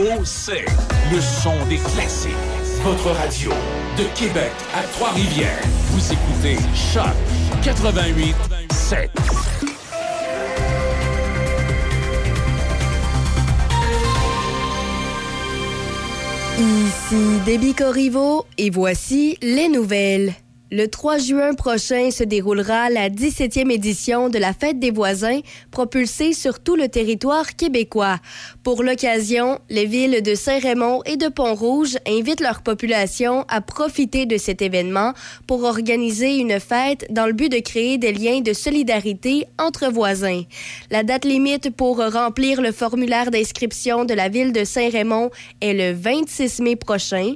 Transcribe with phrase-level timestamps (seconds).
[0.00, 0.64] C-H-O-C.
[1.12, 2.32] Le son des classiques.
[2.82, 3.50] Votre radio
[3.98, 5.60] de Québec à Trois-Rivières.
[5.90, 7.04] Vous écoutez Choc
[7.62, 8.34] 88
[8.72, 9.10] 7.
[16.58, 20.34] Ici Déby Corriveau et voici les nouvelles.
[20.72, 25.40] Le 3 juin prochain se déroulera la 17e édition de la Fête des voisins,
[25.72, 28.20] propulsée sur tout le territoire québécois.
[28.62, 34.36] Pour l'occasion, les villes de Saint-Raymond et de Pont-Rouge invitent leur population à profiter de
[34.36, 35.12] cet événement
[35.48, 40.44] pour organiser une fête dans le but de créer des liens de solidarité entre voisins.
[40.92, 45.98] La date limite pour remplir le formulaire d'inscription de la ville de Saint-Raymond est le
[45.98, 47.34] 26 mai prochain.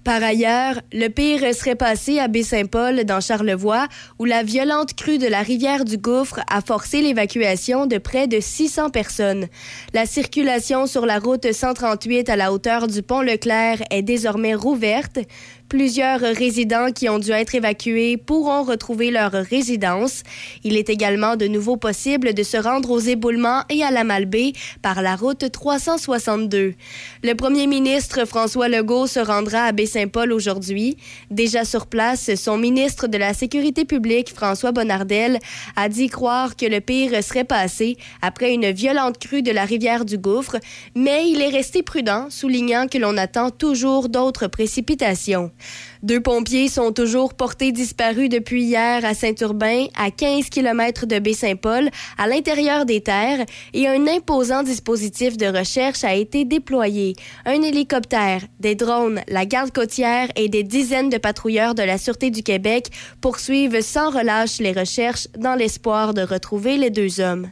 [0.04, 3.88] Par ailleurs, le pire serait passé à Baie-Saint-Paul, dans Charlevoix,
[4.18, 8.38] où la violente crue de la rivière du Gouffre a forcé l'évacuation de près de
[8.38, 9.46] 600 personnes.
[9.94, 15.20] La circulation sur la route 138 à la hauteur du pont Leclerc est désormais rouverte.
[15.74, 20.22] Plusieurs résidents qui ont dû être évacués pourront retrouver leur résidence.
[20.62, 24.52] Il est également de nouveau possible de se rendre aux éboulements et à la Malbaie
[24.82, 26.74] par la route 362.
[27.24, 30.96] Le premier ministre François Legault se rendra à Baie-Saint-Paul aujourd'hui.
[31.32, 35.40] Déjà sur place, son ministre de la Sécurité publique, François Bonnardel,
[35.74, 40.04] a dit croire que le pire serait passé après une violente crue de la rivière
[40.04, 40.58] du Gouffre,
[40.94, 45.50] mais il est resté prudent, soulignant que l'on attend toujours d'autres précipitations.
[46.02, 51.88] Deux pompiers sont toujours portés disparus depuis hier à Saint-Urbain, à 15 km de Baie-Saint-Paul,
[52.18, 57.14] à l'intérieur des terres, et un imposant dispositif de recherche a été déployé.
[57.46, 62.30] Un hélicoptère, des drones, la garde côtière et des dizaines de patrouilleurs de la Sûreté
[62.30, 62.90] du Québec
[63.20, 67.48] poursuivent sans relâche les recherches dans l'espoir de retrouver les deux hommes.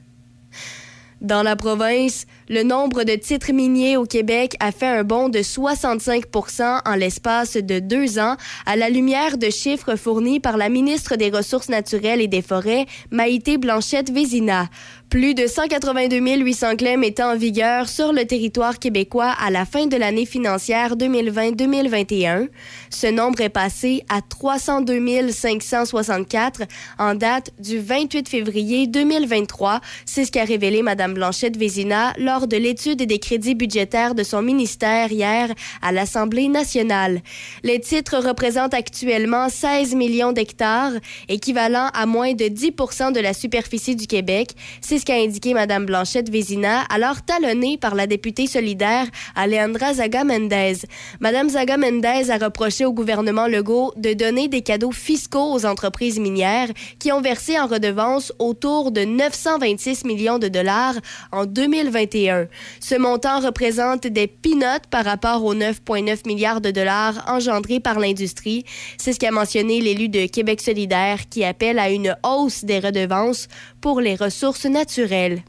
[1.23, 5.38] Dans la province, le nombre de titres miniers au Québec a fait un bond de
[5.38, 11.16] 65% en l'espace de deux ans, à la lumière de chiffres fournis par la ministre
[11.16, 14.69] des Ressources naturelles et des Forêts, Maïté Blanchette-Vézina.
[15.12, 19.87] Plus de 182 800 claims étaient en vigueur sur le territoire québécois à la fin
[19.87, 22.48] de l'année financière 2020-2021.
[22.88, 26.62] Ce nombre est passé à 302 564
[26.98, 29.82] en date du 28 février 2023.
[30.06, 32.14] C'est ce qu'a révélé Mme Blanchette Vézina
[32.47, 37.21] de l'étude des crédits budgétaires de son ministère hier à l'Assemblée nationale.
[37.62, 40.93] Les titres représentent actuellement 16 millions d'hectares,
[41.29, 44.50] équivalent à moins de 10% de la superficie du Québec.
[44.81, 50.25] C'est ce qu'a indiqué Mme Blanchette Vézina, alors talonnée par la députée solidaire Alejandra Zaga
[50.25, 50.79] Mendez.
[51.21, 56.19] Mme Zaga Mendez a reproché au gouvernement Legault de donner des cadeaux fiscaux aux entreprises
[56.19, 60.94] minières qui ont versé en redevance autour de 926 millions de dollars
[61.31, 62.21] en 2021.
[62.80, 68.64] Ce montant représente des peanuts par rapport aux 9,9 milliards de dollars engendrés par l'industrie.
[68.98, 73.48] C'est ce qu'a mentionné l'élu de Québec solidaire qui appelle à une hausse des redevances
[73.80, 75.42] pour les ressources naturelles.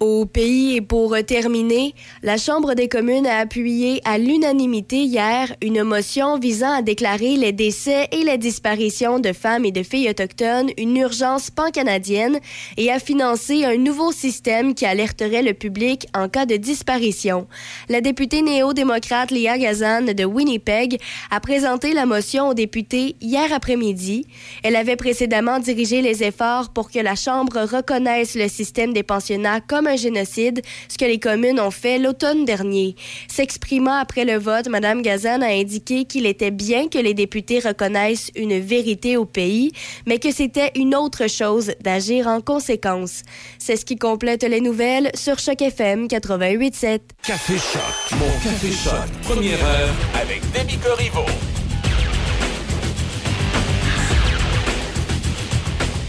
[0.00, 1.92] Au pays et pour terminer,
[2.22, 7.50] la Chambre des communes a appuyé à l'unanimité hier une motion visant à déclarer les
[7.50, 12.38] décès et les disparitions de femmes et de filles autochtones une urgence pan-canadienne
[12.76, 17.48] et à financer un nouveau système qui alerterait le public en cas de disparition.
[17.88, 21.00] La députée néo-démocrate Léa Gazan de Winnipeg
[21.32, 24.28] a présenté la motion aux députés hier après-midi.
[24.62, 29.60] Elle avait précédemment dirigé les efforts pour que la Chambre reconnaisse le système des pensionnats
[29.60, 32.94] comme un génocide, ce que les communes ont fait l'automne dernier.
[33.28, 38.30] S'exprimant après le vote, Mme Gazan a indiqué qu'il était bien que les députés reconnaissent
[38.36, 39.72] une vérité au pays,
[40.06, 43.22] mais que c'était une autre chose d'agir en conséquence.
[43.58, 47.00] C'est ce qui complète les nouvelles sur Choc FM 88.7.
[47.26, 50.42] Café Choc, mon Café Choc, première heure avec.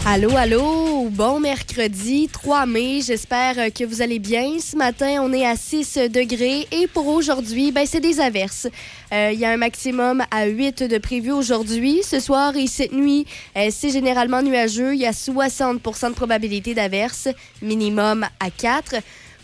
[0.06, 3.02] Allô, allô, bon mercredi 3 mai.
[3.02, 4.58] J'espère que vous allez bien.
[4.58, 8.66] Ce matin, on est à 6 degrés et pour aujourd'hui, ben, c'est des averses.
[9.12, 12.00] Euh, Il y a un maximum à 8 de prévu aujourd'hui.
[12.02, 13.26] Ce soir et cette nuit,
[13.56, 14.94] euh, c'est généralement nuageux.
[14.94, 17.28] Il y a 60% de probabilité d'averses,
[17.60, 18.96] minimum à 4.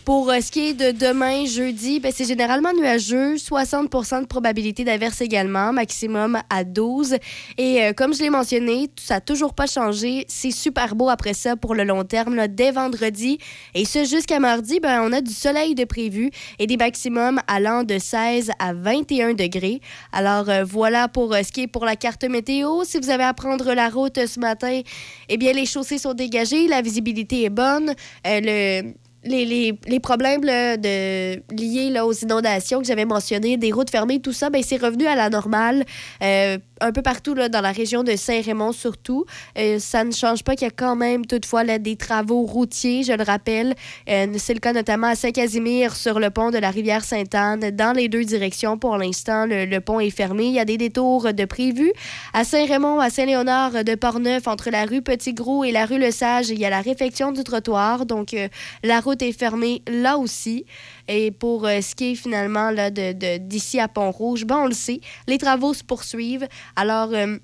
[0.07, 4.85] Pour euh, ce qui est de demain, jeudi, ben, c'est généralement nuageux, 60% de probabilité
[4.85, 7.17] d'averse également, maximum à 12.
[7.57, 10.23] Et euh, comme je l'ai mentionné, ça n'a toujours pas changé.
[10.29, 13.37] C'est super beau après ça pour le long terme, dès vendredi.
[13.75, 17.83] Et ce, jusqu'à mardi, ben, on a du soleil de prévu et des maximums allant
[17.83, 19.81] de 16 à 21 degrés.
[20.13, 22.85] Alors euh, voilà pour ce qui est pour la carte météo.
[22.85, 24.79] Si vous avez à prendre la route ce matin,
[25.27, 27.93] eh bien, les chaussées sont dégagées, la visibilité est bonne.
[28.23, 28.93] le
[29.27, 34.49] les, les, problèmes de, liés aux inondations que j'avais mentionné, des routes fermées, tout ça,
[34.49, 35.85] ben, c'est revenu à la normale.
[36.21, 39.25] Euh, un peu partout là, dans la région de Saint-Raymond surtout.
[39.57, 43.03] Euh, ça ne change pas qu'il y a quand même toutefois là, des travaux routiers,
[43.03, 43.75] je le rappelle.
[44.09, 47.71] Euh, c'est le cas notamment à Saint-Casimir sur le pont de la rivière Sainte-Anne.
[47.71, 50.45] Dans les deux directions, pour l'instant, le, pont est fermé.
[50.45, 51.91] Il y a des détours de prévus.
[52.33, 56.49] À Saint-Raymond, à Saint-Léonard de Portneuf, entre la rue Petit-Gros et la rue Le Sage,
[56.49, 58.05] il y a la réfection du trottoir.
[58.05, 58.47] Donc, euh,
[58.83, 60.65] la route est fermée là aussi.
[61.07, 64.99] Et pour euh, ce qui est finalement là, d'ici à Pont-Rouge, ben, on le sait,
[65.27, 66.47] les travaux se poursuivent.
[66.75, 67.37] Alors, euh,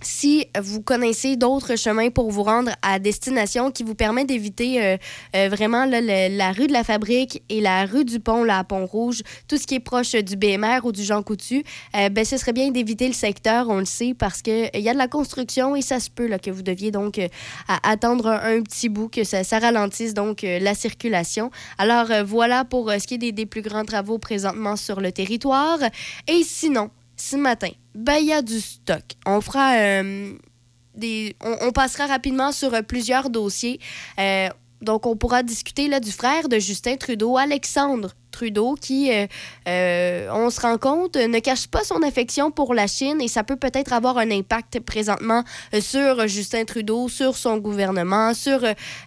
[0.00, 4.96] si vous connaissez d'autres chemins pour vous rendre à destination qui vous permettent d'éviter euh,
[5.34, 9.56] euh, vraiment la rue de la Fabrique et la rue du Pont, à Pont-Rouge, tout
[9.56, 11.64] ce qui est proche du BMR ou du Jean Coutu,
[11.96, 14.92] euh, ben, ce serait bien d'éviter le secteur, on le sait, parce qu'il y a
[14.92, 17.20] de la construction et ça se peut que vous deviez donc
[17.82, 21.50] attendre un, petit bout, que ça, ralentisse donc la circulation.
[21.78, 25.78] Alors voilà pour ce qui est des plus grands travaux présentement sur le territoire.
[26.28, 29.02] Et sinon, ce matin, ben, y a du stock.
[29.26, 30.34] On fera euh,
[30.94, 31.36] des.
[31.40, 33.80] On, passera rapidement sur euh, plusieurs dossiers.
[34.18, 34.48] Euh,
[34.80, 39.26] donc, on pourra discuter là, du frère de Justin Trudeau, Alexandre Trudeau, qui, euh,
[39.66, 43.42] euh, on se rend compte, ne cache pas son affection pour la Chine et ça
[43.42, 45.42] peut peut-être avoir un impact présentement
[45.74, 48.60] euh, sur Justin Trudeau, sur son gouvernement, sur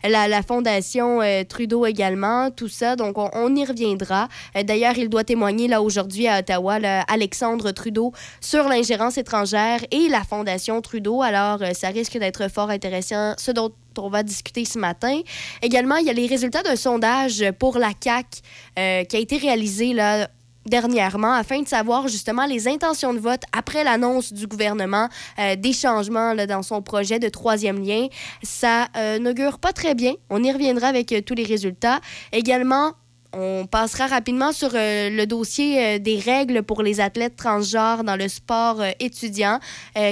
[0.03, 2.97] la, fondation Trudeau également, tout ça.
[2.97, 4.27] Donc, on, y reviendra.
[4.65, 8.11] D'ailleurs, il doit témoigner là aujourd'hui à Ottawa, Alexandre Trudeau,
[8.41, 11.21] sur l'ingérence étrangère et la fondation Trudeau.
[11.21, 15.21] Alors, ça risque d'être fort intéressant, ce dont on va discuter ce matin.
[15.61, 18.41] Également, il y a les résultats d'un sondage pour la CAC
[18.79, 20.27] euh, qui a été réalisé là,
[20.65, 25.09] dernièrement afin de savoir justement les intentions de vote après l'annonce du gouvernement
[25.39, 28.07] euh, des changements là, dans son projet de troisième lien.
[28.43, 30.13] Ça euh, n'augure pas très bien.
[30.29, 31.99] On y reviendra avec tous les résultats.
[32.31, 32.93] Également,
[33.33, 38.15] on passera rapidement sur euh, le dossier euh, des règles pour les athlètes transgenres dans
[38.15, 39.59] le sport euh, étudiant.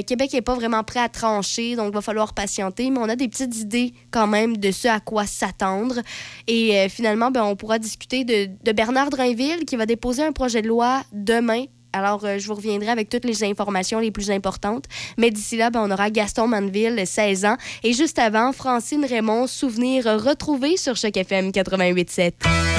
[0.07, 3.15] Québec n'est pas vraiment prêt à trancher, donc il va falloir patienter, mais on a
[3.15, 5.95] des petites idées quand même de ce à quoi s'attendre.
[6.47, 10.67] Et finalement, ben, on pourra discuter de, Bernard Drainville qui va déposer un projet de
[10.67, 14.85] loi demain alors, je vous reviendrai avec toutes les informations les plus importantes.
[15.17, 17.57] Mais d'ici là, ben, on aura Gaston Manville, 16 ans.
[17.81, 22.78] Et juste avant, Francine Raymond, souvenir retrouvé sur Choc FM 88.7.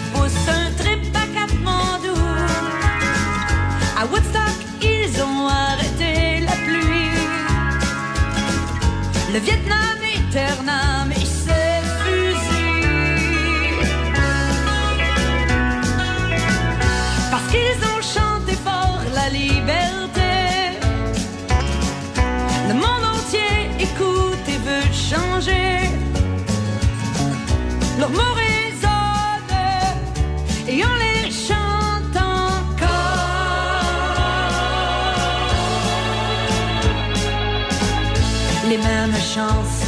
[9.33, 11.00] Le Vietnam éternel,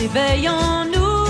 [0.03, 1.25] s'éveillent en nous.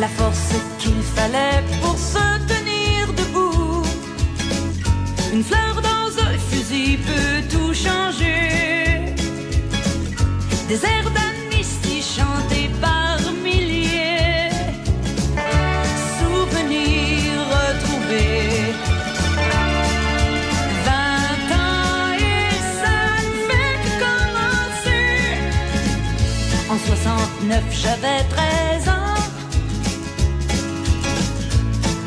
[0.00, 3.82] La force qu'il fallait pour se tenir debout.
[5.32, 9.14] Une fleur dans un fusil peut tout changer
[10.68, 11.10] des airs
[27.54, 29.14] 89, j'avais 13 ans.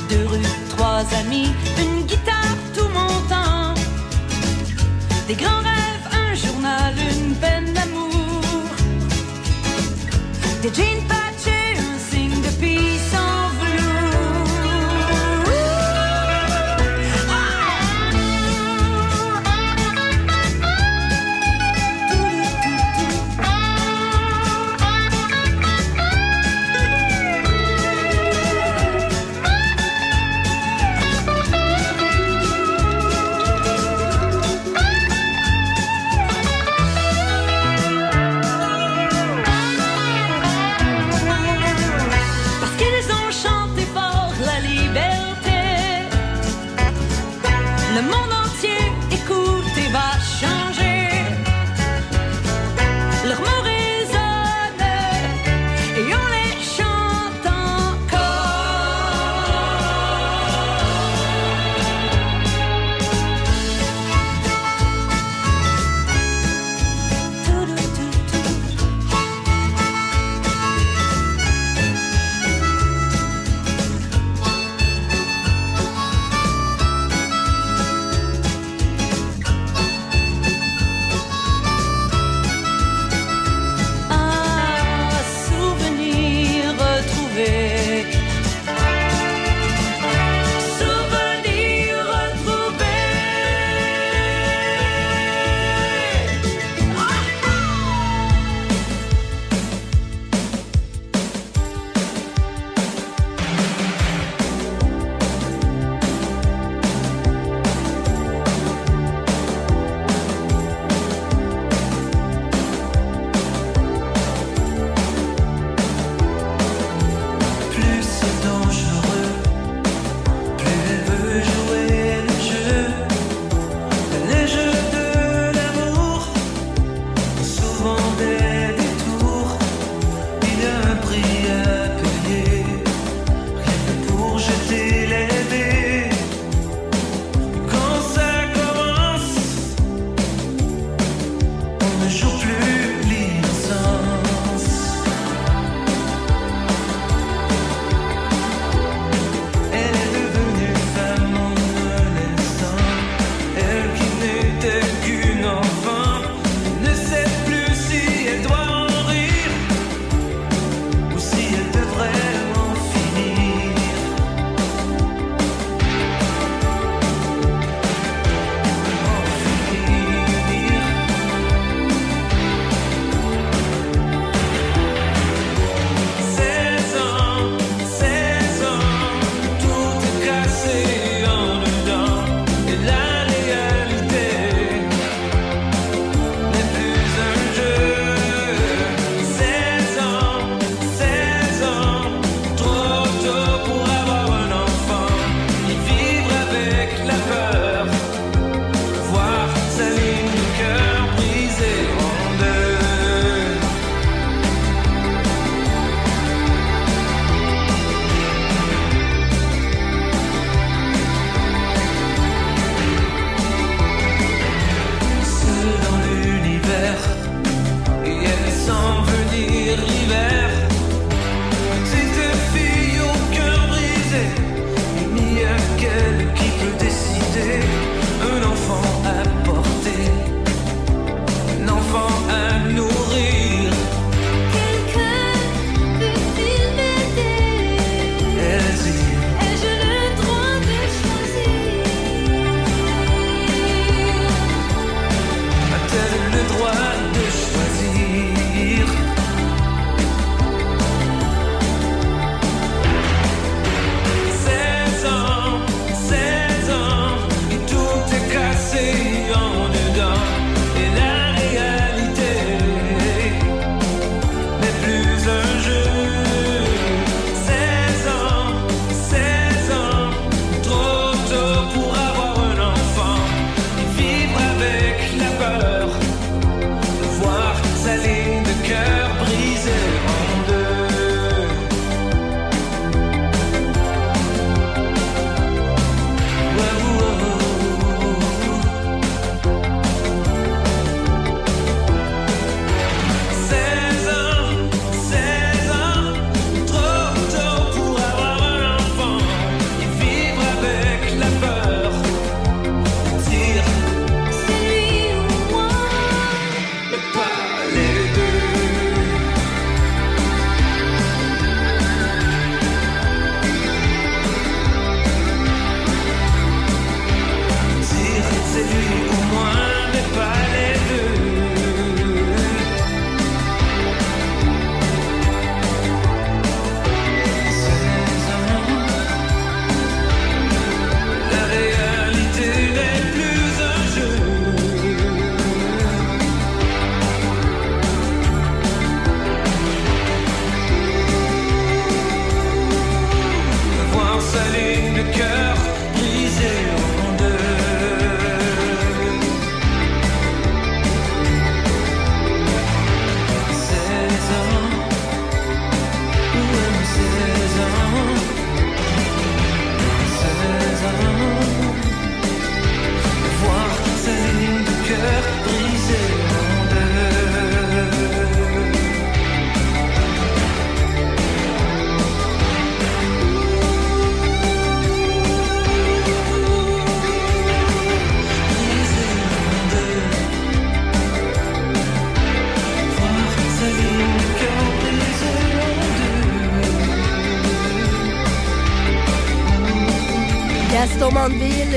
[0.09, 0.41] Deux rues,
[0.75, 1.47] trois amis,
[1.79, 3.73] une guitare tout mon temps.
[5.27, 7.76] Des grands rêves, un journal, une peine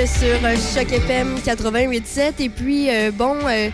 [0.06, 2.34] sur euh, Choc FM 88.7.
[2.40, 3.68] Et puis, euh, bon, euh,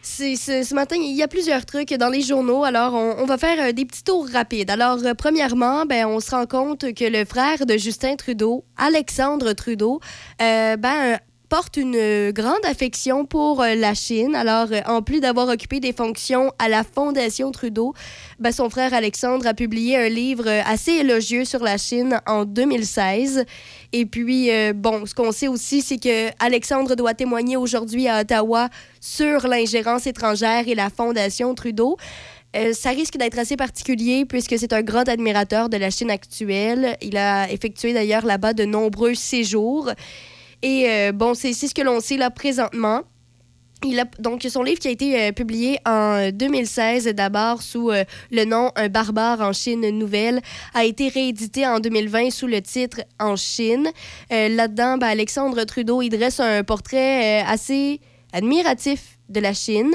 [0.00, 2.62] c'est- ce matin, il y a plusieurs trucs dans les journaux.
[2.62, 4.70] Alors, on, va faire des petits tours rapides.
[4.70, 10.00] Alors, premièrement, ben, on se rend compte que le frère de Justin Trudeau, Alexandre Trudeau,
[10.38, 11.18] ben,
[11.50, 14.36] porte une euh, grande affection pour euh, la Chine.
[14.36, 17.92] Alors, euh, en plus d'avoir occupé des fonctions à la Fondation Trudeau,
[18.38, 23.44] ben, son frère Alexandre a publié un livre assez élogieux sur la Chine en 2016.
[23.92, 28.68] Et puis, bon, ce qu'on sait aussi, c'est que Alexandre doit témoigner aujourd'hui à Ottawa
[29.00, 31.96] sur l'ingérence étrangère et la Fondation Trudeau.
[32.72, 36.96] Ça risque d'être assez particulier puisque c'est un grand admirateur de la Chine actuelle.
[37.02, 39.90] Il a effectué d'ailleurs là-bas de nombreux séjours.
[40.62, 43.02] Et euh, bon, c'est ce que l'on sait là présentement.
[43.82, 48.04] Il a, donc, son livre qui a été euh, publié en 2016, d'abord sous euh,
[48.30, 50.42] le nom Un barbare en Chine nouvelle,
[50.74, 53.88] a été réédité en 2020 sous le titre En Chine.
[54.30, 58.00] Là-dedans, ben, Alexandre Trudeau, il dresse un portrait assez
[58.34, 59.94] admiratif de la Chine.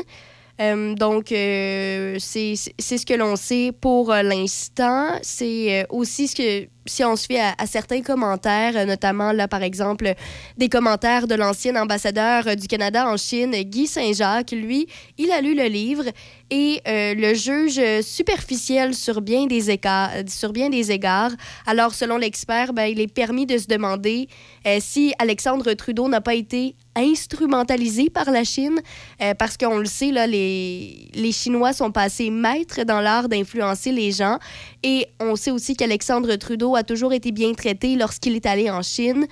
[0.62, 5.18] Euh, donc, euh, c'est ce que l'on sait pour euh, l'instant.
[5.22, 9.64] C'est aussi ce que, si on se fait à, à certains commentaires, notamment, là, par
[9.64, 10.14] exemple,
[10.58, 14.52] des commentaires de l'ancien ambassadeur du Canada en Chine, Guy Saint-Jacques.
[14.52, 14.88] Lui,
[15.18, 16.06] il a lu le livre
[16.50, 19.80] et euh, le juge superficiel sur bien des.
[20.28, 21.32] Sur bien des égards.
[21.66, 24.28] Alors, selon l'expert, ben, il est permis de se demander
[24.68, 28.80] euh, si Alexandre Trudeau n'a pas été instrumentalisé par la Chine,
[29.22, 33.92] euh, parce qu'on le sait, là, les, les Chinois sont passés maîtres dans l'art d'influencer
[33.92, 34.38] les gens.
[34.84, 38.82] Et on sait aussi qu'Alexandre Trudeau a toujours été bien traité lorsqu'il est allé en
[38.82, 39.26] Chine.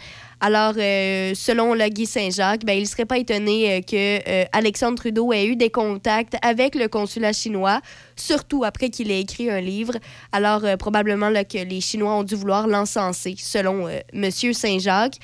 [0.45, 4.43] Alors, euh, selon le Guy Saint-Jacques, ben, il ne serait pas étonné euh, que euh,
[4.51, 7.79] Alexandre Trudeau ait eu des contacts avec le consulat chinois,
[8.17, 9.93] surtout après qu'il ait écrit un livre.
[10.33, 15.15] Alors, probablement que les Chinois ont dû vouloir l'encenser, selon Monsieur Saint-Jacques.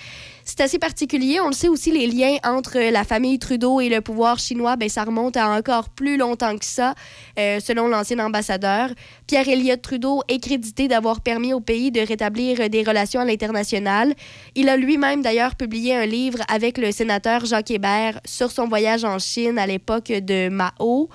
[0.49, 1.39] C'est assez particulier.
[1.39, 4.89] On le sait aussi, les liens entre la famille Trudeau et le pouvoir chinois, ben,
[4.89, 6.95] ça remonte à encore plus longtemps que ça,
[7.37, 8.89] euh, selon l'ancien ambassadeur.
[9.27, 14.15] Pierre Elliott Trudeau est crédité d'avoir permis au pays de rétablir des relations à l'international.
[14.55, 19.03] Il a lui-même d'ailleurs publié un livre avec le sénateur Jacques Hébert sur son voyage
[19.03, 21.09] en Chine à l'époque de Mao.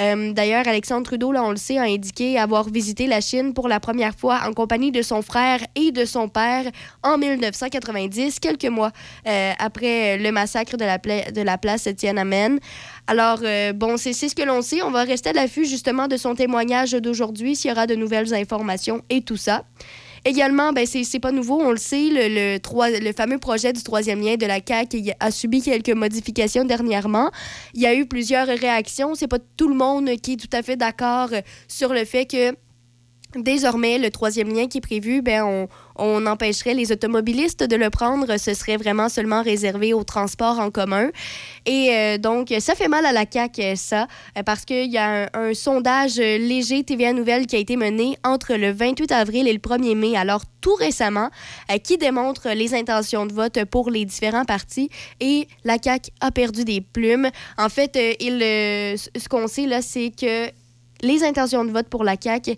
[0.00, 3.68] Euh, D'ailleurs, Alexandre Trudeau, là, on le sait, a indiqué avoir visité la Chine pour
[3.68, 6.64] la première fois en compagnie de son frère et de son père
[7.02, 8.90] en 1990, quelques mois
[9.26, 12.58] euh, après le massacre de la, de la place Tiananmen.
[13.06, 14.82] Alors, euh, bon, c'est ce que l'on sait.
[14.82, 18.34] On va rester à l'affût justement de son témoignage d'aujourd'hui, s'il y aura de nouvelles
[18.34, 19.64] informations et tout ça.
[20.26, 24.36] Également, ben, c'est pas nouveau, on le sait, le, le, fameux projet du troisième lien
[24.36, 27.30] de la CAQ a subi quelques modifications dernièrement.
[27.74, 29.14] Il y a eu plusieurs réactions.
[29.14, 31.28] C'est pas tout le monde qui est tout à fait d'accord
[31.68, 32.56] sur le fait que
[33.36, 37.90] Désormais, le troisième lien qui est prévu, ben, on, on empêcherait les automobilistes de le
[37.90, 38.36] prendre.
[38.36, 41.10] Ce serait vraiment seulement réservé au transport en commun.
[41.66, 45.30] Et euh, donc, ça fait mal à la CAQ, ça, euh, parce qu'il y a
[45.32, 49.52] un, sondage euh, léger TVA Nouvelle qui a été mené entre le 28 avril et
[49.52, 51.28] le 1er mai, alors tout récemment,
[51.70, 54.88] euh, qui démontre les intentions de vote pour les différents partis.
[55.20, 57.28] Et la CAQ a perdu des plumes.
[57.58, 60.50] En fait, euh, il, euh, ce qu'on sait, là, c'est que
[61.02, 62.56] les intentions de vote pour la CAQ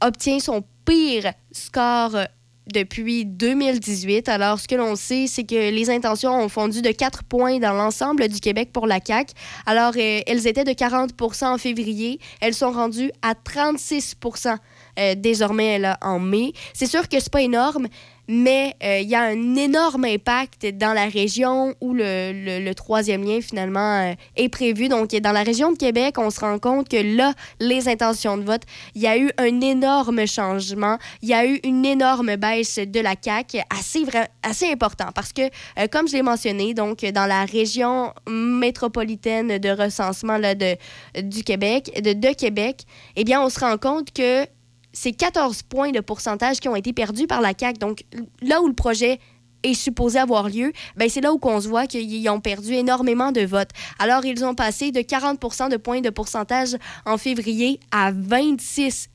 [0.00, 2.24] obtient son pire score euh,
[2.72, 4.28] depuis 2018.
[4.28, 7.72] Alors, ce que l'on sait, c'est que les intentions ont fondu de 4 points dans
[7.72, 9.32] l'ensemble du Québec pour la CAQ.
[9.66, 12.18] Alors, euh, elles étaient de 40% en février.
[12.40, 14.56] Elles sont rendues à 36%
[14.98, 16.52] euh, désormais là, en mai.
[16.74, 17.88] C'est sûr que c'est pas énorme,
[18.28, 23.24] mais euh, il y a un énorme impact dans la région où le, le- troisième
[23.24, 24.88] lien finalement euh, est prévu.
[24.88, 28.44] Donc, dans la région de Québec, on se rend compte que là, les intentions de
[28.44, 28.62] vote,
[28.94, 30.98] il y a eu un énorme changement.
[31.22, 34.04] Il y a eu une énorme baisse de la CAQ, assez,
[34.42, 35.42] assez important parce que,
[35.78, 40.76] euh, comme je l'ai mentionné, donc dans la région métropolitaine de recensement là, de,
[41.22, 42.82] du Québec, de, de Québec,
[43.16, 44.46] eh bien, on se rend compte que
[44.92, 47.78] c'est 14 points de pourcentage qui ont été perdus par la CAQ.
[47.78, 48.04] Donc,
[48.42, 49.20] là où le projet
[49.62, 53.32] est supposé avoir lieu, ben c'est là où on se voit qu'ils ont perdu énormément
[53.32, 53.70] de votes.
[53.98, 59.08] Alors, ils ont passé de 40% de points de pourcentage en février à 26%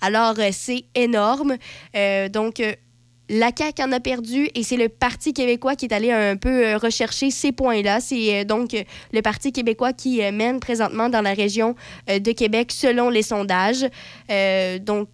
[0.00, 1.56] Alors, euh, c'est énorme.
[1.96, 2.72] Euh, donc, euh,
[3.28, 6.66] la CAQ en a perdu et c'est le Parti québécois qui est allé un peu
[6.66, 8.00] euh, rechercher ces points-là.
[8.00, 11.74] C'est euh, donc euh, le Parti québécois qui mène présentement dans la région
[12.08, 13.86] de Québec selon les sondages.
[14.80, 15.08] donc,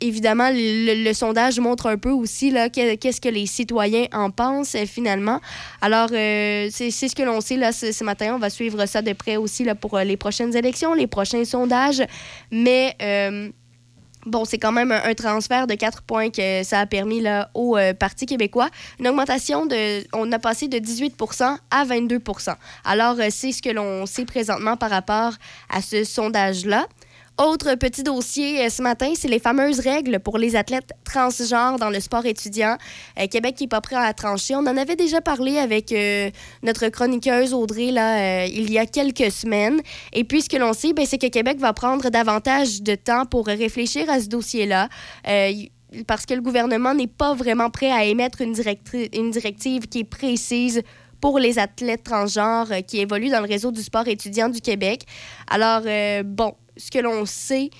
[0.00, 5.40] évidemment, le, sondage montre un peu aussi là, qu'est-ce que les citoyens en pensent finalement.
[5.80, 8.34] Alors, c'est ce que l'on sait ce, matin.
[8.34, 12.02] On va suivre ça de près aussi là, pour les prochaines élections, les prochains sondages.
[12.50, 12.96] Mais
[14.28, 17.94] Bon, c'est quand même un, transfert de 4 points que ça a permis au euh,
[17.94, 18.68] Parti québécois.
[19.00, 20.04] Une augmentation de.
[20.12, 24.76] On a passé de 18% à 22% Alors, euh, c'est ce que l'on sait présentement
[24.76, 25.32] par rapport
[25.70, 26.86] à ce sondage-là.
[27.38, 31.88] Autre petit dossier euh, ce matin, c'est les fameuses règles pour les athlètes transgenres dans
[31.88, 32.76] le sport étudiant.
[33.16, 34.56] Euh, Québec n'est pas prêt à trancher.
[34.56, 36.30] On en avait déjà parlé avec euh,
[36.64, 39.80] notre chroniqueuse Audrey là, il y a quelques semaines.
[40.12, 43.24] Et puis, ce que l'on sait, ben, c'est que Québec va prendre davantage de temps
[43.24, 44.88] pour réfléchir à ce dossier-là
[46.06, 48.52] parce que le gouvernement n'est pas vraiment prêt à émettre une
[49.30, 50.82] directive qui est précise
[51.20, 55.04] pour les athlètes transgenres qui évoluent dans le réseau du sport étudiant du Québec.
[55.48, 55.82] Alors,
[56.24, 57.70] bon, ce que l'on sait,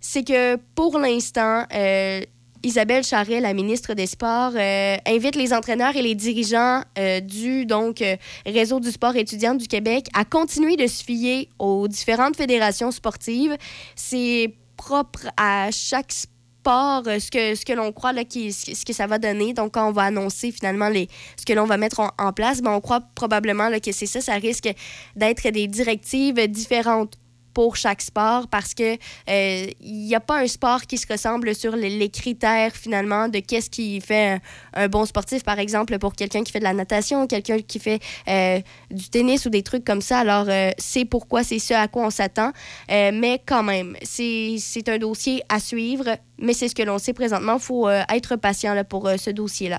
[0.00, 2.20] c'est que pour l'instant, euh,
[2.62, 7.66] Isabelle Charret, la ministre des Sports, euh, invite les entraîneurs et les dirigeants euh, du
[7.66, 8.02] donc,
[8.46, 13.56] réseau du sport étudiant du Québec à continuer de se fier aux différentes fédérations sportives.
[13.96, 18.92] C'est propre à chaque sport ce que, ce que l'on croit là, qui, ce que
[18.92, 19.52] ça va donner.
[19.52, 22.72] Donc, quand on va annoncer finalement les, ce que l'on va mettre en, place, ben,
[22.72, 24.20] on croit probablement là, que c'est ça.
[24.20, 24.70] Ça risque
[25.16, 27.18] d'être des directives différentes
[27.54, 28.98] pour chaque sport parce que il
[29.30, 33.70] euh, n'y a pas un sport qui se ressemble sur les, critères finalement de qu'est-ce
[33.70, 34.40] qui fait
[34.74, 38.00] un, bon sportif par exemple pour quelqu'un qui fait de la natation quelqu'un qui fait
[38.28, 41.88] euh, du tennis ou des trucs comme ça alors euh, c'est pourquoi c'est ce à
[41.88, 42.52] quoi on s'attend
[42.88, 47.54] mais quand même c'est un dossier à suivre mais c'est ce que l'on sait présentement.
[47.54, 49.78] Il faut être patient là, pour ce dossier-là.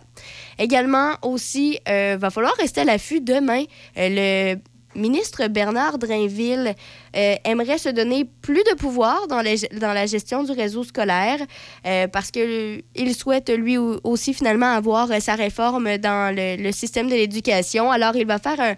[0.58, 3.64] Également, aussi, il va falloir rester à l'affût demain.
[3.98, 4.56] le
[4.96, 6.76] ministre Bernard Drainville
[7.16, 11.40] euh, aimerait se donner plus de pouvoir dans, la gestion du réseau scolaire
[11.86, 17.14] euh, parce qu'il souhaite lui aussi finalement avoir sa réforme dans le, le système de
[17.14, 17.92] l'éducation.
[17.92, 18.76] Alors il va faire un,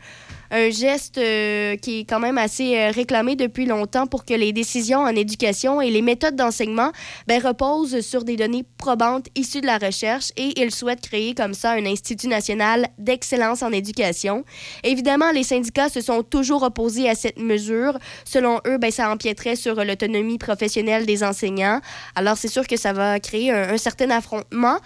[0.52, 4.54] un geste euh, qui est quand même assez euh, réclamé depuis longtemps pour que les
[4.54, 6.92] décisions en éducation et les méthodes d'enseignement
[7.28, 11.54] ben, reposent sur des données probantes issues de la recherche et il souhaite créer comme
[11.54, 14.44] ça un institut national d'excellence en éducation.
[14.84, 17.98] Évidemment, les syndicats se sont toujours opposés à cette mesure.
[18.26, 21.82] Selon eux, ben, ça empiéterait sur l'autonomie professionnelle des enseignants.
[22.16, 24.78] Alors, c'est sûr que ça va créer un certain affrontement.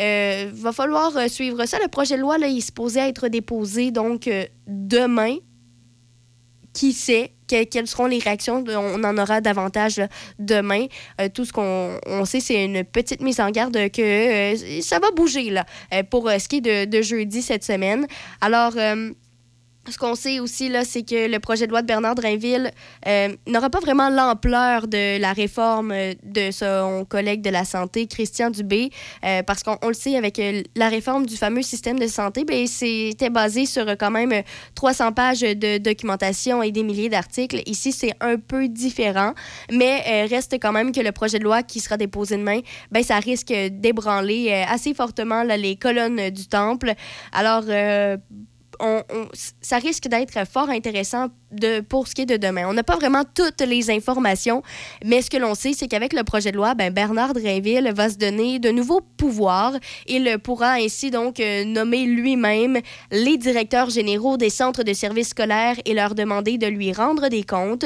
[0.00, 1.78] Euh, va falloir euh, suivre ça.
[1.80, 5.36] Le projet de loi, là, il est supposé être déposé donc euh, demain.
[6.72, 8.64] Qui sait quelles seront les réactions?
[8.66, 10.00] On en aura davantage
[10.38, 10.86] demain.
[11.34, 15.66] tout ce qu'on sait, c'est une petite mise en garde que ça va bouger là,
[16.10, 18.06] pour ce qui est de, de, jeudi cette semaine.
[18.40, 18.72] Alors,
[19.90, 22.70] ce qu'on sait aussi, là, c'est que le projet de loi de Bernard Drainville
[23.08, 28.06] euh, n'aura pas vraiment l'ampleur de la réforme euh, de son collègue de la santé,
[28.06, 28.90] Christian Dubé,
[29.24, 30.40] euh, parce qu'on le sait, avec
[30.76, 34.42] la réforme du fameux système de santé, ben, c'était basé sur quand même
[34.76, 37.62] 300 pages de documentation et des milliers d'articles.
[37.66, 39.34] Ici, c'est un peu différent,
[39.70, 42.60] mais reste quand même que le projet de loi qui sera déposé demain,
[42.92, 46.94] ben, ça risque d'ébranler assez fortement les colonnes du temple.
[47.32, 47.64] Alors,
[49.60, 52.66] ça risque d'être fort intéressant de, pour ce qui est de demain.
[52.68, 54.62] On n'a pas vraiment toutes les informations,
[55.04, 58.08] mais ce que l'on sait, c'est qu'avec le projet de loi, ben, Bernard Drainville va
[58.08, 59.74] se donner de nouveaux pouvoirs.
[60.06, 62.78] Il pourra ainsi donc euh, nommer lui-même
[63.10, 67.42] les directeurs généraux des centres de services scolaires et leur demander de lui rendre des
[67.42, 67.84] comptes.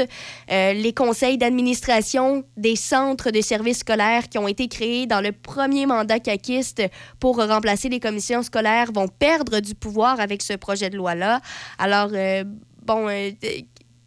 [0.51, 5.33] Euh, les conseils d'administration des centres de services scolaires qui ont été créés dans le
[5.33, 6.83] premier mandat caquiste
[7.21, 11.41] pour remplacer les commissions scolaires vont perdre du pouvoir avec ce projet de loi-là.
[11.79, 12.45] Alors, euh,
[12.87, 13.31] bon, euh,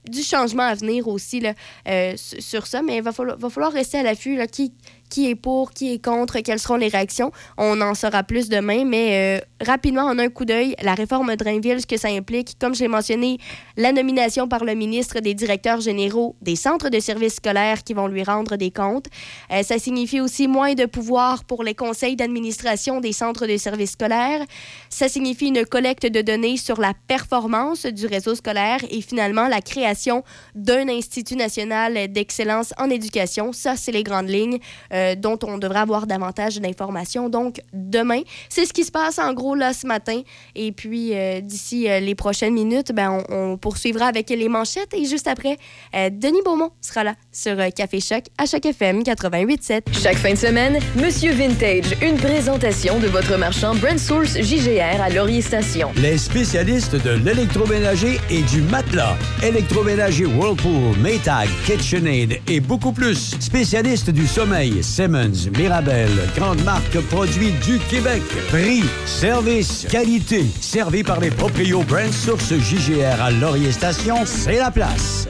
[0.10, 1.44] du changement à venir aussi
[1.88, 4.40] euh, sur ça, mais il va falloir, va rester à l'affût.
[4.52, 4.74] Qui,
[5.10, 7.32] qui est pour, qui est contre, quelles seront les réactions.
[7.58, 11.82] On en saura plus demain, mais euh, rapidement, en un coup d'œil, la réforme Drainville,
[11.82, 13.38] ce que ça implique, comme je l'ai mentionné,
[13.76, 18.08] la nomination par le ministre des directeurs généraux des centres de services scolaires qui vont
[18.08, 19.08] lui rendre des comptes.
[19.52, 23.92] Euh, ça signifie aussi moins de pouvoir pour les conseils d'administration des centres de services
[23.92, 24.46] scolaires.
[24.90, 29.62] Ça signifie une collecte de données sur la performance du réseau scolaire et finalement la
[29.62, 30.24] création
[30.56, 33.54] d'un institut national d'excellence en éducation.
[33.54, 34.60] Ça, c'est les grandes lignes.
[34.94, 37.30] Euh, euh, dont on devrait avoir davantage d'informations.
[37.30, 40.22] Donc, demain, c'est ce qui se passe en gros là ce matin.
[40.56, 44.94] Et puis, euh, d'ici les prochaines minutes, ben, on, poursuivra avec les manchettes.
[44.94, 45.58] Et juste après,
[45.94, 49.82] Denis Beaumont sera là sur Café Choc à Choc FM 88.7.
[49.92, 55.10] Chaque fin de semaine, Monsieur Vintage, une présentation de votre marchand Brand Source JGR à
[55.10, 55.92] Laurier Station.
[55.98, 59.18] Les spécialistes de l'électroménager et du matelas.
[59.44, 63.36] Électroménager Whirlpool, Maytag, KitchenAid et beaucoup plus.
[63.40, 68.24] Spécialistes du sommeil, Simmons, Mirabel, grande marque produits du Québec.
[68.50, 70.46] Prix, service, qualité.
[70.60, 75.30] Servi par les proprios Brand Source JGR à Laurier Station, c'est la place.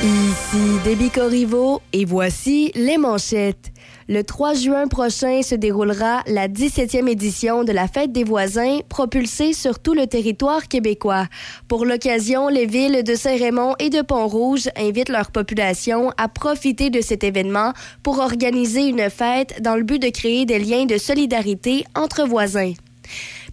[0.00, 3.72] Ici Déby Corriveau et voici les manchettes.
[4.08, 9.54] Le 3 juin prochain se déroulera la 17e édition de la Fête des voisins, propulsée
[9.54, 11.26] sur tout le territoire québécois.
[11.66, 17.00] Pour l'occasion, les villes de Saint-Raymond et de Pont-Rouge invitent leur population à profiter de
[17.00, 17.72] cet événement
[18.04, 22.74] pour organiser une fête dans le but de créer des liens de solidarité entre voisins.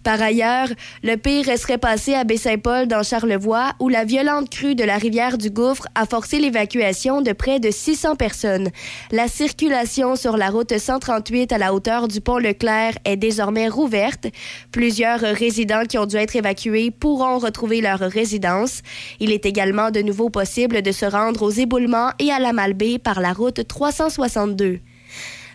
[0.06, 0.68] Par ailleurs,
[1.02, 5.36] le pire resterait passé à Baie-Saint-Paul dans Charlevoix, où la violente crue de la rivière
[5.36, 8.68] du Gouffre a forcé l'évacuation de près de 600 personnes.
[9.10, 14.28] La circulation sur la route 138 à la hauteur du pont Leclerc est désormais rouverte.
[14.70, 18.82] Plusieurs résidents qui ont dû être évacués pourront retrouver leur résidence.
[19.18, 23.00] Il est également de nouveau possible de se rendre aux éboulements et à la Malbaie
[23.00, 24.78] par la route 362.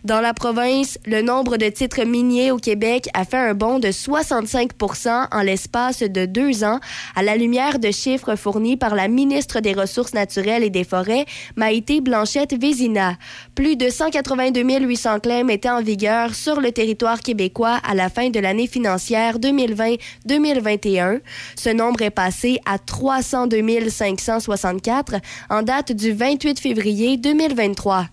[0.04, 3.90] Dans la province, le nombre de titres miniers au Québec a fait un bond de
[3.90, 6.80] 65% en l'espace de deux ans,
[7.16, 11.28] à la lumière de chiffres fournis par la ministre des Ressources naturelles et des Forêts,
[11.56, 13.18] Maïté Blanchette-Vézina.
[13.54, 18.32] Plus de 182 800 claims étaient en vigueur sur le territoire québécois à la fin
[18.32, 21.20] de l'année financière 2020-2021.
[21.56, 25.18] Ce nombre est passé à 302 564
[25.52, 28.08] en date du 28 février 2023.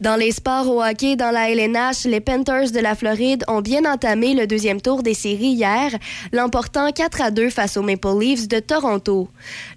[0.00, 3.84] Dans les sports au hockey dans la LNH, les Panthers de la Floride ont bien
[3.84, 5.90] entamé le deuxième tour des séries hier,
[6.32, 9.28] l'emportant 4 à 2 face aux Maple Leafs de Toronto.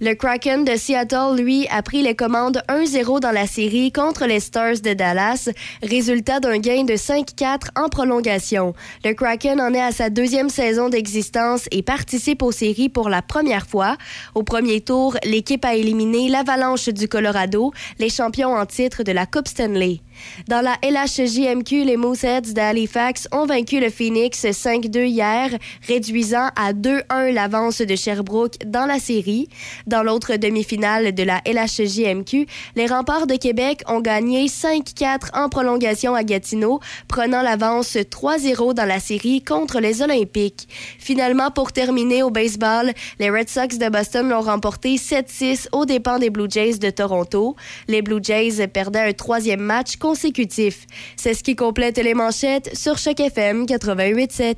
[0.02, 4.40] Le Kraken de Seattle, lui, a pris les commandes 1-0 dans la série contre les
[4.40, 5.50] Stars de Dallas,
[5.82, 8.74] résultat d'un gain de 5-4 en prolongation.
[9.06, 13.22] Le Kraken en est à sa deuxième saison d'existence et participe aux séries pour la
[13.22, 13.98] première fois.
[14.36, 19.26] Au premier tour, l'équipe a éliminé l'Avalanche du Colorado, les champions en titre de la
[19.26, 20.02] Coupe Stanley friendly
[20.48, 25.50] dans la LHJMQ, les Mooseheads d'Halifax ont vaincu le Phoenix 5-2 hier,
[25.88, 29.48] réduisant à 2-1 l'avance de Sherbrooke dans la série.
[29.88, 36.16] Dans l'autre demi-finale de la LHJMQ, les remparts de Québec ont gagné 5-4 en prolongation
[36.16, 40.68] à Gatineau, prenant l'avance 3-0 dans la série contre les Olympiques.
[40.98, 46.20] Finalement, pour terminer au baseball, les Red Sox de Boston l'ont remporté 7-6 aux dépens
[46.20, 47.56] des Blue Jays de Toronto.
[47.88, 53.20] Les Blue Jays perdaient un troisième match C'est ce qui complète les manchettes sur Choc
[53.20, 54.56] FM 88.7.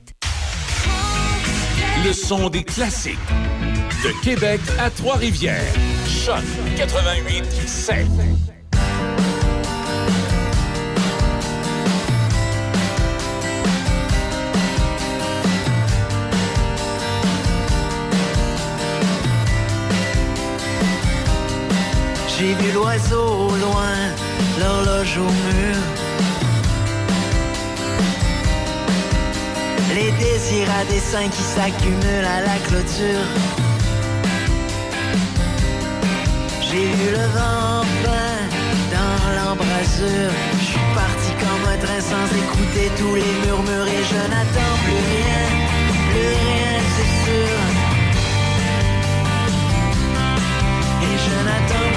[2.06, 3.18] Le son des classiques.
[4.04, 5.74] De Québec à Trois-Rivières.
[6.08, 6.44] Choc
[6.78, 8.06] 88.7.
[22.42, 24.16] J'ai vu l'oiseau au loin,
[24.62, 25.78] l'horloge au mur.
[29.95, 33.28] Les désirs à dessin qui s'accumulent à la clôture.
[36.67, 38.38] J'ai vu le vent plein
[38.95, 40.34] dans l'embrasure.
[40.60, 45.02] Je suis parti comme un train sans écouter tous les murmures et je n'attends plus
[45.12, 45.43] rien,
[46.10, 47.58] plus rien c'est sûr.
[51.08, 51.91] Et je n'attends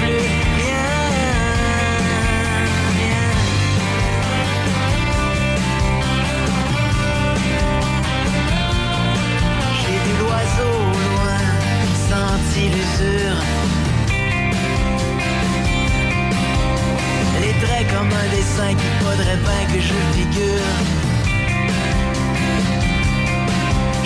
[18.21, 20.77] un dessin qu'il faudrait bien que je figure.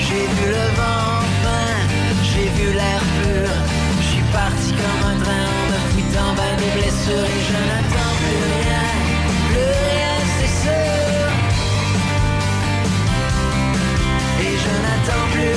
[0.05, 1.67] J'ai vu le vent enfin,
[2.29, 3.49] j'ai vu l'air pur.
[4.03, 8.87] J'suis parti comme un train en me foutant des blessures et je n'attends plus rien,
[9.49, 11.27] plus rien c'est sûr.
[14.45, 15.48] Et je n'attends plus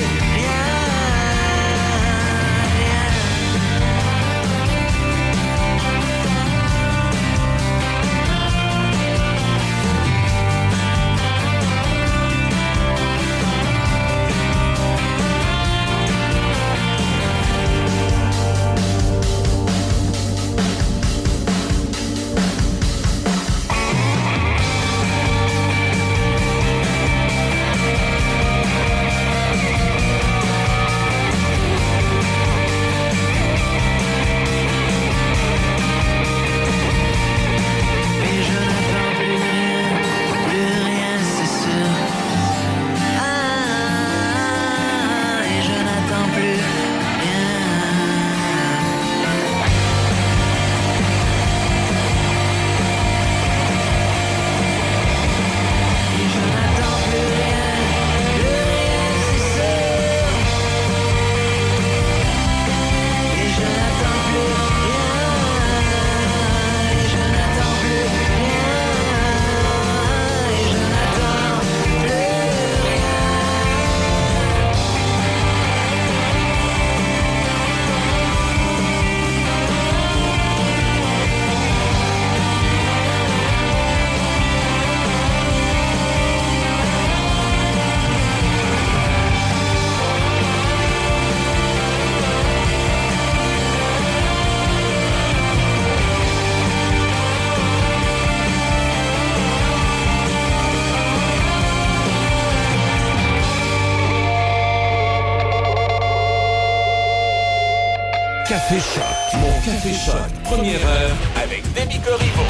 [108.68, 109.40] Café Choc.
[109.40, 110.42] Mon Café Choc.
[110.44, 112.42] Première heure avec Demi Corriveau.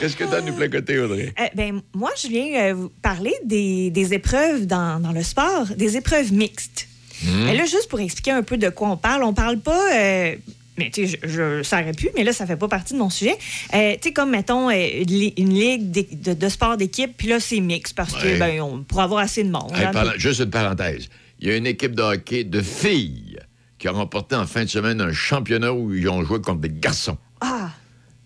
[0.00, 1.32] Qu'est-ce que t'as à nous placoter, Audrey?
[1.38, 5.66] Euh, ben, moi, je viens euh, vous parler des, des épreuves dans, dans le sport,
[5.76, 6.88] des épreuves mixtes.
[7.22, 7.44] Hmm.
[7.46, 9.94] Mais là, juste pour expliquer un peu de quoi on parle, on parle pas.
[9.94, 10.34] euh,
[10.78, 12.98] mais tu sais, je, je, ça aurait pu, mais là, ça fait pas partie de
[12.98, 13.36] mon sujet.
[13.74, 15.90] Euh, tu sais, comme, mettons, euh, une, li- une ligue
[16.22, 18.32] de, de sport d'équipe, puis là, c'est mixte parce Ouais.
[18.34, 19.70] que, ben, on, pour avoir assez de monde.
[19.74, 20.12] Hey, hein.
[20.16, 21.08] juste une parenthèse.
[21.40, 23.33] Il y a une équipe de hockey de filles
[23.84, 26.70] qui a remporté en fin de semaine un championnat où ils ont joué contre des
[26.70, 27.18] garçons.
[27.42, 27.68] Ah,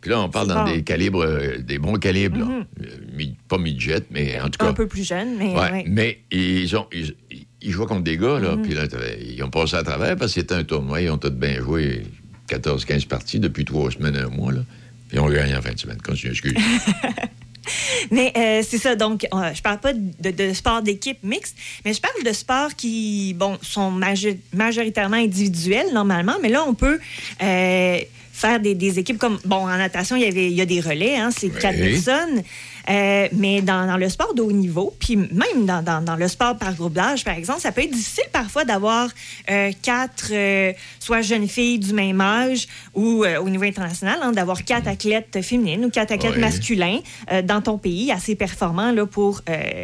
[0.01, 2.39] Puis là, on parle dans des calibres, euh, des bons calibres.
[2.39, 2.47] là.
[2.81, 4.69] Euh, mi- pas midget, mais en tout cas.
[4.69, 5.53] un peu plus jeune, mais.
[5.53, 5.85] Ouais, ouais.
[5.89, 7.17] Mais ils, ont, ils,
[7.61, 8.45] ils jouaient contre des gars, Mhm.
[8.45, 8.85] là, puis là,
[9.21, 11.01] ils ont passé à travers parce que c'était un tournoi.
[11.01, 12.05] Ils ont tous bien joué
[12.49, 14.61] 14-15 parties depuis trois semaines, un mois, là.
[15.09, 16.01] Puis ils ont gagné en fin de semaine.
[16.01, 16.55] Continue, excuse.
[18.11, 21.93] Mais euh, c'est ça, donc euh, je parle pas de, de sport d'équipe mixte, mais
[21.93, 26.99] je parle de sports qui, bon, sont majo- majoritairement individuels normalement, mais là, on peut
[27.43, 27.99] euh,
[28.39, 30.81] faire des, des équipes comme, bon, en natation, il y, avait, il y a des
[30.81, 32.43] relais, hein, c'est quatre personnes,
[32.91, 36.27] Euh, mais dans, dans le sport de haut niveau, puis même dans, dans- dans le
[36.27, 39.11] sport par groupe d'âge, par exemple, ça peut être difficile parfois d'avoir
[39.51, 44.65] euh, quatre, euh, soit jeunes filles du même âge ou au niveau international, hein, d'avoir
[44.65, 46.41] quatre athlètes féminines ou quatre athlètes Oui.
[46.41, 47.01] masculins
[47.45, 49.43] dans ton pays assez performants là, pour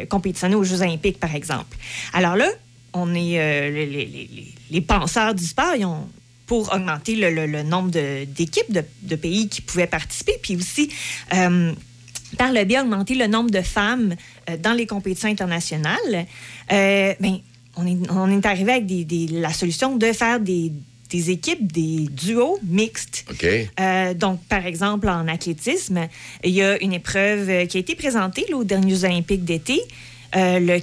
[0.09, 1.77] compétitionner aux Jeux olympiques, par exemple.
[2.11, 2.47] Alors là,
[2.93, 3.37] on est
[3.71, 6.07] les, les- les- les penseurs du sport, ils ont
[6.45, 10.89] pour augmenter le, le- le nombre d'équipes de, de pays qui pouvaient participer, puis aussi
[11.33, 11.71] euh,
[12.37, 14.15] par le biais augmenter le nombre de femmes
[14.49, 16.25] euh, dans les compétitions internationales,
[16.71, 17.37] euh, ben,
[17.77, 20.71] on, est, on est arrivé avec des- des- la solution de faire des,
[21.09, 23.25] des équipes, des duos mixtes.
[23.29, 23.45] OK?
[23.79, 26.07] Euh, donc, par exemple, en athlétisme,
[26.43, 29.81] il y a une épreuve qui a été présentée là, aux derniers Olympiques d'été,
[30.33, 30.79] le,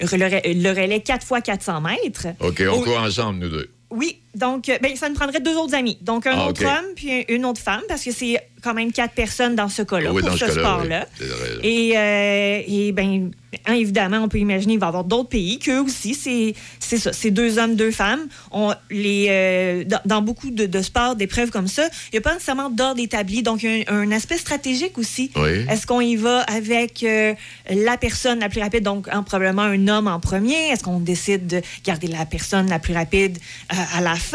[0.00, 2.26] le, le relais 4 x 400 mètres.
[2.40, 3.70] OK, on court ensemble, nous deux.
[3.90, 5.98] oui, donc euh, ben, ça nous prendrait deux autres amis.
[6.02, 8.92] Donc un Ah, autre homme puis un- une autre femme, parce que c'est quand même
[8.92, 11.06] quatre personnes dans ce cas-là, oui, pour ce, sport-là.
[11.20, 11.26] oui.
[11.62, 13.30] Et, euh, et ben,
[13.66, 16.54] hein, évidemment, on peut imaginer qu'il va y avoir d'autres pays qu'eux aussi, c'est
[16.98, 18.26] ça, c'est deux hommes, deux femmes.
[18.50, 22.22] On, les, euh, dans, dans beaucoup de, de sports, d'épreuves comme ça, il n'y a
[22.22, 23.42] pas nécessairement d'ordre établi.
[23.44, 25.30] Donc, il y a un, un aspect stratégique aussi.
[25.36, 25.64] Oui.
[25.70, 27.34] Est-ce qu'on y va avec euh,
[27.70, 30.70] la personne la plus rapide, donc hein, probablement un homme en premier?
[30.70, 34.25] Est-ce qu'on décide de garder la personne la plus rapide à la fin?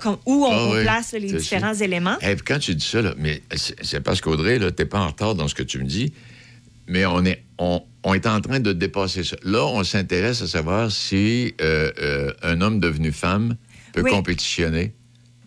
[0.00, 1.84] Comme- où on, Ah oui, place les différents sûr.
[1.84, 2.18] éléments?
[2.20, 3.42] Hey, puis quand tu dis ça, là, mais
[3.82, 6.12] c'est parce qu'Audrey, là, t'es pas en retard dans ce que tu me dis,
[6.88, 9.36] mais on est, on, on est en train de dépasser ça.
[9.42, 13.56] Là, on s'intéresse à savoir si euh, euh, un homme devenu femme
[13.92, 14.10] peut Oui.
[14.10, 14.94] compétitionner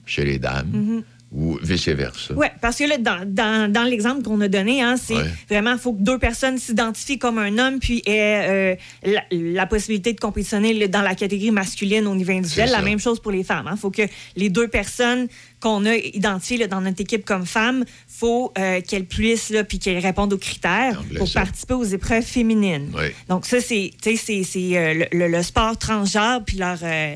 [0.06, 2.34] chez les dames ou vice-versa?
[2.36, 5.26] Oui, parce que là, dans, dans, dans l'exemple qu'on a donné, hein, c'est Ouais.
[5.50, 9.66] vraiment, il faut que deux personnes s'identifient comme un homme, puis aient euh, la, la
[9.68, 12.72] possibilité de compétitionner dans la catégorie masculine au niveau individuel.
[12.72, 13.70] La même chose pour les femmes.
[13.72, 14.04] Il faut que
[14.36, 15.28] les deux personnes
[15.60, 19.80] qu'on a identifiées là, dans notre équipe comme femmes, faut euh, qu'elles puissent, là, puis
[19.80, 22.92] qu'elles répondent aux critères là, pour ça- participer aux épreuves féminines.
[22.96, 23.06] Oui.
[23.28, 27.16] Donc ça, c'est euh, le, le- sport transgenre, puis euh,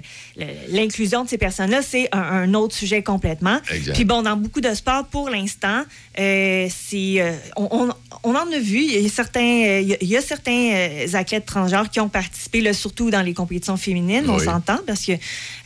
[0.69, 3.59] l'inclusion de ces personnes-là, c'est un, un autre sujet complètement.
[3.71, 3.93] Exact.
[3.95, 5.83] Puis bon, dans beaucoup de sports, pour l'instant,
[6.19, 7.93] euh, euh, on, on-
[8.25, 11.89] on en a vu, il y a certains, euh, il y a- certains athlètes transgenres
[11.89, 15.13] qui ont participé, là, surtout dans les compétitions féminines, on s'entend, parce que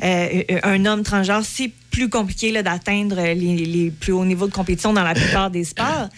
[0.01, 3.34] un homme transgenre, c'est plus compliqué d'atteindre les,
[3.66, 6.10] les plus hauts niveaux de compétition dans la plupart des sports.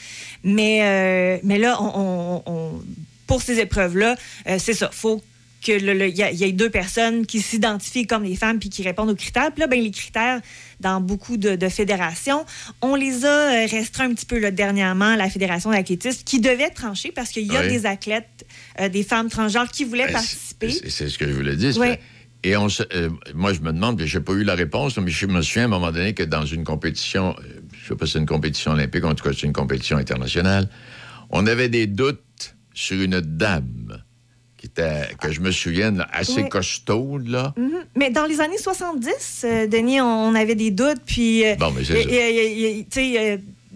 [0.43, 2.81] Mais, euh, mais là, on, on- on-
[3.27, 4.15] pour ces épreuves-là,
[4.47, 4.89] euh, c'est ça.
[4.91, 5.21] faut
[5.67, 5.73] il
[6.17, 9.09] y, a- il y ait deux personnes qui s'identifient comme des femmes puis qui répondent
[9.09, 9.51] aux critères.
[9.51, 10.39] Puis là, ben, les critères,
[10.79, 12.45] dans beaucoup de, de fédérations,
[12.81, 16.69] on les a euh, restreints un petit peu là, dernièrement, la Fédération d'athlétisme, qui devait
[16.69, 17.67] trancher parce qu'il y a Oui.
[17.67, 18.45] des athlètes,
[18.79, 20.71] euh, des femmes transgenres qui voulaient Ben, participer.
[20.89, 21.73] c'est- ce que je voulais dire.
[21.73, 21.99] que-
[22.43, 25.11] Et on se- euh, moi, je me demande, puis j'ai pas eu la réponse, mais
[25.11, 27.43] je me souviens à un moment donné que dans une compétition, euh,
[27.83, 30.69] je sais pas si c'est une compétition olympique, en tout cas, c'est une compétition internationale,
[31.31, 34.01] on avait des doutes sur une dame
[34.55, 36.49] qui était, que je me souvienne, là, assez Oui.
[36.49, 37.53] costaude, là.
[37.57, 37.71] Mhm.
[37.97, 41.83] Mais dans les années 70, euh, Denis, on avait des doutes, puis euh, Bon, mais
[41.83, 41.93] c'est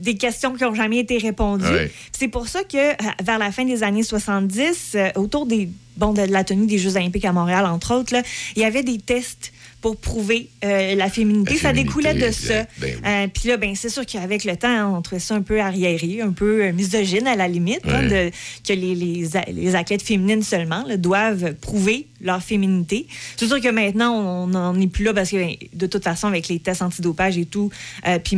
[0.03, 1.65] des questions qui n'ont jamais été répondues.
[1.65, 1.91] Ouais.
[2.11, 6.13] C'est pour ça que euh, vers la fin des années 70, euh, autour des bon
[6.13, 8.21] de la tenue des Jeux olympiques à Montréal, entre autres, là,
[8.55, 11.55] il y avait des tests pour prouver euh, la féminité.
[11.55, 12.63] La ça découlait de ça.
[12.79, 13.01] Ben oui.
[13.05, 16.21] Euh, Puis là, ben, c'est sûr qu'avec le temps, on trouvait ça un peu arriéré,
[16.21, 18.31] un peu euh, misogyne à la limite, hein, de-
[18.65, 23.07] que les, les, a- les athlètes féminines seulement là, doivent prouver leur féminité.
[23.35, 26.27] C'est sûr que maintenant, on n'en est plus là parce que ben, de toute façon,
[26.27, 27.69] avec les tests antidopage et tout,
[28.07, 28.37] euh, puis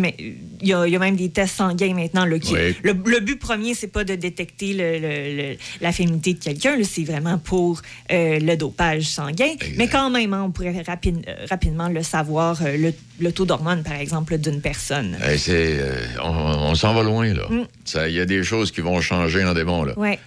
[0.61, 2.25] il y, a, il y a même des tests sanguins maintenant.
[2.25, 2.75] Là, qui- Ouais.
[2.81, 6.75] le, le but premier, c'est pas de détecter le- le- le- la féminité de quelqu'un,
[6.83, 9.53] c'est vraiment pour le dopage sanguin.
[9.77, 13.45] Mais quand même, hein, on pourrait rapide- euh, rapidement le savoir, euh, le, le taux
[13.45, 15.17] d'hormones, par exemple, d'une personne.
[15.38, 16.29] C'est, euh, on
[16.71, 17.43] on s'en va loin, là.
[17.49, 17.65] Mm.
[18.07, 19.97] Il y a des choses qui vont changer en démon, là.
[19.97, 20.19] Ouais.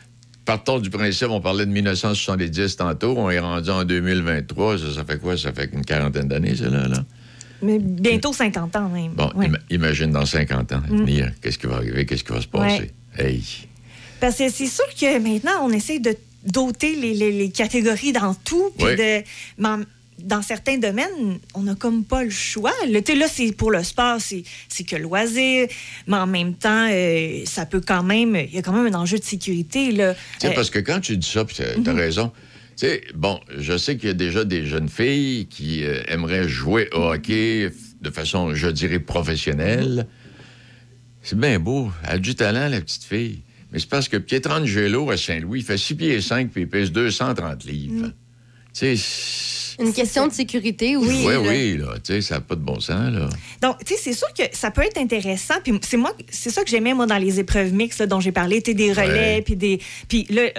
[0.45, 5.05] Partons du principe, on parlait de 1970 tantôt, on est rendu en 2023, ça, ça
[5.05, 5.37] fait quoi?
[5.37, 6.89] Ça fait une quarantaine d'années, ça, là?
[6.89, 7.05] là?
[7.61, 9.13] Mais bientôt 50 ans même.
[9.13, 9.49] Bon, Ouais.
[9.69, 10.97] imagine dans 50 ans, Mm.
[10.99, 12.93] venir, qu'est-ce qui va arriver, qu'est-ce qui va se passer?
[13.19, 13.43] Hey!
[14.21, 18.33] Parce que c'est sûr que maintenant, on essaie de doter les, les- les catégories dans
[18.35, 18.71] tout.
[18.79, 18.97] puis Oui.
[18.97, 19.23] de-
[20.23, 22.73] dans certains domaines, on n'a comme pas le choix.
[22.89, 25.69] Le, tu là, c'est pour le sport, c'est que loisir.
[26.07, 28.35] Mais en même temps, euh, ça peut quand même.
[28.37, 29.93] Il y a quand même un enjeu de sécurité.
[29.93, 30.15] Là.
[30.41, 31.99] Tu Euh, parce que quand tu dis ça, puis t'as t'as Mhm.
[31.99, 32.33] raison.
[32.77, 36.49] Tu sais, bon, je sais qu'il y a déjà des jeunes filles qui euh, aimeraient
[36.49, 40.07] jouer au hockey de façon, je dirais, professionnelle.
[41.23, 41.91] C'est bien beau.
[42.05, 43.43] Elle a du talent, la petite fille.
[43.73, 46.91] Mais c'est parce que Pietrangelo à Saint-Louis, il fait 6 pieds 5 puis il pèse
[46.93, 48.07] 230 livres.
[48.07, 48.13] Mm.
[48.73, 51.09] Tu sais, Une question de sécurité aussi.
[51.27, 51.41] oui, là.
[51.41, 51.87] oui, là.
[52.03, 53.29] Tu sais, ça n'a pas de bon sens, là.
[53.63, 55.55] Donc, tu sais, c'est sûr que ça peut être intéressant.
[55.63, 58.33] Puis c'est moi, c'est ça que j'aimais moi dans les épreuves mixtes là, dont j'ai
[58.33, 59.43] parlé, tu sais, des relais, Ouais.
[59.43, 60.51] puis des, puis là, euh,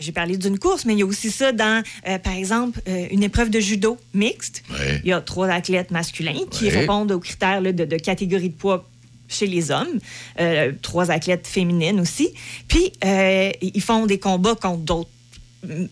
[0.00, 3.06] j'ai parlé d'une course, mais il y a aussi ça dans, euh, par exemple, euh,
[3.10, 4.62] une épreuve de judo mixte.
[4.70, 5.00] Ouais.
[5.04, 6.78] Il y a trois athlètes masculins qui Ouais.
[6.80, 8.88] répondent aux critères là, de, de catégorie de poids
[9.28, 9.98] chez les hommes,
[10.40, 12.34] euh, trois athlètes féminines aussi.
[12.68, 15.08] Puis euh, ils font des combats contre d'autres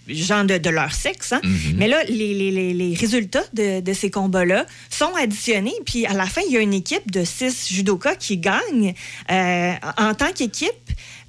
[0.08, 1.32] gens de, de leur sexe.
[1.32, 1.40] hein.
[1.44, 1.74] Mhm.
[1.76, 5.74] Mais là, les, les- les- résultats de, de ces combats-là sont additionnés.
[5.86, 8.94] Puis à la fin, il y a une équipe de six judokas qui gagne
[9.30, 10.70] euh, en tant qu'équipe.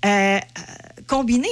[0.05, 0.37] euh,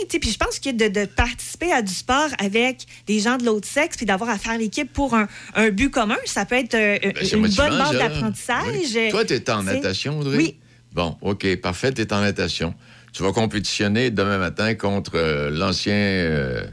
[0.10, 3.46] sais, puis je pense que de, de participer à du sport avec des gens de
[3.46, 6.76] l'autre sexe, puis d'avoir à faire l'équipe pour un, un but commun, ça peut être
[6.76, 8.66] euh, Ben, une bonne base d'apprentissage.
[8.96, 9.10] Oui.
[9.10, 10.38] Toi, tu es en natation, Audrey?
[10.38, 10.56] Oui.
[10.94, 12.74] Bon, OK, parfait, tu es en natation.
[13.12, 15.94] Tu vas compétitionner demain matin contre euh, l'ancien.
[15.94, 16.64] euh,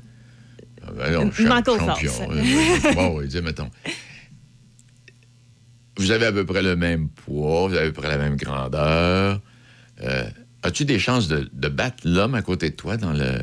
[0.97, 2.13] Michael champion.
[2.31, 3.71] Euh, bon, oui, mettons.
[5.99, 8.37] Vous avez à peu près le même poids, vous avez à peu près la même
[8.37, 9.41] grandeur.
[10.03, 10.25] Euh,
[10.63, 13.39] As-tu des chances de, de battre l'homme à côté de toi dans le,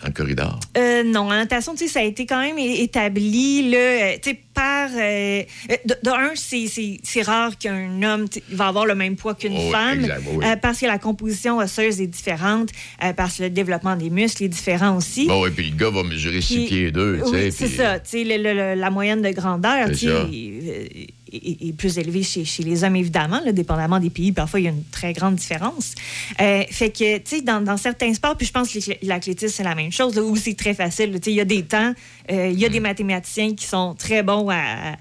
[0.00, 0.60] dans le corridor?
[0.76, 4.30] Euh, non, en natation, tu sais, ça a été quand même établi, là, euh, tu
[4.30, 4.88] sais, par...
[4.94, 9.56] euh, euh, de, de un, c'est- rare qu'un homme va avoir le même poids qu'une
[9.56, 10.44] Oh, femme, exact, oui, oui.
[10.46, 12.70] euh, parce que la composition osseuse est différente,
[13.16, 15.26] parce que le développement des muscles est différent aussi.
[15.26, 17.44] Bon, et puis le gars va mesurer 6 Puis- pieds 2, tu sais.
[17.46, 17.98] Oui, c'est ça.
[18.00, 21.06] Tu sais, la moyenne de grandeur tu sais.
[21.36, 24.32] Est, plus élevée chez, chez les hommes, évidemment, là, dépendamment des pays.
[24.32, 25.94] Parfois, il y a une très grande différence.
[26.40, 29.54] Euh, fait que, tu sais, dans, dans certains sports, puis je pense que l'athlé- l'athlétisme,
[29.56, 31.12] c'est la même chose, là, où c'est très facile.
[31.14, 31.92] Tu sais, il y a des temps,
[32.30, 34.96] euh, il y a des mathématiciens qui sont très bons à,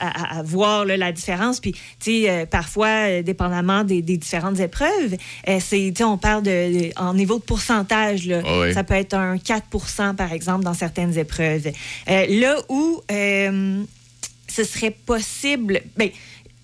[0.00, 1.60] à- à voir là, la différence.
[1.60, 5.16] Puis, tu sais, euh, parfois, dépendamment des, des différentes épreuves,
[5.46, 8.26] c'est, tu sais, on parle de, de- en niveau de pourcentage.
[8.26, 8.42] Là.
[8.44, 8.74] Ah oui.
[8.74, 11.70] Ça peut être un 4 par exemple, dans certaines épreuves.
[12.06, 13.00] Là où
[14.48, 16.10] ce serait possible, ben,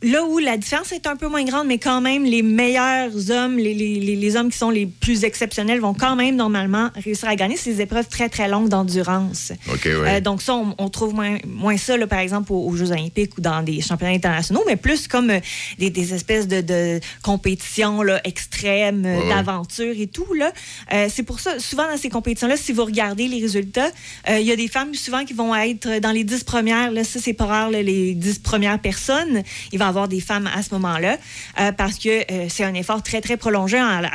[0.02, 3.56] là où la différence est un peu moins grande, mais quand même, les meilleurs hommes,
[3.58, 7.28] les, les- les- les hommes qui sont les plus exceptionnels vont quand même normalement réussir
[7.28, 9.52] à gagner ces épreuves très, très longues d'endurance.
[9.68, 9.90] OK, oui.
[9.92, 12.90] Euh, donc ça, on, on trouve moins, moins ça, là, par exemple, aux, aux Jeux
[12.92, 15.40] olympiques ou dans des championnats internationaux, mais plus comme euh,
[15.78, 19.28] des, des espèces de, de compétitions là, extrêmes, euh, Ouais, ouais.
[19.28, 20.32] d'aventure et tout.
[20.34, 20.52] Là.
[20.92, 23.90] Euh, c'est pour ça, souvent dans ces compétitions-là, si vous regardez les résultats,
[24.28, 26.90] euh, il y a des femmes souvent qui vont être dans les dix premières.
[26.90, 29.42] Là, ça, c'est pas rare, là, les dix premières personnes.
[29.72, 31.18] Il va y avoir des femmes à ce moment-là
[31.60, 33.76] euh, parce que euh, c'est un effort très, très prolongé.
[33.76, 34.10] Alors,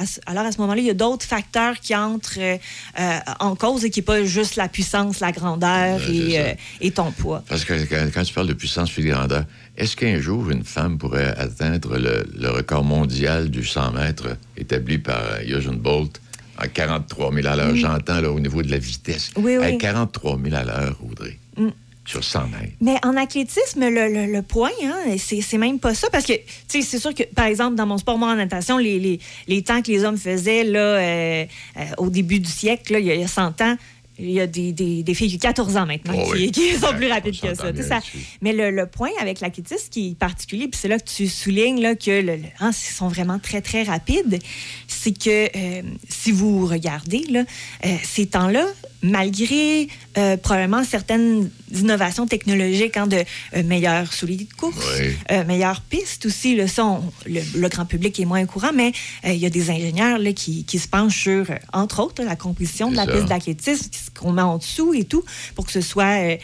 [0.45, 3.99] à ce moment-là, il y a d'autres facteurs qui entrent euh, en cause et qui
[3.99, 7.43] n'est pas juste la puissance, la grandeur c'est et, et ton poids.
[7.47, 9.45] Parce que quand, tu parles de puissance puis de grandeur,
[9.77, 14.97] est-ce qu'un jour une femme pourrait atteindre le, le record mondial du 100 mètres établi
[14.97, 16.19] par Usain Bolt
[16.57, 17.75] à 43 000 à l'heure?
[17.75, 19.31] J'entends là, au niveau de la vitesse.
[19.35, 19.65] Oui, oui.
[19.65, 21.69] À 43 000 à l'heure, Audrey, Mm.
[22.07, 22.73] Sur 100 mètres.
[22.81, 26.07] Mais en athlétisme, le, le- le point, hein, c'est même pas ça.
[26.11, 28.77] Parce que, tu sais, c'est sûr que, par exemple, dans mon sport, moi, en natation,
[28.77, 31.45] les, les, les temps que les hommes faisaient là, euh,
[31.77, 33.75] euh, au début du siècle, là, il y a- il y a 100 ans,
[34.19, 36.51] il y a des, des, des filles qui ont 14 ans maintenant Oh qui, oui.
[36.51, 37.99] qui sont plus rapides que ça.
[38.41, 41.79] Mais le, le point avec l'athlétisme qui est particulier, puis c'est là que tu soulignes
[41.81, 44.39] là, que le, le- hein, ils sont vraiment très, très rapides,
[44.87, 47.43] c'est que euh, si vous regardez là,
[47.85, 48.65] euh, ces temps-là,
[49.03, 49.87] malgré
[50.17, 53.17] euh, probablement certaines innovations technologiques, hein, de
[53.55, 55.15] euh, meilleurs souliers de course, Oui.
[55.31, 58.71] euh, meilleures pistes aussi, là, ça, on- le, le grand public est moins au courant,
[58.73, 58.91] mais
[59.25, 62.35] euh, il y a des ingénieurs là, qui, qui se penchent sur, entre autres, la
[62.35, 63.11] composition de la ça.
[63.11, 65.23] piste d'athlétisme, ce qu'on met en dessous et tout,
[65.55, 66.37] pour que ce soit...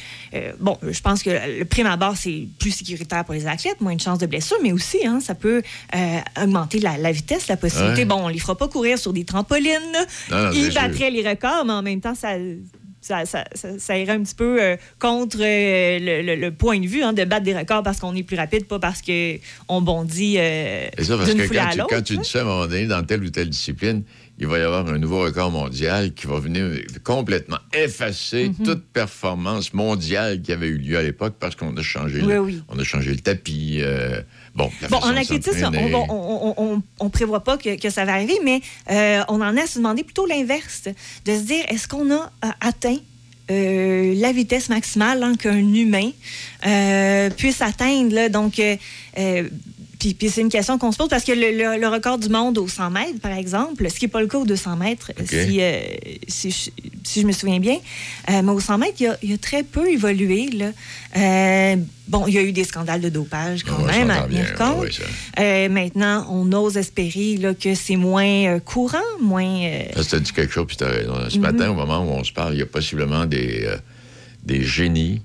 [0.60, 1.30] bon, je pense que
[1.60, 4.72] le prime abord, c'est plus sécuritaire pour les athlètes, moins de chances de blessure, mais
[4.72, 5.62] aussi, hein, ça peut
[6.42, 8.02] augmenter la, la vitesse, la possibilité.
[8.02, 8.06] Ouais.
[8.06, 10.06] Bon, on les fera pas courir sur des trampolines, là.
[10.32, 10.82] Non, non, ils sûr.
[10.82, 12.30] battraient les records, mais en même temps, ça...
[13.02, 16.80] Ça, ça, ça- ça irait un petit peu euh, contre euh, le, le- le point
[16.80, 19.82] de vue hein, de battre des records parce qu'on est plus rapide, pas parce qu'on
[19.82, 22.66] bondit euh, C'est ça, parce que quand tu, quand tu dis ça, à un moment
[22.66, 24.04] donné, dans telle ou telle discipline,
[24.40, 26.66] il va y avoir un nouveau record mondial qui va venir
[27.04, 28.66] complètement effacer Mhm.
[28.66, 32.40] toute performance mondiale qui avait eu lieu à l'époque parce qu'on a changé, Oui, le,
[32.40, 32.64] oui.
[32.70, 33.82] on a changé le tapis.
[34.56, 38.14] Bon, Bon, en athlétisme, on, on, on, on- on prévoit pas que, que ça va
[38.14, 40.84] arriver, mais euh, on en est à se demander plutôt l'inverse,
[41.26, 42.98] de se dire, est-ce qu'on a euh, atteint
[43.52, 46.10] euh, la vitesse maximale hein, qu'un humain
[46.66, 48.14] euh, puisse atteindre?
[48.16, 48.30] là?
[48.30, 49.50] donc, euh,
[50.04, 52.28] puis, puis c'est une question qu'on se pose parce que le, le- le record du
[52.28, 55.12] monde au 100 mètres, par exemple, ce qui n'est pas le cas aux 200 mètres,
[55.26, 55.80] si, euh,
[56.28, 56.70] si, je,
[57.06, 57.78] si je me souviens bien,
[58.30, 60.48] euh, mais au 100 mètres, il y a, il y a très peu évolué.
[60.52, 60.72] Là.
[61.16, 61.76] Euh,
[62.10, 65.00] bon, il y a eu des scandales de dopage quand même à tenir compte.
[65.40, 69.70] Euh, maintenant, on ose espérer là, que c'est moins courant, moins.
[70.02, 71.14] Ça, dit quelque chose, puis raison.
[71.30, 71.42] Ce Mhm.
[71.42, 73.68] matin, au moment où on se parle, il y a possiblement des,
[74.44, 75.22] des génies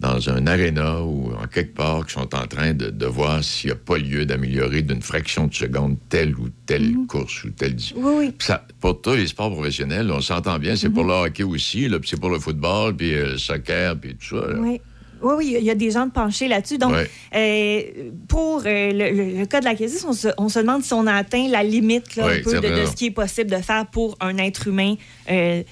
[0.00, 3.68] dans un aréna ou en quelque part qui sont en train de, de voir s'il
[3.68, 7.74] n'y a pas lieu d'améliorer d'une fraction de seconde telle ou telle course ou telle
[7.74, 8.04] discipline.
[8.04, 8.32] Oui, oui.
[8.38, 12.20] Ça, pour tous les sports professionnels, on s'entend bien, c'est pour le hockey aussi, c'est
[12.20, 14.46] pour le football, puis euh, le soccer, puis tout ça.
[14.46, 14.58] là.
[14.60, 14.80] Oui.
[15.20, 16.78] Oui, oui, il y a des gens de penchés là-dessus.
[16.78, 17.10] Donc, Ouais.
[17.34, 20.84] euh, pour euh, le, le- le cas de la crise, on se, on se demande
[20.84, 23.10] si on a atteint la limite là, Oui, un peu t'as de, ce qui est
[23.10, 24.94] possible de faire pour un être humain.
[25.28, 25.64] Euh,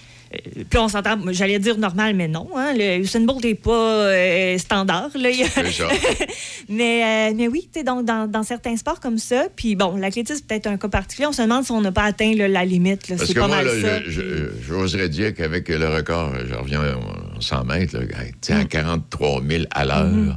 [0.69, 2.49] puis on s'entend, j'allais dire normal, mais non.
[2.57, 5.11] Hein, le Usain Bolt n'est pas euh, standard.
[5.15, 5.31] Là.
[6.69, 10.47] Mais, euh, mais oui, donc dans, dans certains sports comme ça, puis bon, l'athlétisme c'est
[10.47, 13.09] peut-être un cas particulier, on se demande si on n'a pas atteint là, la limite.
[13.09, 13.17] là.
[13.17, 14.03] Parce C'est que pas moi, mal là, ça.
[14.05, 14.23] je- je-
[14.67, 18.53] j'oserais dire qu'avec le record, je reviens au 100 mètres, Mm.
[18.53, 20.37] à 43 000 à l'heure, Mm-hmm.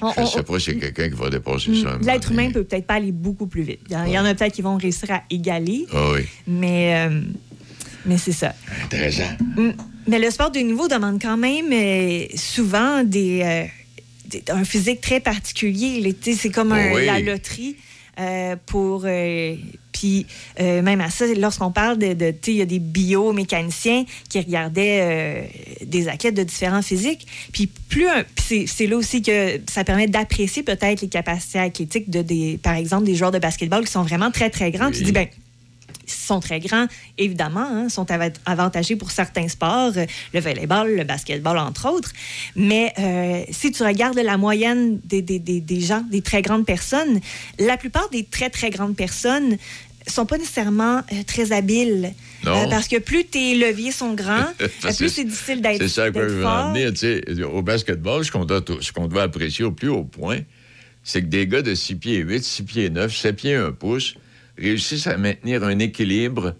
[0.00, 1.88] On- je ne sais pas si c'est quelqu'un qui va dépasser ça.
[1.88, 2.54] à moment L'être humain donné.
[2.54, 3.80] peut peut-être pas aller beaucoup plus vite.
[3.88, 6.20] Il y en, il y en a peut-être qui vont réussir à égaler, Ah oui,
[6.46, 7.20] mais, euh,
[8.08, 8.54] mais c'est ça.
[8.84, 9.30] intéressant.
[9.56, 9.70] Mm.
[10.08, 13.64] Mais le sport de niveau demande quand même euh, souvent des, euh,
[14.26, 16.14] des- un physique très particulier.
[16.20, 17.04] Tu C'est comme un- Oui.
[17.06, 17.76] la loterie
[18.18, 19.02] euh, pour.
[19.04, 19.54] euh,
[19.92, 20.26] puis
[20.60, 24.04] euh, même à ça, lorsqu'on parle de, de tu sais, il y a des biomécaniciens
[24.28, 25.50] qui regardaient
[25.84, 27.26] des athlètes de différents physiques.
[27.52, 28.06] Puis plus
[28.66, 33.04] c'est, là aussi que ça permet d'apprécier peut-être les capacités athlétiques de des, par exemple,
[33.04, 34.90] des joueurs de basketball qui sont vraiment très très grands.
[34.92, 35.04] Tu Oui.
[35.06, 35.26] dis ben
[36.08, 36.86] sont très grands,
[37.18, 42.12] évidemment, hein, sont ava- avantagés pour certains sports, euh, le volleyball, le basketball, entre autres.
[42.56, 46.66] Mais euh, si tu regardes la moyenne des, des- des- des gens, des très grandes
[46.66, 47.20] personnes,
[47.58, 49.56] la plupart des très, très grandes personnes
[50.06, 52.12] sont pas nécessairement euh, très habiles.
[52.70, 54.46] Parce que plus tes leviers sont grands,
[54.96, 57.50] plus c'est difficile d'être C'est ça que je veux en venir.
[57.52, 60.38] Au basketball, ce qu'on doit, ce qu'on doit apprécier au plus haut point,
[61.04, 64.14] c'est que des gars de 6 pieds 8, 6 pieds 9, 7 pieds 1 pouce
[64.58, 66.54] réussissent à maintenir un équilibre.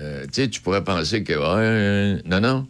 [0.00, 1.32] Euh, tu sais, tu pourrais penser que.
[1.36, 2.66] euh, non, non.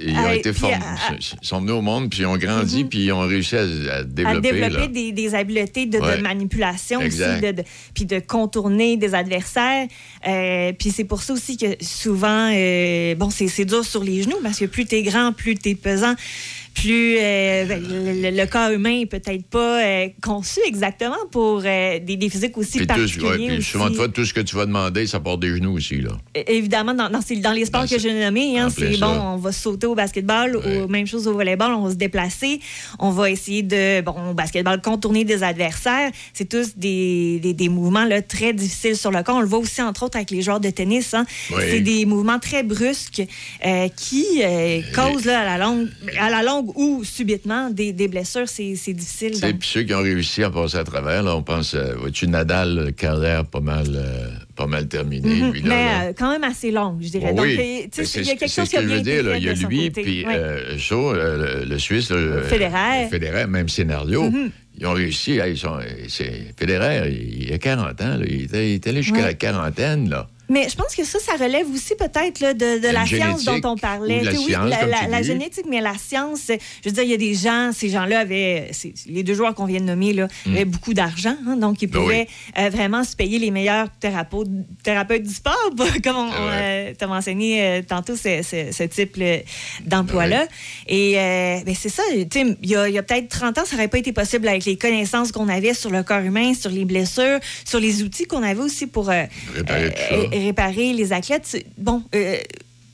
[0.00, 0.76] Ils ont été formés.
[0.76, 3.62] à- Ils sont venus au monde, puis ils ont grandi, puis ils ont réussi à,
[3.62, 3.64] à
[3.98, 4.86] à développer.
[4.88, 7.32] des, des habiletés de, manipulation Exact.
[7.32, 9.88] aussi, de, de- puis de contourner des adversaires.
[10.28, 14.22] Euh, puis c'est pour ça aussi que souvent, euh, bon, c'est c'est dur sur les
[14.22, 16.14] genoux parce que plus t'es grand, plus t'es pesant,
[16.74, 22.16] plus euh, le, le corps humain est peut-être pas euh, conçu exactement pour euh, des,
[22.16, 23.28] des physiques aussi Puis, tout- particuliers.
[23.28, 23.70] ouais, puis aussi.
[23.70, 26.00] souvent de fois, tout ce que tu vas demander, ça part des genoux aussi.
[26.00, 26.10] Là.
[26.34, 29.06] É- Évidemment, dans, dans, ces- dans les sports Dans que j'ai nommés, hein, c'est bon,
[29.06, 30.80] on va sauter au basketball, Ouais.
[30.82, 32.60] ou même chose au volleyball, on va se déplacer,
[32.98, 36.10] on va essayer de, bon, au basketball, contourner des adversaires.
[36.32, 39.36] C'est tous des, des, des mouvements là, très difficiles sur le corps.
[39.36, 41.14] On le voit aussi, entre autres, avec les joueurs de tennis.
[41.14, 41.24] Hein.
[41.58, 43.22] C'est des mouvements très brusques
[43.96, 44.24] qui
[44.94, 48.48] causent là, à, la longue, à la longue ou subitement des, des blessures.
[48.48, 49.40] C'est c'est difficile.
[49.40, 49.58] Donc.
[49.58, 52.92] Puis ceux qui ont réussi à passer à travers, là, on pense, euh, vois-tu, Nadal,
[52.96, 55.52] carrière pas mal, euh, pas mal terminée, Mhm.
[55.52, 55.68] lui, là.
[55.68, 56.02] Mais là.
[56.08, 57.30] euh, quand même assez longue, je dirais.
[57.32, 58.82] Oh Donc, oui, euh, c'est il y a ce- quelque c'est chose ce qui a
[58.82, 59.22] que je veux dire.
[59.22, 59.36] là.
[59.36, 63.08] Il y a lui, puis euh, euh, le, le Suisse, là, le, Federer.
[63.42, 64.30] le même scénario.
[64.30, 64.50] Mhm.
[64.78, 65.40] Ils ont réussi.
[65.40, 68.16] hein, ils sont, c'est, Federer, il, il a 40 ans.
[68.16, 69.24] là, il, était, il est allé jusqu'à Ouais.
[69.24, 70.08] la quarantaine.
[70.08, 70.28] Là.
[70.50, 74.20] Mais je pense que ça, ça relève aussi peut-être de, la science dont on parlait.
[74.22, 74.68] la oui, science,
[75.08, 78.18] la, génétique, mais la science, je veux dire, il y a des gens, ces gens-là
[78.20, 78.70] avaient,
[79.06, 82.00] les deux joueurs qu'on vient de nommer, là, avaient beaucoup d'argent, hein, donc ils Ben
[82.00, 82.28] pouvaient
[82.58, 84.48] euh, vraiment se payer les meilleurs thérapeutes,
[84.82, 85.54] thérapeutes du sport,
[86.04, 86.94] comme on, Ah ouais.
[87.00, 89.36] euh, mentionné euh, tantôt ce, ce- ce type là,
[89.86, 90.46] d'emploi-là.
[90.88, 92.26] Et euh, ben, c'est ça, il
[92.64, 95.48] y a, a peut-être 30 ans, ça n'aurait pas été possible avec les connaissances qu'on
[95.48, 99.06] avait sur le corps humain, sur les blessures, sur les outils qu'on avait aussi pour
[99.54, 100.00] Réparer tout
[100.32, 100.36] ça.
[100.40, 101.64] Euh, réparer les athlètes.
[101.78, 102.36] Bon, euh,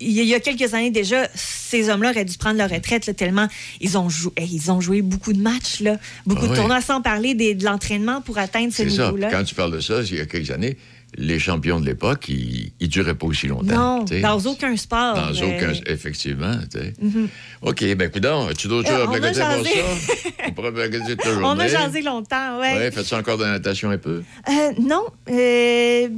[0.01, 3.49] il y a- quelques années déjà, ces hommes-là auraient dû prendre leur retraite là, tellement
[3.81, 7.01] ils ont, joué, ils ont joué beaucoup de matchs, là, beaucoup Ah de tournois, sans
[7.01, 9.31] parler des- de l'entraînement pour atteindre ce niveau-là.
[9.31, 10.77] Quand tu parles de ça, il y a quelques années,
[11.19, 13.99] les champions de l'époque, ils ne duraient pas aussi longtemps.
[14.01, 15.15] Non, tu dans aucun sport.
[15.15, 16.57] Dans euh, aucun, effectivement.
[16.71, 16.79] tu.
[17.03, 17.29] Mhm.
[17.63, 18.11] OK, ben
[18.85, 19.81] Euh, choses à on a plaider pour ça?
[20.49, 20.75] on pourrait
[21.17, 21.47] toute la journée.
[21.49, 22.75] On a jasé longtemps, ouais.
[22.75, 24.23] Ouais, fais-tu encore de la natation un peu?
[24.49, 25.05] Euh, non.
[25.31, 26.13] euh, tu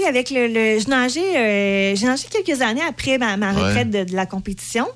[0.00, 0.46] sais, avec le.
[0.48, 3.62] le- je nageais, euh, j'ai nagé quelques années après ma, ma Ouais.
[3.62, 4.86] retraite de, de la compétition.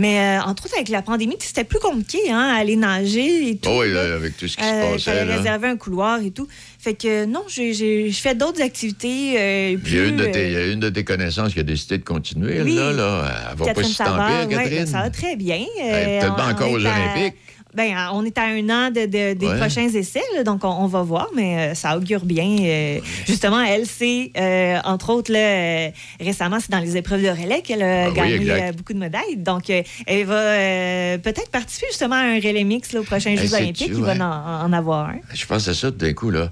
[0.00, 3.68] Mais euh, entre autres, avec la pandémie, c'était plus compliqué, hein, aller nager et tout.
[3.68, 4.14] Oh oui, là.
[4.14, 5.10] avec tout ce qui se Euh, passait.
[5.10, 6.46] fallait réserver un couloir et tout.
[6.78, 9.34] Fait que non, je fais d'autres activités.
[9.36, 11.52] euh, Il y, a une de tes, il y euh, a une de tes connaissances
[11.52, 12.76] qui a décidé de continuer, Oui.
[12.76, 13.24] là, là.
[13.50, 14.78] Elle va pas Catherine si tant pire, ouais, Catherine.
[14.78, 15.64] ben, ça va très bien.
[15.80, 17.34] Elle est peut-être pas encore aux à- Olympiques.
[17.78, 19.56] Ben, euh, on est à un an de, de- des Ouais.
[19.56, 22.56] prochains essais, là, donc on, on va voir, mais euh, ça augure bien.
[22.60, 27.62] euh, Justement, elle, c'est, euh, entre autres, là, récemment, c'est dans les épreuves de relais
[27.62, 29.36] qu'elle a Ah gagné beaucoup de médailles.
[29.36, 33.86] Donc, elle va peut-être participer justement à un relais mix là, aux prochains Jeux olympiques.
[33.88, 34.14] Il ouais.
[34.18, 35.18] va en, en avoir un.
[35.32, 36.50] Je pense à ça tout d'un coup, là.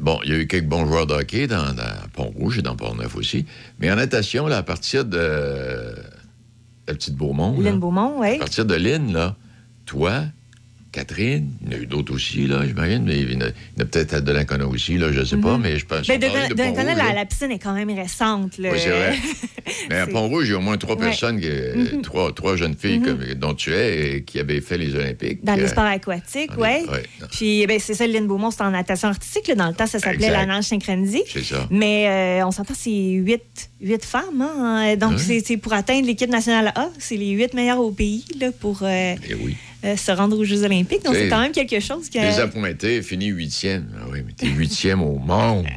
[0.00, 2.76] Bon, il y a eu quelques bons joueurs de hockey dans, dans Pont-Rouge et dans
[2.76, 3.46] Port-Neuf aussi.
[3.78, 5.94] Mais en natation, là, à partir de
[6.86, 8.34] la petite Beaumont, Lynn Beaumont, oui.
[8.34, 9.34] à partir de Lynn, là,
[9.86, 10.24] toi,
[10.92, 13.84] Catherine, il y en a eu d'autres aussi, là, j'imagine, mais il y en a,
[13.86, 16.30] peut-être à Delancona aussi, là, je ne sais pas, mais je pense Ben, de, on
[16.30, 18.58] parlait de de- de- la, la piscine est quand même récente.
[18.58, 18.68] là.
[18.72, 19.16] Oui, c'est vrai.
[19.88, 21.06] Mais à C'est- Pont-Rouge, il y a au moins trois Ouais.
[21.06, 22.02] personnes, qui- Mhm.
[22.02, 25.42] trois, trois jeunes filles comme- dont tu es et qui avaient fait les Olympiques.
[25.42, 26.60] Dans les Euh, sports aquatiques, oui.
[26.90, 27.02] ouais.
[27.30, 29.48] Puis, ben, c'est ça, Lynn Beaumont, c'était en natation artistique.
[29.48, 29.54] là.
[29.54, 31.24] Dans le temps, ça s'appelait la nage synchronisée.
[31.26, 31.66] C'est ça.
[31.70, 32.06] Mais
[32.42, 34.42] euh, on s'entend, c'est huit, huit femmes.
[34.42, 34.94] hein.
[34.96, 36.90] Donc, c'est- c'est pour atteindre l'équipe nationale A.
[36.98, 39.56] C'est les huit meilleurs au pays là, pour euh, Eh oui.
[39.84, 41.04] Euh, se rendre aux Jeux olympiques.
[41.04, 42.18] Donc, C'est- quand même quelque chose que...
[42.18, 43.88] Les appointés, fini huitième.
[44.00, 45.66] Ah oui, mais t'es huitième au monde.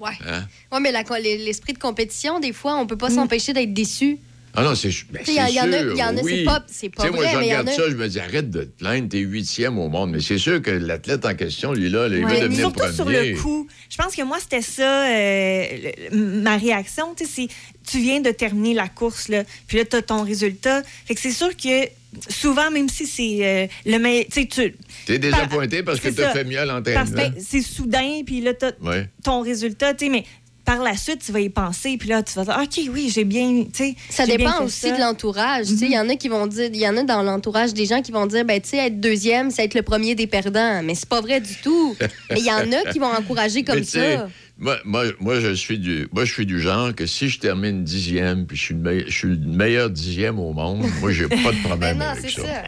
[0.00, 0.12] Ouais.
[0.26, 0.46] Hein?
[0.72, 2.98] Ouais, mais la- l'esprit de compétition, des fois, on peut Mm.
[2.98, 4.18] pas s'empêcher d'être déçu.
[4.58, 6.36] Ah non, c'est ben, il y, y en a, oui.
[6.38, 7.72] c'est pas, c'est pas Tu sais, moi, vrai, je regarde a.
[7.72, 10.12] ça, je me dis, arrête de te plaindre, t'es huitième au monde.
[10.12, 12.78] Mais c'est sûr que l'athlète en question, lui, là, il Ouais, veut mais devenir surtout
[12.78, 12.94] premier.
[12.94, 13.68] sur le coup.
[13.90, 15.66] Je pense que moi, c'était ça, euh,
[16.10, 17.14] le- ma réaction.
[17.14, 17.48] Tu sais, c'est
[17.86, 20.82] tu viens de terminer la course, là, puis là, tu as ton résultat.
[21.04, 21.86] Fait que c'est sûr que
[22.28, 24.24] souvent, même si c'est euh, le meilleur.
[24.32, 24.74] Tu sais, tu.
[25.06, 26.32] T'es désappointé parce que t'as ça.
[26.32, 27.04] fait mieux à l'entraînement.
[27.30, 29.08] que c'est soudain, puis là, tu Ouais.
[29.24, 30.24] ton résultat, tu sais, mais
[30.66, 33.24] par la suite, tu vas y penser, puis là, tu vas dire, OK, oui, j'ai
[33.24, 33.94] bien, tu sais.
[34.10, 34.96] Ça j'ai bien dépend fait aussi ça.
[34.96, 35.66] de l'entourage.
[35.68, 37.72] Tu sais, Il y en a qui vont dire, il y en a dans l'entourage
[37.72, 40.26] des gens qui vont dire, ben, tu sais, être deuxième, c'est être le premier des
[40.26, 40.82] perdants.
[40.84, 41.96] Mais c'est pas vrai du tout.
[42.30, 44.28] Mais il y en a qui vont encourager comme ça.
[44.58, 47.84] Moi, moi, moi, je suis du, moi, je suis du genre que si je termine
[47.84, 51.28] dixième, puis je suis le, meille- je suis le meilleur dixième au monde, moi, j'ai
[51.28, 52.46] pas de problème non, avec c'est ça.
[52.46, 52.62] ça.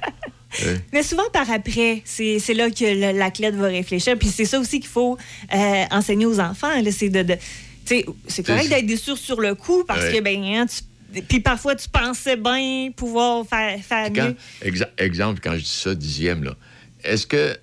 [0.92, 4.16] Mais souvent par après, c'est c'est là que l'athlète va réfléchir.
[4.18, 5.18] Puis c'est ça aussi qu'il faut
[5.54, 6.80] euh, enseigner aux enfants.
[6.82, 7.36] là, C'est de,
[8.26, 10.12] c'est correct d'être déçu sur le coup parce Ouais.
[10.18, 14.36] que, ben, hein, tu- puis parfois, tu pensais bien pouvoir faire, faire Quand- mieux.
[14.98, 16.54] exemple, quand je dis ça, dixième, là,
[17.02, 17.56] est-ce que,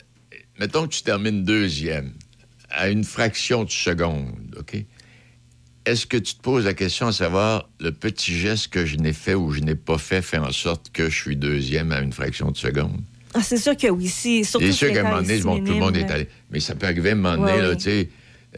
[0.59, 2.13] mettons que tu termines deuxième,
[2.69, 4.83] à une fraction de seconde, OK?
[5.85, 9.13] est-ce que tu te poses la question à savoir le petit geste que je n'ai
[9.13, 12.11] fait ou je n'ai pas fait fait en sorte que je suis deuxième à une
[12.11, 13.01] fraction de seconde?
[13.35, 14.07] Ah, c'est sûr que oui.
[14.07, 14.59] C'est sûr
[14.91, 16.27] qu'à un moment donné, bon, tout le monde est allé.
[16.49, 17.77] Mais ça peut arriver à un moment donné, Ouais, là, oui.
[17.77, 18.09] tu sais,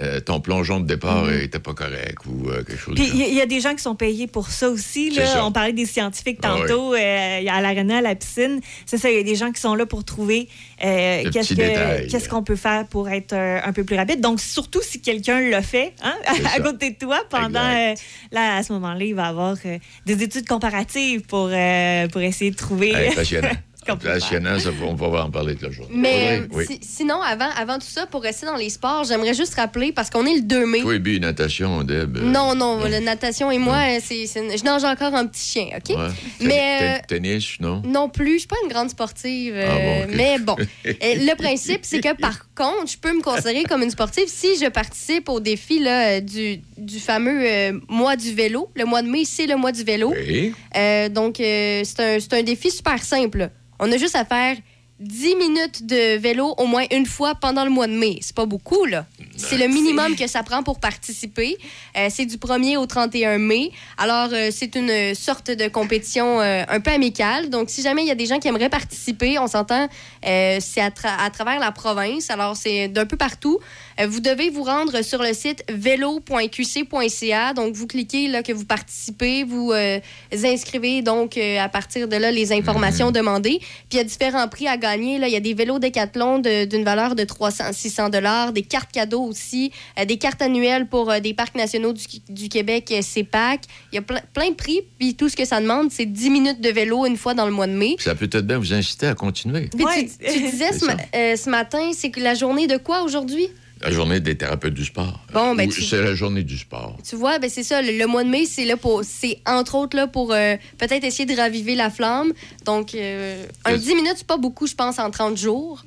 [0.01, 1.37] euh, ton plongeon de départ Mhm.
[1.39, 3.95] n'était pas correct ou euh, quelque chose Puis il y, a- des gens qui sont
[3.95, 5.11] payés pour ça aussi.
[5.13, 5.25] C'est Là.
[5.27, 5.45] ça.
[5.45, 8.59] On parlait des scientifiques Ah tantôt, euh, il y a à l'aréna, à la piscine.
[8.85, 10.49] C'est ça, il y a des gens qui sont là pour trouver
[10.83, 14.21] euh, qu'est-ce qu'on peut faire pour être euh, un peu plus rapide.
[14.21, 16.13] Donc, surtout si quelqu'un le fait hein,
[16.55, 17.59] à côté de toi pendant.
[17.59, 17.93] euh,
[18.31, 22.51] là, à ce moment-là, il va avoir euh, des études comparatives pour, euh, pour essayer
[22.51, 22.93] de trouver.
[22.93, 23.49] Hey, passionnant.
[23.95, 25.91] passionnant, ça, on va en parler toute la journée.
[25.95, 29.55] Mais Oui, si- sinon, avant, avant tout ça, pour rester dans les sports, j'aimerais juste
[29.55, 30.81] rappeler, parce qu'on est le 2 mai.
[30.81, 32.17] Toi, et bu, natation, Deb.
[32.17, 35.95] euh, Non, non, la natation et moi, euh, je nage encore un petit chien, OK?
[35.95, 36.07] ouais.
[36.41, 37.81] Mais, euh, Tennis, non?
[37.85, 39.53] Non plus, je suis pas une grande sportive.
[39.55, 40.13] euh, Ah bon.
[40.15, 44.25] Mais bon, le principe, c'est que par contre, je peux me considérer comme une sportive
[44.27, 48.69] si je participe au défi là, du, du fameux euh, mois du vélo.
[48.75, 50.13] Le mois de mai, c'est le mois du vélo.
[50.27, 50.53] Oui.
[50.75, 53.49] Euh, donc, euh, c'est un, c'est un défi super simple.
[53.79, 54.57] On a juste à faire
[54.99, 58.17] 10 minutes de vélo au moins une fois pendant le mois de mai.
[58.21, 59.05] C'est pas beaucoup, là.
[59.35, 61.55] C'est le minimum que ça prend pour participer.
[61.95, 63.71] Euh, c'est du 1er au 31 mai.
[63.99, 67.51] Alors, euh, c'est une sorte de compétition euh, un peu amicale.
[67.51, 69.87] Donc, si jamais il y a des gens qui aimeraient participer, on s'entend,
[70.23, 72.31] c'est à, tra- à travers la province.
[72.31, 73.59] Alors, c'est d'un peu partout.
[73.99, 77.53] Euh, vous devez vous rendre sur le site vélo.qc.ca.
[77.53, 79.99] Donc, vous cliquez là que vous participez, vous euh,
[80.31, 83.59] inscrivez donc euh, à partir de là les informations demandées.
[83.59, 85.17] Puis, il y a différents prix à gagner.
[85.17, 85.27] Là.
[85.27, 89.23] Il y a des vélos Décathlon d'une valeur de 300, 600 dollars, des cartes cadeaux
[89.23, 93.61] aussi, euh, des cartes annuelles pour euh, des parcs nationaux du, du Québec, CEPAC.
[93.91, 94.81] Il y a plein, plein de prix.
[94.99, 97.51] Puis, tout ce que ça demande, c'est 10 minutes de vélo une fois dans le
[97.51, 97.95] mois de mai.
[97.99, 99.69] Ça peut peut-être bien vous inciter à continuer.
[99.75, 100.05] Puis Ouais.
[100.05, 103.47] tu, tu disais ce, ma- euh, ce matin, c'est que la journée de quoi aujourd'hui?
[103.81, 105.19] La journée des thérapeutes du sport.
[105.33, 106.97] Bon, ben, tu- C'est la journée du sport.
[107.07, 107.81] Tu vois, ben c'est ça.
[107.81, 111.03] Le, le mois de mai, c'est là pour, c'est entre autres là pour euh, peut-être
[111.03, 112.33] essayer de raviver la flamme.
[112.65, 115.83] Donc, euh, un Mais- 10 minutes, c'est pas beaucoup, je pense, en 30 jours.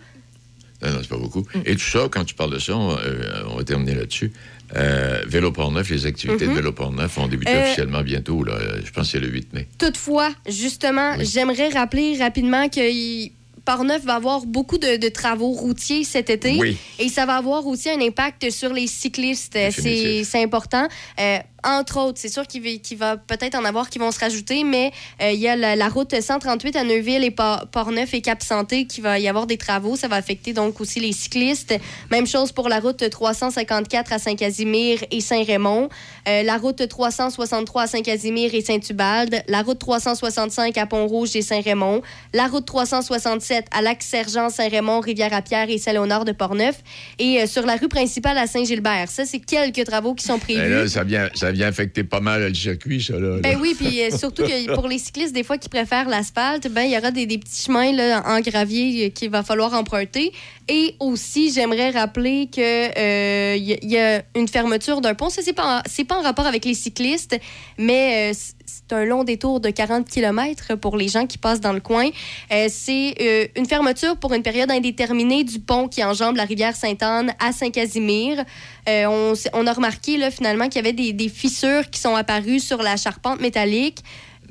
[0.83, 1.41] Non, non, c'est pas beaucoup.
[1.55, 1.61] Mm.
[1.67, 4.33] Et tout ça, quand tu parles de ça, on, euh, on va terminer là-dessus.
[4.77, 7.57] Euh, Vélo Port-Neuf, les activités de Vélo Port-Neuf vont débuter Mm-hmm.
[7.57, 8.45] Euh, officiellement bientôt.
[8.45, 8.55] Là.
[8.85, 9.67] Je pense que c'est le 8 mai.
[9.79, 11.27] Toutefois, justement, Oui.
[11.27, 13.33] j'aimerais rappeler rapidement que il-
[13.65, 16.57] Port-Neuf va avoir beaucoup de, de travaux routiers cet été.
[16.59, 16.77] Oui.
[16.99, 19.57] Et ça va avoir aussi un impact sur les cyclistes.
[19.57, 20.87] Euh, c'est important.
[21.19, 22.63] Euh, entre autres, c'est sûr qu'il
[22.97, 24.93] va, peut-être en avoir qui vont se rajouter, mais
[25.23, 28.87] euh, il y a la, la route 138 à Neuville et Port- Port-Neuf et Cap-Santé
[28.87, 29.97] qui va y avoir des travaux.
[29.97, 31.75] Ça va affecter donc aussi les cyclistes.
[32.11, 35.89] Même chose pour la route 354 à Saint-Casimir et Saint-Raymond.
[36.29, 39.43] Euh, la route 363 à Saint-Casimir et Saint-Ubalde.
[39.49, 42.03] La route 365 à Pont-Rouge et Saint-Raymond.
[42.35, 46.77] La route 367 à Lac-Sergent, Saint-Raymond, Rivière-à-Pierre et Saint-Léonard de Portneuf.
[47.19, 49.09] Et euh, sur la rue principale à Saint-Gilbert.
[49.11, 50.61] Ça, c'est quelques travaux qui sont prévus.
[50.61, 53.15] Et là, ça vient, ça vient affecter pas mal le circuit, ça.
[53.15, 53.59] Là, Ben là.
[53.61, 56.93] oui, puis euh, surtout que pour les cyclistes, des fois, qui préfèrent l'asphalte, ben il
[56.93, 60.33] y aura des, des petits chemins là, en gravier euh, qu'il va falloir emprunter.
[60.69, 65.29] Et aussi, j'aimerais rappeler que euh, y, a- il y a une fermeture d'un pont.
[65.29, 67.37] Ça, c'est pas, en- pas en rapport avec les cyclistes,
[67.79, 68.35] mais euh,
[68.71, 72.09] c'est un long détour de 40 km pour les gens qui passent dans le coin.
[72.53, 76.77] Euh, c'est euh, une fermeture pour une période indéterminée du pont qui enjambe la rivière
[76.77, 78.45] Sainte-Anne à Saint-Casimir.
[78.89, 82.61] Euh, on, a remarqué là, finalement qu'il y avait des, des fissures qui sont apparues
[82.61, 83.99] sur la charpente métallique.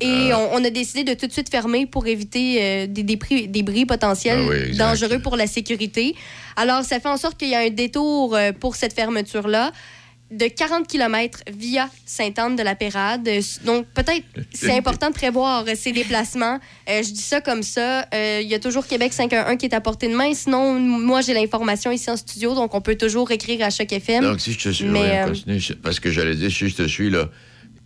[0.01, 4.39] Et on, on a décidé de tout de suite fermer pour éviter des, débris, potentiels
[4.41, 6.15] Ah oui, dangereux pour la sécurité.
[6.55, 9.73] Alors, ça fait en sorte qu'il y a un détour pour cette fermeture-là
[10.31, 13.27] de 40 km via Sainte-Anne-de-la-Pérade.
[13.27, 14.23] Euh, Donc, peut-être
[14.53, 16.59] c'est important de prévoir euh, ces déplacements.
[16.89, 18.07] Euh, je dis ça comme ça.
[18.13, 20.33] Euh, Il y a toujours Québec 511 qui est à portée de main.
[20.33, 24.23] Sinon, moi, j'ai l'information ici en studio, donc on peut toujours écrire à chaque FM.
[24.23, 27.09] Donc, si je te suis, Mais, euh, parce que j'allais dire, si je te suis,
[27.09, 27.29] là,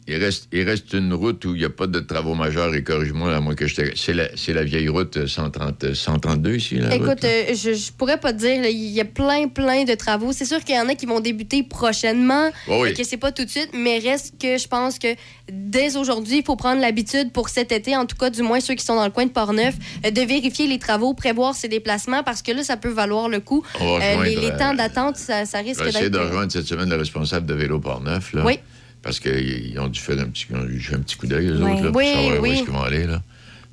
[0.07, 2.83] il reste, il reste une route où il n'y a pas de travaux majeurs, et
[2.83, 3.81] corrige-moi, à moins que je te...
[3.95, 7.29] C'est la, c'est la vieille route 130, 132 ici, la route, Écoute, là?
[7.29, 8.65] euh, je, je pourrais pas te dire.
[8.65, 10.31] Il y a plein, plein de travaux.
[10.33, 12.89] C'est sûr qu'il y en a qui vont débuter prochainement, Oui, oui.
[12.89, 15.07] et que c'est pas tout de suite, mais reste que je pense que
[15.51, 18.73] dès aujourd'hui, il faut prendre l'habitude pour cet été, en tout cas, du moins ceux
[18.75, 19.75] qui sont dans le coin de Portneuf,
[20.05, 23.39] euh, de vérifier les travaux, prévoir ces déplacements, parce que là, ça peut valoir le
[23.39, 23.63] coup.
[23.81, 26.09] Euh, les, les temps euh, d'attente, ça, ça risque d'être.
[26.11, 28.43] de rejoindre cette semaine le responsable de Vélo Port-Neuf, là.
[28.45, 28.59] Oui.
[29.03, 31.71] Parce qu'ils ont dû faire un petit, dû faire un petit coup d'œil, eux Oui.
[31.73, 33.21] autres, là, pour Oui, savoir où est-ce qu'ils vont aller, là.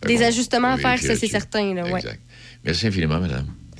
[0.07, 2.01] Des ajustements à faire, ça, c'est certain, là, ouais.
[2.01, 2.21] Exact.
[2.65, 3.47] Merci infiniment, madame.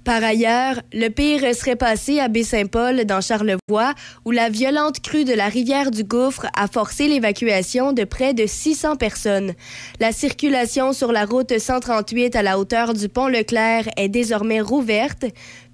[0.08, 3.94] Par ailleurs, le pire serait passé à Baie-Saint-Paul, dans Charlevoix,
[4.24, 8.46] où la violente crue de la rivière du Gouffre a forcé l'évacuation de près de
[8.46, 9.52] 600 personnes.
[10.00, 15.26] La circulation sur la route 138 à la hauteur du pont Leclerc est désormais rouverte.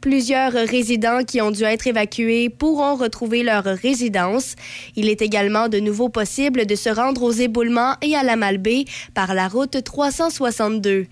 [0.03, 4.57] Plusieurs résidents qui ont dû être évacués pourront retrouver leur résidence.
[4.97, 8.83] Il est également de nouveau possible de se rendre aux éboulements et à la Malbaie
[9.13, 11.05] par la route 362.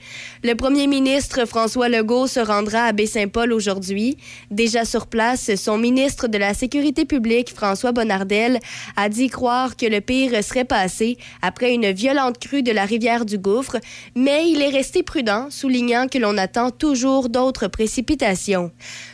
[0.44, 4.18] Le premier ministre François Legault se rendra à Baie-Saint-Paul aujourd'hui.
[4.52, 8.60] Déjà sur place, son ministre de la Sécurité publique, François Bonnardel,
[8.98, 13.24] a dit croire que le pire serait passé après une violente crue de la rivière
[13.24, 13.78] du Gouffre,
[14.18, 18.70] mais il est resté prudent, soulignant que l'on attend toujours d'autres précipitations.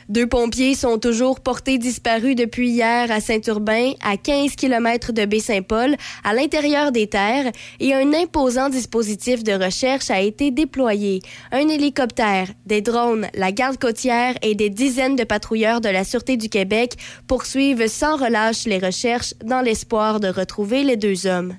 [0.09, 5.95] Deux pompiers sont toujours portés disparus depuis hier à Saint-Urbain, à 15 km de Baie-Saint-Paul,
[6.23, 11.21] à l'intérieur des terres, et un imposant dispositif de recherche a été déployé.
[11.51, 16.37] Un hélicoptère, des drones, la garde côtière et des dizaines de patrouilleurs de la Sûreté
[16.37, 16.93] du Québec
[17.27, 21.55] poursuivent sans relâche les recherches dans l'espoir de retrouver les deux hommes.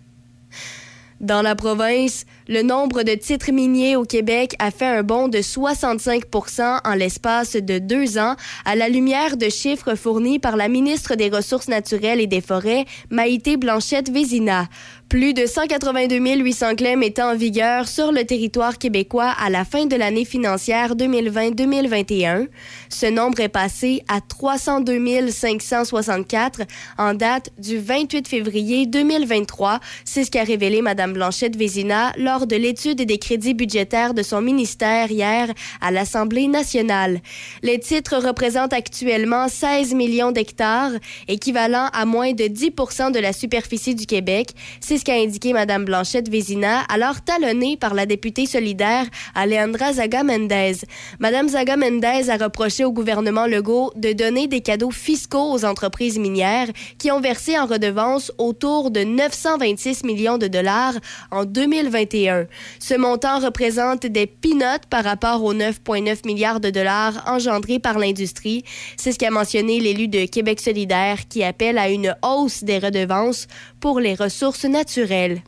[1.21, 5.39] Dans la province, le nombre de titres miniers au Québec a fait un bond de
[5.39, 11.15] 65% en l'espace de deux ans, à la lumière de chiffres fournis par la ministre
[11.15, 14.69] des Ressources naturelles et des Forêts, Maïté Blanchette-Vézina.
[15.09, 19.87] Plus de 182 800 claims étaient en vigueur sur le territoire québécois à la fin
[19.87, 22.49] de l'année financière 2020-2021.
[22.91, 26.61] Ce nombre est passé à 302 564
[26.99, 29.81] en date du 28 février 2023.
[30.05, 34.43] C'est ce qu'a révélé Mme Blanchette Vézina lors de l'étude des crédits budgétaires de son
[34.43, 35.49] ministère hier
[35.81, 37.23] à l'Assemblée nationale.
[37.63, 40.93] Les titres représentent actuellement 16 millions d'hectares,
[41.29, 44.51] équivalent à moins de 10% de la superficie du Québec.
[44.99, 50.79] Ce qu'a indiqué Mme Blanchette Vézina, alors talonnée par la députée solidaire Alejandra Zaga Mendez.
[51.21, 56.19] Mme Zaga Mendez a reproché au gouvernement Legault de donner des cadeaux fiscaux aux entreprises
[56.19, 56.69] minières
[56.99, 60.95] qui ont versé en redevance autour de 926 millions de dollars
[61.31, 62.47] en 2021.
[62.81, 68.65] Ce montant représente des peanuts par rapport aux 9,9 milliards de dollars engendrés par l'industrie.
[68.97, 73.47] C'est ce qu'a mentionné l'élu de Québec solidaire qui appelle à une hausse des redevances
[73.79, 75.43] pour les ressources naturelles naturel.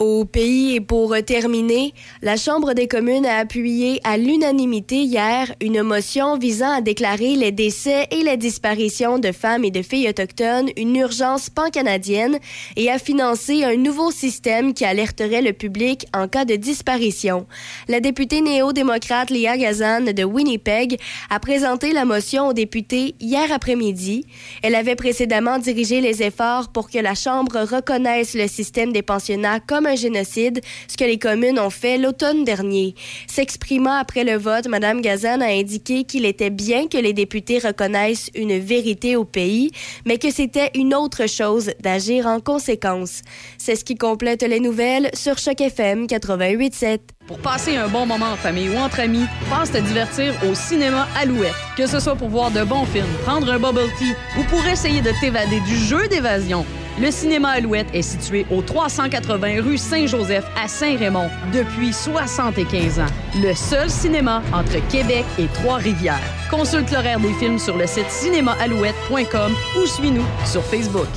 [0.00, 5.82] Au pays et pour terminer, la Chambre des communes a appuyé à l'unanimité hier une
[5.82, 10.70] motion visant à déclarer les décès et les disparitions de femmes et de filles autochtones
[10.76, 12.40] une urgence pan-canadienne
[12.74, 17.46] et à financer un nouveau système qui alerterait le public en cas de disparition.
[17.86, 20.98] La députée néo-démocrate Léa Gazan de Winnipeg
[21.30, 24.26] a présenté la motion aux députés hier après-midi.
[24.64, 29.60] Elle avait précédemment dirigé les efforts pour que la Chambre reconnaisse le système des pensionnats
[29.60, 32.94] comme un génocide, ce que les communes ont fait l'automne dernier.
[33.26, 38.30] S'exprimant après le vote, Mme Gazan a indiqué qu'il était bien que les députés reconnaissent
[38.34, 39.70] une vérité au pays,
[40.06, 43.22] mais que c'était une autre chose d'agir en conséquence.
[43.58, 46.98] C'est ce qui complète les nouvelles sur Choc FM 88.7.
[47.26, 51.08] Pour passer un bon moment en famille ou entre amis, pense te divertir au cinéma
[51.16, 51.54] Alouette.
[51.76, 55.00] Que ce soit pour voir de bons films, prendre un bubble tea ou pour essayer
[55.00, 56.66] de t'évader du jeu d'évasion,
[57.00, 63.06] le cinéma Alouette est situé au 380 rue Saint-Joseph à Saint-Raymond depuis 75 ans.
[63.42, 66.20] Le seul cinéma entre Québec et Trois-Rivières.
[66.50, 71.08] Consulte l'horaire des films sur le site cinémaalouette.com ou suis-nous sur Facebook.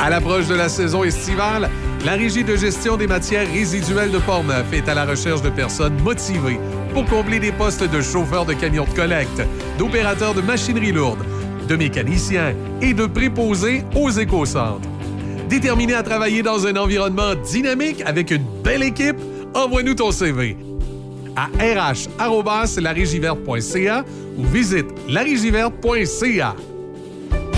[0.00, 1.68] À l'approche de la saison estivale,
[2.04, 6.00] la Régie de gestion des matières résiduelles de Portneuf est à la recherche de personnes
[6.02, 6.60] motivées
[6.92, 9.42] pour combler des postes de chauffeur de camions de collecte,
[9.76, 11.24] d'opérateurs de machinerie lourde,
[11.68, 14.88] de mécaniciens et de préposés aux éco-centres.
[15.48, 19.16] Déterminé à travailler dans un environnement dynamique avec une belle équipe,
[19.54, 20.56] envoie-nous ton CV
[21.36, 24.04] à rh.larigiverte.ca
[24.36, 26.56] ou visite larigiverte.ca.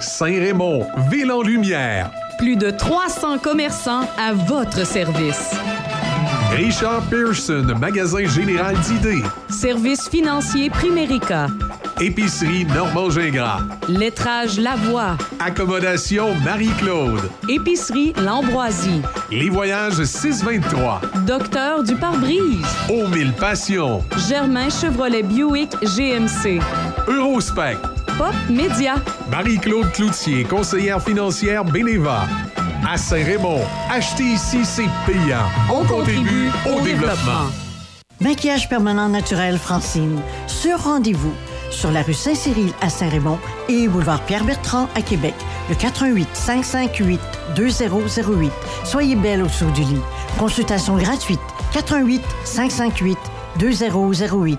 [0.00, 2.10] Saint-Raymond, ville en lumière.
[2.38, 5.52] Plus de 300 commerçants à votre service.
[6.52, 9.22] Richard Pearson, magasin général d'idées.
[9.48, 11.48] Service financier Primérica.
[12.00, 13.60] Épicerie Normand Gingras.
[13.88, 15.16] Lettrage Lavoie.
[15.40, 17.30] Accommodation Marie-Claude.
[17.48, 19.00] Épicerie L'Ambroisie.
[19.30, 21.00] Les voyages 623.
[21.26, 22.66] Docteur du pare-brise.
[22.90, 24.04] Aux mille passions.
[24.28, 26.60] Germain Chevrolet Buick GMC.
[27.08, 27.78] Eurospec.
[28.18, 28.94] Pop Média.
[29.30, 32.26] Marie-Claude Cloutier, conseillère financière Bénéva.
[32.88, 33.60] À Saint-Raymond,
[33.90, 35.44] acheter ici, c'est payant.
[35.70, 37.50] On, contribue au développement.
[38.20, 40.20] Maquillage permanent naturel Francine.
[40.46, 41.34] Sur rendez-vous.
[41.70, 43.38] Sur la rue Saint-Cyril à Saint-Raymond
[43.68, 45.34] et boulevard Pierre-Bertrand à Québec.
[45.68, 47.20] Le 88 558
[47.54, 48.52] 2008.
[48.84, 50.00] Soyez belle au saut du lit.
[50.38, 51.40] Consultation gratuite.
[51.74, 53.18] 88 558
[53.58, 54.58] 2008.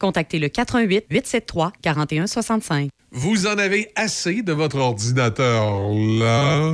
[0.01, 2.89] contactez le 88 873 4165.
[3.11, 5.89] Vous en avez assez de votre ordinateur
[6.19, 6.73] là?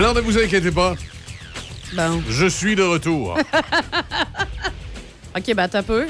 [0.00, 0.94] Alors ne vous inquiétez pas,
[1.94, 2.22] Bon.
[2.26, 3.36] je suis de retour.
[5.36, 6.06] OK, ben, t'as peu.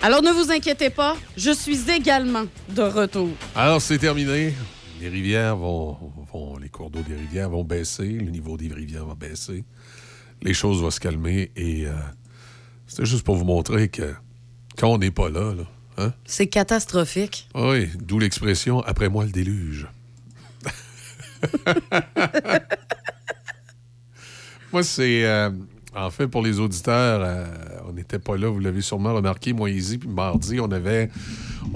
[0.00, 3.28] Alors, ne vous inquiétez pas, je suis également de retour.
[3.54, 4.54] Alors, c'est terminé.
[4.98, 5.98] Les rivières vont,
[6.32, 8.04] vont- Les cours d'eau des rivières vont baisser.
[8.08, 9.62] Le niveau des rivières va baisser.
[10.40, 11.52] Les choses vont se calmer.
[11.56, 11.90] Et euh,
[12.86, 14.14] c'était juste pour vous montrer que
[14.78, 15.64] quand on n'est pas là, là
[15.98, 16.14] hein?
[16.24, 17.46] C'est catastrophique.
[17.54, 19.86] Oui, d'où l'expression après moi le déluge.
[24.72, 25.24] moi, c'est.
[25.24, 25.50] euh,
[25.94, 27.44] en fait, pour les auditeurs, euh,
[27.88, 31.10] on n'était pas là, vous l'avez sûrement remarqué, moi, Izzy, puis mardi, on avait,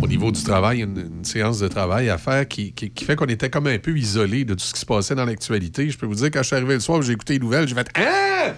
[0.01, 3.17] au niveau du travail, une, une séance de travail à faire qui, qui- qui fait
[3.17, 5.91] qu'on était comme un peu isolé de tout ce qui se passait dans l'actualité.
[5.91, 7.75] Je peux vous dire, quand je suis arrivé le soir, j'ai écouté les nouvelles, j'ai
[7.75, 8.55] fait Hein?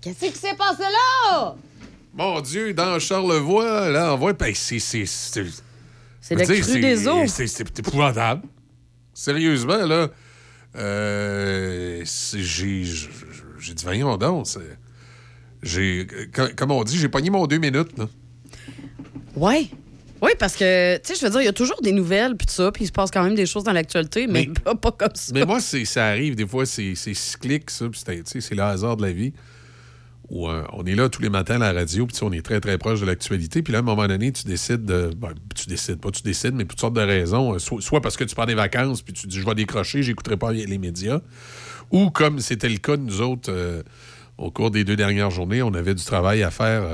[0.00, 1.54] Qu'est-ce qui s'est passé là?
[2.14, 4.32] Mon Dieu, dans Charlevoix, là, on voit.
[4.32, 4.80] Ben, c'est.
[4.80, 5.44] C'est c'est-
[6.20, 7.24] C'est je le cru des eaux.
[7.28, 8.42] C'est c'est épouvantable.
[9.14, 10.08] Sérieusement, là.
[10.76, 12.04] Euh,
[12.34, 12.84] j'ai
[13.58, 14.46] j'ai dit, voyons donc.
[15.62, 17.96] J'ai, co- comme on dit, j'ai pogné mon deux minutes.
[17.96, 18.08] Là.
[19.36, 19.68] Ouais.
[20.20, 22.46] Oui, parce que, tu sais, je veux dire, il y a toujours des nouvelles, puis
[22.46, 24.92] tout ça, puis il se passe quand même des choses dans l'actualité, mais, pas, pas
[24.92, 25.32] comme ça.
[25.34, 28.00] Mais moi, ça arrive, des fois, c'est, cyclique, ça, puis
[28.40, 29.32] c'est le hasard de la vie.
[30.30, 32.58] Où, euh, on est là tous les matins à la radio, puis on est très,
[32.60, 33.60] très proche de l'actualité.
[33.62, 35.10] Puis là, à un moment donné, tu décides de.
[35.16, 37.54] ben, tu décides, pas tu décides, mais pour toutes sortes de raisons.
[37.54, 40.02] euh, so- soit parce que tu pars des vacances, puis tu dis, je vais décrocher,
[40.02, 41.20] j'écouterai pas les médias.
[41.90, 43.82] Ou comme c'était le cas de nous autres euh,
[44.38, 46.84] au cours des deux dernières journées, on avait du travail à faire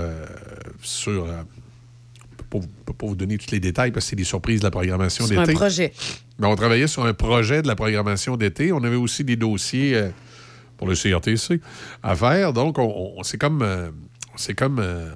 [0.83, 1.27] sur.
[1.27, 4.65] je ne peux pas vous donner tous les détails parce que c'est des surprises de
[4.65, 5.55] la programmation Sur un d'été.
[5.55, 5.93] projet.
[6.39, 8.73] Mais on travaillait sur un projet de la programmation d'été.
[8.73, 9.95] On avait aussi des dossiers
[10.79, 11.61] pour le CRTC
[12.03, 12.55] à faire.
[12.55, 13.91] Donc, on, on s'est comme, euh,
[14.33, 15.11] on s'est comme euh,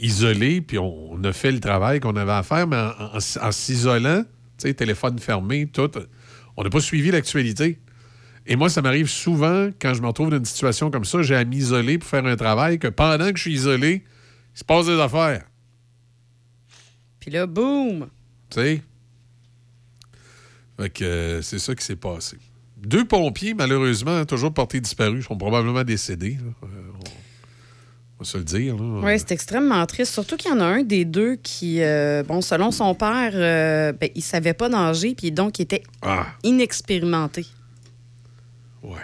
[0.00, 3.16] isolé, puis on, on a fait le travail qu'on avait à faire, mais en, en
[3.18, 4.22] s- en s'isolant,
[4.58, 5.90] tu sais, téléphone fermé, tout,
[6.56, 7.78] on n'a pas suivi l'actualité.
[8.46, 11.34] Et moi, ça m'arrive souvent, quand je me retrouve dans une situation comme ça, j'ai
[11.36, 14.04] à m'isoler pour faire un travail, que pendant que je suis isolé,
[14.54, 15.44] il se passe des affaires.
[17.20, 18.08] Puis là, boum!
[18.50, 18.82] Tu sais?
[20.78, 22.36] Fait que euh, c'est ça qui s'est passé.
[22.86, 26.38] Deux pompiers, malheureusement, toujours portés disparus, sont probablement décédés.
[26.40, 26.52] là.
[26.64, 26.66] Euh,
[28.18, 28.76] on, va se le dire.
[28.78, 30.12] Oui, c'est extrêmement triste.
[30.12, 33.92] Surtout qu'il y en a un des deux qui, euh, bon, selon son père, euh,
[33.92, 36.26] ben, il savait pas nager, puis donc il était Ah.
[36.42, 37.46] inexpérimenté.
[38.82, 38.98] Ouais.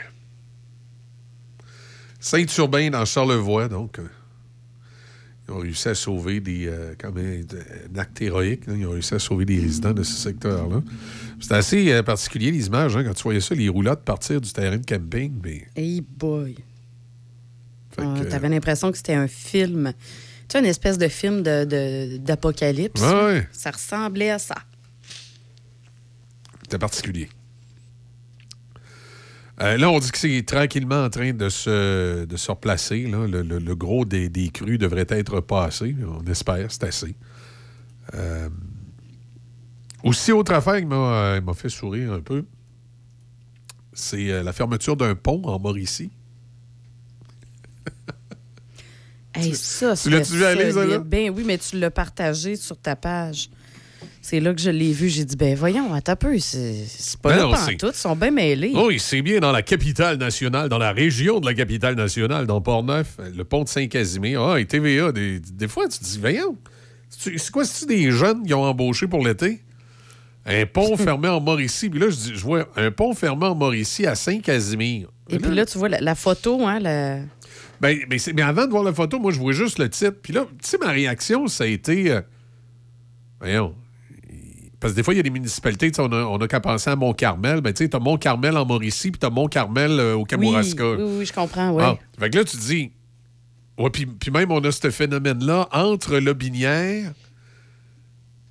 [2.18, 3.98] Saint-Urbain dans Charlevoix, donc.
[3.98, 4.02] euh,
[5.48, 6.70] ils ont réussi à sauver des.
[6.98, 7.44] quand même,
[7.94, 8.66] un acte héroïque.
[8.66, 8.74] là.
[8.76, 10.80] ils ont réussi à sauver des résidents de ce secteur-là.
[11.40, 14.52] C'était assez euh, particulier, les images, hein, quand tu voyais ça, les roulottes partir du
[14.52, 15.32] terrain de camping.
[15.42, 16.56] Mais, Hey boy!
[17.98, 19.92] Ah, que- T'avais l'impression que c'était un film.
[20.48, 23.00] Tu sais, une espèce de film de- de- d'apocalypse.
[23.00, 23.48] Ouais, ouais.
[23.52, 24.54] Ça ressemblait à ça.
[26.62, 27.28] C'était particulier.
[29.60, 33.02] Euh, là, on dit que c'est tranquillement en train de se, de se replacer.
[33.06, 33.26] là.
[33.26, 35.94] Le, le- le gros des, des crues devrait être passé.
[36.06, 37.14] On espère, c'est assez.
[38.14, 38.48] Euh,
[40.04, 40.96] aussi, autre affaire qui m'a
[41.36, 42.44] euh, fait sourire un peu,
[43.92, 46.10] c'est euh, la fermeture d'un pont en Mauricie.
[49.32, 50.98] Hey, ça, tu l'as-tu vu aller, ça, là?
[50.98, 53.48] Ben oui, mais tu l'as partagé sur ta page.
[54.20, 55.08] C'est là que je l'ai vu.
[55.08, 56.38] J'ai dit, ben voyons, attends un peu.
[56.40, 56.86] C'est
[57.22, 57.94] pas Ben là pantoute.
[57.94, 58.72] Ils sont bien mêlés.
[58.74, 62.60] Oui, c'est bien dans la capitale nationale, dans la région de la capitale nationale, dans
[62.60, 64.42] Port-Neuf, euh, le pont de Saint-Casimir.
[64.42, 66.56] Ah, et TVA, des, des fois, tu te dis, voyons,
[67.08, 69.62] c'est c'est quoi, c'est-tu des jeunes qui ont embauché pour l'été?
[70.46, 71.90] Un pont fermé en Mauricie.
[71.90, 75.08] Puis là, je, dis, je vois un pont fermé en Mauricie à Saint-Casimir.
[75.28, 77.18] Et puis là, tu vois la, la photo, hein, la...
[77.80, 80.16] Ben, mais avant de voir la photo, moi, je vois juste le titre.
[80.22, 82.10] Puis là, tu sais, ma réaction, ça a été.
[82.10, 82.20] euh,
[83.40, 83.74] voyons.
[84.80, 86.90] Parce que des fois, il y a des municipalités, on a, on a qu'à penser
[86.90, 87.60] à Mont-Carmel.
[87.60, 90.90] Ben, tu sais, t'as Mont-Carmel en Mauricie, puis t'as Mont-Carmel euh, au Kamouraska.
[90.92, 91.82] Oui, oui, oui, je comprends, oui.
[91.86, 92.90] Ah, fait que là, tu te dis.
[93.78, 97.12] Ouais, puis, puis même, on a ce phénomène-là entre Lobinière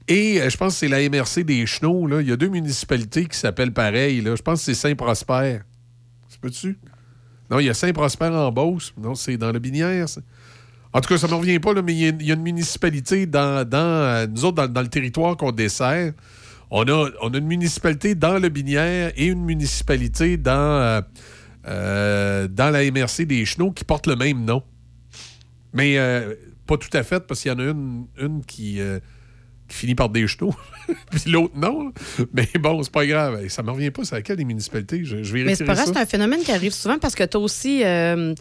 [0.09, 2.05] et euh, je pense que c'est la MRC des Chenaux.
[2.07, 2.21] Là.
[2.21, 4.19] Il y a deux municipalités qui s'appellent pareil.
[4.21, 4.35] Là.
[4.35, 5.59] Je pense que c'est Saint-Prosper.
[6.27, 6.77] Ça peut-tu?
[7.49, 8.93] Non, il y a Saint-Prosper en Beauce.
[8.97, 10.09] Non, c'est dans Lobinière.
[10.09, 10.21] ça.
[10.91, 13.25] En tout cas, ça ne me revient pas, là, mais il y, a- une municipalité
[13.27, 16.13] dans, dans euh, nous autres, dans, dans le territoire qu'on dessert.
[16.71, 21.01] On a, on a une municipalité dans le Binière et une municipalité dans,
[21.67, 24.63] euh, dans la MRC des Chenaux qui portent le même nom.
[25.73, 25.97] Mais
[26.65, 28.79] pas tout à fait, parce qu'il y en a une, une qui,
[29.69, 30.53] qui finit par des Chenaux,
[31.11, 31.93] puis l'autre non.
[32.33, 33.47] Mais bon, c'est pas grave.
[33.47, 35.03] Ça me revient pas, c'est laquelle des municipalités?
[35.05, 37.23] Je, je Mais vérifierai c'est pas grave, c'est un phénomène qui arrive souvent parce que
[37.23, 38.33] tu as aussi euh,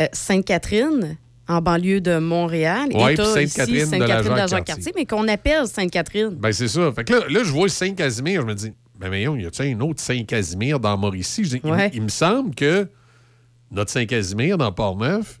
[0.00, 1.16] euh, Sainte-Catherine
[1.48, 6.30] en banlieue de Montréal tu puis Sainte-Catherine Sainte-Catherine de la mais qu'on appelle Sainte-Catherine.
[6.38, 6.92] Ben, c'est ça.
[6.92, 9.80] Fait que là, là, je vois Saint-Casimir, je me dis, ben, voyons, y a-tu un
[9.80, 11.44] autre Saint-Casimir dans Mauricie?
[11.44, 11.90] Je dis, il- Ouais.
[11.92, 12.88] il, me semble que
[13.70, 15.40] notre Saint-Casimir dans Port-Neuf,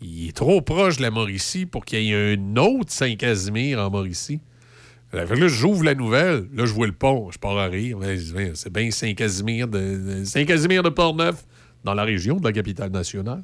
[0.00, 3.90] il est trop proche de la Mauricie pour qu'il y ait un autre Saint-Casimir en
[3.90, 4.40] Mauricie.
[5.12, 7.98] Fait que là, j'ouvre la nouvelle, là, je vois le pont, je pars à rire.
[8.54, 11.44] C'est bien Saint-Casimir de, Saint-Casimir de Port-Neuf,
[11.84, 13.42] dans la région de la capitale nationale.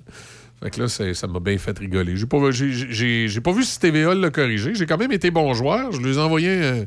[0.62, 2.16] Fait que là, ça m'a bien fait rigoler.
[2.16, 4.74] J'ai pas, j'ai- pas vu si TVA l'a corrigé.
[4.74, 5.92] J'ai quand même été bon joueur.
[5.92, 6.84] Je lui ai envoyé un,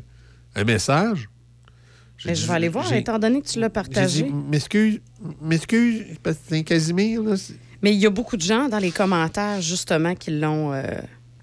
[0.56, 1.28] un message.
[2.18, 4.30] J'ai Ben, je vais aller voir, étant donné que tu l'as partagé.
[4.50, 5.00] m'excuse,
[5.40, 7.34] m'excuse, parce que Saint-Casimir, là,
[7.82, 10.72] Mais il y a beaucoup de gens dans les commentaires, justement, qui l'ont.
[10.72, 10.82] euh,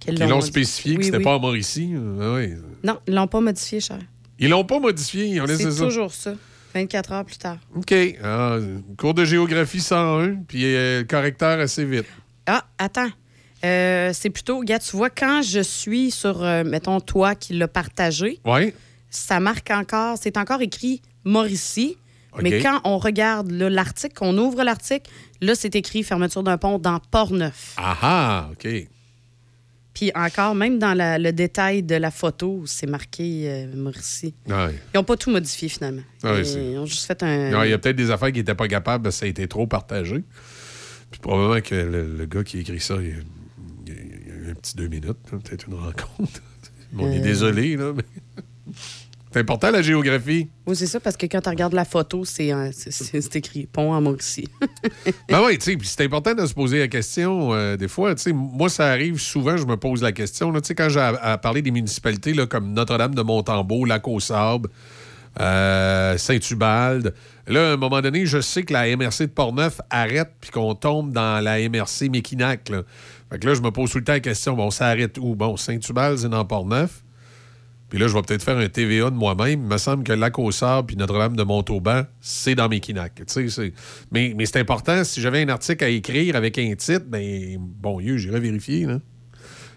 [0.07, 1.23] Ils l'ont spécifié que Oui, c'était oui.
[1.23, 1.93] pas en Mauricie.
[2.21, 2.53] Ah oui.
[2.83, 3.99] Non, ils l'ont pas modifié, cher.
[4.39, 5.83] Ils l'ont pas modifié, ils ont laissé C'est ça.
[5.85, 6.33] toujours ça.
[6.73, 7.57] 24 heures plus tard.
[7.75, 7.93] OK.
[8.23, 8.57] Ah,
[8.97, 12.05] cours de géographie 101, puis euh, correcteur assez vite.
[12.45, 13.09] Ah, attends.
[13.65, 17.67] Euh, c'est plutôt, gars, tu vois, quand je suis sur, euh, mettons, toi qui l'as
[17.67, 18.39] partagé,
[19.09, 21.97] ça marque encore, c'est encore écrit Mauricie,
[22.41, 25.09] Mais quand on regarde l'article, qu'on ouvre l'article,
[25.41, 27.73] là, c'est écrit fermeture d'un pont dans Port-Neuf.
[27.77, 28.67] Ah ah, OK.
[29.99, 34.33] Puis encore, même dans la- le détail de la photo, c'est marqué euh, Mauricie.
[34.47, 34.73] Ouais.
[34.93, 36.03] Ils n'ont pas tout modifié finalement.
[36.23, 37.49] Ouais, Ils- ont juste fait un.
[37.49, 39.29] Non, il y a peut-être des affaires qui n'étaient pas capables, parce que ça a
[39.29, 40.23] été trop partagé.
[41.11, 43.07] Puis probablement que le, le gars qui a écrit ça, il,
[43.87, 46.41] il- il y a eu un petit deux minutes, peut-être une rencontre.
[46.97, 47.21] on est Euh.
[47.21, 48.03] désolé, là, mais.
[49.31, 50.49] C'est important la géographie.
[50.65, 52.51] Oui, c'est ça, parce que quand tu regardes la photo, c'est
[53.35, 54.47] écrit pont à Mauricie.
[55.29, 58.15] Ben oui, tu sais, puis c'est important de se poser la question euh, des fois.
[58.15, 60.51] Tu sais, moi, ça arrive souvent, je me pose la question.
[60.53, 64.69] Tu sais, quand j'ai à, à parler des municipalités là, comme Notre-Dame de Montembeau, Lac-aux-Sables,
[65.39, 67.13] euh, Saint-Ubalde,
[67.47, 70.73] là, à un moment donné, je sais que la MRC de Portneuf arrête puis qu'on
[70.73, 72.69] tombe dans la MRC Méquinac.
[72.69, 72.81] Là.
[73.31, 75.35] Fait que là, je me pose tout le temps la question, bon, ça arrête où?
[75.35, 77.03] Bon, Saint-Ubalde, c'est dans Portneuf.
[77.89, 79.61] Puis là, je vais peut-être faire un TVA de moi-même.
[79.63, 82.67] Il me semble que Lac aux Sables puis Notre-Dame de Montauban, c'est dans
[83.33, 83.73] sais, c'est-
[84.11, 85.03] Mais, mais c'est important.
[85.03, 88.85] Si j'avais un article à écrire avec un titre, ben bon Dieu, j'irais vérifier.
[88.85, 88.99] Là.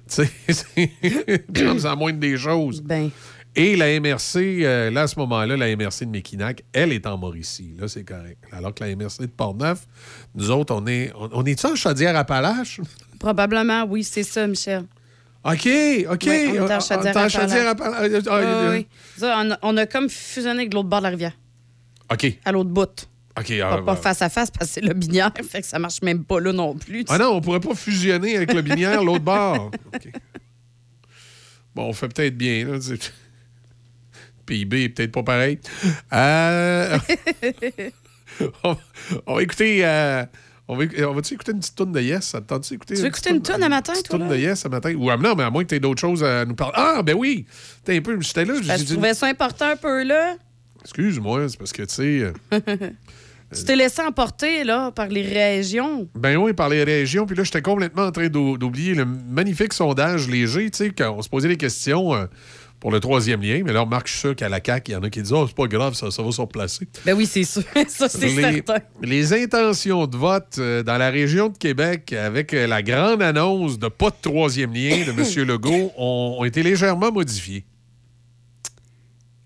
[0.09, 1.47] Tu sais, c'est
[1.97, 2.83] moindre des choses.
[2.83, 3.09] Ben.
[3.55, 7.17] Et la MRC, euh, là, à ce moment-là, la MRC de Méquinac, elle est en
[7.19, 7.75] Mauricie.
[7.79, 8.39] Là, c'est correct.
[8.51, 9.87] Alors que la MRC de Portneuf,
[10.35, 11.13] nous autres, on est.
[11.15, 12.81] On, on est-tu en Chaudière-Appalaches?
[13.19, 14.85] Probablement, oui, c'est ça, Michel.
[15.45, 15.69] OK,
[16.09, 16.25] OK.
[16.27, 17.75] Oui, on en Ah.
[17.81, 18.03] Ah,
[18.71, 18.87] Oui, oui.
[19.19, 21.33] Ça, on, a, on a comme fusionné avec l'autre bord de la rivière,
[22.13, 22.39] OK.
[22.45, 23.09] à l'autre bout.
[23.39, 23.49] OK.
[23.59, 23.97] Pas, ah, pas bah.
[23.97, 26.53] face à face parce que c'est le binière, fait que ça marche même pas là
[26.53, 27.05] non plus.
[27.09, 29.71] Ah non, on pourrait pas fusionner avec le binière, l'autre bord.
[29.95, 30.13] OK.
[31.75, 32.67] Bon, on fait peut-être bien.
[32.67, 32.79] Là.
[34.47, 35.59] PIB est peut-être pas pareil.
[36.13, 36.99] Euh,
[38.65, 38.77] on,
[39.27, 39.85] on va écouter.
[39.85, 40.25] euh,
[40.73, 42.25] on va, on écouter une petite tourne de Yes?
[42.25, 44.35] Ça te tente-tu d'écouter Tu veux écouter une tourne à matin, toi, tourne là?
[44.35, 44.95] de Yes ce matin?
[44.95, 46.75] Ou non, mais à moins que tu aies d'autres choses à nous parler.
[46.77, 47.47] Ah, ben oui!
[47.85, 48.21] T'es un peu.
[48.21, 48.55] J'étais là.
[48.55, 50.37] Que je trouvais ça important un peu là.
[50.83, 52.33] Excuse-moi, c'est parce que, tu sais.
[52.53, 52.67] euh,
[53.55, 56.09] Tu t'es laissé emporter là, par les régions.
[56.15, 57.27] Ben oui, par les régions.
[57.27, 61.11] Puis là, j'étais complètement en train d'ou- d'oublier le magnifique sondage léger, tu sais, quand
[61.19, 62.25] on se posait des questions euh,
[62.83, 63.63] pour le troisième lien.
[63.65, 65.33] Mais là, Marc, je suis sûr qu'à la CAQ, il y en a qui disent
[65.35, 66.89] «Oh, c'est pas grave, ça, ça va se replacer.
[67.07, 67.63] Ben oui, c'est sûr.
[67.89, 68.79] ça, c'est Les, certain.
[69.01, 73.79] les intentions de vote euh, dans la région de Québec, avec euh, la grande annonce
[73.79, 75.47] de pas de troisième lien de M.
[75.47, 77.65] Legault, ont, ont été légèrement modifiées.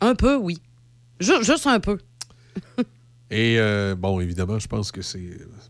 [0.00, 0.58] Un peu, oui.
[1.20, 1.98] Ju- juste un peu.
[3.30, 5.20] Et euh, bon, évidemment, je pense que c'est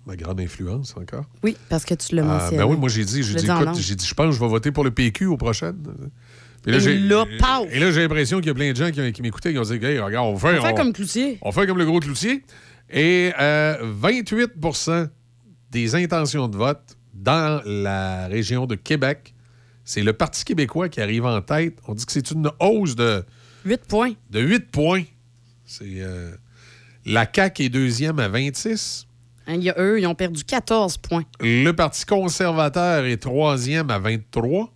[0.07, 1.25] ma grande influence encore.
[1.43, 2.59] Oui, parce que tu l'as Ah, mentionné.
[2.59, 4.47] ben oui, moi j'ai dit, j'ai dit, écoute, j'ai dit, je pense que je vais
[4.49, 5.83] voter pour le PQ aux prochaines.
[6.67, 7.65] Et là, paf!
[7.71, 9.63] Et là, j'ai l'impression qu'il y a plein de gens qui, qui m'écoutaient qui ont
[9.63, 11.39] dit, hey, regarde, on fait, On fait comme Cloutier.
[11.43, 12.43] on fait comme le gros Cloutier.
[12.91, 15.09] Et euh, 28%
[15.71, 19.35] des intentions de vote dans la région de Québec,
[19.85, 21.79] c'est le Parti québécois qui arrive en tête.
[21.87, 23.25] On dit que c'est une hausse de,
[23.65, 24.13] 8 points.
[24.31, 25.05] de 8 points.
[25.65, 26.33] C'est euh,
[27.05, 29.07] la CAQ est deuxième à 26.
[29.47, 31.25] Hein, il y a eux, ils ont perdu 14 points.
[31.41, 34.73] Le Parti conservateur est troisième à 23.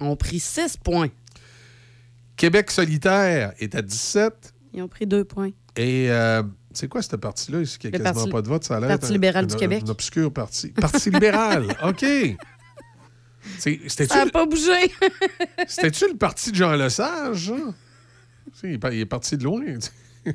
[0.00, 1.08] Ils ont pris 6 points.
[2.38, 4.54] Québec solitaire est à 17.
[4.72, 5.50] Ils ont pris 2 points.
[5.76, 6.42] Et euh,
[6.72, 7.60] c'est quoi ce parti-là?
[7.60, 8.88] Ici, qui a quasiment Parti- pas de vote, ça a l'air.
[8.88, 9.82] Parti un- libéral un- du Québec.
[9.86, 10.68] Un obscur parti.
[10.68, 12.04] Parti libéral, OK.
[13.58, 14.92] Ça n'a pas bougé.
[15.66, 17.52] c'était-tu le parti de Jean Lesage,
[18.54, 19.62] sais, Il est par- il est parti de loin.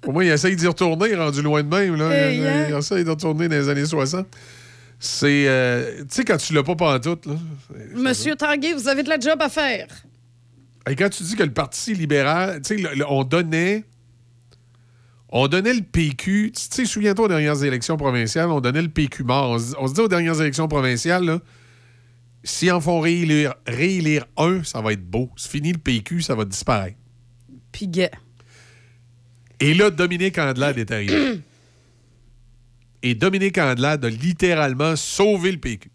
[0.00, 1.96] Pour moi, il essaye d'y retourner, rendu loin de même.
[1.96, 2.10] Là.
[2.10, 2.66] Hey, il, hein?
[2.70, 4.26] il essaye de retourner dans les années 60.
[5.02, 5.48] C'est.
[5.48, 7.34] euh, tu sais, quand tu l'as pas pantoute, là.
[7.94, 9.86] Monsieur Tanguay, vous avez de la job à faire.
[10.88, 13.84] Et quand tu dis que le Parti libéral, tu sais, on donnait.
[15.30, 16.52] On donnait le PQ.
[16.54, 19.50] Tu sais, souviens-toi aux dernières élections provinciales, on donnait le PQ mort.
[19.50, 21.40] On se, on se dit aux dernières élections provinciales, là,
[22.44, 25.30] s'ils en font réélire, réélire un, ça va être beau.
[25.36, 26.96] C'est fini le PQ, ça va disparaître.
[27.72, 28.10] Puis, gay.
[29.60, 31.40] Et là, Dominique Andelade est arrivé.
[33.02, 35.90] Et Dominique Andelade a littéralement sauvé le PQ.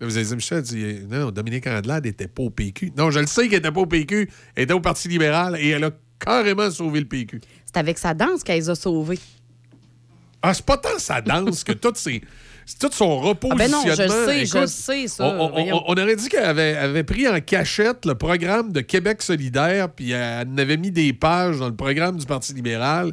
[0.00, 2.92] Là, vous allez dire, Michel, dit, non, Dominique Andelade n'était pas au PQ.
[2.96, 4.28] Non, je le sais qu'elle n'était pas au PQ.
[4.54, 7.40] Elle était au Parti libéral et elle a carrément sauvé le PQ.
[7.66, 9.18] C'est avec sa danse qu'elle les a sauvés.
[10.42, 12.20] Ah, c'est pas tant sa danse que tout, ses,
[12.66, 14.26] c'est tout son Ah ben non, je repositionnement.
[14.26, 15.24] le sais, je le sais, ça.
[15.26, 20.10] On, aurait dit qu'elle avait, avait pris en cachette le programme de Québec solidaire, puis
[20.10, 23.12] elle en avait mis des pages dans le programme du Parti libéral.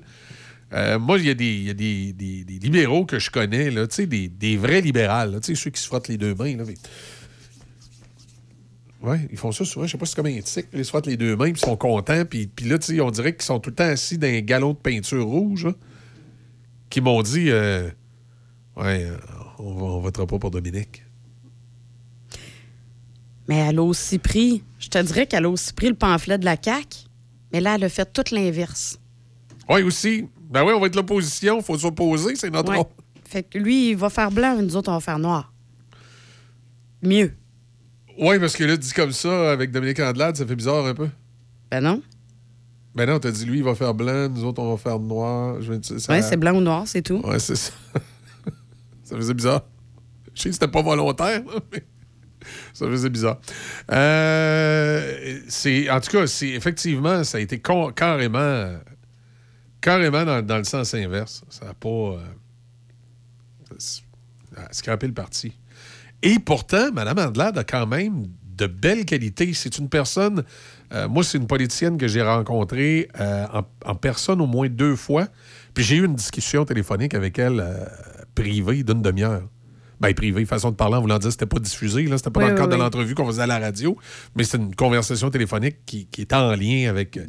[0.73, 3.69] Euh, moi, il y a, des, y a des- des- des libéraux que je connais,
[3.69, 6.55] là, tu sais, des, des vrais libérales, là, ceux qui se frottent les deux mains.
[6.55, 6.75] Là, mais-
[9.01, 9.85] Ouais, ils font ça souvent.
[9.87, 10.67] Je sais pas si c'est comme un tic.
[10.73, 12.23] Ils se frottent les deux mains, puis ils sont contents.
[12.23, 14.77] Puis, puis là, on dirait qu'ils sont tout le temps assis dans un galon de
[14.77, 15.73] peinture rouge, là,
[16.89, 17.89] qui m'ont dit euh,
[18.77, 19.17] Ouais, euh,
[19.57, 21.03] on, va- on votera pas pour Dominique.
[23.47, 26.45] Mais elle a aussi pris, je te dirais qu'elle a aussi pris le pamphlet de
[26.45, 27.07] la CAQ,
[27.51, 28.99] mais là, elle a fait tout l'inverse.
[29.67, 30.27] Oui, aussi.
[30.51, 32.77] Ben oui, on va être l'opposition, il faut s'opposer, c'est notre Ouais.
[32.77, 32.87] rôle.
[33.25, 35.53] Fait que lui, il va faire blanc, nous autres, on va faire noir.
[37.01, 37.33] Mieux.
[38.19, 41.07] Oui, parce que là, dit comme ça, avec Dominique Andelade, ça fait bizarre un peu.
[41.71, 42.01] Ben non.
[42.93, 45.61] Ben non, t'as dit lui, il va faire blanc, nous autres, on va faire noir.
[45.61, 47.21] Je veux dire, ça- Ouais, c'est blanc ou noir, c'est tout.
[47.25, 47.71] Ouais, c'est ça.
[49.03, 49.61] ça faisait bizarre.
[50.35, 51.41] Je sais que c'était pas volontaire,
[51.71, 51.83] mais
[52.73, 53.39] ça faisait bizarre.
[53.91, 57.61] Euh, c'est, en tout cas, c'est, effectivement, ça a été
[57.95, 58.73] carrément,
[59.81, 61.43] carrément dans, dans le sens inverse.
[61.49, 61.89] Ça n'a pas.
[61.89, 62.17] euh,
[63.77, 64.01] ça
[64.57, 65.53] a scrappé le parti.
[66.23, 69.53] Et pourtant, Mme Andelade a quand même de belles qualités.
[69.53, 70.43] C'est une personne.
[70.93, 74.95] euh, moi, c'est une politicienne que j'ai rencontrée euh, en, en personne au moins deux
[74.95, 75.27] fois.
[75.73, 77.85] Puis j'ai eu une discussion téléphonique avec elle euh,
[78.35, 79.43] privée d'une demi-heure.
[79.99, 82.39] Ben, privée, façon de parler, en voulant dire que c'était pas diffusé, là, c'était pas
[82.39, 82.81] Oui, dans le oui, cadre de oui.
[82.81, 83.95] l'entrevue qu'on faisait à la radio,
[84.35, 87.19] mais c'était une conversation téléphonique qui, qui était en lien avec,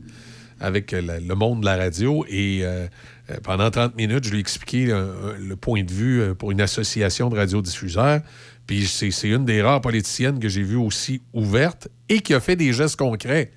[0.63, 2.25] avec le, le monde de la radio.
[2.29, 2.87] Et euh,
[3.31, 6.35] euh, pendant 30 minutes, je lui ai expliqué euh, euh, le point de vue euh,
[6.35, 8.21] pour une association de radiodiffuseurs.
[8.67, 12.57] Puis c'est une des rares politiciennes que j'ai vues aussi ouverte et qui a fait
[12.57, 13.51] des gestes concrets.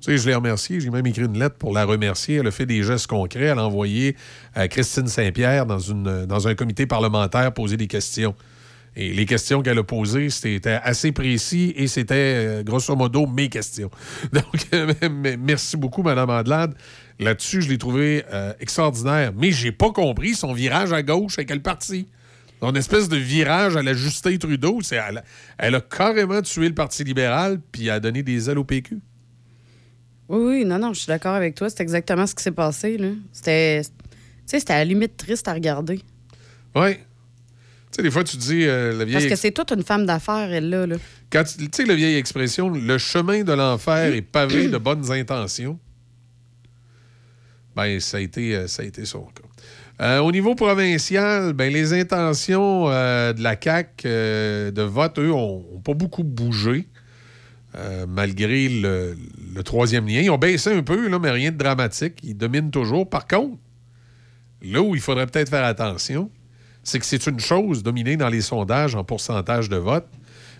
[0.00, 0.80] Tu sais, je l'ai remerciée.
[0.80, 2.36] J'ai même écrit une lettre pour la remercier.
[2.36, 3.44] Elle a fait des gestes concrets.
[3.44, 4.16] Elle a envoyé
[4.56, 5.78] euh, Christine Saint-Pierre dans,
[6.26, 8.34] dans un comité parlementaire poser des questions.
[8.98, 13.50] Et les questions qu'elle a posées, c'était assez précis et c'était, euh, grosso modo, mes
[13.50, 13.90] questions.
[14.32, 14.94] Donc, euh,
[15.38, 16.74] merci beaucoup, Mme Andelade.
[17.18, 19.32] Là-dessus, je l'ai trouvé euh, extraordinaire.
[19.36, 22.08] Mais j'ai pas compris son virage à gauche avec quel parti.
[22.60, 25.22] Son espèce de virage à la Justin Trudeau, c'est elle,
[25.58, 28.98] elle a carrément tué le Parti libéral puis a donné des ailes au PQ.
[30.30, 31.68] Oui, oui, non, non, je suis d'accord avec toi.
[31.68, 32.98] C'est exactement ce qui s'est passé.
[33.32, 33.82] c'était
[34.68, 36.00] à la limite triste à regarder.
[36.74, 36.96] Oui.
[37.96, 39.14] Sais, des fois, tu dis euh, la vieille.
[39.14, 40.86] Parce que c'est toute une femme d'affaires, elle, là.
[40.86, 40.96] là.
[41.30, 45.78] Quand tu sais, la vieille expression, le chemin de l'enfer est pavé de bonnes intentions.
[47.74, 50.04] Ben, ça a été, euh, ça a été son cas.
[50.04, 55.64] Euh, au niveau provincial, ben, les intentions euh, de la CAQ de vote, eux, ont,
[55.74, 56.88] ont pas beaucoup bougé,
[58.08, 59.16] malgré le,
[59.54, 60.20] le troisième lien.
[60.20, 62.18] Ils ont baissé un peu, là, mais rien de dramatique.
[62.22, 63.08] Ils dominent toujours.
[63.08, 63.56] Par contre,
[64.60, 66.30] là où il faudrait peut-être faire attention,
[66.86, 70.06] c'est que c'est une chose dominée dans les sondages en pourcentage de vote,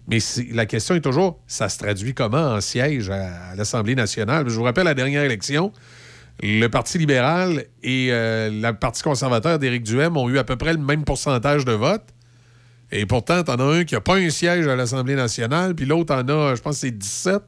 [0.09, 0.19] mais
[0.51, 4.49] la question est toujours, ça se traduit comment en siège à, l'Assemblée nationale?
[4.49, 5.73] Je vous rappelle la dernière élection,
[6.43, 10.73] le Parti libéral et euh, le Parti conservateur d'Éric Duhem ont eu à peu près
[10.73, 12.03] le même pourcentage de vote.
[12.91, 16.13] Et pourtant, t'en as un qui n'a pas un siège à l'Assemblée nationale, puis l'autre
[16.13, 17.41] en a, je pense c'est 17,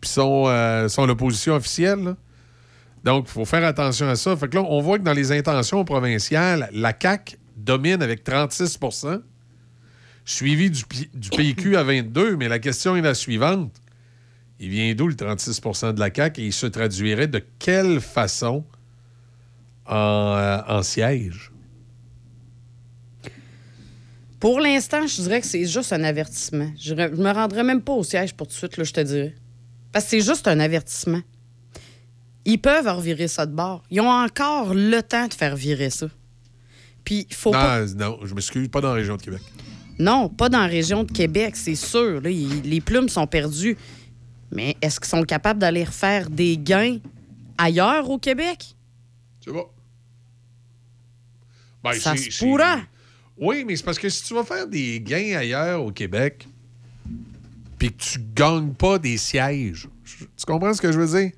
[0.00, 2.16] puis sont, euh, sont l'opposition officielle.
[3.04, 4.36] Donc, il faut faire attention à ça.
[4.36, 9.20] Fait que là, on voit que dans les intentions provinciales, la CAQ domine avec 36%
[10.24, 10.82] suivi du,
[11.14, 13.72] du PQ à 22, mais la question est la suivante.
[14.58, 18.64] Il vient d'où le 36% de la CAQ et il se traduirait de quelle façon
[19.86, 21.52] en, euh, en siège?
[24.40, 26.70] Pour l'instant, je dirais que c'est juste un avertissement.
[26.78, 29.00] Je, je me rendrai même pas au siège pour tout de suite, là, je te
[29.00, 29.34] dirais.
[29.92, 31.22] Parce que c'est juste un avertissement.
[32.44, 33.82] Ils peuvent revirer ça de bord.
[33.90, 36.08] Ils ont encore le temps de faire virer ça.
[37.06, 37.86] Puis, faut non, pas.
[37.86, 39.40] non, je m'excuse, pas dans la région de Québec.
[39.98, 42.20] Non, pas dans la région de Québec, c'est sûr.
[42.20, 43.78] là, les plumes sont perdues.
[44.52, 46.98] Mais est-ce qu'ils sont capables d'aller refaire des gains
[47.56, 48.74] ailleurs au Québec?
[49.42, 49.66] C'est bon.
[51.82, 52.78] Ben, Ça c'est- se pourra.
[53.38, 56.46] Oui, mais c'est parce que si tu vas faire des gains ailleurs au Québec,
[57.78, 61.30] puis que tu gagnes pas des sièges, tu comprends ce que je veux dire?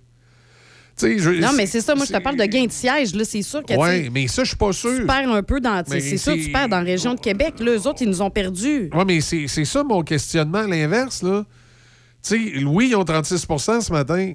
[1.00, 1.94] Je- Non, mais c'est ça.
[1.94, 3.14] Moi, je te parle de gains de siège.
[3.14, 4.96] Là, c'est sûr que sais, mais ça, je suis pas sûr.
[4.96, 5.82] tu perds un peu dans.
[5.86, 7.54] C'est sûr que tu perds dans la région de Québec.
[7.60, 8.90] Là, eux autres, ils nous ont perdus.
[8.94, 11.44] Oui, mais c'est ça mon questionnement, l'inverse, là.
[12.26, 14.32] Tu sais, oui, ils ont 36% ce matin,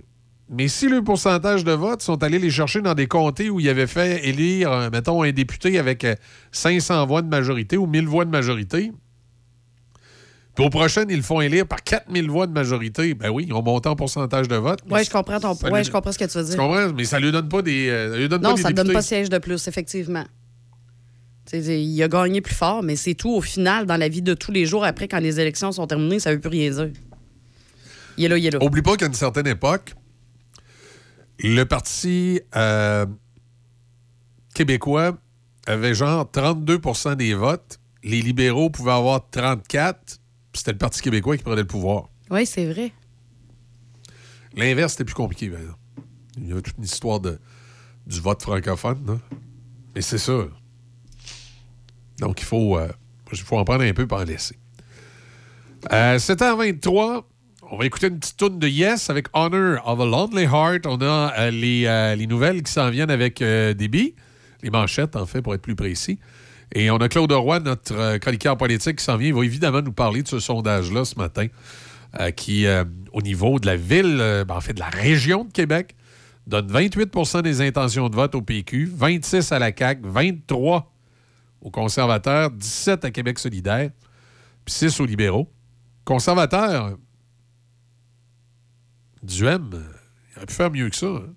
[0.50, 3.68] mais si le pourcentage de vote sont allés les chercher dans des comtés où ils
[3.68, 6.16] avaient fait élire, euh, mettons, un député avec euh,
[6.54, 8.92] 500 voix de majorité ou 1000 voix de majorité,
[10.56, 13.54] puis au prochain, ils le font élire par 4000 voix de majorité, ben oui, ils
[13.54, 14.80] ont monté en pourcentage de vote.
[14.90, 16.58] Oui, je comprends ton lui- je comprends ce que tu veux dire.
[16.58, 16.94] comprends?
[16.94, 18.94] Mais ça lui donne pas des, euh, ça lui donne Non, pas ça ne donne
[18.94, 20.26] pas siège de plus, effectivement.
[21.52, 23.32] Il a gagné plus fort, mais c'est tout.
[23.32, 26.20] Au final, dans la vie de tous les jours, après, quand les élections sont terminées,
[26.20, 26.90] ça ne veut plus rien dire.
[28.18, 28.64] Il est là, il est là.
[28.64, 29.94] Oublie pas qu'à une certaine époque,
[31.40, 33.06] le Parti euh,
[34.54, 35.18] québécois
[35.68, 37.80] avait genre 32% des votes.
[38.04, 40.18] Les libéraux pouvaient avoir 34 puis
[40.54, 42.10] c'était le Parti québécois qui prenait le pouvoir.
[42.30, 42.92] Oui, c'est vrai.
[44.56, 45.52] L'inverse, c'était plus compliqué.
[46.38, 47.40] Il y avait toute une histoire de,
[48.06, 49.04] du vote francophone.
[49.08, 49.18] là.
[49.96, 50.46] Mais c'est ça.
[52.20, 52.92] Donc, il faut, euh,
[53.32, 54.58] il faut en prendre un peu pour en laisser.
[55.92, 57.24] Euh, 7h23,
[57.72, 60.86] on va écouter une petite tourne de Yes avec Honor of a Lonely Heart.
[60.86, 64.16] On a euh, les, euh, les nouvelles qui s'en viennent avec euh, Déby,
[64.62, 66.20] les manchettes, en fait, pour être plus précis.
[66.74, 69.28] Et on a Claude Roy, notre euh, chroniqueur politique, qui s'en vient.
[69.28, 71.48] Il va évidemment nous parler de ce sondage-là ce matin,
[72.20, 75.52] euh, qui, euh, au niveau de la ville, ben, en fait, de la région de
[75.52, 75.96] Québec,
[76.48, 80.92] donne 28% des intentions de vote au PQ, 26 à la CAQ, 23
[81.62, 83.92] aux conservateurs, 17 à Québec solidaire,
[84.66, 85.50] puis 6 aux libéraux.
[86.04, 86.98] Conservateurs,
[89.22, 89.70] Duhem,
[90.32, 91.06] il aurait pu faire mieux que ça.
[91.08, 91.34] hein?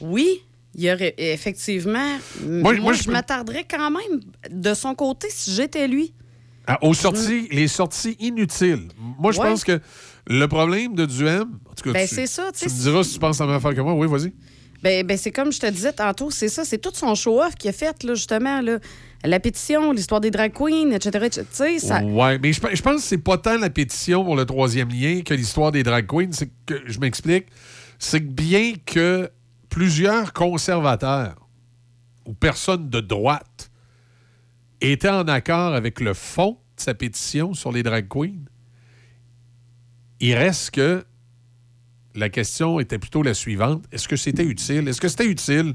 [0.00, 0.42] Oui,
[0.74, 2.18] il y aurait effectivement.
[2.46, 4.20] Moi, je je- m'attarderais quand même
[4.50, 6.14] de son côté si j'étais lui.
[6.66, 8.88] Ah, aux sorties, les sorties inutiles.
[9.18, 9.48] Moi, je Ouais.
[9.48, 9.80] pense que
[10.28, 13.14] le problème de Duhem, en tout cas, Ben, tu, c'est ça, tu me diras si
[13.14, 13.94] tu penses à la même affaire que moi.
[13.94, 14.32] Oui, vas-y.
[14.82, 17.70] Ben, ben, c'est comme je te disais tantôt, c'est ça, c'est tout son show-off qu'il
[17.70, 18.60] a fait, là, justement.
[18.60, 18.78] Là.
[19.24, 21.28] La pétition, l'histoire des drag queens, etc.
[21.50, 22.02] sais, ça.
[22.02, 25.20] Ouais, mais je, je pense que c'est pas tant la pétition pour le troisième lien
[25.24, 26.30] que l'histoire des drag queens.
[26.32, 27.46] C'est que, je m'explique,
[27.98, 29.28] c'est que bien que
[29.72, 31.48] plusieurs conservateurs
[32.26, 33.70] ou personnes de droite
[34.82, 38.44] étaient en accord avec le fond de sa pétition sur les drag queens,
[40.20, 41.04] il reste que
[42.14, 43.84] la question était plutôt la suivante.
[43.90, 44.86] Est-ce que c'était utile?
[44.88, 45.72] Est-ce que c'était utile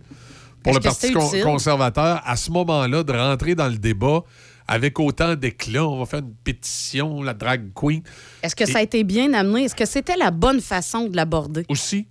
[0.62, 1.44] pour le Parti c'était con- utile?
[1.44, 4.22] conservateur à ce moment-là de rentrer dans le débat
[4.68, 5.88] avec autant d'éclat?
[5.88, 8.04] On va faire une pétition, la drag queen.
[8.44, 9.64] Est-ce que ça a été bien amené?
[9.64, 11.66] Est-ce que c'était la bonne façon de l'aborder?
[11.68, 12.06] Aussi.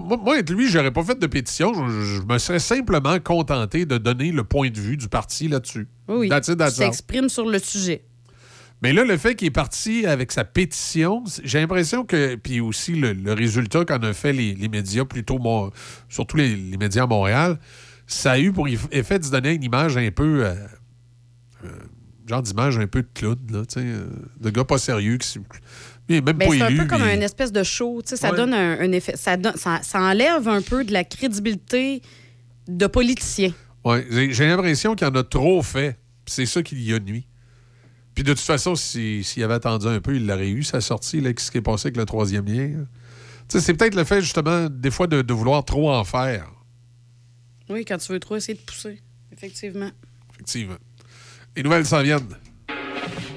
[0.00, 1.72] Moi, moi, être lui, j'aurais pas fait de pétition.
[1.74, 5.88] Je, je me serais simplement contenté de donner le point de vue du parti là-dessus.
[6.08, 6.28] Oui,
[6.80, 6.86] all.
[6.86, 8.04] s'exprime sur le sujet.
[8.82, 12.34] Mais là, le fait qu'il est parti avec sa pétition, j'ai l'impression que.
[12.36, 15.70] Puis aussi le, le résultat qu'en ont fait les, les médias, plutôt, mon-
[16.08, 17.58] surtout les, les médias à Montréal,
[18.06, 20.44] ça a eu pour eff- effet de se donner une image un peu.
[20.46, 20.54] euh,
[21.64, 21.68] euh,
[22.28, 24.06] genre d'image un peu de clown, là, tu sais, euh,
[24.40, 25.38] de gars pas sérieux, qui,
[26.08, 28.02] même Ben, c'est un peu comme mais- un espèce de show.
[28.02, 28.36] tu sais, Ça Ouais.
[28.36, 29.16] donne un, un effet.
[29.16, 32.02] Ça, donne- ça, ça enlève un peu de la crédibilité
[32.68, 33.52] de politicien.
[33.84, 35.98] Ouais, j'ai l'impression qu'il en a trop fait.
[36.26, 37.26] C'est ça qui y a nuit.
[38.14, 41.20] Puis de toute façon, si- s'il avait attendu un peu, il l'aurait eu, sa sortie,
[41.20, 42.84] là, ce qui est passé avec le troisième lien.
[43.48, 46.50] c'est peut-être le fait, justement, des fois, de, de vouloir trop en faire.
[47.68, 49.00] Oui, quand tu veux trop essayer de pousser.
[49.32, 49.90] Effectivement.
[50.32, 50.76] Effectivement.
[51.56, 52.20] Les nouvelles s'en viennent.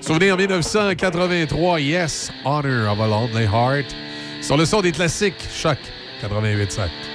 [0.01, 3.95] Souvenir 1983, Yes, Honor of a Lonely Heart.
[4.41, 5.77] Sur le son des classiques, Choc
[6.21, 7.14] 88.7.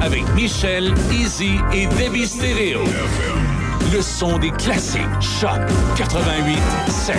[0.00, 2.84] Avec Michel, Easy et Debbie Stereo.
[3.92, 5.00] Le son des classiques.
[5.20, 5.58] Choc
[5.96, 6.56] 88
[6.88, 7.16] 7.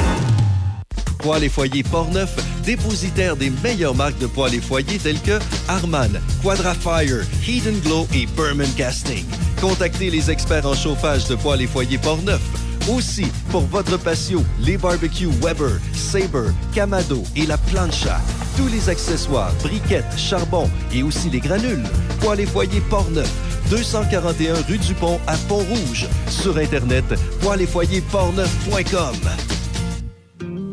[1.17, 2.33] Poêles et foyers Portneuf,
[2.63, 7.25] dépositaire des meilleures marques de poêles et foyers telles que Harman, Quadrafire,
[7.67, 9.25] and Glow et Berman Casting.
[9.59, 12.41] Contactez les experts en chauffage de poêles et foyers Portneuf.
[12.87, 18.21] Aussi, pour votre patio, les barbecues Weber, Sabre, Camado et la plancha.
[18.55, 21.83] Tous les accessoires, briquettes, charbon et aussi les granules.
[22.25, 23.31] Poêles et foyers Portneuf,
[23.69, 26.07] 241 rue du Pont à Pont-Rouge.
[26.27, 27.05] Sur Internet,
[27.41, 29.15] poêles-et-foyers-portneuf.com.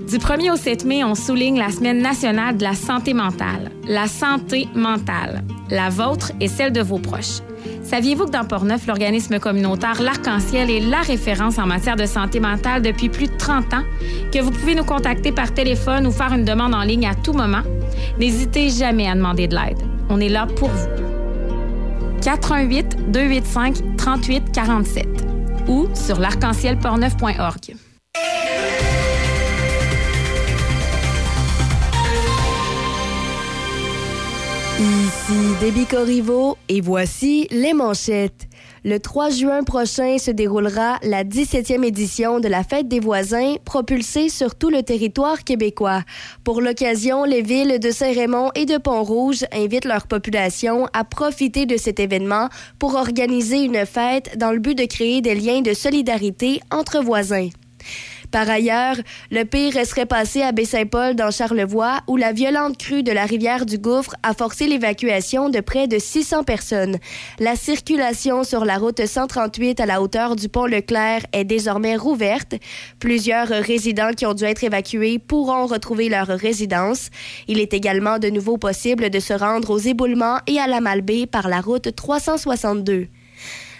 [0.08, 3.70] Du 1er au 7 mai, on souligne la Semaine nationale de la santé mentale.
[3.86, 7.42] La santé mentale, la vôtre et celle de vos proches.
[7.82, 12.80] Saviez-vous que dans Portneuf, l'organisme communautaire L'Arc-en-Ciel est la référence en matière de santé mentale
[12.80, 13.84] depuis plus de 30 ans?
[14.32, 17.34] Que vous pouvez nous contacter par téléphone ou faire une demande en ligne à tout
[17.34, 17.62] moment?
[18.18, 19.82] N'hésitez jamais à demander de l'aide.
[20.08, 21.11] On est là pour vous.
[22.22, 25.06] 418 285 38 47
[25.68, 27.74] ou sur l'arc-en-ciel-portneuf.org.
[34.78, 38.48] Ici Déby Corriveau et voici les manchettes.
[38.84, 44.28] Le 3 juin prochain se déroulera la 17e édition de la Fête des voisins, propulsée
[44.28, 46.02] sur tout le territoire québécois.
[46.42, 51.76] Pour l'occasion, les villes de Saint-Raymond et de Pont-Rouge invitent leur population à profiter de
[51.76, 52.48] cet événement
[52.80, 57.50] pour organiser une fête dans le but de créer des liens de solidarité entre voisins.
[58.32, 58.96] Par ailleurs,
[59.30, 63.66] le pire serait passé à Baie-Saint-Paul dans Charlevoix, où la violente crue de la rivière
[63.66, 66.96] du Gouffre a forcé l'évacuation de près de 600 personnes.
[67.38, 72.54] La circulation sur la route 138 à la hauteur du pont Leclerc est désormais rouverte.
[72.98, 77.10] Plusieurs résidents qui ont dû être évacués pourront retrouver leur résidence.
[77.48, 81.26] Il est également de nouveau possible de se rendre aux éboulements et à la Malbaie
[81.26, 83.08] par la route 362.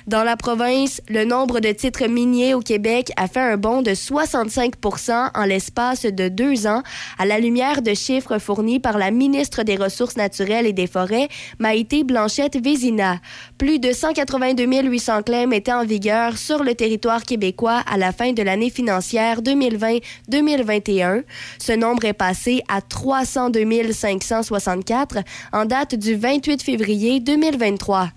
[0.09, 3.93] Dans la province, le nombre de titres miniers au Québec a fait un bond de
[3.93, 6.83] 65% en l'espace de deux ans,
[7.19, 11.29] à la lumière de chiffres fournis par la ministre des Ressources naturelles et des Forêts,
[11.61, 13.21] Maïté Blanchette-Vézina.
[13.59, 18.33] Plus de 182 800 claims étaient en vigueur sur le territoire québécois à la fin
[18.33, 21.23] de l'année financière 2020-2021.
[21.59, 25.19] Ce nombre est passé à 302 564
[25.53, 28.09] en date du 28 février 2023.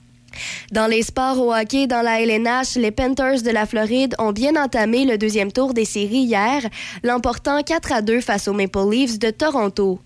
[0.71, 4.55] Dans les sports au hockey dans la LNH, les Panthers de la Floride ont bien
[4.55, 6.61] entamé le deuxième tour des séries hier,
[7.03, 9.99] l'emportant 4 à 2 face aux Maple Leafs de Toronto.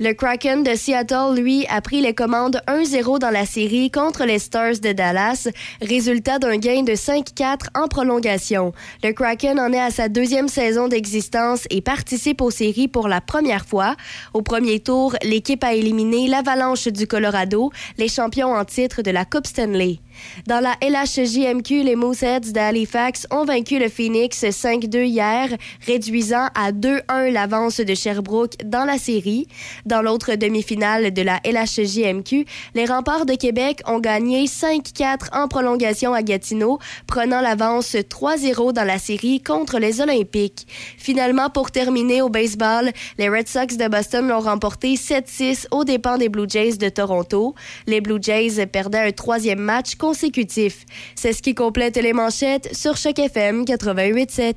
[0.00, 4.38] Le Kraken de Seattle, lui, a pris les commandes 1-0 dans la série contre les
[4.38, 5.48] Stars de Dallas,
[5.80, 8.72] résultat d'un gain de 5-4 en prolongation.
[9.04, 13.20] Le Kraken en est à sa deuxième saison d'existence et participe aux séries pour la
[13.20, 13.96] première fois.
[14.34, 19.24] Au premier tour, l'équipe a éliminé l'Avalanche du Colorado, les champions en titre de la
[19.24, 19.75] Coupe Stanley.
[19.76, 20.00] only
[20.46, 25.48] Dans la LHJMQ, les Mooseheads d'Halifax ont vaincu le Phoenix 5-2 hier,
[25.86, 29.46] réduisant à 2-1 l'avance de Sherbrooke dans la série.
[29.84, 32.44] Dans l'autre demi-finale de la LHJMQ,
[32.74, 38.84] les Remparts de Québec ont gagné 5-4 en prolongation à Gatineau, prenant l'avance 3-0 dans
[38.84, 40.66] la série contre les Olympiques.
[40.98, 46.18] Finalement, pour terminer au baseball, les Red Sox de Boston l'ont remporté 7-6 aux dépens
[46.18, 47.54] des Blue Jays de Toronto.
[47.86, 53.18] Les Blue Jays perdaient un troisième match C'est ce qui complète les manchettes sur Choc
[53.18, 54.54] FM 88.7.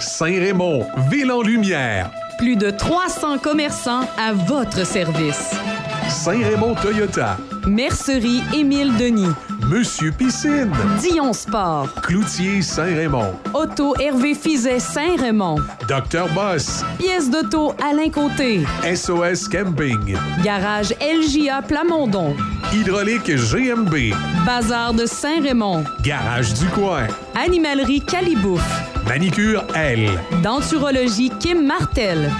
[0.00, 2.10] Saint-Raymond, ville en lumière.
[2.38, 5.52] Plus de 300 commerçants à votre service.
[6.08, 7.36] Saint-Raymond Toyota.
[7.66, 9.34] Mercerie Émile Denis.
[9.68, 10.72] Monsieur Piscine.
[10.98, 11.92] Dion Sport.
[12.02, 13.34] Cloutier Saint-Raymond.
[13.52, 15.56] Auto Hervé Fizet Saint-Raymond.
[15.86, 16.82] Docteur Boss.
[16.98, 18.64] Pièce d'auto Alain Côté.
[18.82, 20.16] SOS Camping.
[20.42, 22.34] Garage LJA Plamondon.
[22.72, 24.14] Hydraulique GMB.
[24.46, 25.84] Bazar de Saint-Raymond.
[26.02, 27.06] Garage du coin.
[27.34, 28.64] Animalerie Calibouf.
[29.06, 30.08] Manicure L.
[30.42, 32.30] Denturologie Kim Martel.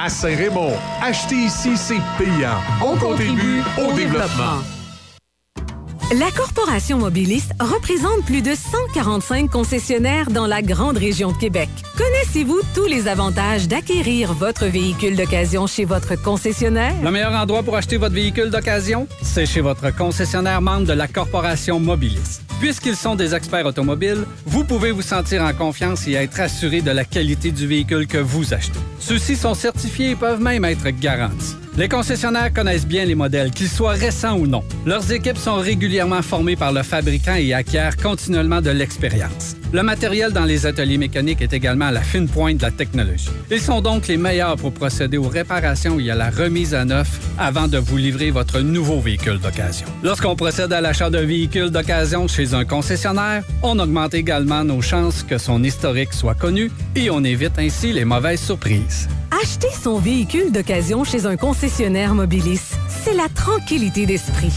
[0.00, 2.56] À Saint-Raymond, acheter ici, c'est payant.
[2.82, 4.62] On, contribue au développement.
[6.18, 11.68] La Corporation Mobiliste représente plus de 145 concessionnaires dans la grande région de Québec.
[11.96, 16.94] Connaissez-vous tous les avantages d'acquérir votre véhicule d'occasion chez votre concessionnaire?
[17.04, 21.06] Le meilleur endroit pour acheter votre véhicule d'occasion, c'est chez votre concessionnaire membre de la
[21.06, 22.42] Corporation Mobiliste.
[22.58, 26.90] Puisqu'ils sont des experts automobiles, vous pouvez vous sentir en confiance et être assuré de
[26.90, 28.80] la qualité du véhicule que vous achetez.
[28.98, 31.54] Ceux-ci sont certifiés et peuvent même être garantis.
[31.80, 34.62] Les concessionnaires connaissent bien les modèles, qu'ils soient récents ou non.
[34.84, 39.56] Leurs équipes sont régulièrement formées par le fabricant et acquièrent continuellement de l'expérience.
[39.72, 43.30] Le matériel dans les ateliers mécaniques est également à la fine pointe de la technologie.
[43.52, 47.20] Ils sont donc les meilleurs pour procéder aux réparations et à la remise à neuf
[47.38, 49.86] avant de vous livrer votre nouveau véhicule d'occasion.
[50.02, 55.22] Lorsqu'on procède à l'achat d'un véhicule d'occasion chez un concessionnaire, on augmente également nos chances
[55.22, 59.08] que son historique soit connu et on évite ainsi les mauvaises surprises.
[59.40, 64.52] Acheter son véhicule d'occasion chez un concessionnaire Mobilis, c'est la tranquillité d'esprit.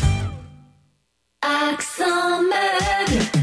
[1.44, 3.43] Accent meuble.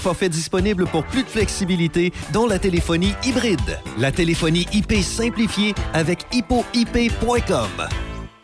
[0.01, 3.79] forfaits disponibles pour plus de flexibilité, dont la téléphonie hybride.
[3.97, 7.69] La téléphonie IP simplifiée avec hippoip.com.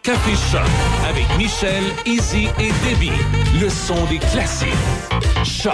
[0.03, 0.61] Café Choc
[1.09, 3.11] avec Michel, Izzy et Debbie.
[3.61, 4.69] Le son des classiques.
[5.43, 5.73] Choc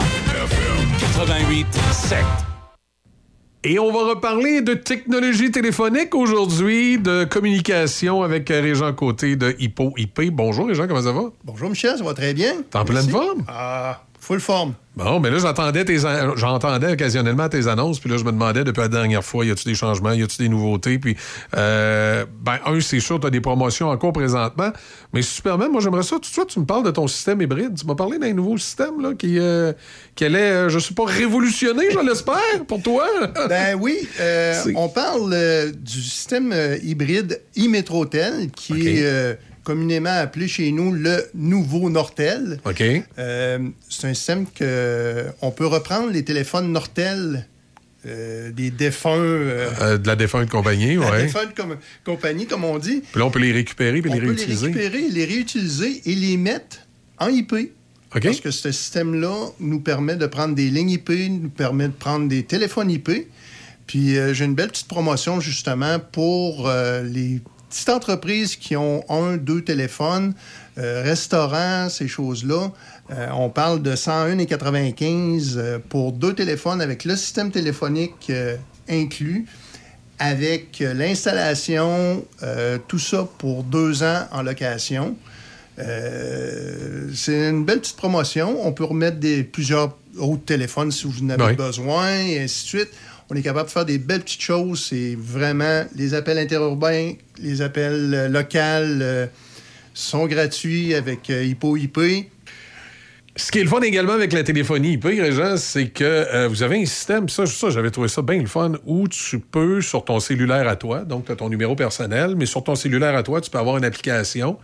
[0.99, 2.17] 88 7.
[3.65, 9.55] Et on va reparler de technologie téléphonique aujourd'hui, de communication avec euh, Régent Côté de
[9.57, 10.31] Hippo IP.
[10.33, 11.31] Bonjour Régent, comment ça va?
[11.45, 12.55] Bonjour Michel, ça va très bien.
[12.69, 13.45] T'es en pleine forme?
[13.47, 14.73] Ah, full forme.
[14.95, 15.97] Bon, mais là, j'entendais tes
[16.35, 19.65] j'entendais occasionnellement tes annonces, puis là, je me demandais depuis la dernière fois, y a-tu
[19.65, 20.99] des changements, y a-tu des nouveautés?
[20.99, 21.17] Puis,
[21.57, 24.69] euh, ben, un, c'est sûr, tu as des promotions en cours présentement,
[25.11, 26.15] mais Superman, moi, j'aimerais ça.
[26.15, 27.75] Tout de suite, tu me parles de ton système hybride.
[27.75, 29.73] Tu m'as parlé d'un nouveau système, là, qui, euh,
[30.15, 33.05] qui allait, euh, je sais pas, révolutionner, je l'espère, pour toi.
[33.49, 35.35] Ben oui, euh, on parle
[35.73, 42.59] du système hybride e-Metrotel qui est communément appelé chez nous le nouveau Nortel.
[42.65, 42.83] OK.
[43.17, 43.59] Euh,
[43.89, 47.47] c'est un système que on peut reprendre les téléphones Nortel
[48.05, 49.15] euh, des défunts.
[49.17, 51.23] euh, de la défunte compagnie, la ouais.
[51.23, 53.01] défunte com- compagnie, comme on dit.
[53.11, 54.67] Puis là, on peut les récupérer puis on les peut réutiliser.
[54.67, 56.77] les récupérer, les réutiliser et les mettre
[57.19, 57.55] en IP.
[58.21, 62.27] Parce que ce système-là nous permet de prendre des lignes IP, nous permet de prendre
[62.27, 63.09] des téléphones IP.
[63.87, 67.41] Puis euh, j'ai une belle petite promotion justement pour euh, les
[67.73, 70.33] petites entreprises qui ont un, deux téléphones,
[70.77, 72.71] euh, restaurants, ces choses-là.
[73.11, 78.31] Euh, on parle de 101,95 euh, pour deux téléphones avec le système téléphonique
[78.87, 79.45] inclus
[80.19, 82.23] avec l'installation,
[82.87, 85.17] tout ça pour deux ans en location.
[85.79, 88.65] Euh, c'est une belle petite promotion.
[88.65, 91.55] On peut remettre des, plusieurs autres téléphones si vous en avez Oui.
[91.55, 92.89] besoin, et ainsi de suite.
[93.29, 94.87] On est capable de faire des belles petites choses.
[94.89, 99.27] C'est vraiment les appels interurbains, les appels euh, locaux euh,
[99.93, 101.99] sont gratuits avec euh, Hippo IP.
[103.35, 106.83] Ce qui est le fun également avec la téléphonie IP, Régent, c'est que vous avez
[106.83, 110.67] un système, ça, j'avais trouvé ça bien le fun, où tu peux, sur ton cellulaire
[110.67, 113.49] à toi, donc tu as ton numéro personnel, mais sur ton cellulaire à toi, tu
[113.49, 114.59] peux avoir une application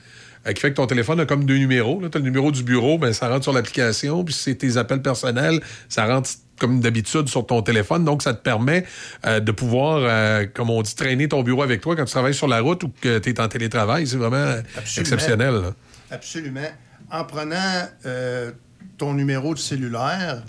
[0.45, 1.99] qui fait que ton téléphone a comme deux numéros.
[1.99, 5.01] Tu as le numéro du bureau, ben, ça rentre sur l'application, puis c'est tes appels
[5.01, 6.29] personnels, ça rentre
[6.59, 8.05] comme d'habitude sur ton téléphone.
[8.05, 8.85] Donc, ça te permet
[9.25, 12.33] euh, de pouvoir, euh, comme on dit, traîner ton bureau avec toi quand tu travailles
[12.33, 14.05] sur la route ou que tu es en télétravail.
[14.05, 15.01] C'est vraiment Absolument.
[15.01, 15.53] exceptionnel.
[15.53, 15.73] là.
[16.11, 16.69] Absolument.
[17.11, 18.51] En prenant euh,
[18.97, 20.43] ton numéro de cellulaire,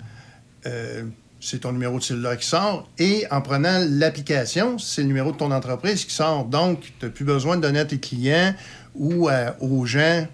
[1.39, 5.37] c'est ton numéro de cellulaire qui sort, et en prenant l'application, c'est le numéro de
[5.37, 6.45] ton entreprise qui sort.
[6.45, 8.53] Donc, tu n'as plus besoin de donner à tes clients
[8.93, 9.27] ou
[9.59, 10.27] aux gens.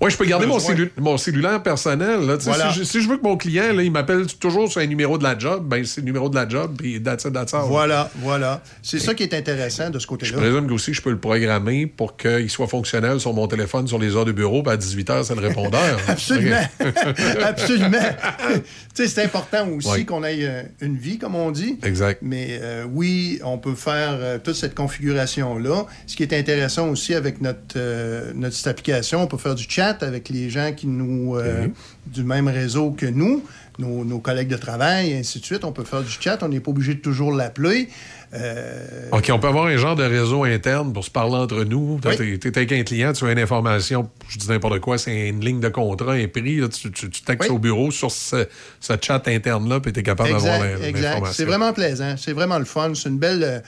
[0.00, 0.74] Oui, je peux garder mon, Besoin.
[0.74, 2.20] cellu- mon cellulaire personnel.
[2.26, 2.36] Là.
[2.40, 2.72] Voilà.
[2.72, 5.18] Si, je, si je veux que mon client, là, il m'appelle toujours sur un numéro
[5.18, 7.64] de la job, ben c'est le numéro de la job, puis that's it, that's all.
[7.66, 8.62] Voilà, voilà.
[8.82, 10.38] C'est ça qui est intéressant de ce Je côté-là.
[10.38, 13.98] présume que aussi je peux le programmer pour qu'il soit fonctionnel sur mon téléphone sur
[13.98, 15.98] les heures de bureau, puis à 18h, c'est le répondeur.
[16.08, 16.56] Absolument.
[17.44, 17.98] Absolument.
[18.48, 18.62] tu
[18.94, 21.78] sais, c'est important aussi qu'on ait euh, une vie, comme on dit.
[21.82, 22.20] Exact.
[22.22, 25.86] Mais euh, oui, on peut faire euh, toute cette configuration-là.
[26.06, 29.89] Ce qui est intéressant aussi avec notre, euh, notre application, on peut faire du chat
[30.02, 31.66] avec les gens qui nous euh,
[32.06, 33.44] du même réseau que nous,
[33.78, 35.64] nos, nos collègues de travail, et ainsi de suite.
[35.64, 37.88] On peut faire du chat, on n'est pas obligé de toujours l'appeler.
[38.32, 41.98] Euh, OK, on peut avoir un genre de réseau interne pour se parler entre nous.
[42.00, 45.44] Tu es, avec un client, tu as une information, je dis n'importe quoi, c'est une
[45.44, 46.58] ligne de contrat, un prix.
[46.58, 48.46] là, tu tu, tu textes au bureau sur ce,
[48.78, 51.02] ce chat interne-là, puis tu es capable d'avoir Exact, l'in- exact.
[51.02, 51.34] l'information.
[51.36, 52.14] C'est vraiment plaisant.
[52.16, 52.92] C'est vraiment le fun.
[52.94, 53.58] C'est une belle, euh,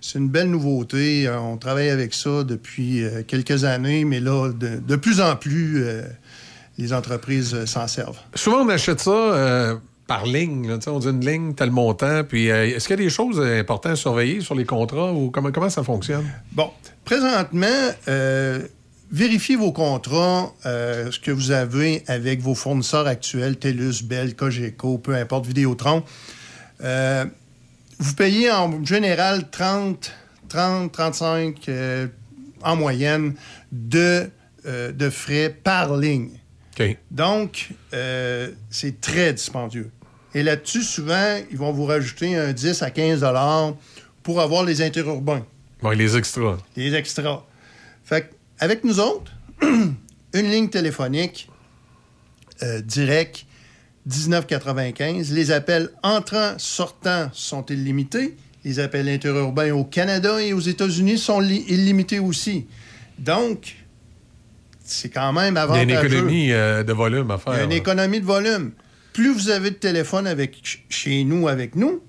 [0.00, 1.26] c'est une belle nouveauté.
[1.26, 5.36] Euh, On travaille avec ça depuis euh, quelques années, mais là, de, de plus en
[5.36, 6.02] plus, euh,
[6.78, 8.18] les entreprises s'en servent.
[8.34, 10.68] Souvent, on achète ça euh, par ligne.
[10.68, 10.78] là.
[10.86, 12.24] On dit une ligne, tel montant.
[12.24, 15.30] Puis, euh, est-ce qu'il y a des choses importantes à surveiller sur les contrats ou
[15.30, 16.24] comment, comment ça fonctionne?
[16.52, 16.70] Bon,
[17.04, 17.66] présentement,
[18.08, 18.60] euh,
[19.12, 24.98] vérifiez vos contrats, euh, ce que vous avez avec vos fournisseurs actuels, TELUS, Bell, Cogeco,
[24.98, 26.02] peu importe, Vidéotron.
[28.00, 30.12] Vous payez en général 30,
[30.48, 32.06] 30, 35 euh,
[32.62, 33.34] en moyenne
[33.70, 34.30] de,
[34.66, 36.30] euh, de frais par ligne.
[37.10, 39.90] Donc, euh, c'est très dispendieux.
[40.34, 43.24] Et là-dessus, souvent, ils vont vous rajouter un 10 à 15
[44.22, 45.44] pour avoir les interurbains
[45.82, 46.58] Bon, les extras.
[46.76, 47.44] les extras.
[48.04, 49.32] Fait que, avec nous autres,
[49.62, 51.50] une ligne téléphonique
[52.62, 53.44] euh, directe,
[54.08, 55.32] 19,95.
[55.32, 58.36] Les appels entrants, sortants sont illimités.
[58.64, 62.66] Les appels interurbains au Canada et aux États-Unis sont li- illimités aussi.
[63.18, 63.76] Donc,
[64.84, 65.84] c'est quand même Il y a avantageux.
[65.84, 67.64] une économie euh, de volume à Il y a faire.
[67.64, 68.72] une économie de volume.
[69.12, 72.02] Plus vous avez de téléphone avec, ch- chez nous, avec nous,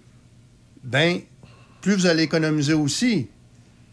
[0.83, 1.19] ben,
[1.81, 3.27] plus vous allez économiser aussi.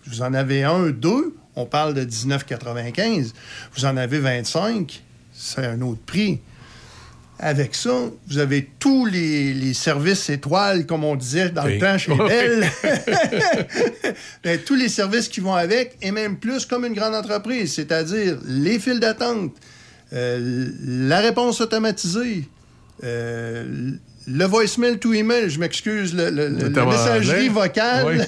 [0.07, 3.33] Vous en avez un, deux, on parle de 19,95.
[3.75, 5.03] Vous en avez 25,
[5.33, 6.41] c'est un autre prix.
[7.41, 7.93] Avec ça,
[8.27, 12.13] vous avez tous les, les services étoiles, comme on disait dans le temps chez.
[12.15, 12.69] Bell.
[14.43, 18.39] Ben, tous les services qui vont avec, et même plus comme une grande entreprise, c'est-à-dire
[18.47, 19.53] les files d'attente,
[20.13, 22.49] euh, la réponse automatisée,
[23.05, 23.91] euh,
[24.27, 28.27] le voicemail to email, je m'excuse, le, le- le- la Notamment messagerie vocale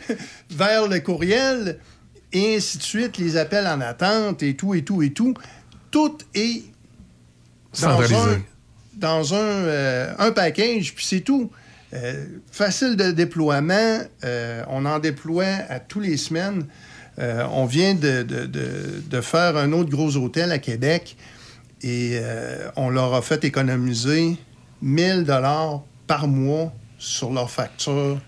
[0.50, 1.78] vers le courriel,
[2.32, 5.34] et ainsi de suite, les appels en attente et tout, et tout, et tout.
[5.90, 6.62] Tout est
[7.88, 8.42] dans un,
[8.94, 11.50] dans un, euh, un package, puis c'est tout.
[11.92, 14.00] Euh, facile de déploiement.
[14.24, 16.66] euh, on en déploie à tous les semaines.
[17.18, 21.16] On vient de, de- de- de faire un autre gros hôtel à Québec
[21.82, 22.18] et
[22.76, 24.36] on leur a fait économiser
[24.80, 28.18] 1000 dollars par mois sur leur facture.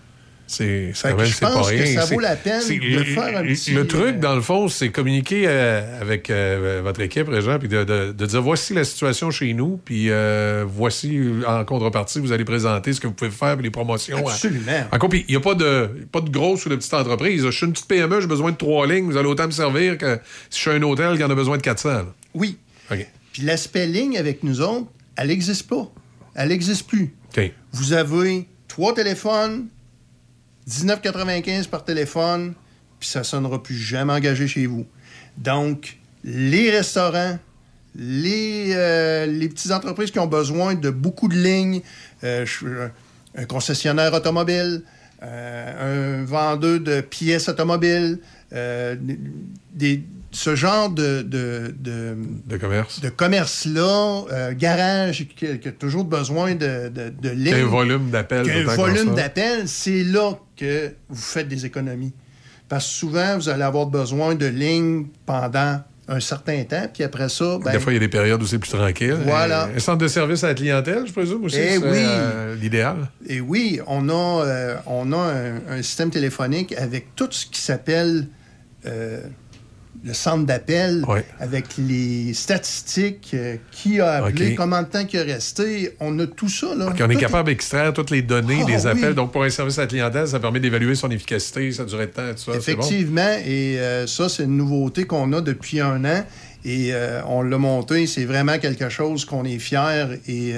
[0.53, 3.43] C'est quand même je pas pense que ça vaut la peine de le, faire un
[3.43, 7.59] petit, le truc, euh, dans le fond, c'est communiquer euh, avec euh, votre équipe, Régent,
[7.59, 12.19] puis de, de- de dire voici la situation chez nous, puis euh, voici en contrepartie,
[12.19, 14.17] vous allez présenter ce que vous pouvez faire, puis les promotions.
[14.27, 14.83] Absolument.
[14.91, 17.43] Encore, puis il n'y a pas de, pas de grosse ou de petite entreprise.
[17.45, 19.97] Je suis une petite PME, j'ai besoin de trois lignes, vous allez autant me servir
[19.97, 20.19] que
[20.49, 21.89] si je suis un hôtel qui en a besoin de 400.
[21.89, 22.05] là.
[22.33, 22.57] Oui.
[22.91, 23.05] OK.
[23.31, 25.89] Puis l'aspect ligne avec nous autres, elle n'existe pas.
[26.35, 27.13] Elle n'existe plus.
[27.37, 27.51] OK.
[27.71, 29.67] Vous avez trois téléphones,
[30.69, 32.53] 19,95 par téléphone,
[32.99, 34.85] puis ça sonnera plus jamais engagé chez vous.
[35.37, 37.37] Donc, les restaurants,
[37.95, 41.81] les, euh, les petites entreprises qui ont besoin de beaucoup de lignes,
[42.23, 42.87] euh, je-
[43.35, 44.83] un concessionnaire automobile,
[45.23, 48.19] euh, un vendeur de pièces automobiles,
[48.53, 48.95] euh,
[49.73, 52.15] des, ce genre de, de, de,
[52.47, 52.99] de commerce.
[53.01, 57.43] De commerce-là, euh, garage qui, qui a toujours besoin de, de, de lignes.
[57.45, 59.09] Qu'il y ait un volume d'appels Qu'il y ait tout le Un temps comme volume
[59.09, 59.15] ça.
[59.15, 62.13] d'appels, c'est là que vous faites des économies.
[62.69, 67.29] Parce que souvent, vous allez avoir besoin de lignes pendant un certain temps, puis après
[67.29, 69.17] ça, ben, Des fois, il y a des périodes où c'est plus tranquille.
[69.25, 69.69] Voilà.
[69.75, 71.57] Un centre de service à la clientèle, je présume aussi.
[71.57, 71.97] Eh c'est, oui.
[71.97, 73.09] euh, l'idéal.
[73.27, 77.61] Et oui, on a, euh, on a un, un système téléphonique avec tout ce qui
[77.61, 78.27] s'appelle
[78.85, 79.21] euh,
[80.05, 81.05] le centre d'appel,
[81.39, 84.55] avec les statistiques, euh, qui a appelé, OK.
[84.57, 85.95] combien de temps il est resté.
[85.99, 86.75] On a tout ça.
[86.75, 86.93] Là.
[86.99, 89.09] On est capable d'extraire toutes les données Ah, des appels.
[89.09, 89.15] oui.
[89.15, 92.11] Donc, pour un service à la clientèle, ça permet d'évaluer son efficacité, sa durée de
[92.11, 92.51] temps, tout ça.
[92.51, 92.57] bon.
[92.57, 96.25] Effectivement, et euh, ça, c'est une nouveauté qu'on a depuis un an.
[96.65, 100.53] Et euh, on l'a monté, c'est vraiment quelque chose qu'on est fier et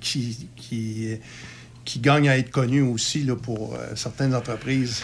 [0.00, 1.18] qui, qui,
[1.84, 5.02] qui gagne à être connu aussi là, pour euh, certaines entreprises.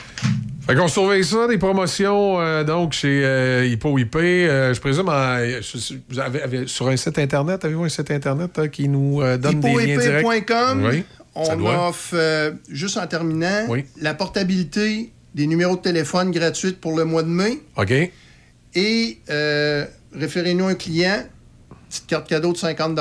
[0.67, 4.17] Fait qu'on surveille ça, des promotions euh, donc chez euh, Hippo IP.
[4.17, 8.89] Euh, je présume vous avez, sur un site Internet, avez-vous un site Internet euh, qui
[8.89, 10.21] nous donne des liens directs?
[10.21, 13.85] Hippoip.com, Oui, on offre, juste en terminant, Oui.
[14.01, 17.61] la portabilité des numéros de téléphone gratuites pour le mois de mai.
[17.77, 17.93] OK.
[18.75, 19.19] Et
[20.13, 21.23] référez-nous un client,
[21.89, 22.99] petite carte cadeau de 50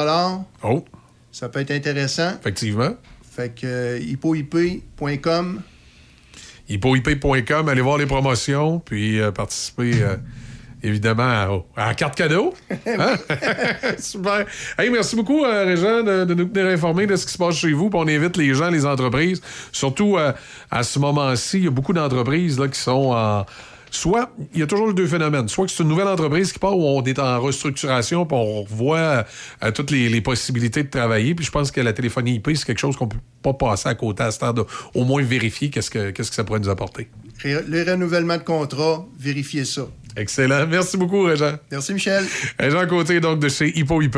[0.64, 0.86] Oh.
[1.32, 2.32] Ça peut être intéressant.
[2.40, 2.96] Effectivement.
[3.38, 5.62] Fait que euh, hippoip.com.
[6.68, 10.16] hippoip.com, allez voir les promotions, puis euh, participer euh,
[10.82, 12.56] évidemment la carte cadeau.
[12.88, 13.16] Hein?
[14.00, 14.48] Super.
[14.80, 17.74] Hey, merci beaucoup, euh, de, de nous tenir informés de ce qui se passe chez
[17.74, 17.92] vous.
[17.92, 19.40] Puis on invite les gens, les entreprises.
[19.72, 20.34] Surtout euh,
[20.72, 23.46] à ce moment-ci, il y a beaucoup d'entreprises là, qui sont en
[23.92, 25.48] soit, il y a toujours les deux phénomènes.
[25.48, 28.64] Soit que c'est une nouvelle entreprise qui part où on est en restructuration, puis on
[28.64, 29.26] revoit
[29.64, 31.36] euh, toutes les, les possibilités de travailler.
[31.36, 33.96] Puis je pense que la téléphonie IP, c'est quelque chose qu'on peut pas passer à
[33.96, 36.70] côté à ce temps, de au moins vérifier qu'est-ce que, qu'est-ce que ça pourrait nous
[36.70, 37.10] apporter.
[37.44, 39.88] Les renouvellements de contrat, vérifiez ça.
[40.16, 40.66] Excellent.
[40.68, 41.54] Merci beaucoup, Régent.
[41.72, 42.26] Merci, Michel.
[42.60, 44.18] Régent Côté, donc, de chez Hippo IP.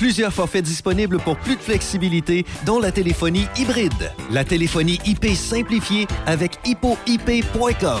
[0.00, 4.14] Plusieurs forfaits disponibles pour plus de flexibilité, dont la téléphonie hybride.
[4.30, 8.00] La téléphonie IP simplifiée avec hippoip.com.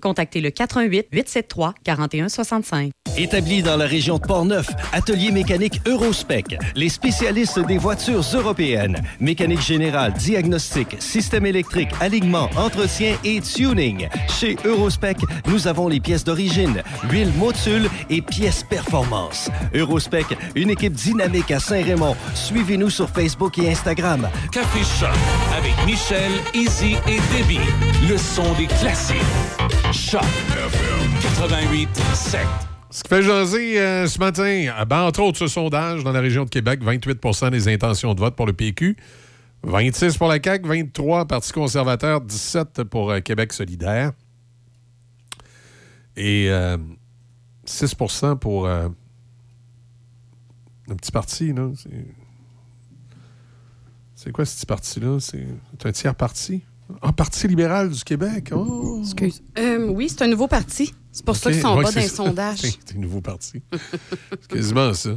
[0.00, 2.90] contactez le 88 873 4165.
[3.16, 9.60] Établi dans la région de Portneuf, Atelier mécanique Eurospec, les spécialistes des voitures européennes, mécanique
[9.60, 14.08] générale, diagnostic, système électrique, alignement, entretien et tuning.
[14.28, 19.50] Chez Eurospec, nous avons les pièces d'origine, huile motule et pièces performance.
[19.74, 22.16] Eurospec, une équipe dynamique à Saint-Raymond.
[22.34, 24.28] Suivez-nous sur Facebook et Instagram.
[24.52, 25.10] Café Choc
[25.56, 27.58] avec Michel, Izzy et Debbie.
[28.08, 29.16] Le son des classiques.
[29.92, 30.22] Choc
[31.22, 32.40] 88 7.
[32.90, 34.42] Ce qui fait jaser euh, ce matin,
[34.78, 38.20] euh, ben, entre autres, ce sondage dans la région de Québec, 28% des intentions de
[38.20, 38.96] vote pour le PQ,
[39.62, 44.12] 26 pour la CAQ, 23 Parti conservateur, 17 pour euh, Québec solidaire
[46.16, 46.76] et euh,
[47.66, 48.88] 6% pour euh,
[50.88, 51.52] un petit parti.
[54.16, 55.18] C'est- quoi ce petit parti-là?
[55.20, 55.46] C'est
[55.84, 56.62] un tiers parti?
[57.02, 58.50] Ah, Parti libéral du Québec.
[58.54, 59.00] Oh.
[59.02, 59.42] Excuse.
[59.58, 60.94] Euh, oui, c'est un nouveau parti.
[61.12, 62.14] C'est pour ça qu'ils sont ouais, les ça.
[62.16, 62.60] sondages.
[62.60, 63.60] C'est un nouveau parti.
[64.30, 65.10] c'est quasiment ça.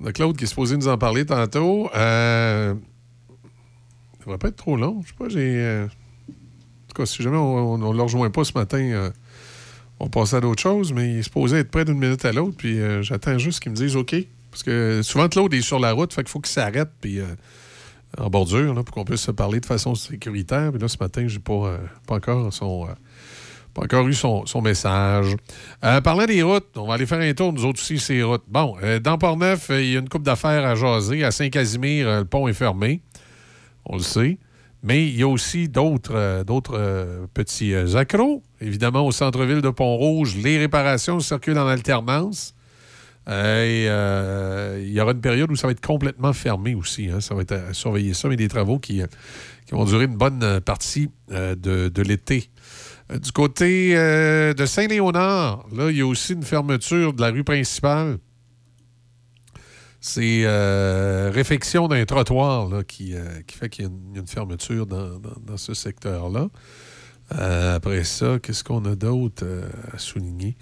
[0.00, 1.90] On a Claude qui est supposé nous en parler tantôt.
[1.94, 2.74] Euh,
[4.18, 5.00] ça devrait pas être trop long.
[5.02, 5.56] Je sais pas, j'ai.
[5.56, 9.10] euh, En tout cas, si jamais on ne le rejoint pas ce matin, euh,
[9.98, 12.32] on va passer à d'autres choses, mais il est supposé être prêt d'une minute à
[12.32, 14.14] l'autre, puis j'attends juste qu'ils me disent OK.
[14.52, 17.18] Parce que souvent, Claude est sur la route, fait qu'il faut qu'il s'arrête, puis.
[18.16, 20.70] En bordure, là, pour qu'on puisse se parler de façon sécuritaire.
[20.70, 22.86] Puis là, ce matin, j'ai pas, euh, pas encore son.
[22.88, 25.36] euh, eu son, message.
[25.84, 28.44] Euh, parlant des routes, on va aller faire un tour, nous autres aussi, ces routes.
[28.48, 31.22] Bon, dans Port-Neuf, il y a une coupe d'affaires à jaser.
[31.24, 33.02] À Saint-Casimir, le pont est fermé.
[33.84, 34.38] On le sait.
[34.82, 38.42] Mais il y a aussi d'autres d'autres petits accros.
[38.60, 42.54] Évidemment, au centre-ville de Pont-Rouge, les réparations circulent en alternance.
[43.28, 47.08] Euh, il y aura une période où ça va être complètement fermé aussi.
[47.08, 47.20] hein.
[47.20, 49.02] Ça va être à surveiller ça, mais des travaux qui,
[49.70, 52.50] vont durer une bonne euh, partie euh, de, l'été.
[53.10, 58.18] Du côté de Saint-Léonard, là, il y a aussi une fermeture de la rue principale.
[60.00, 60.46] C'est
[61.30, 63.14] réfection d'un trottoir là, qui,
[63.50, 66.48] fait qu'il y a une, fermeture dans, dans- ce secteur-là.
[67.30, 69.46] Après ça, qu'est-ce qu'on a d'autre
[69.90, 70.58] à souligner?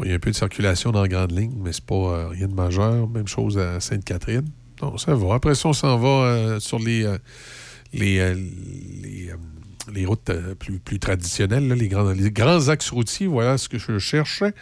[0.00, 2.28] Il y a un peu de circulation dans la grande ligne, mais c'est pas euh,
[2.28, 3.08] rien de majeur.
[3.08, 4.48] Même chose à Sainte-Catherine.
[4.80, 5.34] Non, ça va.
[5.34, 7.18] Après ça, on s'en va euh, sur les, euh,
[7.92, 8.34] les,
[9.92, 13.26] les, routes plus, plus traditionnelles, les, grands, les grands axes routiers.
[13.26, 14.54] Voilà ce que je cherchais.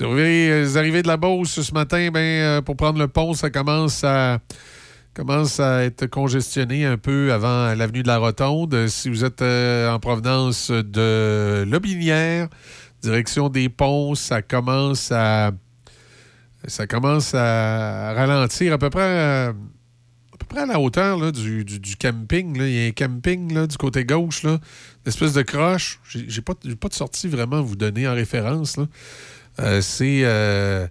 [0.00, 4.02] Arrivez, vous arrivez de la Beauce ce matin, ben, pour prendre le pont, ça commence
[4.04, 4.40] à
[5.14, 8.88] commence à être congestionné un peu avant l'avenue de la Rotonde.
[8.88, 12.48] Si vous êtes en provenance de Lobinière,
[13.02, 15.52] direction des ponts, ça commence à
[16.68, 19.52] ça commence à ralentir à peu près à, à
[20.38, 22.56] peu près à la hauteur là, du, du- du camping.
[22.56, 22.68] là.
[22.68, 25.98] Il y a un camping là, du côté gauche, là, une espèce de croche.
[26.08, 28.76] J'ai pas, pas de sortie vraiment à vous donner en référence.
[29.58, 30.86] Euh, C'est euh,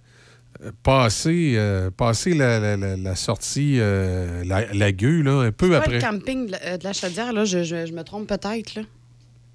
[0.82, 5.70] passer, euh, passer la, la- la- la sortie, euh, la, la gueule, là, un peu
[5.70, 8.78] Pas après le camping de la, de Chaudière, là, je, je- je me trompe peut-être.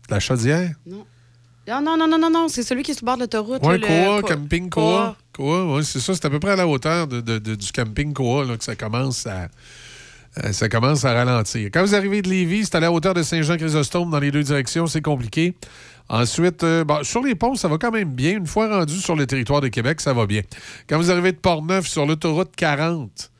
[0.09, 0.71] la chaudière?
[0.87, 1.05] Non.
[1.69, 3.61] Ah, non, non, non, non, non, c'est celui qui est sur le bord de l'autoroute.
[3.63, 5.15] Oui, Koa, camping Koa.
[5.39, 8.13] Ouais, c'est ça, c'est à peu près à la hauteur de- de- de- du camping
[8.13, 9.47] Koa là, que ça commence à,
[10.43, 11.69] Euh, ça commence à ralentir.
[11.73, 14.85] Quand vous arrivez de Lévis, c'est à la hauteur de Saint-Jean-Chrysostome dans les deux directions,
[14.85, 15.55] c'est compliqué.
[16.09, 18.37] Ensuite, euh, bon, sur les ponts, ça va quand même bien.
[18.37, 20.41] Une fois rendu sur le territoire de Québec, ça va bien.
[20.87, 23.31] Quand vous arrivez de Portneuf sur l'autoroute 40,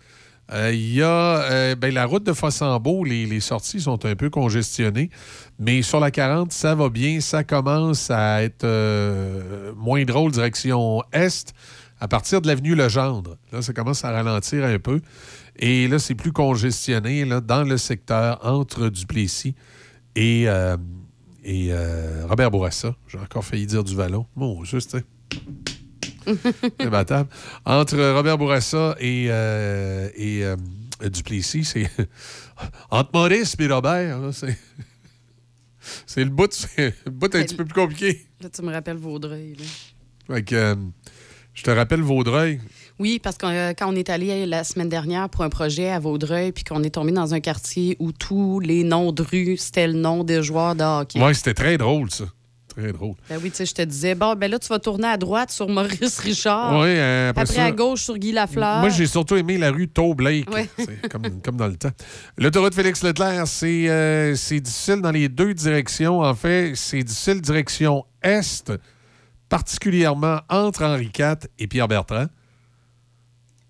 [0.53, 4.29] euh, il y a euh, ben, la route de Fossambeau, les, sorties sont un peu
[4.29, 5.09] congestionnées,
[5.59, 7.19] mais sur la 40, ça va bien.
[7.19, 11.53] Ça commence à être euh, moins drôle direction est
[11.99, 13.37] à partir de l'avenue Legendre.
[13.51, 15.01] Là, ça commence à ralentir un peu.
[15.57, 19.55] Et là, c'est plus congestionné là, dans le secteur entre Duplessis
[20.15, 20.47] et,
[22.29, 22.95] Robert Bourassa.
[23.07, 24.25] J'ai encore failli dire du Vallon.
[24.35, 24.97] Bon, juste.
[26.79, 27.29] C'est battable.
[27.65, 30.55] Entre Robert Bourassa et, euh, et euh,
[31.09, 31.89] Duplessis, c'est.
[32.91, 34.57] Entre Maurice et Robert, là, c'est.
[36.05, 38.25] C'est le bout, c'est le bout un petit peu plus compliqué.
[38.41, 39.55] Là, tu me rappelles Vaudreuil.
[39.55, 39.63] là.
[40.35, 40.75] Fait que, euh,
[41.53, 42.59] je te rappelle Vaudreuil.
[42.99, 45.99] Oui, parce que euh, quand on est allé la semaine dernière pour un projet à
[45.99, 49.87] Vaudreuil, puis qu'on est tombé dans un quartier où tous les noms de rues, c'était
[49.87, 51.21] le nom des joueurs de hockey.
[51.23, 52.25] Ouais, c'était très drôle, ça.
[52.77, 53.15] Très drôle.
[53.27, 55.49] Ben oui, tu sais, je te disais, bon, ben là, tu vas tourner à droite
[55.49, 56.73] sur Maurice Richard.
[56.79, 58.81] Oui, euh, après après ça- à gauche sur Guy Lafleur.
[58.81, 60.47] Moi, j'ai surtout aimé la rue Tow Blake.
[60.53, 60.69] Ouais.
[60.77, 61.89] C'est comme, comme dans le temps.
[62.37, 66.19] L'autoroute Félix Leclerc, c'est euh, c'est difficile dans les deux directions.
[66.21, 68.71] En fait, c'est difficile direction est,
[69.49, 72.27] particulièrement entre Henri IV et Pierre Bertrand.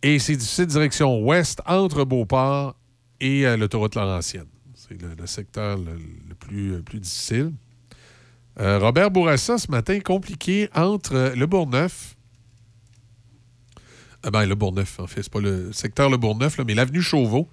[0.03, 2.75] Et c'est difficile direction ouest, entre Beauport
[3.21, 4.47] et euh, l'autoroute Laurentienne.
[4.75, 5.93] C'est le, le secteur le,
[6.27, 7.51] le plus, le plus difficile.
[8.59, 12.15] Euh, Robert Bourassa, ce matin, compliqué entre euh, le Bourgneuf.
[14.23, 15.21] Ah ben, le Bourgneuf, en fait.
[15.23, 17.49] C'est pas le secteur Le Bourgneuf, là, mais l'avenue Chauveau.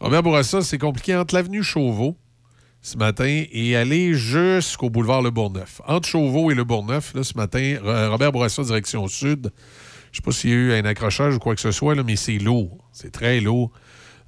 [0.00, 2.16] Robert Bourassa, c'est compliqué entre l'avenue Chauveau
[2.80, 5.80] ce matin et aller jusqu'au boulevard Le Bourgneuf.
[5.86, 9.50] Entre Chauveau et Le Bourgneuf, là, ce matin, Ro- Robert Bourassa, direction sud.
[10.12, 12.02] Je sais pas s'il y a eu un accrochage ou quoi que ce soit, là,
[12.04, 12.86] mais c'est lourd.
[12.92, 13.72] C'est très lourd.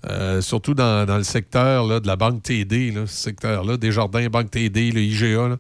[0.09, 4.51] Euh, surtout dans, le secteur là, de la Banque TD, là, ce secteur-là, Desjardins, Banque
[4.51, 5.59] TD, le IGA.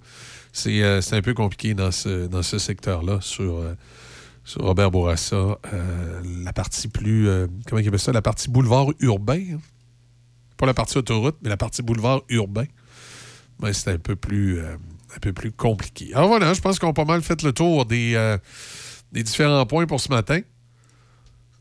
[0.66, 3.74] euh, c'est un peu compliqué dans ce, dans ce secteur-là sur, euh,
[4.44, 5.58] sur Robert Bourassa.
[6.42, 7.28] La partie plus.
[7.68, 8.12] comment il appelle ça?
[8.12, 9.42] La partie boulevard urbain.
[9.52, 9.60] hein.
[10.56, 12.66] Pas la partie autoroute, mais la partie boulevard urbain.
[13.58, 14.60] Ben, c'est un peu plus.
[14.60, 16.12] un peu plus compliqué.
[16.14, 18.36] Alors voilà, je pense qu'on a pas mal fait le tour des,
[19.12, 20.40] des différents points pour ce matin.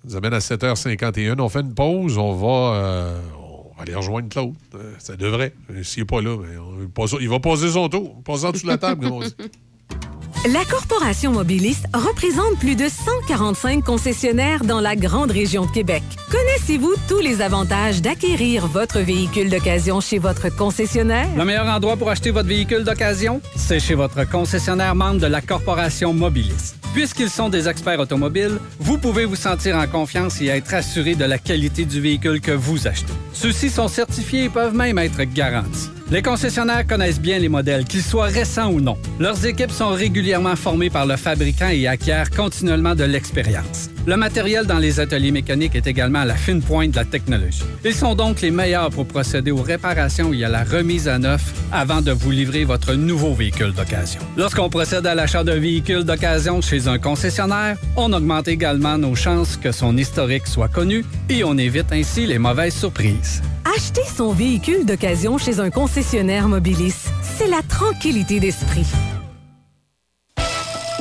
[0.06, 1.40] Nous amène à 7h51.
[1.40, 2.18] On fait une pause.
[2.18, 4.54] On va, euh, on va aller rejoindre Claude.
[4.76, 5.54] Euh, ça devrait.
[5.84, 8.22] S'il n'est pas là, ben, on- il va poser son tour.
[8.24, 9.36] Passe en dessous de la table, comme on dit.
[10.48, 16.02] La Corporation Mobiliste représente plus de 145 concessionnaires dans la grande région de Québec.
[16.32, 21.28] Connaissez-vous tous les avantages d'acquérir votre véhicule d'occasion chez votre concessionnaire?
[21.36, 25.42] Le meilleur endroit pour acheter votre véhicule d'occasion, c'est chez votre concessionnaire membre de la
[25.42, 26.74] Corporation Mobilis.
[26.94, 31.26] Puisqu'ils sont des experts automobiles, vous pouvez vous sentir en confiance et être assuré de
[31.26, 33.12] la qualité du véhicule que vous achetez.
[33.34, 35.90] Ceux-ci sont certifiés et peuvent même être garantis.
[36.12, 38.98] Les concessionnaires connaissent bien les modèles, qu'ils soient récents ou non.
[39.20, 43.92] Leurs équipes sont régulièrement formées par le fabricant et acquièrent continuellement de l'expérience.
[44.08, 47.62] Le matériel dans les ateliers mécaniques est également à la fine pointe de la technologie.
[47.86, 51.54] Ils sont donc les meilleurs pour procéder aux réparations et à la remise à neuf
[51.72, 54.22] avant de vous livrer votre nouveau véhicule d'occasion.
[54.36, 59.58] Lorsqu'on procède à l'achat d'un véhicule d'occasion chez un concessionnaire, on augmente également nos chances
[59.58, 63.44] que son historique soit connu et on évite ainsi les mauvaises surprises.
[63.76, 65.99] Acheter son véhicule d'occasion chez un concessionnaire
[66.48, 68.86] Mobilis, c'est la tranquillité d'esprit.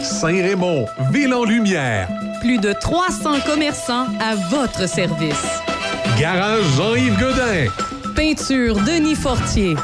[0.03, 2.09] Saint-Raymond, ville en lumière.
[2.41, 5.61] Plus de 300 commerçants à votre service.
[6.19, 7.67] Garage Jean-Yves Godin.
[8.17, 9.77] Peinture Denis Fortier.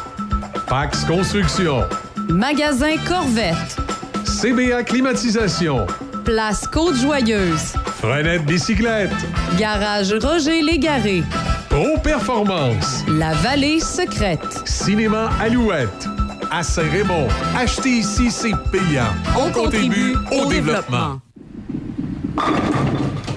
[0.66, 1.85] Pax Construction.
[2.28, 3.77] Magasin Corvette.
[4.24, 5.86] CBA Climatisation.
[6.24, 7.74] Place Côte-Joyeuse.
[8.01, 9.12] Frenette Bicyclette.
[9.59, 11.23] Garage Roger Légaré.
[11.75, 13.05] Pro Performance.
[13.09, 14.63] La Vallée Secrète.
[14.65, 16.07] Cinéma Alouette.
[16.49, 17.27] À Saint-Raymond.
[17.59, 19.11] Acheter ici, c'est payant.
[19.37, 21.19] On, contribue au développement.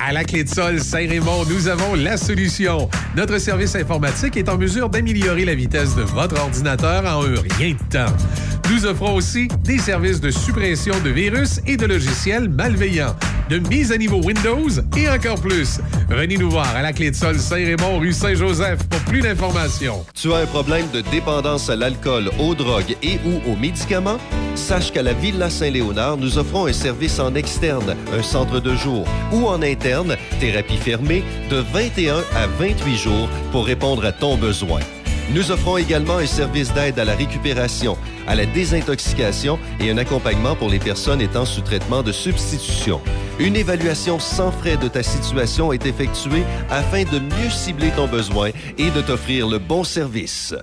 [0.00, 2.88] À la clé de sol Saint-Raymond, nous avons la solution.
[3.16, 7.74] Notre service informatique est en mesure d'améliorer la vitesse de votre ordinateur en un rien
[7.74, 8.14] de temps.
[8.70, 13.16] Nous offrons aussi des services de suppression de virus et de logiciels malveillants,
[13.48, 15.80] de mise à niveau Windows et encore plus.
[16.10, 20.04] Venez nous voir à la clé de sol Saint-Raymond, rue Saint-Joseph pour plus d'informations.
[20.14, 24.18] Tu as un problème de dépendance à l'alcool, aux drogues et ou aux médicaments?
[24.54, 29.08] Sache qu'à la Villa Saint-Léonard, nous offrons un service en externe, un centre de jour
[29.32, 34.80] ou en interne, thérapie fermée, de 21 à 28 jours pour répondre à ton besoin.
[35.30, 40.56] Nous offrons également un service d'aide à la récupération, à la désintoxication et un accompagnement
[40.56, 43.00] pour les personnes étant sous traitement de substitution.
[43.38, 48.50] Une évaluation sans frais de ta situation est effectuée afin de mieux cibler ton besoin
[48.78, 50.54] et de t'offrir le bon service.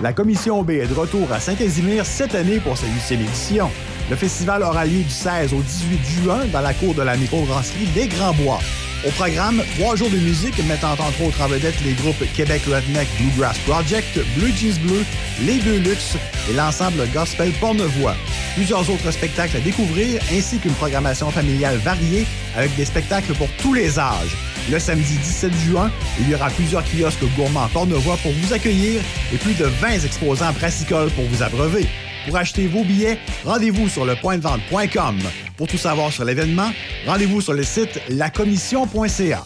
[0.00, 3.70] La Commission B est de retour à Saint-Casimir cette année pour sa huitième édition.
[4.08, 7.86] Le festival aura lieu du 16 au 18 juin dans la cour de la microbrasserie
[7.94, 8.60] des Grands Bois.
[9.04, 13.08] Au programme, trois jours de musique mettant entre autres en vedette les groupes Québec Redneck
[13.18, 15.04] Bluegrass Project, Blue Jeans Bleu,
[15.44, 16.16] Les Deux Luxe
[16.48, 18.14] et l'ensemble Gospel Pornevoix.
[18.54, 23.74] Plusieurs autres spectacles à découvrir ainsi qu'une programmation familiale variée avec des spectacles pour tous
[23.74, 24.36] les âges.
[24.70, 29.02] Le samedi 17 juin, il y aura plusieurs kiosques gourmands Pornevoix pour vous accueillir
[29.34, 31.88] et plus de 20 exposants brassicoles pour vous abreuver.
[32.26, 35.18] Pour acheter vos billets, rendez-vous sur le pointdevente.com.
[35.56, 36.70] Pour tout savoir sur l'événement,
[37.06, 39.44] rendez-vous sur le site lacommission.ca.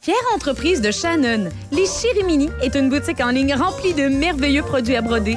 [0.00, 4.96] Fière entreprise de Shannon, les Chirimini est une boutique en ligne remplie de merveilleux produits
[4.96, 5.36] à broder.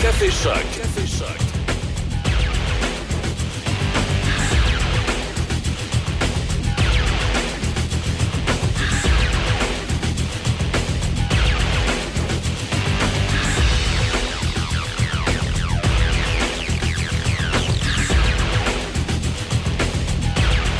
[0.00, 0.54] Café Choc.
[0.54, 1.26] Café Choc.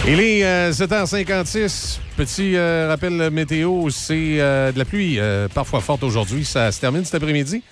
[0.07, 1.99] Il est euh, 7h56.
[2.19, 6.45] Petit euh, rappel météo, c'est euh, de la pluie euh, parfois forte aujourd'hui.
[6.45, 7.62] Ça se termine cet après-midi.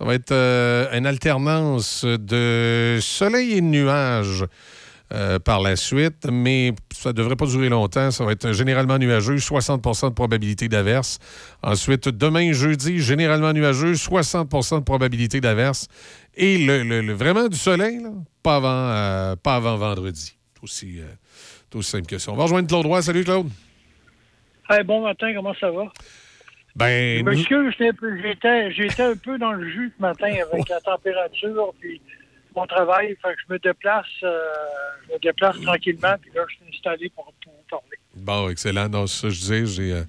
[0.00, 4.46] Ça va être euh, une alternance de soleil et de nuages
[5.12, 8.10] euh, par la suite, mais ça ne devrait pas durer longtemps.
[8.10, 11.18] Ça va être généralement nuageux, 60% de probabilité d'averse.
[11.62, 15.86] Ensuite, demain, jeudi, généralement nuageux, 60% de probabilité d'averse.
[16.34, 18.00] Et le, vraiment du soleil,
[18.42, 20.34] pas, avant, euh, pas avant vendredi.
[20.54, 21.00] C'est aussi,
[21.70, 22.32] c'est aussi simple que ça.
[22.32, 23.02] On va rejoindre Claude Roy.
[23.02, 23.50] Salut, Claude.
[24.70, 25.92] Hey, bon matin, comment ça va?
[26.80, 30.68] Ben, m'excuse, j'étais un peu- j'étais j'étais un peu dans le jus ce matin avec
[30.68, 32.00] la température puis
[32.56, 33.16] mon travail.
[33.22, 34.38] Fait que je me déplace, euh,
[35.08, 37.96] je me déplace tranquillement, puis là, je suis installé pour, pour parler.
[38.16, 38.88] Bon, excellent.
[38.88, 39.66] Non, c'est ça que je disais.
[39.66, 40.02] J'ai, euh,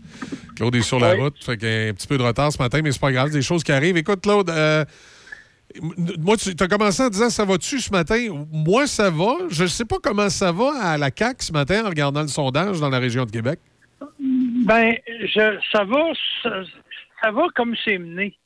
[0.55, 1.43] Claude est sur la route.
[1.43, 3.29] Fait qu'il y a un petit peu de retard ce matin, mais c'est pas grave.
[3.31, 3.97] Des choses qui arrivent.
[3.97, 4.83] Écoute, Claude, euh,
[6.19, 8.17] moi, tu as commencé en disant ça va-tu ce matin?
[8.51, 9.35] Moi, ça va.
[9.49, 12.79] Je sais pas comment ça va à la CAQ ce matin en regardant le sondage
[12.79, 13.59] dans la région de Québec.
[14.61, 16.11] Ben, je, ça va,
[16.43, 18.37] ça, va comme c'est mené.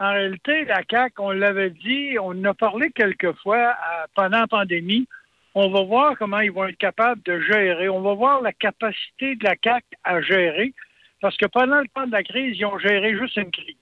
[0.00, 4.40] En réalité, la CAQ, on l'avait dit, on en a parlé quelques fois euh, pendant
[4.40, 5.06] la pandémie.
[5.54, 7.88] On va voir comment ils vont être capables de gérer.
[7.88, 10.74] On va voir la capacité de la CAQ à gérer.
[11.20, 13.76] Parce que pendant le temps de la crise, ils ont géré juste une crise.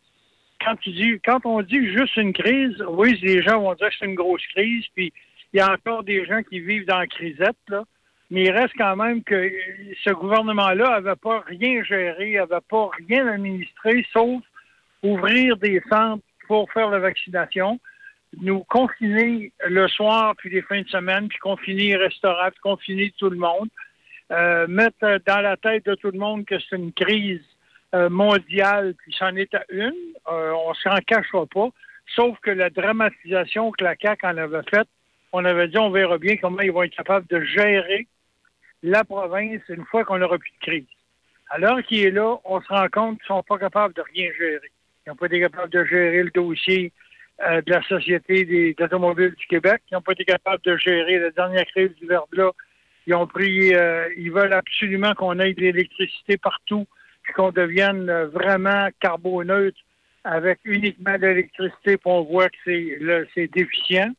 [0.61, 3.95] Quand, tu dis, quand on dit juste une crise, oui, les gens vont dire que
[3.99, 5.11] c'est une grosse crise, puis
[5.55, 7.85] il y a encore des gens qui vivent dans la crisette, là.
[8.31, 9.51] Mais il reste quand même que
[10.05, 14.43] ce gouvernement-là n'avait pas rien géré, n'avait pas rien administré, sauf
[15.03, 17.79] ouvrir des centres pour faire la vaccination,
[18.41, 23.13] nous confiner le soir, puis les fins de semaine, puis confiner les restaurants, puis confiner
[23.19, 23.69] tout le monde,
[24.31, 27.41] euh, mettre dans la tête de tout le monde que c'est une crise
[27.95, 29.95] euh, mondiale, puis c'en est à une,
[30.31, 31.69] euh, on s'en cachera pas,
[32.15, 34.89] sauf que la dramatisation que la CAQ en avait faite,
[35.33, 38.07] on avait dit on verra bien comment ils vont être capables de gérer
[38.83, 40.87] la province une fois qu'on n'aura plus de crise.
[41.51, 44.03] À l'heure qu'il est là, on se rend compte qu'ils ne sont pas capables de
[44.15, 44.71] rien gérer.
[45.07, 46.93] Ils n'ont pas été capables de gérer le dossier
[47.47, 49.81] euh, de la Société des automobiles du Québec.
[49.91, 52.53] Ils n'ont pas été capables de gérer la dernière crise du verglas.
[53.07, 56.87] Ils ont pris, euh, ils veulent absolument qu'on ait de l'électricité partout,
[57.23, 59.79] puis qu'on devienne euh, vraiment carboneutre
[60.25, 62.57] avec uniquement de l'électricité, puis on voit que
[63.35, 64.13] c'est déficient.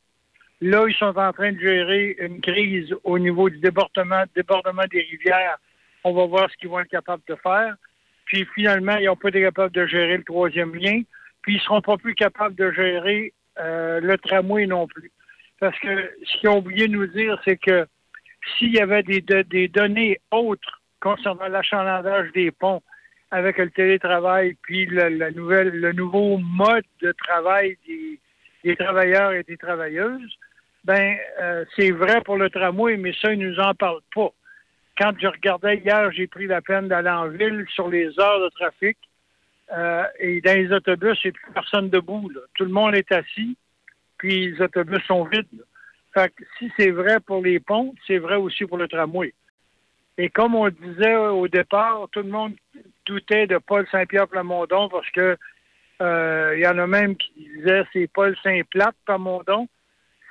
[0.60, 5.00] Là, ils sont en train de gérer une crise au niveau du débordement, débordement des
[5.00, 5.58] rivières.
[6.04, 7.74] On va voir ce qu'ils vont être capables de faire.
[8.26, 11.00] Puis finalement, ils n'ont pas été capables de gérer le troisième lien.
[11.42, 15.10] Puis ils ne seront pas plus capables de gérer euh, le tramway non plus.
[15.58, 17.86] Parce que ce qu'ils ont oublié de nous dire, c'est que
[18.58, 22.82] s'il y avait des, de- des données autres concernant l'achalandage des ponts
[23.30, 28.18] avec le télétravail, puis le, la le nouveau mode de travail des,
[28.64, 30.36] des travailleurs et des travailleuses,
[30.84, 34.30] ben euh, c'est vrai pour le tramway, mais ça, ils nous en parlent pas.
[34.98, 38.48] Quand je regardais hier, j'ai pris la peine d'aller en ville sur les heures de
[38.50, 38.96] trafic.
[39.76, 42.30] euh, et dans les autobus, il n'y a plus personne debout.
[42.54, 43.56] Tout le monde est assis,
[44.18, 45.46] puis les autobus sont vides.
[46.58, 49.32] si c'est vrai pour les ponts, c'est vrai aussi pour le tramway.
[50.18, 52.52] Et comme on disait au départ, tout le monde
[53.06, 55.36] doutait de Paul Saint-Pierre Plamondon parce que
[56.02, 59.66] euh, il y en a même qui disaient c'est Paul Saint-Plate Plamondon.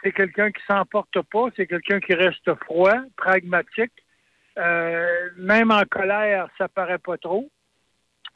[0.01, 3.91] C'est quelqu'un qui s'emporte pas, c'est quelqu'un qui reste froid, pragmatique.
[4.57, 7.49] Euh, même en colère, ça paraît pas trop.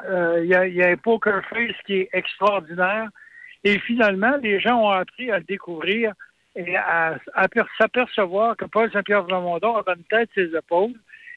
[0.05, 3.09] Euh, Il y, a, y a un poker face qui est extraordinaire.
[3.63, 6.13] Et finalement, les gens ont appris à le découvrir
[6.55, 10.93] et à, à per- s'apercevoir que Paul Saint-Pierre Plamondon avait une tête ses épaules.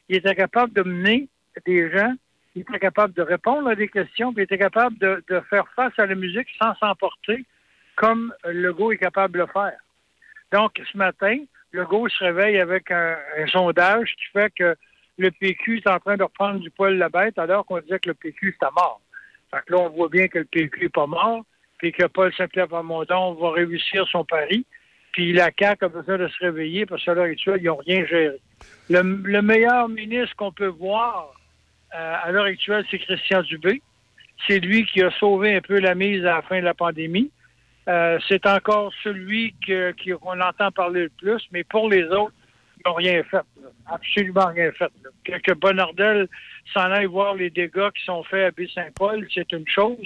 [0.08, 1.28] Il était capable de mener
[1.64, 2.14] des gens,
[2.54, 5.66] il était capable de répondre à des questions, puis il était capable de, de faire
[5.74, 7.44] face à la musique sans s'emporter,
[7.94, 9.78] comme Legault est capable de le faire.
[10.52, 11.38] Donc, ce matin,
[11.72, 13.16] Legault se réveille avec un,
[13.52, 14.76] sondage qui fait que
[15.18, 18.10] le PQ est en train de reprendre du poil la bête alors qu'on disait que
[18.10, 19.00] le PQ était mort.
[19.50, 21.42] Fait que là, on voit bien que le PQ n'est pas mort,
[21.78, 24.66] puis que Paul Saint-Pierre Plamondon va réussir son pari.
[25.12, 28.04] Puis la CAQ a besoin de se réveiller parce qu'à l'heure actuelle, ils n'ont rien
[28.04, 28.36] géré.
[28.90, 31.32] Le, le meilleur ministre qu'on peut voir
[31.94, 33.80] euh, à l'heure actuelle, c'est Christian Dubé.
[34.46, 37.30] C'est lui qui a sauvé un peu la mise à la fin de la pandémie.
[37.88, 42.32] Euh, c'est encore celui qu'on entend parler le plus, mais pour les autres,
[42.78, 43.42] ils n'ont rien fait.
[43.86, 44.90] Absolument rien fait.
[45.24, 46.28] Que, Bonardel
[46.74, 50.04] s'en aille voir les dégâts qui sont faits à Baie-Saint-Paul, c'est une chose.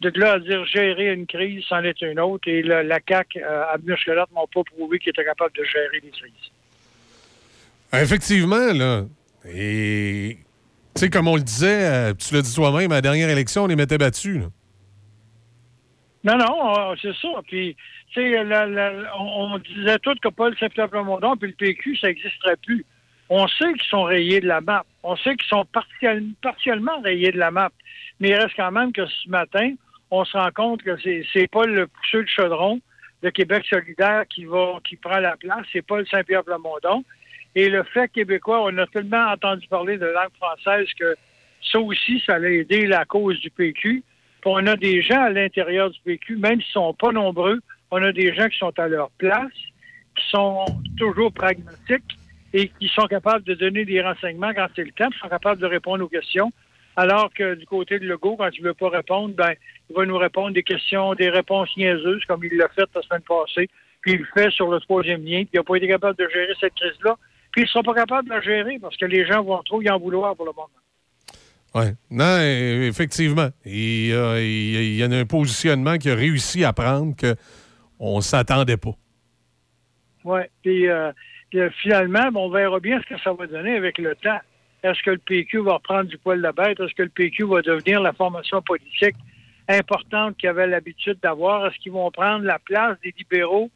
[0.00, 2.48] De là à dire gérer une crise, c'en est une autre.
[2.48, 3.76] Et le- la CAQ, euh, à
[4.32, 6.32] m'ont pas prouvé qu'ils étaient capables de gérer les crises.
[7.92, 9.04] Effectivement, là.
[9.52, 10.38] Et,
[10.94, 13.64] tu sais, comme on le disait, euh, tu l'as dit toi-même, à la dernière élection,
[13.64, 14.42] on les mettait battus.
[16.24, 17.28] Non, non, c'est ça.
[17.46, 17.76] Puis,
[18.12, 18.40] tu sais,
[19.18, 22.84] on, on disait tout que Paul Saint-Pierre Plamondon puis le PQ, ça n'existerait plus.
[23.28, 24.84] On sait qu'ils sont rayés de la map.
[25.02, 27.70] On sait qu'ils sont partiel- partiellement rayés de la map.
[28.20, 29.74] Mais il reste quand même que ce matin,
[30.10, 30.96] on se rend compte que
[31.32, 32.80] c'est pas le pousseux de chaudron
[33.22, 37.04] de Québec solidaire qui va qui prend la place, c'est Paul Saint-Pierre Plamondon.
[37.54, 41.16] Et le fait québécois, on a tellement entendu parler de langue française que
[41.72, 44.02] ça aussi, ça a aidé la cause du PQ.
[44.44, 47.60] On a des gens à l'intérieur du PQ, même s'ils sont pas nombreux,
[47.90, 49.52] on a des gens qui sont à leur place,
[50.16, 50.64] qui sont
[50.96, 52.18] toujours pragmatiques
[52.52, 55.60] et qui sont capables de donner des renseignements quand c'est le temps, qui sont capables
[55.60, 56.52] de répondre aux questions.
[56.96, 59.52] Alors que du côté de Legault, quand il ne veut pas répondre, ben,
[59.88, 63.22] il va nous répondre des questions, des réponses niaiseuses, comme il l'a fait la semaine
[63.22, 63.68] passée,
[64.00, 66.28] puis il le fait sur le troisième lien, puis il n'a pas été capable de
[66.28, 67.16] gérer cette crise-là,
[67.52, 69.80] puis il ne sera pas capable de la gérer parce que les gens vont trop
[69.80, 70.70] y en vouloir pour le moment.
[71.74, 71.84] Oui.
[72.10, 73.48] Non, effectivement.
[73.64, 78.94] Il, y a un positionnement qui a réussi à prendre qu'on ne s'attendait pas.
[80.24, 80.40] Oui.
[80.62, 81.12] Puis euh,
[81.54, 84.40] euh, finalement, on verra bien ce que ça va donner avec le temps.
[84.82, 86.78] Est-ce que le PQ va reprendre du poil de la bête?
[86.80, 89.16] Est-ce que le PQ va devenir la formation politique
[89.68, 91.66] importante qu'il avait l'habitude d'avoir?
[91.66, 93.70] Est-ce qu'ils vont prendre la place des libéraux?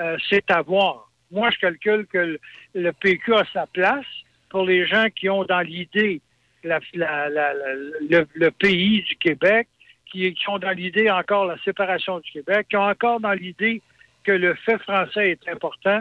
[0.00, 1.10] Euh, c'est à voir.
[1.30, 2.40] Moi, je calcule que le,
[2.74, 4.06] le PQ a sa place
[4.48, 6.20] pour les gens qui ont dans l'idée
[6.64, 9.68] le, pays du Québec,
[10.06, 13.82] qui, qui ont dans l'idée encore la séparation du Québec, qui ont encore dans l'idée
[14.24, 16.00] que le fait français est important.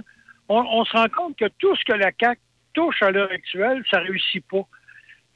[0.49, 2.41] On, se rend compte que tout ce que la CAQ
[2.73, 4.67] touche à l'heure actuelle, ça réussit pas.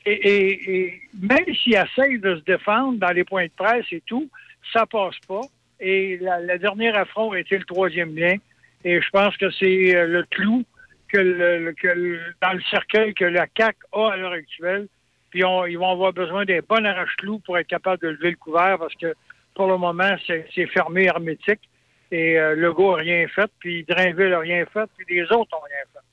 [0.06, 4.28] Et, même s'ils essayent de se défendre dans les points de presse et tout,
[4.74, 5.41] ça passe pas.
[5.80, 8.36] Et la, la dernière affront a été le troisième lien.
[8.84, 10.66] Et je pense que c'est euh, le clou
[11.08, 14.88] que, dans le cercueil que la CAQ a à l'heure actuelle.
[15.34, 18.77] Puis ils vont avoir besoin d'un bon arrache-clou pour être capable de lever le couvert
[18.77, 19.15] parce que
[19.55, 21.61] pour le moment, c'est fermé hermétique.
[22.11, 25.64] Et euh, Legault n'a rien fait, puis Drainville n'a rien fait, puis les autres n'ont
[25.64, 26.05] rien fait.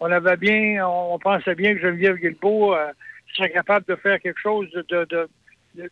[0.00, 2.88] On avait bien, on, pensait bien que Geneviève Guilbeault, euh,
[3.36, 5.28] serait capable de faire quelque chose de-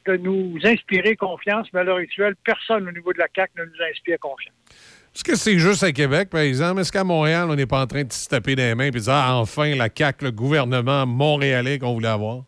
[0.04, 3.64] de nous inspirer confiance, mais à l'heure actuelle, personne au niveau de la CAQ ne
[3.66, 4.54] nous inspire confiance.
[5.20, 6.80] Est-ce que c'est juste à Québec, par exemple?
[6.80, 8.98] Est-ce qu'à Montréal, on n'est pas en train de se taper des mains et de
[8.98, 12.44] dire ah, enfin la CAQ, le gouvernement montréalais qu'on voulait avoir?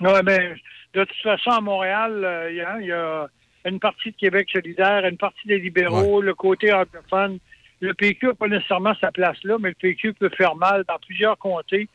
[0.00, 0.54] Ouais, mais
[0.94, 3.26] de toute façon, à Montréal, euh, il y, a, il y a
[3.64, 7.40] une partie de Québec solidaire, une partie des libéraux, le côté anglophone.
[7.80, 10.98] Le PQ n'a pas nécessairement sa place là, mais le PQ peut faire mal dans
[11.04, 11.88] plusieurs comtés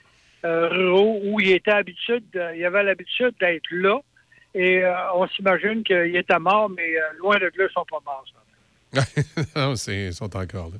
[0.43, 3.97] euh, ruraux où il était habitude, de- il avait l'habitude d'être là.
[4.55, 7.99] Et euh, on s'imagine qu'il était mort, mais euh, loin de là, ils sont pas
[8.05, 8.25] morts.
[8.27, 8.39] ça.
[9.55, 10.77] non, c'est- ils sont encore là.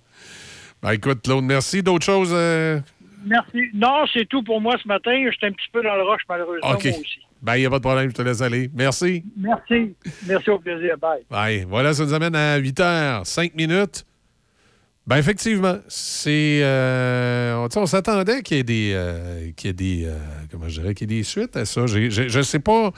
[0.81, 1.81] Ben, écoute, Claude, merci.
[1.81, 2.31] D'autres choses?
[2.34, 2.80] euh?
[3.26, 3.69] Merci.
[3.73, 5.30] Non, c'est tout pour moi ce matin.
[5.31, 6.84] J'étais un petit peu dans le rush, malheureusement, OK.
[6.85, 7.19] moi aussi.
[7.41, 8.69] Ben, il n'y a pas de problème, je te laisse aller.
[8.73, 9.23] Merci.
[9.38, 9.95] Merci.
[10.27, 10.98] Merci au plaisir.
[10.98, 11.23] Bye.
[11.30, 11.65] Bye.
[11.68, 14.06] Voilà, ça nous amène à 8 h 5 minutes.
[15.06, 16.61] Ben effectivement, c'est.
[16.64, 18.91] euh, on, s'attendait qu'il y ait des.
[18.94, 20.06] euh, qu'il y ait des.
[20.06, 20.18] euh,
[20.49, 21.85] comment je dirais, qu'il y ait des suites à ça.
[21.88, 22.91] Je ne sais pas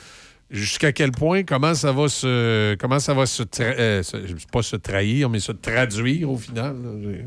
[0.52, 2.76] jusqu'à quel point, comment ça va se.
[2.76, 3.44] Comment ça va se.
[3.44, 4.18] tra- euh, se-
[4.52, 6.76] pas se trahir, mais se traduire au final.
[6.84, 7.18] là.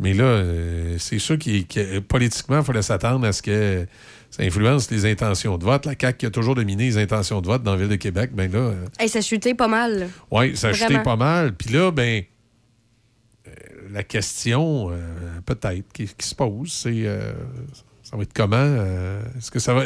[0.00, 3.84] Mais là, euh, c'est sûr que, politiquement, il fallait s'attendre à ce que
[4.30, 5.86] ça influence les intentions de vote.
[5.86, 8.30] La CAQ qui a toujours dominé les intentions de vote dans la ville de Québec,
[8.32, 8.58] ben là.
[8.58, 10.08] euh, Hey, ça chutait pas mal.
[10.30, 11.02] oui, ça Vraiment.
[11.02, 11.52] pas mal.
[11.54, 12.22] Puis là, ben,
[13.48, 13.50] euh,
[13.90, 14.96] la question, euh,
[15.44, 17.08] peut-être, qui, qui se pose, c'est
[18.10, 18.56] ça va être comment?
[18.56, 19.84] euh, est-ce que ça va.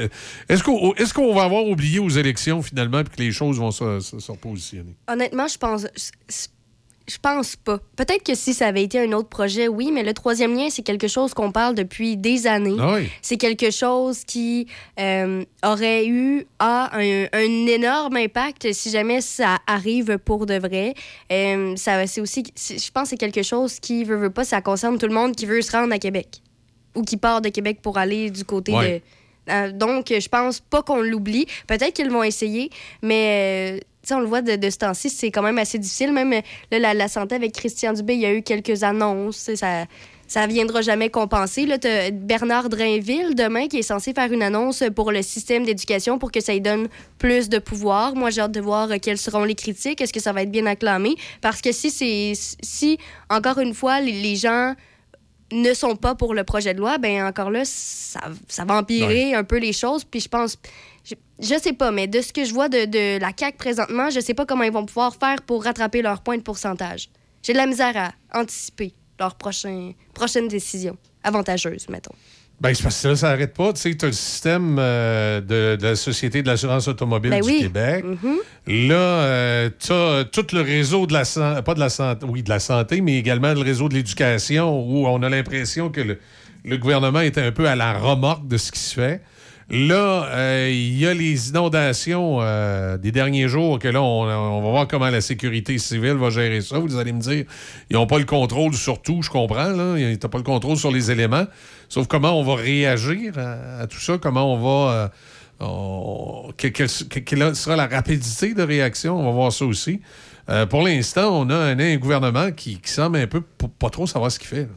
[0.48, 4.00] Est-ce qu'on est va avoir oublié aux élections finalement puis que les choses vont se,
[4.00, 4.94] se- se repositionner?
[5.08, 5.86] Honnêtement, je pense.
[7.08, 7.80] Je pense pas.
[7.96, 10.82] Peut-être que si ça avait été un autre projet, oui, mais le troisième lien, c'est
[10.84, 12.76] quelque chose qu'on parle depuis des années.
[12.78, 13.08] Ah oui.
[13.22, 14.68] C'est quelque chose qui
[15.00, 20.94] euh, aurait eu a un, un énorme impact si jamais ça arrive pour de vrai.
[21.32, 24.62] Euh, ça, c'est aussi, je pense, que c'est quelque chose qui veut, veut pas, ça
[24.62, 26.40] concerne tout le monde qui veut se rendre à Québec
[26.94, 29.02] ou qui part de Québec pour aller du côté Ouais.
[29.48, 29.52] de.
[29.52, 31.46] Euh, donc, je pense pas qu'on l'oublie.
[31.66, 32.70] Peut-être qu'ils vont essayer,
[33.02, 36.12] mais euh, on le voit de, de ce temps-ci, c'est quand même assez difficile.
[36.12, 36.40] Même euh,
[36.70, 39.50] là, la, la santé avec Christian Dubé, il y a eu quelques annonces.
[39.54, 39.86] Ça
[40.28, 41.66] ça viendra jamais compenser.
[41.66, 41.76] Là,
[42.10, 46.40] Bernard Drainville, demain, qui est censé faire une annonce pour le système d'éducation pour que
[46.40, 46.88] ça lui donne
[47.18, 48.14] plus de pouvoir.
[48.14, 50.00] Moi, j'ai hâte de voir euh, quelles seront les critiques.
[50.00, 51.16] Est-ce que ça va être bien acclamé?
[51.42, 52.32] Parce que si, c'est
[52.62, 52.96] si
[53.28, 54.74] encore une fois, les, les gens
[55.52, 59.34] ne sont pas pour le projet de loi, ben encore là, ça, ça va empirer
[59.34, 60.04] un peu les choses.
[60.04, 60.56] Puis je pense,
[61.04, 64.10] je, je sais pas, mais de ce que je vois de, de la CAQ présentement,
[64.10, 67.10] je sais pas comment ils vont pouvoir faire pour rattraper leur point de pourcentage.
[67.42, 72.14] J'ai de la misère à anticiper leurs prochains, prochaines décisions avantageuses, mettons.
[72.60, 73.72] Ben, c'est parce que là, ça n'arrête pas.
[73.72, 77.40] Tu sais, tu as le système euh, de, de la Société de l'assurance automobile Ben
[77.40, 77.58] du oui.
[77.62, 78.04] Québec.
[78.04, 78.88] Mhm.
[78.88, 82.50] Là, tu as tout le réseau de la santé, pas de la santé, oui, de
[82.50, 86.18] la santé, mais également le réseau de l'éducation, où on a l'impression que le,
[86.64, 89.20] le gouvernement est un peu à la remorque de ce qui se fait.
[89.72, 94.70] Là, euh, il y a les inondations euh, des derniers jours que là, on, va
[94.70, 96.78] voir comment la sécurité civile va gérer ça.
[96.78, 97.46] Vous allez me dire,
[97.88, 99.70] ils n'ont pas le contrôle sur tout, je comprends.
[99.70, 99.96] Là.
[99.96, 101.46] Ils n'ont pas le contrôle sur les éléments.
[101.88, 105.10] Sauf comment on va réagir à, tout ça, comment on va...
[105.62, 109.18] euh, quelle, que- quelle sera la rapidité de réaction?
[109.18, 110.02] On va voir ça aussi.
[110.68, 114.48] Pour l'instant, on a un, gouvernement qui, semble un peu pas trop savoir ce qu'il
[114.48, 114.68] fait.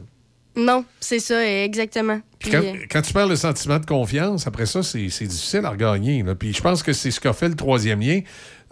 [0.56, 2.20] Non, c'est ça, exactement.
[2.40, 5.66] Puis quand, euh, quand tu parles de sentiment de confiance, après ça, c'est c'est difficile
[5.66, 6.24] à regagner.
[6.24, 6.36] là.
[6.36, 8.22] Puis je pense que c'est ce qu'a fait le troisième lien.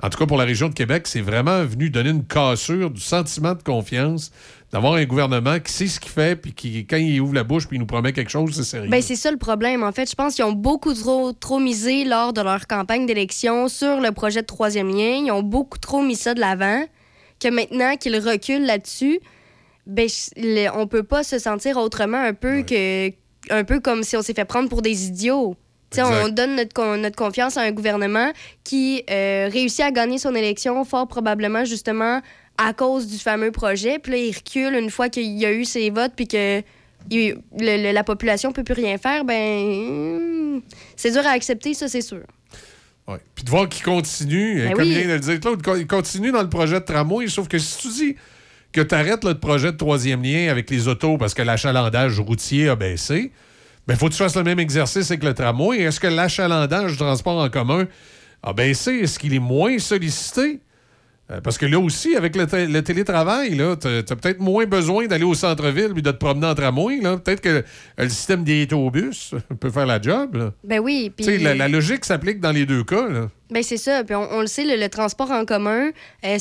[0.01, 3.01] En tout cas, pour la région de Québec, c'est vraiment venu donner une cassure du
[3.01, 4.31] sentiment de confiance,
[4.71, 7.67] d'avoir un gouvernement qui sait ce qu'il fait, puis qui, quand il ouvre la bouche,
[7.67, 8.89] puis il nous promet quelque chose, c'est sérieux.
[8.89, 9.83] Ben, c'est ça le problème.
[9.83, 13.67] En fait, je pense qu'ils ont beaucoup trop, trop misé lors de leur campagne d'élection
[13.67, 15.21] sur le projet de troisième lien.
[15.25, 16.85] Ils ont beaucoup trop mis ça de l'avant.
[17.39, 19.19] Que maintenant qu'ils reculent là-dessus,
[19.85, 23.09] ben, je- on peut pas se sentir autrement un peu que
[23.49, 25.55] un peu comme si on s'est fait prendre pour des idiots.
[25.97, 28.31] On donne notre, con- notre confiance à un gouvernement
[28.63, 32.19] qui euh, réussit à gagner son élection fort probablement justement
[32.57, 33.99] à cause du fameux projet.
[33.99, 36.61] Puis là, il recule une fois qu'il y a eu ses votes puis que
[37.11, 39.23] il- le- le- la population peut plus rien faire.
[39.25, 40.61] Ben,
[40.95, 42.21] c'est dur à accepter, ça, c'est sûr.
[43.07, 43.17] Ouais.
[43.35, 44.93] Puis de voir qu'il continue, Ben comme oui.
[44.95, 47.77] vient de le dire, Claude, il continue dans le projet de tramway, sauf que si
[47.79, 48.15] tu dis
[48.73, 52.67] que tu arrêtes le projet de troisième lien avec les autos parce que l'achalandage routier
[52.69, 53.31] a baissé,
[53.87, 55.79] ben faut que tu fasses le même exercice avec le tramway.
[55.81, 57.85] Est-ce que l'achalandage du transport en commun
[58.41, 58.91] a baissé?
[58.93, 60.59] Est-ce qu'il est moins sollicité?
[61.31, 65.05] Euh, Parce que là aussi, avec le, té- le télétravail, tu as, peut-être moins besoin
[65.07, 66.99] d'aller au centre-ville et de te promener en tramway.
[66.99, 67.61] Peut-être que euh,
[67.97, 70.35] le système des autobus peut faire la job.
[70.35, 70.51] là.
[70.65, 71.11] Ben oui.
[71.21, 73.07] Sais, La, la logique s'applique dans les deux cas.
[73.07, 73.29] là.
[73.49, 74.03] Ben c'est ça.
[74.03, 75.91] Puis on, on le sait, le, le transport en commun,
[76.25, 76.37] euh,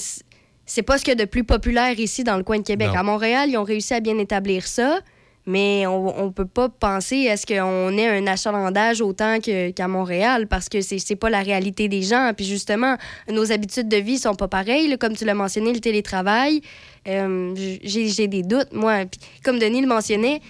[0.67, 2.89] c'est pas ce qu'il y a de plus populaire ici dans le coin de Québec.
[2.89, 3.01] Non.
[3.01, 5.01] À Montréal, ils ont réussi à bien établir ça.
[5.45, 10.47] Mais on, on peut pas penser à ce qu'on ait un achalandage autant qu'à Montréal
[10.47, 12.31] parce que c'est c'est pas la réalité des gens.
[12.37, 12.97] Puis justement,
[13.29, 14.87] nos habitudes de vie sont pas pareilles.
[14.87, 14.97] là.
[14.97, 16.63] Comme tu l'as mentionné, le télétravail,
[17.09, 19.05] euh, j'ai des doutes, moi.
[19.05, 20.41] Puis comme Denis le mentionnait,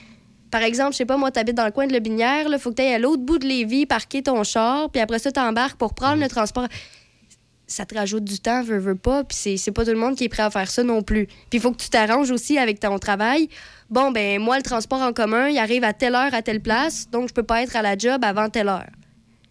[0.51, 2.77] par exemple, je sais pas, moi, t'habites dans le coin de Lobinière, il faut que
[2.77, 5.95] tu ailles à l'autre bout de Lévis, parquer ton char, puis après ça, t'embarques pour
[5.95, 6.69] prendre le transport.
[7.73, 10.15] Ça te rajoute du temps, veux, veux pas, puis c'est- c'est pas tout le monde
[10.15, 11.27] qui est prêt à faire ça non plus.
[11.27, 13.49] Puis il faut que tu t'arranges aussi avec ton travail.
[13.89, 17.09] Bon, ben moi, le transport en commun, il arrive à telle heure à telle place,
[17.11, 18.87] donc je peux pas être à la job avant telle heure.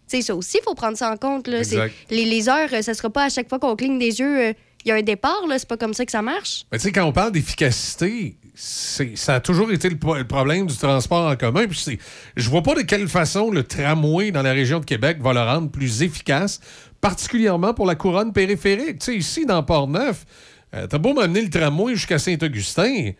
[0.08, 1.48] Tu sais, ça aussi, il faut prendre ça en compte.
[1.48, 1.62] Là.
[2.10, 4.52] Les, les heures, ça sera pas à chaque fois qu'on cligne des yeux, euh,
[4.84, 5.58] il y a un départ, là.
[5.58, 6.64] C'est pas comme ça que ça marche.
[6.70, 10.76] Mais tu sais, quand on parle d'efficacité, c'est- ça a toujours été le, problème du
[10.76, 11.66] transport en commun.
[11.68, 11.98] Puis
[12.36, 15.40] je vois pas de quelle façon le tramway dans la région de Québec va le
[15.40, 16.60] rendre plus efficace,
[17.02, 19.00] particulièrement pour la couronne périphérique.
[19.00, 20.24] Tu sais, ici, dans Port-Neuf,
[20.74, 23.10] euh, t'as beau m'amener le tramway jusqu'à Saint-Augustin.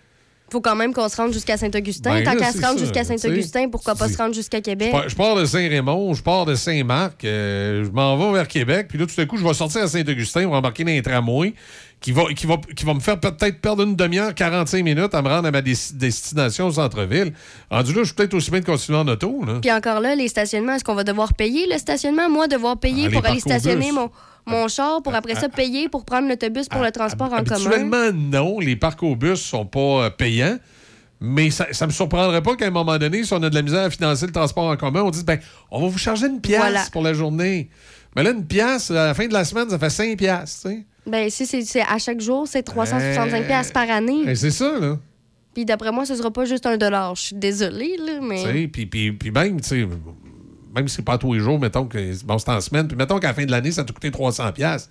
[0.51, 2.11] faut quand même qu'on se rende jusqu'à Saint-Augustin.
[2.11, 3.05] Ben Tant qu'à se rendre jusqu'à.
[3.05, 4.89] Saint-Augustin, pourquoi pas se rendre jusqu'à Québec?
[4.89, 8.49] Je pars- Je pars de Saint-Raymond, je pars de Saint-Marc, euh, je m'en vais vers
[8.49, 10.91] Québec, puis là, tout à coup, je vais sortir à Saint-Augustin, on va embarquer dans
[10.93, 11.55] un tramway
[12.03, 15.23] qui va, qui, va, qui va me faire peut-être perdre une demi-heure, 45 minutes à
[15.23, 17.33] me rendre à ma des- destination au centre-ville.
[17.71, 19.45] Rendu là, je suis peut-être aussi bien de continuer en auto.
[19.47, 19.59] Là.
[19.63, 22.29] Puis encore là, les stationnements, est-ce qu'on va devoir payer le stationnement?
[22.29, 24.11] Moi, devoir payer Ah, pour aller stationner mon,
[24.47, 27.55] mon char, pour après ça payer pour prendre l'autobus pour le transport en commun?
[27.67, 30.59] Habituellement, non, les parcs au bus sont pas euh, payants.
[31.25, 33.63] Mais ça ne me surprendrait pas qu'à un moment donné, si on a de la
[33.63, 35.39] misère à financer le transport en commun, on dise ben,
[35.71, 36.83] on va vous charger une pièce Voilà.
[36.91, 37.71] pour la journée.
[38.17, 40.67] Mais là, une pièce, à la fin de la semaine, ça fait 5 pièces.
[41.07, 44.23] Ben, si c'est à chaque jour, c'est 365 Euh, pièces par année.
[44.31, 44.99] Et c'est ça, là.
[45.55, 47.15] Puis d'après moi, ce sera pas juste un dollar.
[47.15, 48.43] Je suis désolée, là, Tu mais...
[48.45, 49.89] sais, Puis, puis, puis même, tu sais,
[50.75, 53.19] même si c'est pas tous les jours, mettons que bon, c'est en semaine, puis mettons
[53.19, 54.89] qu'à la fin de l'année, ça t'a coûté 300 pièces.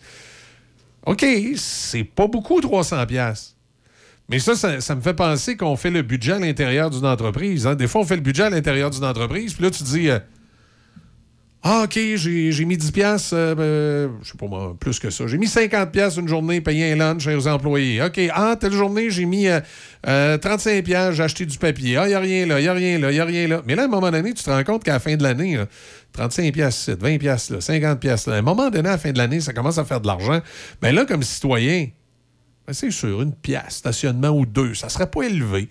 [1.07, 1.25] OK,
[1.55, 3.55] c'est pas beaucoup 300 pièces.
[4.29, 7.65] Mais ça, ça, ça me fait penser qu'on fait le budget à l'intérieur d'une entreprise.
[7.65, 7.75] hein.
[7.75, 10.19] Des fois, on fait le budget à l'intérieur d'une entreprise, puis là, tu dis euh,
[11.63, 15.27] Ah, OK, j'ai mis 10 pièces, euh, ben, je sais pas moi, plus que ça.
[15.27, 18.01] J'ai mis 50 pièces une journée, payé un lunch aux employés.
[18.01, 19.59] OK, ah, telle journée, j'ai mis euh,
[20.07, 21.97] euh, 35 pièces, j'ai acheté du papier.
[21.97, 23.47] Ah, il n'y a rien là, il n'y a rien là, il n'y a rien
[23.47, 23.61] là.
[23.67, 25.55] Mais là, à un moment donné, tu te rends compte qu'à la fin de l'année,
[25.55, 25.67] là,
[26.13, 28.27] 35 pièces, 20 pièces là, 50 pièces.
[28.27, 30.41] À un moment donné, à la fin de l'année, ça commence à faire de l'argent.
[30.81, 31.89] Ben là, comme citoyen,
[32.65, 35.69] ben, c'est sûr, une pièce, stationnement ou deux, ça serait pas élevé.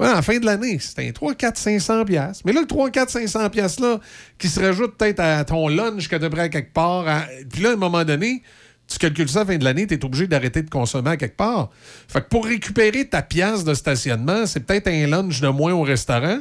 [0.00, 2.42] Ouais, la fin de l'année, c'est un 3, 4, 500 pièces.
[2.46, 4.00] Mais là, le 3, 4, 500 pièces là,
[4.38, 7.04] qui se rajoute peut-être à ton lunch que tu à quelque part.
[7.50, 8.42] Puis là, à un moment donné,
[8.88, 11.16] tu calcules ça à la fin de l'année, tu es obligé d'arrêter de consommer à
[11.18, 11.68] quelque part.
[12.08, 15.82] Fait que pour récupérer ta pièce de stationnement, c'est peut-être un lunch de moins au
[15.82, 16.38] restaurant.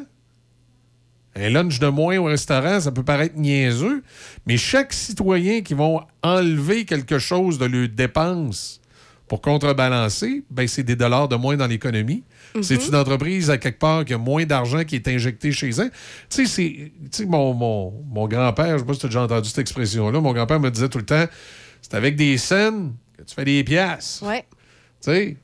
[1.36, 4.03] Un lunch de moins au restaurant, ça peut paraître niaiseux,
[4.48, 8.80] mais chaque citoyen qui va enlever quelque chose de leurs dépenses
[9.27, 12.23] pour contrebalancer, ben c'est des dollars de moins dans l'économie.
[12.55, 12.63] Mhm.
[12.63, 15.91] C'est une entreprise à quelque part qui a moins d'argent qui est injecté chez eux.
[16.30, 19.09] Tu sais, c'est- tu sais, mon, mon, mon grand-père, je sais pas si tu as
[19.09, 21.26] déjà entendu cette expression-là, mon grand-père me disait tout le temps,
[21.81, 24.21] c'est avec des scènes que tu fais des pièces.
[24.26, 24.41] Ouais.
[25.01, 25.38] Tu sais,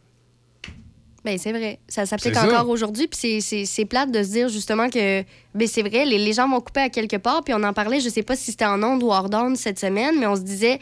[1.23, 1.79] Ben, c'est vrai.
[1.87, 3.07] Ça s'applique encore aujourd'hui.
[3.07, 5.23] Puis c'est plate de se dire justement que
[5.55, 7.43] ben, c'est vrai, les, les gens vont couper à quelque part.
[7.43, 9.79] Puis on en parlait, je sais pas si c'était en ondes ou hors d'onde cette
[9.79, 10.79] semaine, mais on se disait.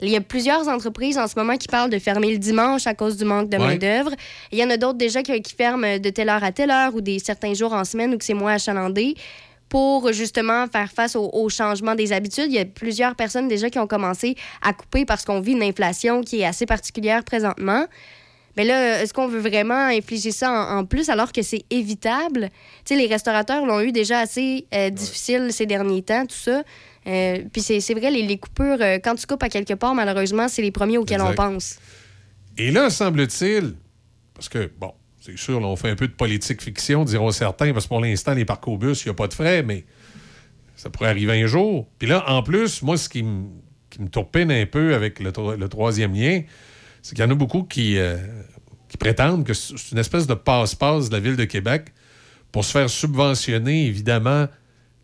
[0.00, 2.94] Il y a plusieurs entreprises en ce moment qui parlent de fermer le dimanche à
[2.94, 3.66] cause du manque de Ouais.
[3.66, 4.12] main-d'œuvre.
[4.52, 6.94] Il y en a d'autres déjà qui, qui ferment de telle heure à telle heure
[6.94, 9.14] ou des certains jours en semaine où que c'est moins achalandé
[9.68, 12.46] pour justement faire face au, au changement des habitudes.
[12.48, 15.62] Il y a plusieurs personnes déjà qui ont commencé à couper parce qu'on vit une
[15.62, 17.84] inflation qui est assez particulière présentement.
[18.56, 22.48] Mais là, est-ce qu'on veut vraiment infliger ça en, en plus alors que c'est évitable?
[22.84, 26.62] Tu sais, les restaurateurs l'ont eu déjà assez euh, difficile ces derniers temps, tout ça.
[27.08, 29.94] Euh, Puis c'est c'est vrai, les, les coupures, euh, quand tu coupes à quelque part,
[29.94, 31.78] malheureusement, c'est les premiers auxquels on pense.
[32.56, 33.74] Et là, semble-t-il,
[34.34, 37.72] parce que, bon, c'est sûr, là, on fait un peu de politique fiction, diront certains,
[37.72, 39.84] parce que pour l'instant, les parcs au bus, il n'y a pas de frais, mais
[40.76, 41.88] ça pourrait arriver un jour.
[41.98, 43.44] Puis là, en plus, moi, ce qui me
[43.90, 46.42] qui me tourpine un peu avec le, tro- le troisième lien,
[47.00, 48.18] c'est qu'il y en a beaucoup qui, euh,
[48.86, 51.86] qui prétendent que c'est une espèce de passe-passe de la Ville de Québec
[52.52, 54.46] pour se faire subventionner, évidemment,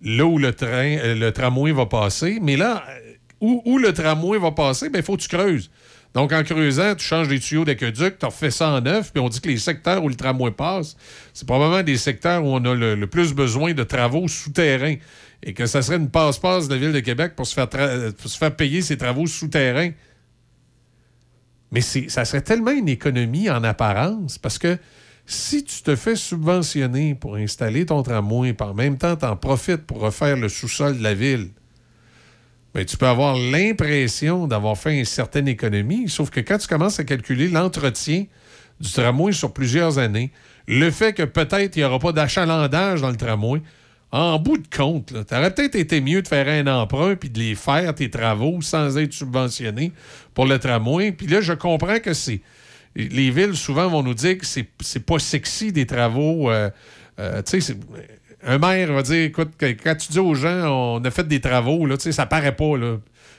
[0.05, 2.39] là où le train, euh, le tramway va passer.
[2.41, 3.01] Mais là, euh,
[3.41, 5.71] où, le tramway va passer, il faut que tu creuses.
[6.15, 9.29] Donc, en creusant, tu changes les tuyaux d'aqueduc, tu refais ça en neuf, puis on
[9.29, 10.97] dit que les secteurs où le tramway passe,
[11.33, 14.97] c'est probablement des secteurs où on a le, plus besoin de travaux souterrains.
[15.43, 18.13] Et que ça serait une passe-passe de la Ville de Québec pour se faire, tra-
[18.13, 19.91] pour se faire payer ces travaux souterrains.
[21.71, 24.79] Mais ça serait tellement une économie en apparence, parce que
[25.27, 29.37] si tu te fais subventionner pour installer ton tramway, puis en même temps, tu en
[29.37, 31.49] profites pour refaire le sous-sol de la ville,
[32.75, 36.99] ben, tu peux avoir l'impression d'avoir fait une certaine économie, sauf que quand tu commences
[36.99, 38.27] à calculer l'entretien
[38.81, 40.33] du tramway sur plusieurs années,
[40.67, 43.63] le fait que peut-être il n'y aura pas d'achalandage dans le tramway,
[44.11, 47.39] en bout de compte, tu aurais peut-être été mieux de faire un emprunt puis de
[47.41, 49.93] les faire, tes travaux, sans être subventionné
[50.35, 51.11] pour le tramway.
[51.11, 52.41] Puis là, je comprends que c'est.
[52.97, 56.51] Les villes, souvent, vont nous dire que c'est pas sexy des travaux.
[56.51, 56.71] euh,
[57.19, 57.43] euh,
[58.47, 61.87] un maire va dire écoute, quand tu dis aux gens on a fait des travaux,
[61.87, 62.75] là, ça paraît pas.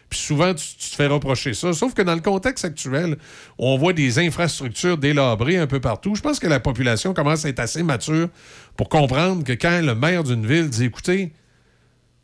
[0.10, 1.74] Puis souvent, tu, tu te fais reprocher ça.
[1.74, 3.18] Sauf que dans le contexte actuel,
[3.58, 6.16] on voit des infrastructures délabrées un peu partout.
[6.16, 8.30] Je pense que la population commence à être assez mature
[8.78, 11.34] pour comprendre que quand le maire d'une ville dit écoutez,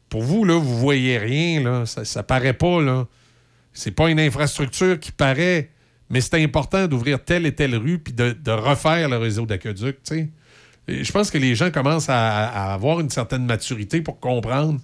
[0.10, 3.08] pour vous, là, vous voyez rien, là, ça, ça paraît pas, là.
[3.74, 5.70] C'est pas une infrastructure qui paraît,
[6.12, 9.98] mais c'est important d'ouvrir telle et telle rue puis de, refaire le réseau d'aqueduc,
[10.88, 14.80] Je pense que les gens commencent à, avoir une certaine maturité pour comprendre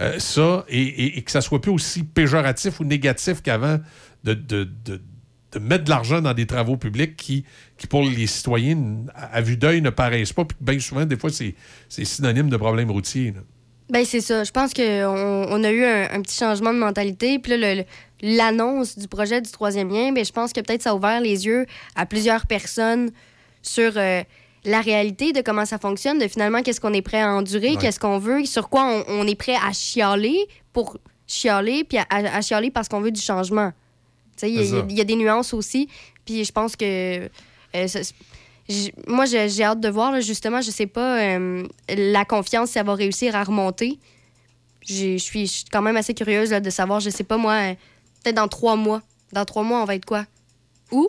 [0.00, 3.78] euh, ça et, que ça soit plus aussi péjoratif ou négatif qu'avant
[4.24, 4.68] de,
[5.60, 7.44] mettre de l'argent dans des travaux publics qui,
[7.78, 10.44] qui pour les citoyens, à, vue d'œil, ne paraissent pas.
[10.44, 11.54] Puis bien souvent, des fois, c'est
[11.88, 13.30] synonyme de problèmes routiers.
[13.30, 13.40] là.
[13.90, 14.44] Ben c'est ça.
[14.44, 17.40] Je pense qu'on on a eu un, petit changement de mentalité.
[17.46, 17.84] Le-
[18.22, 21.46] l'annonce du projet du troisième lien, ben, je pense que peut-être ça a ouvert les
[21.46, 21.66] yeux
[21.96, 23.10] à plusieurs personnes
[23.62, 24.22] sur euh,
[24.64, 27.76] la réalité de comment ça fonctionne, de finalement qu'est-ce qu'on est prêt à endurer, Ouais.
[27.76, 30.38] qu'est-ce qu'on veut, sur quoi on, on est prêt à chialer
[30.72, 30.96] pour
[31.26, 33.72] chialer, puis à, à- à chialer parce qu'on veut du changement.
[34.42, 35.88] Il y a- y, des nuances aussi.
[36.24, 37.28] Puis je pense que...
[37.76, 38.00] euh, ça-
[39.06, 42.86] moi, j'ai hâte de voir, là, justement, je sais pas, euh, la confiance, si elle
[42.86, 43.98] va réussir à remonter.
[44.86, 47.74] Je suis je suis quand même assez curieuse là, de savoir, je sais pas, moi,
[48.24, 49.02] peut-être dans trois mois.
[49.32, 50.24] Dans trois mois, on va être quoi?
[50.90, 51.08] Où?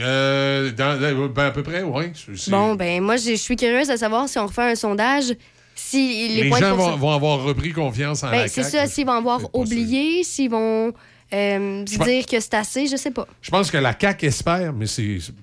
[0.00, 2.04] Euh, dans- ben, à peu près, oui.
[2.48, 5.34] Bon, ben, moi, je suis curieuse de savoir si on refait un sondage,
[5.74, 9.06] si les, les points gens vont, avoir repris confiance en Ben, la c'est ça, s'ils
[9.06, 10.92] vont avoir oublié, s'ils vont
[11.32, 13.26] euh, pense- dire que c'est assez, je sais pas.
[13.40, 14.86] Je pense que la CAQ espère, mais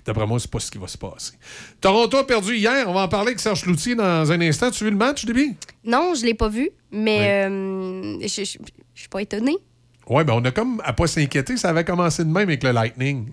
[0.06, 1.34] d'après moi, c'est pas ce qui va se passer.
[1.80, 2.90] Toronto a perdu hier.
[2.90, 4.70] On va en parler avec Serge Loutier dans un instant.
[4.72, 5.56] Tu as vu le match, Déby?
[5.86, 8.58] Non, je l'ai pas vu, mais euh, je je-
[8.94, 9.58] je suis pas étonnée.
[10.08, 11.58] Oui, ben on a comme à pas s'inquiéter.
[11.58, 13.32] Ça avait commencé de même avec le Lightning.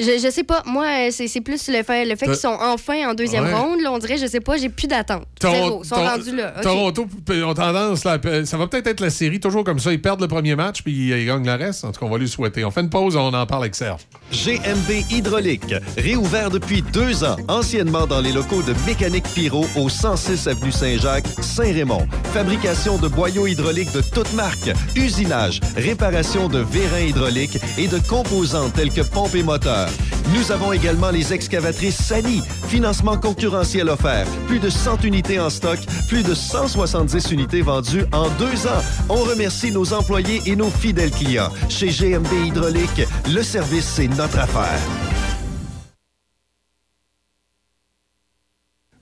[0.00, 0.62] Je, je sais pas.
[0.66, 3.52] Moi, euh, c'est c'est plus le fait, le fait qu'ils sont enfin en deuxième Ouais.
[3.52, 3.80] ronde.
[3.82, 5.24] Là, on dirait, je sais pas, j'ai plus d'attente.
[5.40, 5.82] Zéro.
[5.84, 6.54] Ils sont rendus là.
[6.62, 7.06] Toronto
[7.44, 9.92] ont tendance, là, p- ça va peut-être être la série, toujours comme ça.
[9.92, 11.84] Ils perdent le premier match, puis ils gagnent le reste.
[11.84, 12.64] En tout cas, on va lui souhaiter.
[12.64, 14.00] On fait une pause, on en parle avec Serge.
[14.32, 20.48] GMB Hydraulique, réouvert depuis deux ans, anciennement dans les locaux de Mécanique Pyro au 106
[20.48, 22.08] avenue Saint-Jacques, Saint-Raymond.
[22.32, 28.70] Fabrication de boyaux hydrauliques de toutes marques, usinage, réparation de vérins hydrauliques et de composants
[28.70, 29.90] tels que pompes et moteurs.
[30.34, 35.78] Nous avons également les excavatrices Sani, financement concurrentiel offert, plus de 100 unités en stock,
[36.08, 38.82] plus de 170 unités vendues en deux ans.
[39.08, 41.50] On remercie nos employés et nos fidèles clients.
[41.68, 44.80] Chez GMB Hydraulique, le service, c'est notre affaire.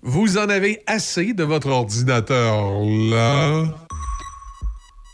[0.02, 2.64] Vous en avez assez de votre ordinateur,
[3.10, 3.64] là?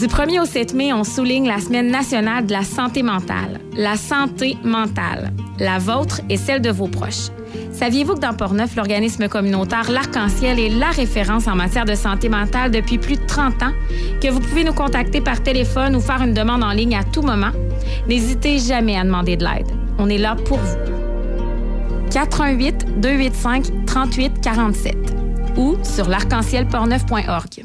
[0.00, 3.60] Du 1er au 7 mai, on souligne la Semaine nationale de la santé mentale.
[3.76, 7.28] La santé mentale, la vôtre et celle de vos proches.
[7.70, 12.70] Saviez-vous que dans Portneuf, l'organisme communautaire L'Arc-en-Ciel est la référence en matière de santé mentale
[12.70, 13.72] depuis plus de 30 ans?
[14.22, 17.22] Que vous pouvez nous contacter par téléphone ou faire une demande en ligne à tout
[17.22, 17.50] moment?
[18.08, 19.68] N'hésitez jamais à demander de l'aide.
[19.98, 20.78] On est là pour vous.
[22.10, 24.96] 418 285 38 47
[25.58, 27.64] ou sur l'arc-en-ciel-portneuf.org.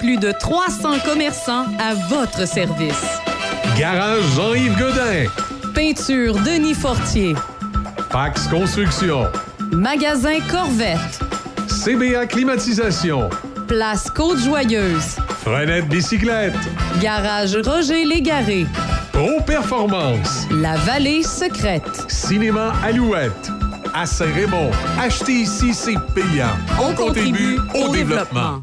[0.00, 3.04] Plus de 300 commerçants à votre service.
[3.78, 5.26] Garage Jean-Yves Godin.
[5.74, 7.34] Peinture Denis Fortier.
[8.10, 9.26] Pax Construction.
[9.70, 11.20] Magasin Corvette.
[11.68, 13.28] CBA Climatisation.
[13.68, 15.16] Place Côte-Joyeuse.
[15.42, 16.54] Frenette Bicyclette.
[17.02, 18.66] Garage Roger Légaré.
[19.12, 20.46] Pro Performance.
[20.50, 22.06] La Vallée Secrète.
[22.08, 23.50] Cinéma Alouette.
[23.92, 24.70] À Saint-Raymond.
[24.98, 26.56] Acheter ici, c'est payant.
[26.80, 28.62] On contribue au développement.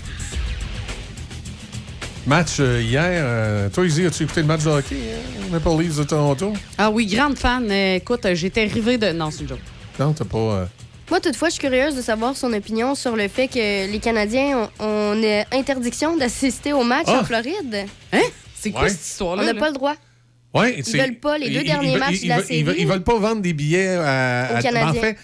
[2.27, 3.01] Match euh, hier.
[3.07, 4.95] euh, toi, Izzy, as-tu écouté le match de hockey?
[4.95, 5.47] hein?
[5.51, 6.53] Maple Leafs de Toronto?
[6.77, 7.65] Ah oui, grande fan.
[7.69, 9.11] Euh, écoute, j'étais arrivée de.
[9.11, 9.59] Non, c'est une joke.
[9.99, 10.37] Non, t'as pas.
[10.37, 10.65] euh,
[11.09, 14.69] Moi, toutefois, je suis curieuse de savoir son opinion sur le fait que les Canadiens
[14.79, 17.21] ont, interdiction d'assister au match Ah!
[17.21, 17.85] en Floride.
[18.13, 18.19] Hein?
[18.55, 18.89] C'est quoi Ouais.
[18.89, 19.41] cette histoire-là?
[19.41, 19.59] On n'a là?
[19.59, 19.95] pas le droit.
[20.53, 22.41] Ouais, Ils c'est- veulent pas les deux ils- derniers ils- matchs ils- de la ils-
[22.59, 22.75] ils- série.
[22.81, 24.49] Ils veulent pas vendre des billets à.
[24.53, 24.89] Aux à- Canadiens.
[24.89, 25.17] En fait,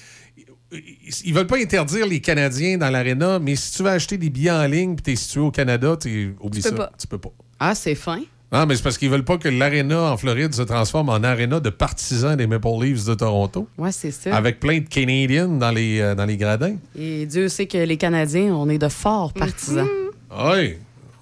[0.71, 4.51] ils- veulent pas interdire les Canadiens dans l'aréna, mais si tu veux acheter des billets
[4.51, 6.71] en ligne et tu es situé au Canada, tu oublie Tu ça.
[6.71, 6.91] peux pas.
[6.99, 7.29] Tu peux pas.
[7.59, 8.19] Ah, c'est fin?
[8.51, 11.59] Non, mais c'est parce qu'ils veulent pas que l'aréna en Floride se transforme en aréna
[11.59, 13.67] de partisans des Maple Leafs de Toronto.
[13.77, 14.33] Ouais, c'est ça.
[14.35, 16.77] Avec plein de Canadiens dans les, euh, dans les gradins.
[16.97, 19.85] Et Dieu sait que les Canadiens, on est de forts partisans.
[20.31, 20.75] Oui.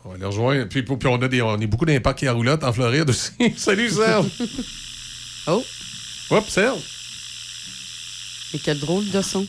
[0.07, 0.65] On va les rejoindre.
[0.69, 3.31] Puis, puis on, a des, on est beaucoup d'impact qui à roulotte en Floride aussi.
[3.57, 4.27] Salut Serge.
[5.47, 5.63] oh.
[6.29, 6.83] Hop, Serge.
[8.55, 9.45] Et quel drôle de son.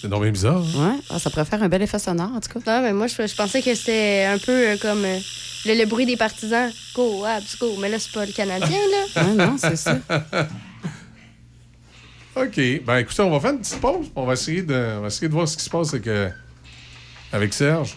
[0.00, 0.62] C'est bien bizarre.
[0.76, 0.94] hein?
[0.94, 2.60] Ouais, ah, ça pourrait faire un bel effet sonore, en tout cas.
[2.80, 5.18] Non, mais moi, je, je pensais que c'était un peu euh, comme euh,
[5.66, 6.70] le, le bruit des partisans.
[6.94, 7.74] Go, Abs, go.
[7.80, 9.22] Mais là, c'est pas le Canadien, là.
[9.24, 9.98] Ouais, non, c'est ça.
[12.36, 12.60] OK.
[12.86, 14.06] Ben écoutez, on va faire une petite pause.
[14.14, 16.30] On va essayer de, on va essayer de voir ce qui se passe avec, euh,
[17.32, 17.96] avec Serge.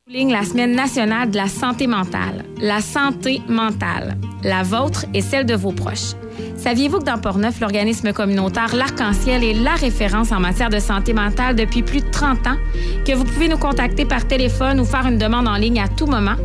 [0.09, 2.45] La semaine nationale de la santé mentale.
[2.61, 6.13] La santé mentale, la vôtre et celle de vos proches.
[6.55, 11.55] Saviez-vous que dans Portneuf, l'organisme communautaire L'Arc-en-Ciel est la référence en matière de santé mentale
[11.55, 12.57] depuis plus de 30 ans,
[13.05, 16.07] que vous pouvez nous contacter par téléphone ou faire une demande en ligne à tout
[16.07, 16.35] moment?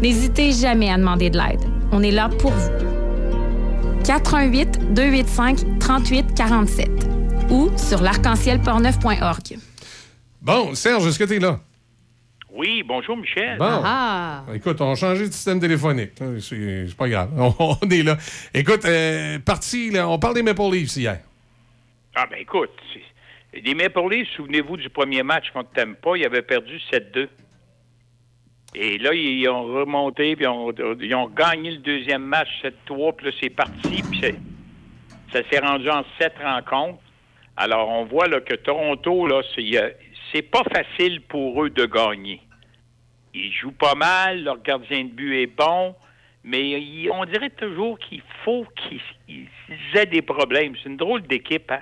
[0.00, 1.60] N'hésitez jamais à demander de l'aide.
[1.92, 2.70] On est là pour vous.
[4.04, 6.90] 418 285 38 47
[7.50, 9.58] ou sur l'arc-en-ciel-portneuf.org.
[10.42, 11.60] Bon, Serge, est-ce que tu es là?
[12.56, 13.58] Oui, bonjour Michel.
[13.58, 13.64] Bon.
[14.54, 16.18] Écoute, on a changé de système téléphonique.
[16.18, 16.26] là.
[16.40, 17.30] C'est pas grave.
[17.58, 18.16] On, on est là.
[18.54, 21.18] Écoute, euh, parti, là, on parle des Maple Leafs hier.
[22.14, 22.70] Ah ben écoute,
[23.52, 27.28] les Maple Leafs, souvenez-vous du premier match contre Tampa, ils avaient perdu 7-2.
[28.74, 33.26] Et là, ils ont remonté, puis ont- ils ont gagné le deuxième match 7-3, puis
[33.26, 34.22] là, c'est parti, puis
[35.32, 37.00] ça s'est rendu en sept rencontres.
[37.56, 39.90] Alors, on voit là, que Toronto, là, c'est euh,
[40.32, 42.40] c'est pas facile pour eux de gagner.
[43.36, 45.94] Ils jouent pas mal, leur gardien de but est bon,
[46.42, 49.48] mais on dirait toujours qu'il faut qu'ils ils
[49.94, 50.74] aient des problèmes.
[50.82, 51.70] C'est une drôle d'équipe.
[51.70, 51.80] Hein?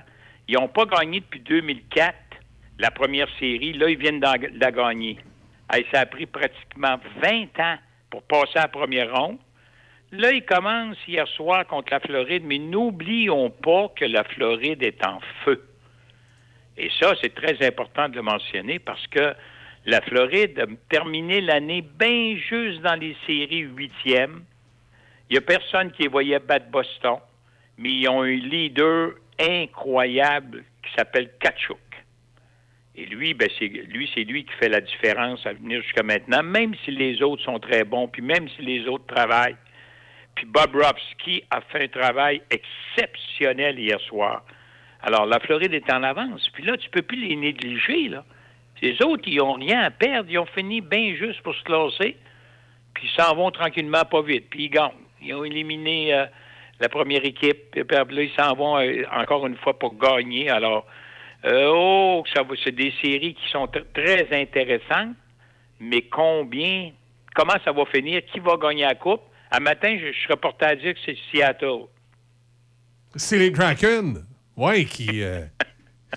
[0.49, 2.13] Ils n'ont pas gagné depuis 2004,
[2.79, 3.71] la première série.
[3.73, 5.17] Là, ils viennent de la gagner.
[5.91, 7.77] Ça a pris pratiquement 20 ans
[8.09, 9.37] pour passer à la première ronde.
[10.11, 15.05] Là, ils commencent hier soir contre la Floride, mais n'oublions pas que la Floride est
[15.05, 15.65] en feu.
[16.77, 19.33] Et ça, c'est très important de le mentionner parce que
[19.85, 24.43] la Floride a terminé l'année bien juste dans les séries huitièmes.
[25.29, 27.17] Il n'y a personne qui les voyait battre Boston,
[27.77, 31.77] mais ils ont un leader incroyable qui s'appelle Kachuk.
[32.95, 36.73] Et lui, ben c'est lui, lui qui fait la différence à venir jusqu'à maintenant, même
[36.83, 39.57] si les autres sont très bons, puis même si les autres travaillent.
[40.35, 44.43] Puis Bob Rovsky a fait un travail exceptionnel hier soir.
[45.01, 46.49] Alors, la Floride est en avance.
[46.53, 48.25] Puis là, tu peux plus les négliger, là.
[48.81, 50.29] Les autres, ils ont rien à perdre.
[50.29, 52.17] Ils ont fini bien juste pour se classer.
[52.93, 54.49] Puis ils s'en vont tranquillement, pas vite.
[54.49, 54.91] Puis ils gagnent.
[55.21, 56.25] Ils ont éliminé euh,
[56.79, 57.71] la première équipe.
[57.71, 60.49] Puis là, ils s'en vont euh, encore une fois pour gagner.
[60.49, 60.85] Alors,
[61.45, 65.15] euh, oh, ça va, c'est des séries qui sont tr- très intéressantes.
[65.79, 66.91] Mais combien,
[67.33, 69.21] comment ça va finir, qui va gagner la coupe?
[69.51, 71.85] Un matin, je, je serais porté à dire que c'est Seattle.
[73.15, 74.25] C'est les Kraken.
[74.57, 75.41] Ouais, qui euh,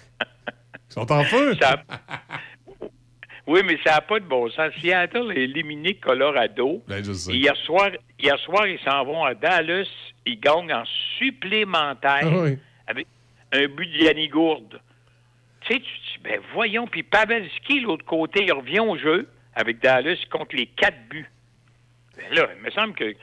[0.89, 1.55] sont en feu.
[1.61, 1.83] Ça-
[3.49, 4.73] Oui, mais ça n'a pas de bon sens.
[4.81, 6.83] Seattle a éliminé Colorado.
[6.87, 9.89] Ben, hier soir, hier soir, ils s'en vont à Dallas.
[10.27, 10.85] Ils gagnent en
[11.19, 12.59] supplémentaire Ah oui.
[12.87, 13.07] avec
[13.53, 14.79] un but de Yanni Gourde.
[15.63, 16.87] Tu sais, tu te dis, ben voyons.
[16.87, 21.31] Puis Pavelski, l'autre côté, il revient au jeu avec Dallas contre les quatre buts.
[22.19, 23.15] Ben là, il me semble que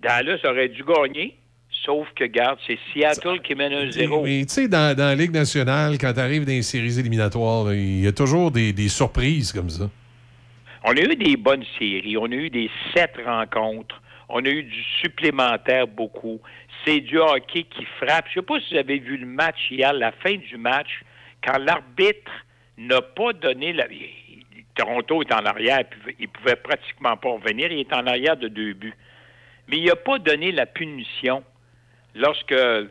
[0.00, 1.36] Dallas aurait dû gagner.
[1.84, 4.22] Sauf que, garde, c'est Seattle qui mène un zéro.
[4.24, 7.72] Mais tu sais, dans, dans la Ligue nationale, quand tu arrives dans les séries éliminatoires,
[7.72, 9.88] il y a toujours des, des surprises comme ça.
[10.84, 12.16] On a eu des bonnes séries.
[12.16, 14.00] On a eu des sept rencontres.
[14.28, 16.40] On a eu du supplémentaire beaucoup.
[16.84, 18.26] C'est du hockey qui frappe.
[18.32, 21.02] Je ne sais pas si vous avez vu le match hier, la fin du match,
[21.44, 22.30] quand l'arbitre
[22.78, 23.86] n'a pas donné la.
[24.74, 25.84] Toronto est en arrière,
[26.20, 27.72] il pouvait pratiquement pas revenir.
[27.72, 28.94] Il est en arrière de deux buts.
[29.68, 31.42] Mais il n'a pas donné la punition
[32.16, 32.88] lorsque euh,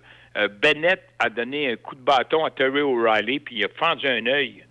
[0.61, 4.25] Bennett a donné un coup de bâton à Terry O'Reilly, puis il a fendu un
[4.25, 4.65] œil.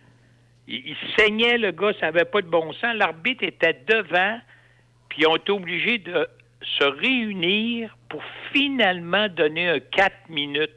[0.66, 2.94] Il, saignait, le gars, ça n'avait pas de bon sens.
[2.94, 4.38] L'arbitre était devant,
[5.08, 6.26] puis ils ont été obligés de
[6.78, 10.70] se réunir pour finalement donner un 4 minutes.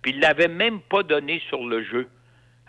[0.00, 2.08] Puis il ne l'avait même pas donné sur le jeu.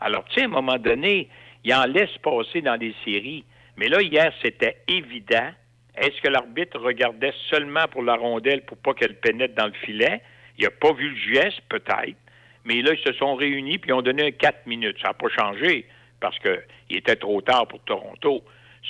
[0.02, 1.30] Alors, tu sais, à un moment donné,
[1.64, 3.46] il en laisse passer dans des séries.
[3.78, 5.52] Mais là, hier, c'était évident.
[5.96, 10.22] Est-ce que l'arbitre regardait seulement pour la rondelle pour pas qu'elle pénètre dans le filet?
[10.58, 12.18] Il n'a pas vu le geste, peut-être.
[12.66, 14.98] Mais là, ils se sont réunis puis ils ont donné 4 minutes.
[15.02, 15.86] Ça n'a pas changé
[16.20, 18.44] parce qu'il était trop tard pour Toronto.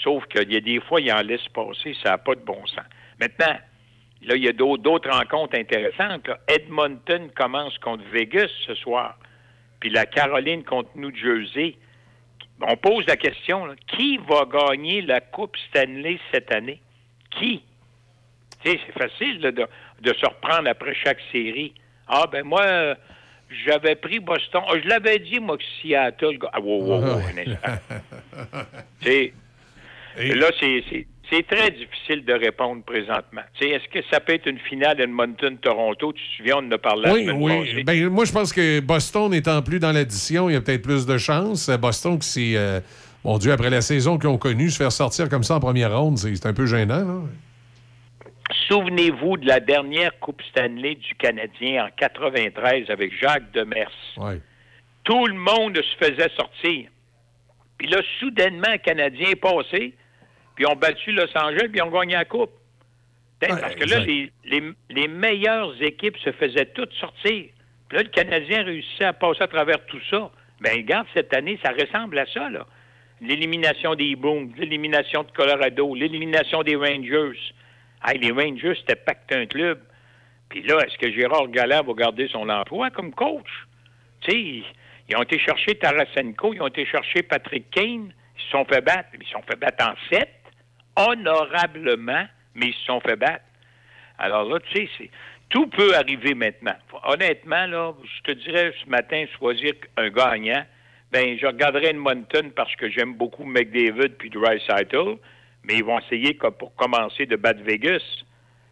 [0.04, 2.66] Sauf qu'il y a des fois, il en laisse passer, ça n'a pas de bon
[2.66, 2.86] sens.
[3.20, 3.58] Maintenant,
[4.24, 6.30] là, il y a d'autres rencontres intéressantes.
[6.48, 9.18] Edmonton commence contre Vegas ce soir.
[9.80, 11.76] Puis la Caroline contre New Jersey.
[12.62, 16.80] On pose la question, qui va gagner la Coupe Stanley cette année?
[17.38, 17.64] Qui?
[18.64, 19.66] Tu sais, c'est facile là, de,
[20.02, 21.74] de se reprendre après chaque série.
[22.08, 22.96] Ah, ben moi, euh,
[23.66, 24.62] j'avais pris Boston.
[24.68, 26.38] Ah, je l'avais dit, moi, que Seattle...
[26.54, 27.98] Ah, wow, wow, wow, un instant.
[29.02, 29.34] Tu sais,
[30.18, 33.40] Là, c'est- c'est c'est très difficile de répondre présentement.
[33.62, 36.12] Est-ce que ça peut être une finale Edmonton-Toronto?
[36.12, 37.30] Tu te souviens, on en a parlé Oui,
[37.74, 37.84] oui.
[37.86, 41.06] Ben, moi, je pense que Boston n'étant plus dans l'addition, il y a peut-être plus
[41.06, 41.70] de chance.
[41.70, 42.82] Euh, Boston, qui s'est, euh,
[43.24, 45.96] mon Dieu, après la saison qu'ils ont connue, se faire sortir comme ça en première
[45.98, 47.06] ronde, c'est un peu gênant.
[47.06, 47.22] Là.
[48.68, 53.92] Souvenez-vous de la dernière Coupe Stanley du Canadien en 93 avec Jacques Demers.
[55.04, 56.90] Tout le monde se faisait sortir.
[57.78, 59.94] Puis là, soudainement, le Canadien est passé,
[60.56, 62.52] puis ils ont battu Los Angeles, puis ils ont gagné la Coupe.
[63.40, 67.46] Parce que là, les, les- les meilleures équipes se faisaient toutes sortir.
[67.90, 70.30] Puis là, le Canadien réussissait à passer à travers tout ça.
[70.60, 72.68] Ben, regarde, cette année, ça ressemble à ça, là.
[73.22, 77.38] L'élimination des Booms, l'élimination de Colorado, l'élimination des Rangers.
[78.04, 79.80] Hey, les Rangers, c'était pacte un club.
[80.50, 83.48] Puis là, est-ce que Gérard Galland va garder son emploi comme coach?
[84.22, 84.40] Tu sais,
[85.10, 88.82] ils- ont été chercher Tarasenko, ils ont été chercher Patrick Kane, ils se sont fait
[88.82, 89.10] battre.
[89.20, 90.34] Ils se sont fait battre en sept,
[90.96, 92.26] honorablement,
[92.56, 93.44] mais ils se sont fait battre.
[94.18, 95.10] Alors là, tu sais,
[95.50, 96.76] tout peut arriver maintenant.
[97.04, 100.64] Honnêtement, là, je te dirais ce matin, choisir un gagnant,
[101.12, 105.18] ben je regarderais Edmonton parce que j'aime beaucoup McDavid puis Dreisaitl,
[105.64, 108.04] mais ils vont essayer pour commencer de battre Vegas.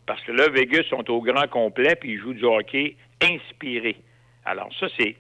[0.05, 3.97] Parce que là, Vegas sont au grand complet puis ils jouent du hockey inspiré.
[4.45, 5.15] Alors ça, c'est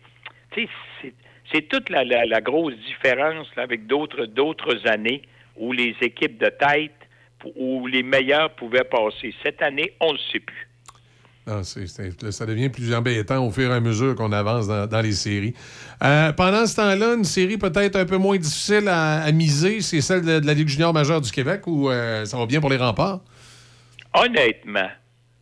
[0.55, 5.21] c'est- toute la, la- grosse différence avec d'autres d'autres années
[5.57, 6.93] où les équipes de tête,
[7.55, 9.33] où les meilleurs pouvaient passer.
[9.43, 10.68] Cette année, on ne le sait plus.
[11.47, 15.01] Non, c'est- là, ça devient plus embêtant au fur et à mesure qu'on avance dans,
[15.01, 15.55] les séries.
[16.03, 20.21] Euh, pendant ce temps-là, une série peut-être un peu moins difficile à, miser, c'est celle
[20.21, 22.77] de, de la Ligue junior majeure du Québec où euh, ça va bien pour les
[22.77, 23.21] remparts?
[24.13, 24.89] Honnêtement,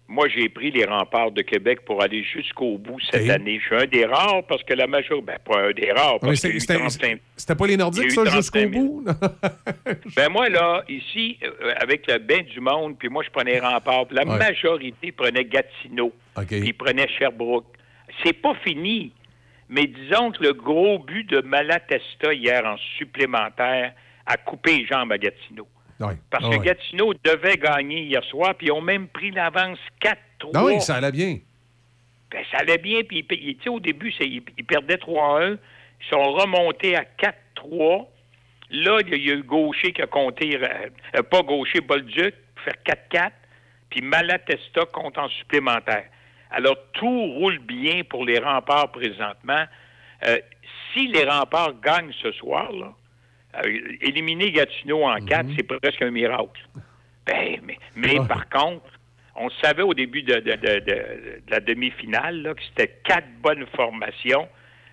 [0.10, 3.60] moi, j'ai pris les remparts de Québec pour aller jusqu'au bout cette année.
[3.60, 6.36] Je suis un des rares parce que la majorité, ben, pas un des rares, parce
[6.40, 8.72] c'était- c'était 35 c'était pas les Nordiques, ça, 35 jusqu'au 000.
[8.72, 9.04] bout?
[10.16, 14.08] Ben moi, là, ici, euh, avec le bain du monde, puis moi, je prenais Rempart,
[14.08, 14.38] puis la Ouais.
[14.38, 16.14] majorité prenait Gatineau,
[16.48, 17.66] puis ils prenaient Sherbrooke.
[18.24, 19.12] C'est pas fini,
[19.70, 23.94] mais disons que le gros but de Malatesta hier en supplémentaire
[24.26, 25.68] a coupé les jambes à Gatineau.
[26.30, 26.64] Parce Ah que.
[26.64, 30.52] Gatineau devait gagner hier soir, puis ils ont même pris l'avance 4-3.
[30.54, 31.40] Ah oui, ça allait bien.
[32.32, 33.26] Ben, ça allait bien, puis
[33.70, 35.58] au début, c'est- ils, ils perdaient 3-1.
[36.02, 38.08] Ils sont remontés à 4-3.
[38.70, 40.68] Là, il y a- il y a eu Gaucher qui a compté, euh,
[41.16, 43.34] euh, pas Gaucher, Bolduc, pour faire 4-4.
[43.90, 46.06] Puis Malatesta compte en supplémentaire.
[46.52, 49.64] Alors, tout roule bien pour les remparts présentement.
[50.28, 50.38] Euh,
[50.94, 52.94] si les remparts gagnent ce soir, là,
[53.66, 56.60] euh, éliminer Gatineau en 4, c'est presque un miracle.
[57.26, 58.86] Ben, mais, mais par contre,
[59.36, 63.66] on savait au début de, de- de- de- de la demi-finale que c'était quatre bonnes
[63.76, 64.48] formations.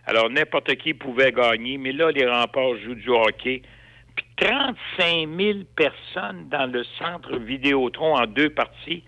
[0.07, 3.63] Alors, n'importe qui pouvait gagner, mais là, les remparts jouent du hockey.
[4.17, 9.03] Puis 35 000 personnes dans le centre Vidéotron en deux parties.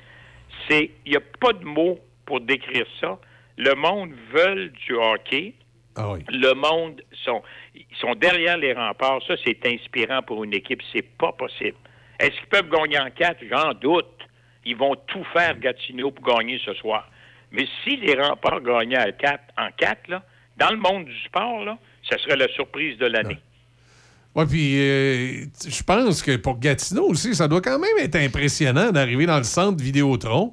[0.68, 3.18] C'est, il n'y a pas de mots pour décrire ça.
[3.59, 5.55] Le monde veut du hockey.
[5.97, 7.42] Le monde sont,
[7.75, 9.20] ils sont derrière les remparts.
[9.26, 10.83] Ça, c'est inspirant pour une équipe.
[10.92, 11.76] C'est pas possible.
[12.18, 13.39] Est-ce qu'ils peuvent gagner en quatre?
[13.50, 14.07] J'en doute.
[14.65, 17.08] Ils vont tout faire Gatineau pour gagner ce soir.
[17.52, 20.23] Mais si les remparts gagnaient à quatre, en quatre, là,
[20.57, 23.39] dans le monde du sport, là, ça serait la surprise de l'année.
[24.34, 28.91] Oui, puis euh, je pense que pour Gatineau aussi, ça doit quand même être impressionnant
[28.91, 30.52] d'arriver dans le centre Vidéotron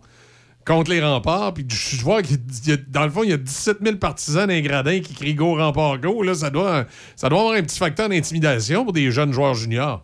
[0.66, 1.54] contre les remparts.
[1.54, 2.28] Puis je vois que
[2.90, 5.98] dans le fond, il y a 17 000 partisans d'un gradin qui crient Go, rempart,
[6.00, 6.22] go.
[6.24, 6.86] Là, ça, doit,
[7.16, 10.04] ça doit avoir un petit facteur d'intimidation pour des jeunes joueurs juniors.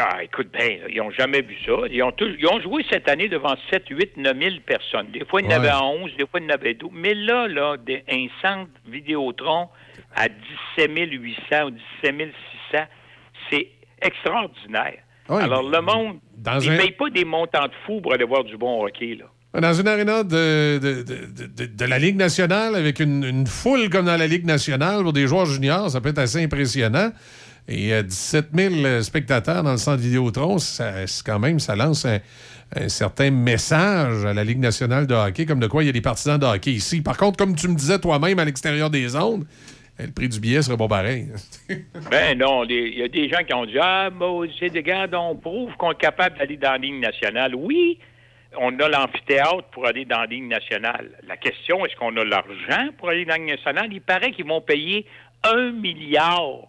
[0.00, 1.72] Ah, écoute bien, ils n'ont jamais vu ça.
[1.90, 5.08] Ils ont, tous- ils ont joué cette année devant 7, 8, 9 000 personnes.
[5.10, 5.68] Des fois, il y en Ouais.
[5.68, 6.90] avait 11, des fois, il y en avait 12.
[6.94, 9.68] Mais là, là, des- un centre Vidéotron
[10.14, 12.32] à 17 800 ou 17
[12.70, 12.84] 600,
[13.50, 13.68] c'est
[14.00, 14.98] extraordinaire.
[15.28, 18.12] Ouais, Alors, le monde, dans ils un- ne payent pas des montants de fous pour
[18.14, 19.26] aller voir du bon hockey, là.
[19.54, 24.04] Dans une aréna de, de, de- de- la Ligue nationale, avec une, une foule comme
[24.06, 27.10] dans la Ligue nationale pour des joueurs juniors, ça peut être assez impressionnant.
[27.66, 30.92] Et euh, 17 000 spectateurs dans le centre Vidéotron, ça,
[31.24, 32.18] quand même, ça lance un,
[32.76, 35.92] un certain message à la Ligue nationale de hockey, comme de quoi il y a
[35.92, 37.00] des partisans de hockey ici.
[37.00, 39.44] Par contre, comme tu me disais toi-même à l'extérieur des ondes,
[40.00, 41.28] euh, le prix du billet serait pas pareil.
[42.10, 44.10] Ben non, il y a des gens qui ont dit Ah,
[44.72, 47.54] des gars, on prouve qu'on est capable d'aller dans la ligne nationale.
[47.54, 47.98] Oui,
[48.56, 51.10] on a l'amphithéâtre pour aller dans la ligne nationale.
[51.26, 53.88] La question, est-ce qu'on a l'argent pour aller dans la ligne nationale?
[53.92, 55.04] Il paraît qu'ils vont payer
[55.44, 56.62] un milliard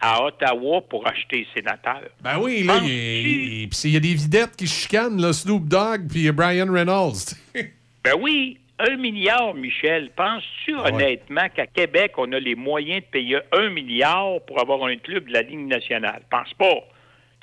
[0.00, 2.08] à Ottawa pour acheter les sénateurs.
[2.20, 5.64] Ben oui, là, il y a- il y a des videttes qui chicanent, là, Snoop
[5.66, 7.34] Dogg puis Brian Reynolds.
[8.04, 10.10] Ben oui, un milliard, Michel.
[10.14, 14.96] Penses-tu honnêtement qu'à Québec, on a les moyens de payer un milliard pour avoir un
[14.96, 16.20] club de la Ligue nationale?
[16.30, 16.74] Pense pas.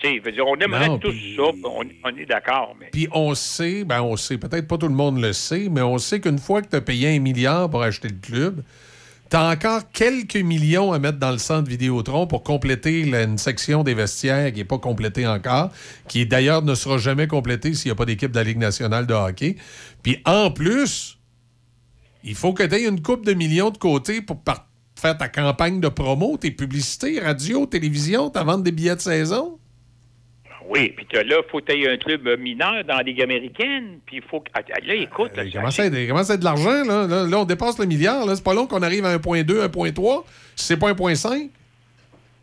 [0.09, 4.01] Dire, on aimerait Non, tous ça, on, on est d'accord, mais Puis on sait, ben
[4.01, 6.67] on sait, peut-être pas tout le monde le sait, mais on sait qu'une fois que
[6.69, 8.63] tu as payé un milliard pour acheter le club,
[9.29, 13.37] tu as encore quelques millions à mettre dans le centre Vidéotron pour compléter la- une
[13.37, 15.69] section des vestiaires qui n'est pas complétée encore,
[16.09, 19.07] qui d'ailleurs ne sera jamais complétée s'il n'y a pas d'équipe de la Ligue nationale
[19.07, 19.55] de hockey.
[20.03, 21.17] Puis en plus,
[22.25, 24.41] il faut que tu aies une coupe de millions de côté pour
[24.95, 29.57] faire ta campagne de promo, tes publicités, radio, télévision, ta vente des billets de saison.
[30.71, 30.89] Oui.
[30.95, 33.99] Puis là, il faut que tu aies un club mineur dans la Ligue américaine.
[34.05, 34.49] Puis il faut que.
[34.53, 37.07] ah, Là, écoute, là, Il commence à être, il commence à être de l'argent, là?
[37.07, 38.25] Là, là, on dépasse le milliard.
[38.25, 38.35] Là.
[38.35, 40.23] C'est pas long qu'on arrive à 1.2, 1.3.
[40.55, 41.49] Si c'est pas 1.5.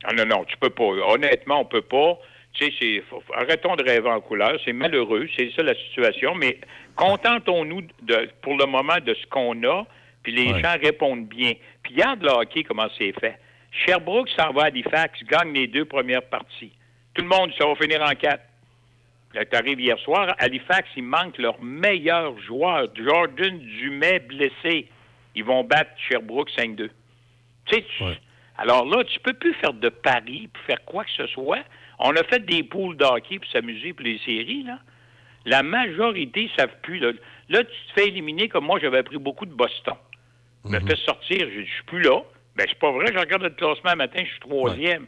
[0.05, 0.85] Ah non, non, tu peux pas.
[0.85, 2.19] Honnêtement, on peut pas.
[2.55, 3.03] Tu sais,
[3.35, 4.59] arrêtons de rêver en couleur.
[4.65, 6.35] C'est malheureux, c'est ça la situation.
[6.35, 6.59] Mais
[6.97, 9.85] contentons-nous de, pour le moment de ce qu'on a,
[10.23, 10.61] puis les Ouais.
[10.63, 11.53] gens répondent bien.
[11.83, 13.39] Puis regarde le hockey, comment c'est fait.
[13.71, 16.73] Sherbrooke s'en va à Halifax, gagne les deux premières parties.
[17.19, 18.45] Tout le monde, ça va finir en quatre.
[19.35, 24.87] Là, t'arrives hier soir, Halifax, il manque leur meilleur joueur, Jordan Dumais, blessé.
[25.35, 26.89] Ils vont battre Sherbrooke 5-2.
[27.67, 28.05] Tu sais, tu-
[28.57, 31.59] alors là, tu peux plus faire de paris pour faire quoi que ce soit.
[31.99, 34.79] On a fait des poules d'hockey pour s'amuser pour les séries, là.
[35.45, 36.99] La majorité ne savent plus.
[37.01, 37.11] Là.
[37.49, 39.95] Là, tu te fais éliminer comme moi, j'avais pris beaucoup de Boston.
[40.65, 42.21] Je me fais sortir, je suis plus là.
[42.55, 45.07] Ben, c'est pas vrai, je regarde le classement un matin, je suis troisième.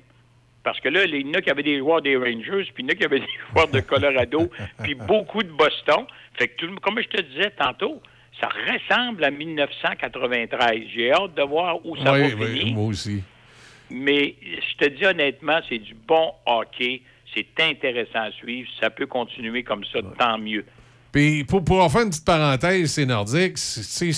[0.63, 2.85] Parce que là, il y en a qui avaient des joueurs des Rangers, puis il
[2.85, 4.51] y en a qui avaient des joueurs de Colorado,
[4.83, 6.05] puis beaucoup de Boston.
[6.35, 8.01] Fait que, tout comme je te disais tantôt,
[8.41, 10.83] ça ressemble à 1993.
[10.95, 12.75] J'ai hâte de voir où ça va Oui, finir.
[12.75, 13.23] moi aussi.
[13.91, 17.03] Mais je te dis honnêtement, c'est du bon hockey.
[17.35, 18.69] C'est intéressant à suivre.
[18.81, 20.65] Ça peut continuer comme ça, tant mieux.
[21.13, 23.59] Puis pour, pour en faire une petite parenthèse, c'est nordique.
[23.59, 24.13] Si,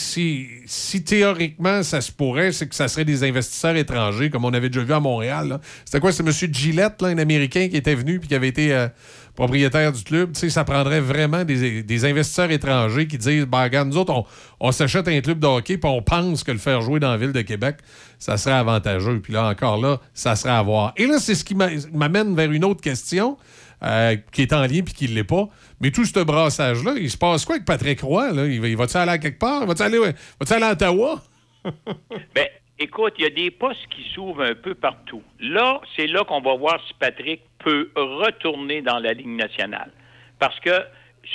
[0.67, 4.69] si théoriquement ça se pourrait, c'est que ça serait des investisseurs étrangers, comme on avait
[4.69, 5.59] déjà vu à Montréal.
[5.85, 6.13] C'était quoi?
[6.13, 6.33] C'est M.
[6.53, 8.89] Gillette, un Américain qui était venu puis qui avait été euh,
[9.35, 10.37] propriétaire du club.
[10.37, 14.25] Ça prendrait vraiment des, des investisseurs étrangers qui disent ben, regarde, nous autres, on,
[14.61, 17.17] on s'achète un club de hockey puis on pense que le faire jouer dans la
[17.17, 17.77] ville de Québec,
[18.19, 19.21] ça serait avantageux.
[19.21, 20.93] Puis là, encore là, ça serait à voir.
[20.99, 23.39] Et là, c'est ce qui m'a- m'amène vers une autre question.
[23.85, 25.49] Euh, qui est en lien puis qui ne l'est pas.
[25.81, 28.33] Mais tout ce brassage-là, il se passe quoi avec Patrick Roy?
[28.33, 28.47] Là?
[28.47, 29.67] Il va- il va-tu aller à quelque part?
[29.67, 31.21] Va-tu aller, va-tu aller à Ottawa?
[32.35, 32.47] Ben,
[32.79, 35.23] écoute, il y a des postes qui s'ouvrent un peu partout.
[35.41, 39.91] Là, c'est là qu'on va voir si Patrick peut retourner dans la Ligue nationale.
[40.39, 40.71] Parce que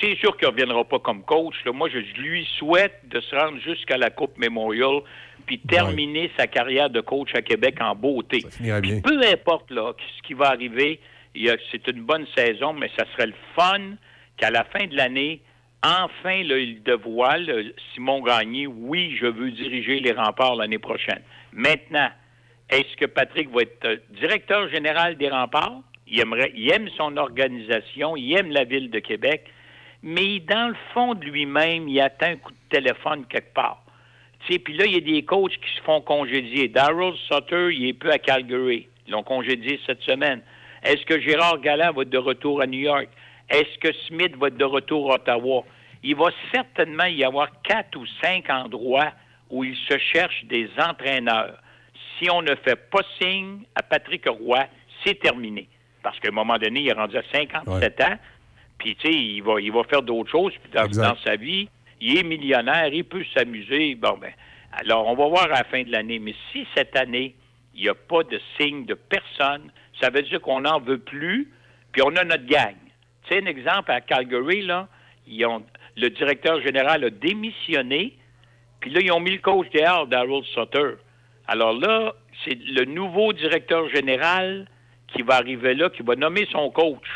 [0.01, 1.56] c'est sûr qu'il ne reviendra pas comme coach.
[1.66, 1.72] là.
[1.72, 5.00] Moi, je lui souhaite de se rendre jusqu'à la Coupe Memorial
[5.45, 8.43] puis terminer sa carrière de coach à Québec en beauté.
[8.82, 9.00] bien.
[9.01, 11.17] Peu importe là, ce qui va arriver, il
[11.72, 13.96] c'est une bonne saison, mais ça serait le fun
[14.38, 15.42] qu'à la fin de l'année,
[15.84, 21.22] enfin, là, il dévoile, Simon Gagné, oui, je veux diriger les remparts l'année prochaine.
[21.54, 22.10] Maintenant,
[22.70, 25.82] est-ce que Patrick va être euh, directeur général des remparts?
[26.08, 26.20] Il,
[26.72, 29.46] aime son organisation, il aime la ville de Québec,
[30.04, 33.84] mais dans le fond de lui-même, il attend un coup de téléphone quelque part.
[34.48, 36.70] Puis là, il y a des coachs qui se font congédier.
[36.70, 38.88] Darrell Sutter, il est peu à Calgary.
[39.06, 40.42] Ils l'ont congédié cette semaine.
[40.84, 43.08] Est-ce que Gérard Galland va être de retour à New York?
[43.50, 45.64] Est-ce que Smith va être de retour à Ottawa?
[46.04, 49.12] Il va certainement y avoir quatre ou cinq endroits
[49.50, 51.58] où il se cherche des entraîneurs.
[52.18, 54.66] Si on ne fait pas signe à Patrick Roy,
[55.06, 55.68] c'est terminé.
[56.04, 58.18] Parce qu'à un moment donné, il est rendu à 57 ans,
[58.78, 61.70] puis tu sais, il va, il va faire d'autres choses puis dans, dans sa vie.
[62.00, 63.96] Il est millionnaire, il peut s'amuser.
[63.96, 64.32] Bon, ben,
[64.72, 66.20] alors, on va voir à la fin de l'année.
[66.20, 67.36] Mais si cette année,
[67.74, 71.51] il n'y a pas de signe de personne, ça veut dire qu'on n'en veut plus,
[71.92, 72.76] puis on a notre gang.
[73.24, 74.88] Tu sais, un exemple, à Calgary, là,
[75.27, 75.64] ils ont,
[75.95, 78.17] le directeur général a démissionné,
[78.80, 80.95] puis là, ils ont mis le coach dehors, Darrell Sutter.
[81.48, 84.67] Alors là, c'est le nouveau directeur général
[85.08, 87.08] qui va arriver là, qui va nommer son coach.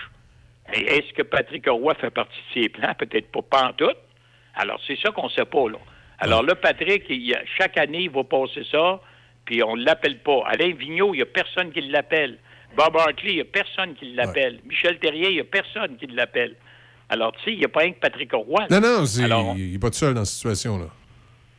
[0.69, 2.93] Mais est-ce que Patrick Roy fait partie de ses plans?
[2.97, 3.93] Peut-être pas, pas en tout.
[4.55, 5.77] Alors, c'est ça qu'on ne sait pas, là.
[6.19, 7.11] Alors là, Patrick,
[7.57, 9.01] chaque année, il va passer ça,
[9.45, 10.43] puis on ne l'appelle pas.
[10.45, 12.37] Alain Vigneault, il n'y a personne qui l'appelle.
[12.75, 14.59] Bob Hartley, il n'y a personne qui l'appelle.
[14.65, 16.55] Michel Terrier, il n'y a personne qui l'appelle.
[17.09, 18.65] Alors, tu sais, il n'y a pas rien que Patrick Roy.
[18.69, 20.85] Non, non, c'est- Alors, il n'est pas tout seul dans cette situation-là.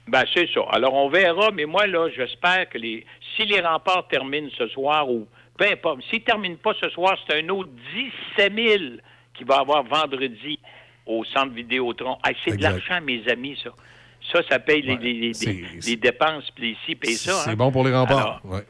[0.09, 0.61] ben, c'est ça.
[0.71, 3.05] Alors, on verra, mais moi, là, j'espère que les.
[3.37, 5.27] Si les remparts terminent ce soir, ou
[5.57, 7.71] peu importe, s'ils ne terminent pas ce soir, c'est un autre
[8.37, 8.83] 17 000
[9.35, 10.59] qui va avoir vendredi
[11.07, 12.17] au centre Vidéotron.
[12.25, 13.71] Hey, c'est de l'argent, mes amis, ça.
[14.33, 17.33] Ça, ça paye les, les- les- c'est- les dépenses, puis les ci, puis ça.
[17.45, 17.57] C'est hein.
[17.57, 18.41] bon pour les remparts.
[18.45, 18.65] Ouais.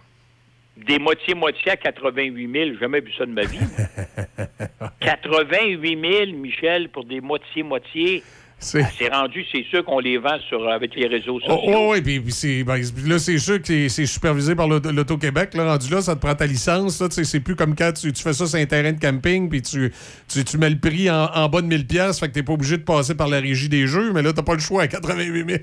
[0.77, 3.59] Des moitiés-moitiés à 88 000, j'ai jamais vu ça de ma vie.
[3.61, 4.89] moi.
[5.01, 8.23] 88 000, Michel, pour des moitiés-moitiés.
[8.59, 11.59] C'est- rendu, c'est sûr qu'on les vend sur, avec les réseaux sociaux.
[11.67, 15.55] Oh, oh, oui, puis, puis ben, là, c'est sûr que c'est- supervisé par l'Auto- l'Auto-Québec.
[15.55, 17.03] Là, rendu là, ça te prend ta licence.
[17.11, 19.93] C'est plus comme quand tu, tu fais ça sur un terrain de camping, puis tu,
[20.33, 22.53] tu, tu mets le prix en, en bas de 1000 pièces fait que t'es pas
[22.53, 24.87] obligé de passer par la régie des jeux, mais là, t'as pas le choix à
[24.87, 25.59] 88 000.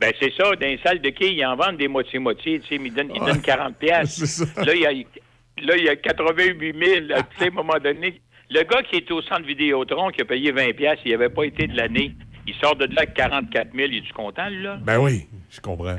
[0.00, 0.44] Ben, c'est ça.
[0.44, 2.60] Dans les salles de quai, ils en vendent des moitiés-moitiés.
[2.60, 3.32] Tu sais, mais ils donnent, ils Ouais.
[3.32, 4.40] donnent 40 pièces.
[4.56, 7.06] Là, il y a, là, il y a 88 000.
[7.08, 8.20] là, Tu sais, à un moment donné,
[8.50, 11.44] le gars qui était au centre Vidéotron, qui a payé 20 pièces, il n'avait pas
[11.44, 12.14] été de l'année.
[12.46, 13.88] Il sort de là avec 44 000.
[13.90, 14.78] Il est-tu content, là?
[14.82, 15.96] Ben oui, je comprends.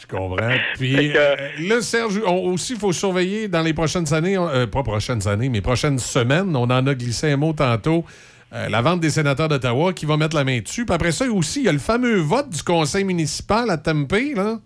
[0.00, 0.50] Je comprends.
[0.78, 1.36] Puis que- euh,
[1.68, 5.48] là, Serge, on- aussi, il faut surveiller dans les prochaines années, euh, pas prochaines années,
[5.48, 8.04] mais prochaines semaines, on en a glissé un mot tantôt,
[8.52, 10.84] euh, la vente des sénateurs d'Ottawa qui va mettre la main dessus.
[10.86, 14.12] Puis après ça aussi, il y a le fameux vote du conseil municipal à Tempe,
[14.34, 14.58] là.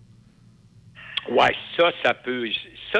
[1.31, 2.47] Ouais, ça, ça peut.
[2.91, 2.99] Ça,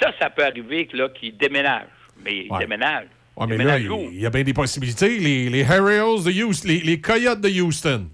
[0.00, 1.86] ça, ça peut arriver que, là, qu'il déménage.
[2.24, 2.58] Mais il Ouais.
[2.60, 3.06] déménage.
[3.36, 5.18] Ouais, mais là, il y a bien des possibilités.
[5.18, 8.08] Les, les Harriers de Houston, les, les Coyotes de Houston.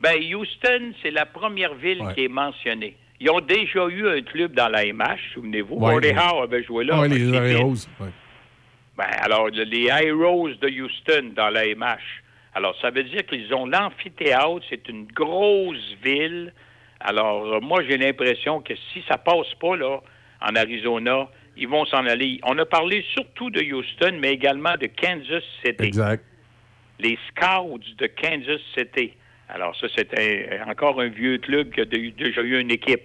[0.00, 2.14] Ben, Houston, c'est la première ville Ouais.
[2.14, 2.96] qui est mentionnée.
[3.20, 5.74] Ils ont déjà eu un club dans la MH, souvenez-vous.
[5.74, 7.02] Ouais, Howe avait joué là.
[7.02, 7.74] Fait les Harriers.
[8.98, 12.22] Ben, alors, le- les Heroes de Houston dans la MH.
[12.54, 14.62] Alors, ça veut dire qu'ils ont l'amphithéâtre.
[14.68, 16.52] C'est une grosse ville.
[17.00, 20.00] Alors, euh, moi, j'ai l'impression que si ça passe pas, là,
[20.42, 22.40] en Arizona, ils vont s'en aller.
[22.42, 25.84] On a parlé surtout de Houston, mais également de Kansas City.
[25.84, 26.24] Exact.
[26.98, 29.12] Les Scouts de Kansas City.
[29.48, 33.02] Alors, ça, c'est encore un vieux club qui a déjà eu une équipe.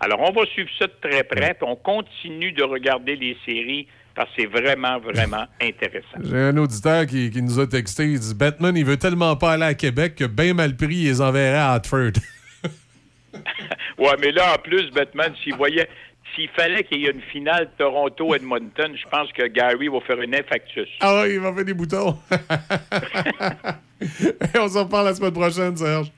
[0.00, 3.86] Alors, on va suivre ça de très près, puis on continue de regarder les séries
[4.16, 6.18] parce que c'est vraiment, vraiment intéressant.
[6.24, 8.04] J'ai un auditeur qui, qui nous a texté.
[8.04, 11.04] Il dit Batman, il veut tellement pas aller à Québec que bien mal pris, il
[11.04, 12.12] les enverrait à Hartford.
[13.98, 15.88] Ouais, mais là, en plus, Batman, s'il voyait,
[16.34, 20.34] s'il fallait qu'il y ait une finale Toronto-Edmonton, je pense que Gary va faire une
[20.34, 20.88] infarctus.
[21.00, 22.18] ah ouais, il va faire des boutons.
[24.00, 26.12] Et on s'en reparle la semaine prochaine, Serge.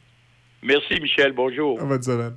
[0.62, 1.32] Merci, Michel.
[1.32, 1.78] Bonjour.
[1.78, 2.36] Bonne semaine.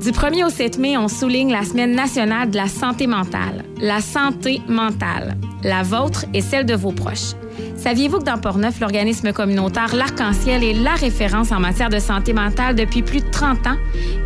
[0.02, 3.66] Du 1er au 7 mai, on souligne la Semaine nationale de la santé mentale.
[3.82, 7.34] La santé mentale, la vôtre et celle de vos proches.
[7.76, 12.76] Saviez-vous que dans Portneuf, l'organisme communautaire L'Arc-en-Ciel est la référence en matière de santé mentale
[12.76, 13.76] depuis plus de 30 ans?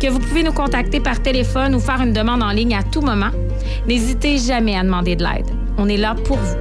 [0.00, 3.00] Que vous pouvez nous contacter par téléphone ou faire une demande en ligne à tout
[3.00, 3.30] moment?
[3.88, 5.50] N'hésitez jamais à demander de l'aide.
[5.76, 6.56] On est là pour vous.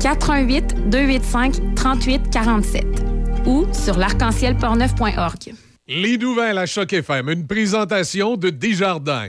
[0.00, 2.86] 418 285 38 47
[3.46, 5.54] ou sur l'arc-en-ciel-portneuf.org.
[5.86, 9.28] Les nouvelles à Choc FM, une présentation de Desjardins.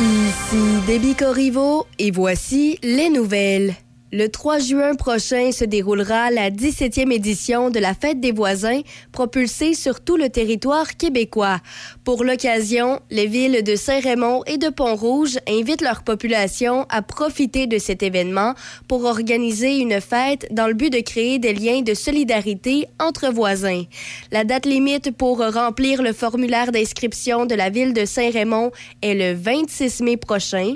[0.00, 3.74] Ici Déby Corriveau et voici les nouvelles.
[4.12, 8.80] Le 3 juin prochain se déroulera la 17e édition de la Fête des voisins,
[9.12, 11.60] propulsée sur tout le territoire québécois.
[12.02, 17.78] Pour l'occasion, les villes de Saint-Raymond et de Pont-Rouge invitent leur population à profiter de
[17.78, 18.54] cet événement
[18.88, 23.84] pour organiser une fête dans le but de créer des liens de solidarité entre voisins.
[24.32, 28.72] La date limite pour remplir le formulaire d'inscription de la ville de Saint-Raymond
[29.02, 30.74] est le 26 mai prochain.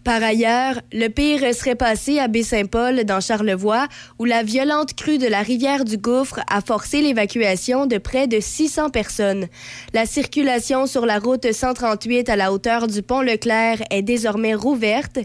[0.03, 3.87] Par ailleurs, le pire serait passé à Baie-Saint-Paul, dans Charlevoix,
[4.19, 8.41] où la violente crue de la rivière du Gouffre a forcé l'évacuation de près de
[8.41, 9.47] 600 personnes.
[9.93, 15.19] La circulation sur la route 138 à la hauteur du pont Leclerc est désormais rouverte.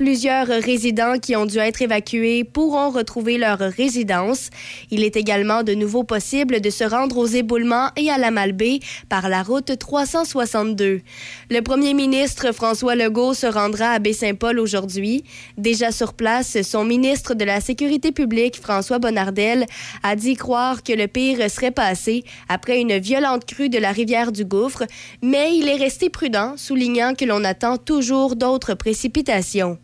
[0.00, 4.48] Plusieurs résidents qui ont dû être évacués pourront retrouver leur résidence.
[4.90, 8.80] Il est également de nouveau possible de se rendre aux éboulements et à la Malbaie
[9.10, 11.02] par la route 362.
[11.50, 15.22] Le premier ministre François Legault se rendra à Baie-Saint-Paul aujourd'hui.
[15.58, 19.66] Déjà sur place, son ministre de la Sécurité publique, François Bonnardel,
[20.02, 24.32] a dit croire que le pire serait passé après une violente crue de la rivière
[24.32, 24.84] du Gouffre,
[25.20, 29.76] mais il est resté prudent, soulignant que l'on attend toujours d'autres précipitations.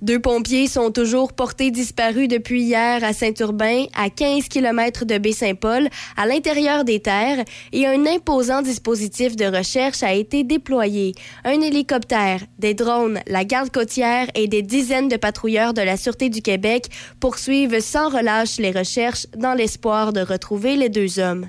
[0.00, 5.88] Deux pompiers sont toujours portés disparus depuis hier à Saint-Urbain, à 15 km de Baie-Saint-Paul,
[6.16, 11.14] à l'intérieur des terres, et un imposant dispositif de recherche a été déployé.
[11.44, 16.28] Un hélicoptère, des drones, la garde côtière et des dizaines de patrouilleurs de la Sûreté
[16.28, 16.88] du Québec
[17.20, 21.48] poursuivent sans relâche les recherches dans l'espoir de retrouver les deux hommes.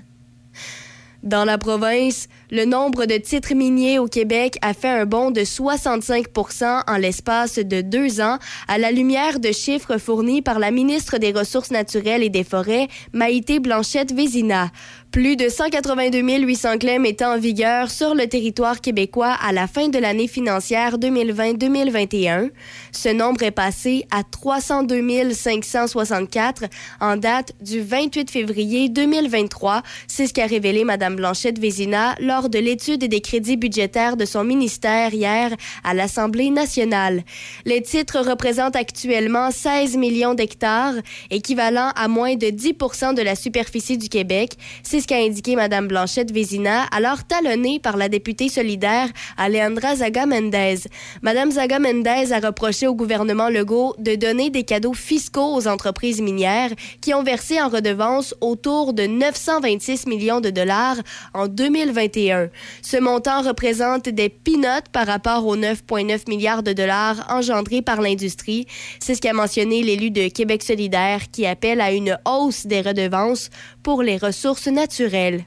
[1.24, 5.40] Dans la province, le nombre de titres miniers au Québec a fait un bond de
[5.40, 11.20] 65% en l'espace de deux ans, à la lumière de chiffres fournis par la ministre
[11.20, 14.70] des Ressources naturelles et des Forêts, Maïté Blanchette-Vézina.
[15.14, 19.90] Plus de 182 800 claims étaient en vigueur sur le territoire québécois à la fin
[19.90, 22.50] de l'année financière 2020-2021.
[22.92, 26.64] Ce nombre est passé à 302 564
[27.00, 29.84] en date du 28 février 2023.
[30.08, 34.44] C'est ce qu'a révélé Mme Blanchette Vézina lors de l'étude des crédits budgétaires de son
[34.44, 35.52] ministère hier
[35.84, 37.22] à l'Assemblée nationale.
[37.66, 40.96] Les titres représentent actuellement 16 millions d'hectares,
[41.30, 44.58] équivalent à moins de 10% de la superficie du Québec.
[45.04, 50.76] Ce qu'a indiqué Mme Blanchette Vézina, alors talonnée par la députée solidaire Alejandra Zaga Mendez.
[51.22, 56.22] Mme Zaga Mendez a reproché au gouvernement Legault de donner des cadeaux fiscaux aux entreprises
[56.22, 60.96] minières qui ont versé en redevance autour de 926 millions de dollars
[61.34, 62.48] en 2021.
[62.82, 68.68] Ce montant représente des peanuts par rapport aux 9,9 milliards de dollars engendrés par l'industrie.
[69.02, 73.50] C'est ce qu'a mentionné l'élu de Québec solidaire qui appelle à une hausse des redevances
[73.84, 75.46] pour les ressources naturelles.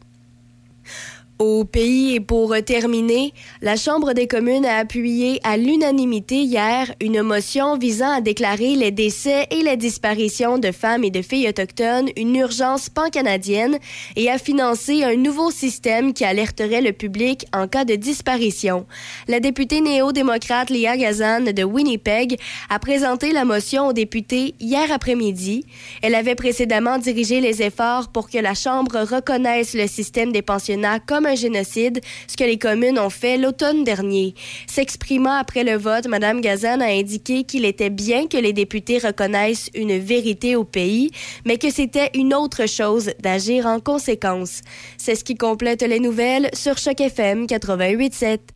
[1.39, 7.21] Au pays et pour terminer, la Chambre des communes a appuyé à l'unanimité hier une
[7.21, 12.09] motion visant à déclarer les décès et les disparitions de femmes et de filles autochtones
[12.17, 13.79] une urgence pan-canadienne
[14.17, 18.87] et à financer un nouveau système qui alerterait le public en cas de disparition.
[19.29, 22.39] La députée néo-démocrate Léa Gazan de Winnipeg
[22.71, 25.67] a présenté la motion aux députés hier après-midi.
[26.01, 30.99] Elle avait précédemment dirigé les efforts pour que la Chambre reconnaisse le système des pensionnats
[30.99, 34.35] comme un génocide, ce que les communes ont fait l'automne dernier.
[34.67, 39.71] S'exprimant après le vote, Mme Gazan a indiqué qu'il était bien que les députés reconnaissent
[39.75, 41.11] une vérité au pays,
[41.45, 44.63] mais que c'était une autre chose d'agir en conséquence.
[44.99, 48.56] C'est ce qui complète les nouvelles sur Choc FM 88.7.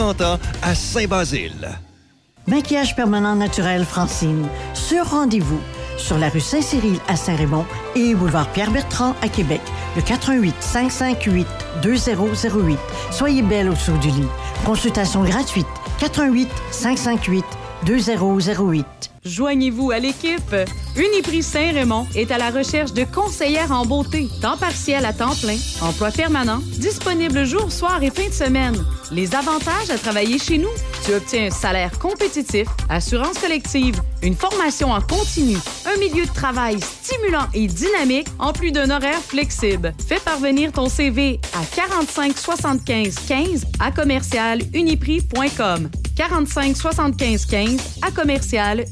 [0.00, 1.78] ans à Saint-Basile.
[2.46, 4.46] Maquillage permanent naturel Francine.
[4.74, 5.60] Sur rendez-vous.
[5.96, 7.64] Sur la rue Saint-Cyril à Saint-Raymond
[7.94, 9.60] et boulevard Pierre-Bertrand à Québec.
[9.96, 11.46] Le 88 558
[11.82, 12.78] 2008.
[13.10, 14.28] Soyez belle au du lit.
[14.64, 15.66] Consultation gratuite.
[16.00, 17.44] 88 558
[17.86, 19.13] 2008.
[19.24, 20.54] Joignez-vous à l'équipe.
[20.96, 25.56] Uniprix Saint-Raymond est à la recherche de conseillères en beauté, temps partiel à temps plein,
[25.80, 28.76] emploi permanent, disponible jour, soir et fin de semaine.
[29.10, 30.68] Les avantages à travailler chez nous,
[31.04, 36.78] tu obtiens un salaire compétitif, assurance collective, une formation en continu, un milieu de travail
[36.80, 39.94] stimulant et dynamique, en plus d'un horaire flexible.
[40.06, 45.90] Fais parvenir ton CV à 45 75 15 à commercial uniprix.com.
[46.16, 48.84] 45 75 15 à commercial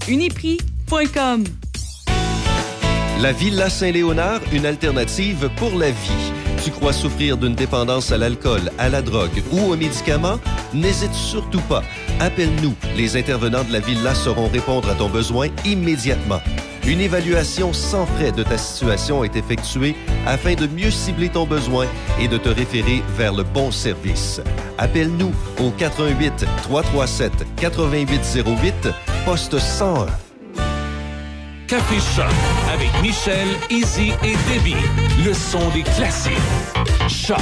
[3.20, 6.32] La Villa Saint-Léonard, une alternative pour la vie.
[6.64, 10.38] Tu crois souffrir d'une dépendance à l'alcool, à la drogue ou aux médicaments?
[10.72, 11.82] N'hésite surtout pas.
[12.20, 12.74] Appelle-nous.
[12.96, 16.40] Les intervenants de la Villa sauront répondre à ton besoin immédiatement.
[16.86, 19.94] Une évaluation sans frais de ta situation est effectuée
[20.26, 21.86] afin de mieux cibler ton besoin
[22.20, 24.40] et de te référer vers le bon service.
[24.78, 28.88] Appelle-nous au 88 337 8808
[29.24, 30.06] poste 101.
[31.68, 32.26] Café Choc
[32.74, 34.74] avec Michel, Izzy et Debbie.
[35.24, 36.32] Le son des classiques.
[37.08, 37.38] Choc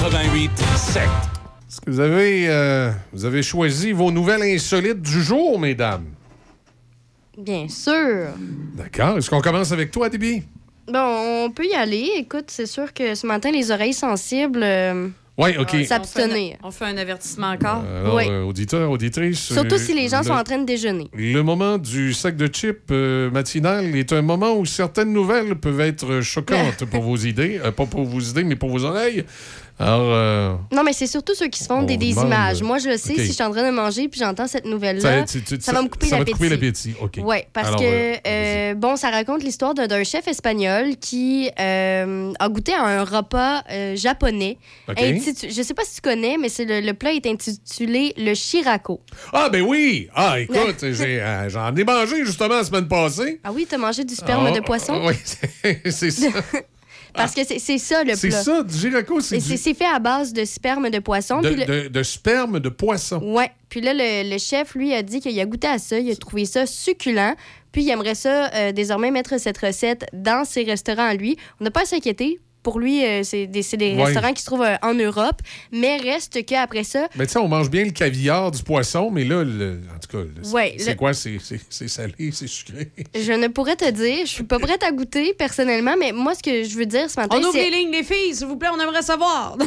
[0.00, 1.02] 88 7.
[1.02, 6.04] Est-ce que vous avez, euh, vous avez choisi vos nouvelles insolites du jour, mesdames?
[7.38, 8.28] Bien sûr.
[8.74, 9.18] D'accord.
[9.18, 10.42] Est-ce qu'on commence avec toi, Debbie?
[10.92, 12.10] Bon, on peut y aller.
[12.16, 14.62] Écoute, c'est sûr que ce matin, les oreilles sensibles.
[14.62, 15.76] euh, Oui, OK.
[15.86, 16.56] S'abstenir.
[16.64, 17.84] On fait un avertissement encore.
[17.84, 18.24] Alors, Oui.
[18.28, 19.38] euh, auditeurs, auditrices.
[19.38, 21.08] Surtout euh, si les gens le- sont en train de déjeuner.
[21.14, 25.80] Le moment du sac de chips euh, matinal est un moment où certaines nouvelles peuvent
[25.80, 27.60] être choquantes pour vos idées.
[27.64, 29.24] Euh, pas pour vos idées, mais pour vos oreilles.
[29.80, 32.62] Alors, euh, Non, mais c'est surtout ceux qui se font On des, images.
[32.62, 35.24] Moi, je le sais, si je suis en train de manger puis j'entends cette nouvelle-là,
[35.60, 36.32] ça va me couper ça va l'appétit.
[36.36, 36.94] couper l'appétit.
[37.00, 37.18] OK.
[37.22, 42.32] Oui, parce Alors, que, euh, euh, bon, ça raconte l'histoire d'un- chef espagnol qui euh,
[42.38, 43.62] a goûté à un repas
[43.94, 44.58] japonais.
[44.88, 44.98] OK.
[45.00, 49.00] Intitu- je sais pas si tu connais, mais le, le plat est intitulé le shirako.
[49.32, 50.08] Ah, ben oui!
[50.14, 50.84] Ah, écoute,
[51.48, 53.40] j'en ai mangé justement la semaine passée.
[53.44, 55.00] Ah oui, t'as mangé du sperme Ah, de poisson?
[55.06, 55.14] Oui,
[55.90, 56.28] c'est ça.
[57.18, 58.42] Parce que c'est c'est ça, le C'est plat.
[58.42, 61.40] ça, du giraco, c'est C'est du- c'est fait à base de sperme de poisson.
[61.40, 63.20] de, puis le- de- de sperme de poisson.
[63.22, 63.50] Ouais.
[63.68, 66.16] Puis là, le, le chef, lui, a dit qu'il a goûté à ça, il a
[66.16, 67.34] trouvé ça succulent.
[67.70, 71.36] Puis il aimerait ça euh, désormais mettre cette recette dans ses restaurants à lui.
[71.60, 72.38] On n'a pas à s'inquiéter.
[72.68, 74.04] Pour lui, euh, c'est des, c'est des Ouais.
[74.04, 75.40] restaurants qui se trouvent euh, en Europe.
[75.72, 79.24] Mais reste qu'après ça, Mais tu sais, on mange bien le caviar du poisson, mais
[79.24, 81.14] là, le- en tout cas, le- Ouais, c'est le- quoi?
[81.14, 82.90] C'est, c'est- c'est salé, c'est sucré.
[83.14, 86.42] je ne pourrais te dire, je suis pas prête à goûter personnellement, mais moi, ce
[86.42, 88.56] que je veux dire ce matin, On ouvre c'est les lignes, les filles, s'il vous
[88.58, 89.56] plaît, on aimerait savoir.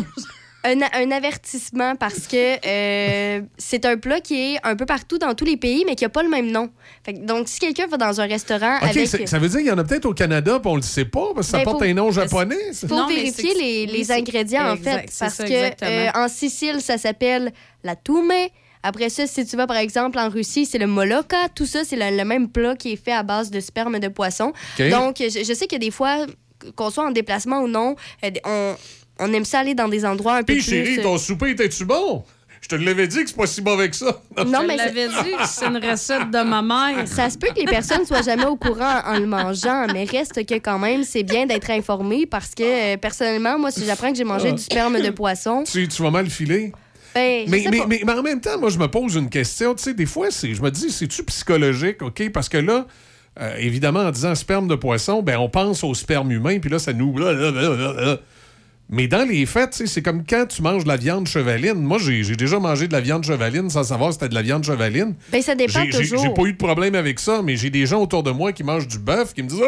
[0.63, 5.33] un, un avertissement parce que euh, c'est un plat qui est un peu partout dans
[5.33, 6.69] tous les pays, mais qui n'a pas le même nom.
[7.03, 9.27] Fait que- donc, si quelqu'un va dans un restaurant OK, avec...
[9.27, 11.33] ça veut dire qu'il y en a peut-être au Canada, puis on le sait pas,
[11.33, 12.55] parce que ça Ben, porte faut- un nom japonais.
[12.81, 15.11] Il faut Non, vérifier les, les ingrédients, en fait.
[15.19, 17.51] Parce ça, que euh, en Sicile, ça s'appelle
[17.83, 18.31] la tume.
[18.83, 21.49] Après ça, si tu vas, par exemple, en Russie, c'est le moloka.
[21.55, 24.07] Tout ça, c'est le, le même plat qui est fait à base de sperme de
[24.07, 24.53] poisson.
[24.79, 24.89] OK.
[24.89, 26.25] Donc, je, je sais que des fois,
[26.75, 28.75] qu'on soit en déplacement ou non, euh, on,
[29.21, 30.69] on aime ça aller dans des endroits un peu Puis plus...
[30.71, 32.23] chérie, euh, ton souper était-tu bon?
[32.61, 34.21] Je te l'avais dit que c'est pas si mauvais que ça.
[34.45, 37.07] Non, Je mais l'avais dit, c'est une recette de ma mère.
[37.07, 40.45] Ça se peut que les personnes soient jamais au courant en le mangeant, mais reste
[40.45, 44.17] que quand même, c'est bien d'être informé parce que, euh, personnellement, moi, si j'apprends que
[44.17, 44.55] j'ai mangé Ah.
[44.55, 46.71] du sperme de poisson, Tu, tu vas mal filer.
[47.15, 49.73] Ben, je Mais, mais, mais, mais en même temps, moi, je me pose une question.
[49.73, 52.29] Tu sais, des fois, c'est, je me dis, c'est-tu psychologique, OK?
[52.31, 52.85] Parce que là,
[53.41, 56.77] euh, évidemment, en disant sperme de poisson, ben, on pense au sperme humain, puis là,
[56.77, 57.15] ça nous.
[58.93, 61.75] Mais dans les faits, c'est comme quand tu manges de la viande chevaline.
[61.75, 64.65] Moi, j'ai, déjà mangé de la viande chevaline sans savoir si c'était de la viande
[64.65, 65.15] chevaline.
[65.31, 66.21] Ben, ça dépend toujours.
[66.21, 68.65] J'ai pas eu de problème avec ça, mais j'ai des gens autour de moi qui
[68.65, 69.61] mangent du bœuf qui me disent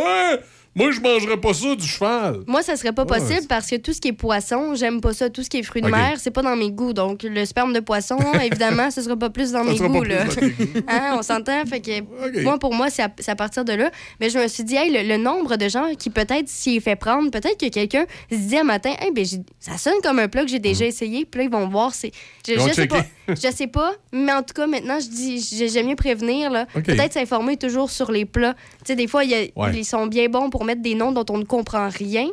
[0.75, 2.39] moi, je mangerais pas ça du cheval.
[2.47, 5.13] Moi, ça serait pas Ouais, possible parce que tout ce qui est poisson, j'aime pas
[5.13, 5.29] ça.
[5.29, 5.93] Tout ce qui est fruits de Ok.
[5.95, 6.93] mer, c'est pas dans mes goûts.
[6.93, 10.03] Donc, le sperme de poisson, évidemment, ce sera pas plus dans Ça mes goûts.
[10.03, 10.23] Là.
[10.25, 10.63] dans tes goûts.
[10.87, 11.63] Hein, on s'entend?
[11.65, 13.91] Fait que moi, pour moi, c'est à, partir de là.
[14.19, 16.95] Mais je me suis dit, hey, le, le nombre de gens qui, peut-être, s'y fait
[16.95, 19.25] prendre, peut-être que quelqu'un se dit un matin, hey, ben,
[19.59, 21.25] ça sonne comme un plat que j'ai déjà essayé.
[21.25, 21.93] Puis là, ils vont voir.
[21.93, 22.11] C'est...
[22.47, 23.03] Je, je sais pas.
[23.29, 23.93] Je sais pas.
[24.11, 26.49] Mais en tout cas, maintenant, je dis, j'ai- j'aime mieux prévenir.
[26.51, 26.65] Là.
[26.73, 28.53] Peut-être s'informer toujours sur les plats.
[28.79, 29.71] Tu sais, des fois, il y a- Ouais.
[29.75, 32.27] ils sont bien bons pour mettre des noms dont on ne comprend rien.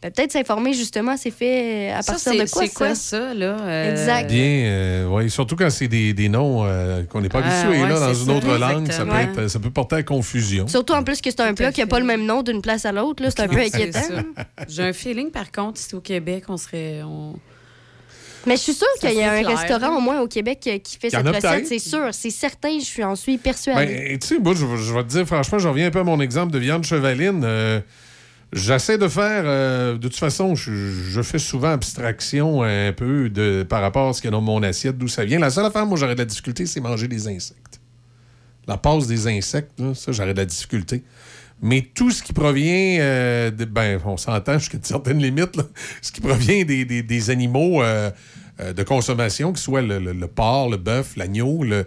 [0.00, 3.56] Ben, peut-être s'informer justement, c'est fait à Ça, partir de quoi c'est quoi ça, là?
[3.60, 4.30] Euh, Exact.
[4.30, 7.82] Bien, euh, ouais, surtout quand c'est des, des noms euh, qu'on n'est pas Ah, habitué
[7.82, 8.32] ouais, là, dans une ça.
[8.32, 10.68] autre langue, ça peut, être- ça peut porter à confusion.
[10.68, 12.84] Surtout en plus que c'est un plat qui n'a pas le même nom d'une place
[12.84, 13.24] à l'autre.
[13.24, 13.98] là, C'est un peu inquiétant.
[14.00, 14.22] ça.
[14.68, 17.02] J'ai un feeling, par contre, si au Québec, on serait.
[17.02, 17.34] on-
[18.46, 19.58] Mais je suis sûre qu'il y a un clair.
[19.58, 21.66] restaurant au moins au Québec euh, qui fait cette recette.
[21.66, 22.08] C'est sûr.
[22.12, 22.78] C'est certain.
[22.78, 23.94] Je suis en suis persuadée.
[24.10, 26.04] Ben, tu sais, moi, je, je vais te dire, franchement, je reviens un peu à
[26.04, 27.42] mon exemple de viande chevaline.
[27.44, 27.80] Euh,
[28.50, 33.62] J'essaie de faire, euh, de toute façon, je, je fais souvent abstraction un peu de,
[33.68, 35.38] par rapport à ce qu'il y a dans mon assiette, d'où ça vient.
[35.38, 37.78] La seule affaire, moi, j'aurais de la difficulté, c'est manger des insectes.
[38.66, 41.02] La passe des insectes, là, ça, j'aurais de la difficulté.
[41.60, 45.64] Mais tout ce qui provient, euh, de, ben, on s'entend jusqu'à une certaine limite, là.
[46.02, 48.10] ce qui provient des, des- des animaux euh,
[48.60, 51.84] euh, de consommation, que ce soit le, le- le porc, le bœuf, l'agneau, le-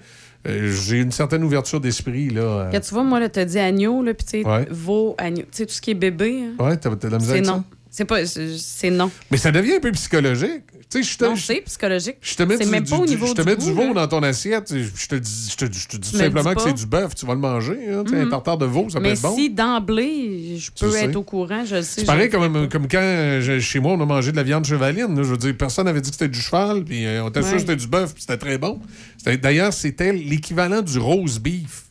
[0.48, 2.30] euh, j'ai une certaine ouverture d'esprit.
[2.32, 2.70] Là.
[2.72, 4.68] Quand tu vois, moi, là, t'as dit agneau, là, puis tu sais, Ouais.
[4.72, 5.44] veau, agneau.
[5.44, 6.44] Tu sais, tout ce qui est bébé.
[6.60, 6.64] hein.
[6.66, 7.64] Ouais, t'as t'as de la misère C'est avec ça?
[7.94, 8.26] C'est pas.
[8.26, 9.12] C'est non.
[9.30, 10.64] Mais ça devient un peu psychologique.
[10.90, 12.16] Tu sais, je te, Non, c'est psychologique.
[12.22, 14.08] je te mets, C'est du, même pas au niveau je te mets du veau dans
[14.08, 14.74] ton assiette.
[14.74, 17.16] Je te dis, je te, je te dis simplement que c'est du bœuf.
[17.16, 17.78] Tu vas le manger.
[17.92, 18.04] hein.
[18.06, 19.36] Tu sais, Un tartare de veau, ça peut Mais être bon.
[19.36, 22.00] si d'emblée, je peux être au courant, je le sais.
[22.02, 24.64] C'est pareil comme, comme quand euh, je- chez moi, on a mangé de la viande
[24.66, 25.14] chevaline.
[25.16, 25.24] là.
[25.24, 27.50] Je veux dire, personne n'avait dit que c'était du cheval, puis euh, on était sûr
[27.50, 27.56] Ouais.
[27.56, 28.80] que c'était du bœuf, puis c'était très bon.
[29.18, 31.84] C'était- D'ailleurs, c'était l'équivalent du rose beef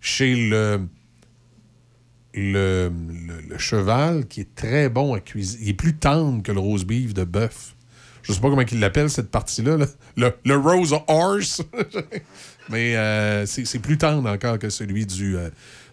[0.00, 0.80] chez le,
[2.34, 5.62] le, le- le cheval, qui est très bon à cuisiner.
[5.64, 7.74] Il est plus tendre que le rose beef de bœuf.
[8.22, 9.76] Je sais pas comment il l'appelle, cette partie-là.
[9.78, 9.86] là.
[10.16, 11.62] Le, le rose horse.
[12.70, 15.48] Mais euh, c'est plus tendre encore que celui du, euh,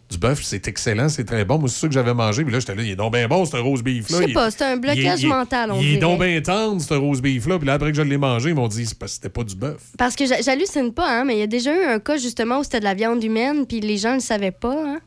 [0.09, 0.41] du bœuf.
[0.43, 1.57] C'est excellent, c'est très bon.
[1.59, 2.43] Moi, c'est ça que j'avais mangé.
[2.43, 4.22] Puis là, j'étais là, il est donc bien bon, ce rose beef-là.
[4.22, 6.93] Je sais pas, c'est un blocage il mental, on Il est donc bien tendre, ce
[6.93, 7.57] rose beef-là.
[7.57, 9.45] Puis là, après que je l'ai mangé, ils m'ont dit c'est parce que c'était pas
[9.45, 9.81] du bœuf.
[9.97, 12.64] Parce que j'hallucine pas, hein, mais il y a déjà eu un cas justement où
[12.65, 14.75] c'était de la viande humaine, puis les gens ne le savaient pas.
[14.75, 14.99] Hein.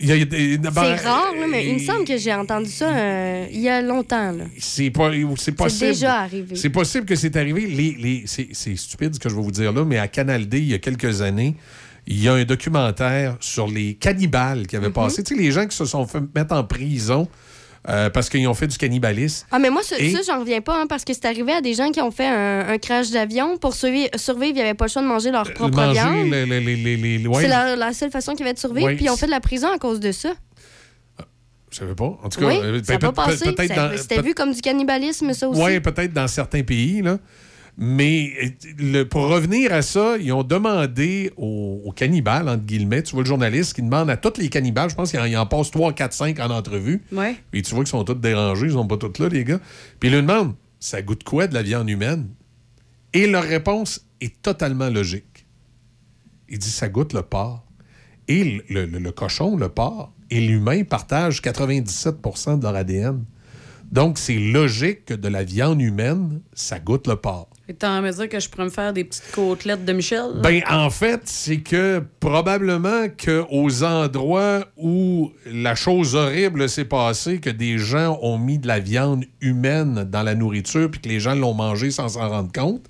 [0.00, 3.82] C'est rare, là, mais il me semble que j'ai entendu ça euh, il y a
[3.82, 4.34] longtemps.
[4.58, 5.10] C'est pas,
[5.56, 5.90] possible.
[5.92, 6.56] déjà arrivé.
[6.56, 7.66] C'est possible que c'est arrivé.
[7.66, 10.48] Les, les- c'est, c'est stupide ce que je vais vous dire là, mais à Canal
[10.48, 11.54] D, il y a quelques années,
[12.06, 14.92] il y a un documentaire sur les cannibales qui avaient Mhm.
[14.94, 15.22] passé.
[15.22, 17.28] Tu sais, les gens qui se sont fait mettre en prison
[17.88, 19.46] euh, parce qu'ils ont fait du cannibalisme.
[19.50, 21.60] Ah, mais moi, ça, Et- ça, j'en reviens pas, hein, parce que c'est arrivé à
[21.60, 23.56] des gens qui ont fait un, un crash d'avion.
[23.56, 26.30] Pour survivre, survivre, ils n'avaient pas le choix de manger leur propre Manger viande.
[26.30, 27.42] les, les, les, les- les- ouais.
[27.42, 28.96] C'est la, la seule façon qu'ils avaient de survivre, Ouais.
[28.96, 30.30] puis ils ont fait de la prison à cause de ça.
[31.70, 32.18] Je savais pas.
[32.22, 33.44] En tout cas, oui, euh, ça peut- pas passé.
[33.52, 35.60] peut-être C'était peut- vu comme du cannibalisme, ça aussi.
[35.62, 37.18] Oui, peut-être dans certains pays, là.
[37.78, 43.02] Mais euh, le- pour revenir à ça, ils ont demandé aux, aux cannibales, entre guillemets,
[43.02, 45.36] tu vois le journaliste qui demande à tous les cannibales, je pense qu'il en, il
[45.36, 47.02] en passe 3, 4, 5 en entrevue.
[47.12, 47.36] Ouais.
[47.50, 49.60] Puis tu vois qu'ils sont tous dérangés, ils sont pas tous là, les gars.
[49.98, 52.28] Puis ils lui demandent, ça goûte quoi de la viande humaine?
[53.12, 55.46] Et leur réponse est totalement logique.
[56.48, 57.64] Il dit, ça goûte le porc.
[58.28, 63.24] Et le- le cochon, le porc, et l'humain partagent 97% de leur ADN.
[63.90, 67.48] Donc, c'est logique que de la viande humaine, ça goûte le porc.
[67.70, 70.40] Et en mesure que je pourrais me faire des petites côtelettes de Michel?
[70.42, 77.48] Ben, en fait, c'est que probablement qu'aux endroits où la chose horrible s'est passée, que
[77.48, 81.36] des gens ont mis de la viande humaine dans la nourriture, puis que les gens
[81.36, 82.86] l'ont mangé sans s'en rendre compte,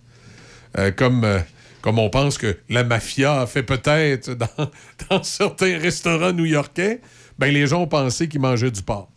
[0.78, 1.40] euh, comme, euh,
[1.82, 4.70] comme on pense que la mafia a fait peut-être dans,
[5.10, 7.02] dans certains restaurants new-yorkais,
[7.38, 9.10] ben, les gens ont pensé qu'ils mangeaient du porc.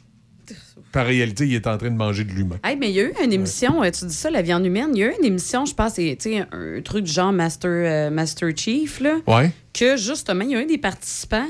[0.94, 2.58] Par réalité, il est en train de manger de l'humain.
[2.64, 4.90] Hey, mais il y a eu une émission, euh, tu dis ça, la viande humaine,
[4.94, 6.18] il y a eu une émission, je pense, c'est
[6.52, 9.52] un, truc du genre Master, euh, Master Chief, là, Ouais.
[9.74, 11.48] que justement, il y a un des participants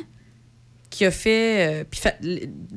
[0.90, 1.82] qui a fait.
[1.82, 2.18] euh, fait-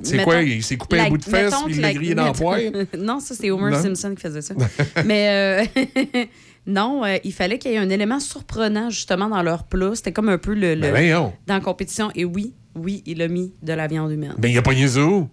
[0.02, 2.86] C'est quoi, il s'est coupé un bout de fesse, puis il l'a grillé dans poêle?
[2.98, 3.82] non, ça, c'est Homer Non?
[3.82, 4.54] Simpson qui faisait ça.
[5.04, 5.84] mais euh,
[6.66, 9.92] non, euh, il fallait qu'il y ait un élément surprenant, justement, dans leur plat.
[9.94, 10.74] C'était comme un peu le.
[10.74, 12.10] le- Ben dans la compétition.
[12.16, 14.34] Et oui, oui, il a mis de la viande humaine.
[14.38, 15.28] Ben, il a pogné ça où?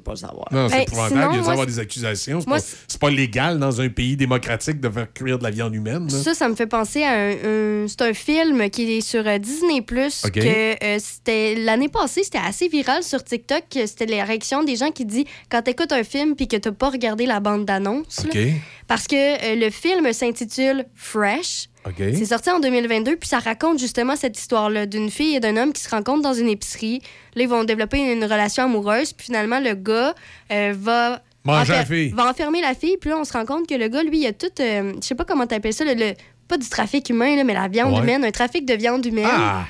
[0.00, 0.46] Pas savoir.
[0.52, 1.14] Non, c'est Ben, épouvantable.
[1.20, 2.40] sinon, Il y a dû moi, avoir des accusations.
[2.40, 5.50] C'est moi, pas, c'est pas légal dans un pays démocratique de faire cuire de la
[5.50, 6.04] viande humaine.
[6.10, 6.18] là.
[6.22, 9.38] Ça, ça me fait penser à un, un- c'est un film qui est sur euh,
[9.38, 10.32] Disney Plus OK.
[10.32, 13.64] que euh, c'était l'année passée, c'était assez viral sur TikTok.
[13.70, 16.72] que C'était les réactions des gens qui disent quand t'écoutes un film puis que t'as
[16.72, 18.24] pas regardé la bande d'annonce.
[18.32, 18.40] là.
[18.88, 21.68] Parce que euh, le film s'intitule Fresh.
[21.96, 25.72] C'est sorti en 2022, puis ça raconte justement cette histoire-là d'une fille et d'un homme
[25.72, 27.00] qui se rencontrent dans une épicerie.
[27.34, 30.14] Là, ils vont développer une relation amoureuse, puis finalement, le gars
[30.52, 31.22] euh, va.
[31.44, 32.08] Manger la enfer- fille.
[32.10, 34.26] Va enfermer la fille, puis là, on se rend compte que le gars, lui, il
[34.26, 34.46] a tout.
[34.60, 36.14] euh, je sais pas comment t'appelles ça, le, le-
[36.48, 38.00] pas du trafic humain, là, mais la viande Ouais.
[38.00, 39.26] humaine, un trafic de viande humaine.
[39.30, 39.64] Ah!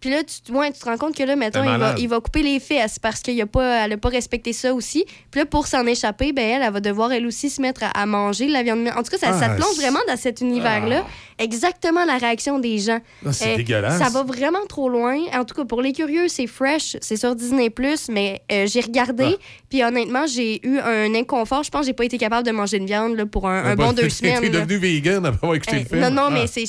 [0.00, 2.20] Puis là, tu, ouais, tu te rends compte que là, mettons, il va, il va
[2.20, 5.04] couper les fesses parce qu'elle n'a pas, elle a pas respecté ça aussi.
[5.30, 7.88] Puis là, pour s'en échapper, ben, elle, elle va devoir elle aussi se mettre à,
[7.90, 8.88] à manger la viande.
[8.96, 11.04] En tout cas, ça, ça Ah, te plonge vraiment dans cet univers-là.
[11.38, 12.98] Exactement la réaction des gens.
[13.24, 13.98] Euh, Ah, c'est dégueulasse.
[13.98, 15.18] Ça va vraiment trop loin.
[15.34, 16.96] En tout cas, pour les curieux, c'est fresh.
[17.00, 17.70] C'est sur Disney+,
[18.10, 19.36] mais euh, j'ai regardé.
[19.38, 19.42] Ah.
[19.68, 21.62] Puis honnêtement, j'ai eu un inconfort.
[21.62, 23.74] Je pense que j'ai pas été capable de manger de viande là, pour un, un
[23.76, 24.40] bon deux semaines.
[24.40, 24.60] T'es là.
[24.60, 26.00] devenu vegan après avoir écouté Hey, le film.
[26.00, 26.30] Non, non, Ah.
[26.30, 26.64] mais c'est.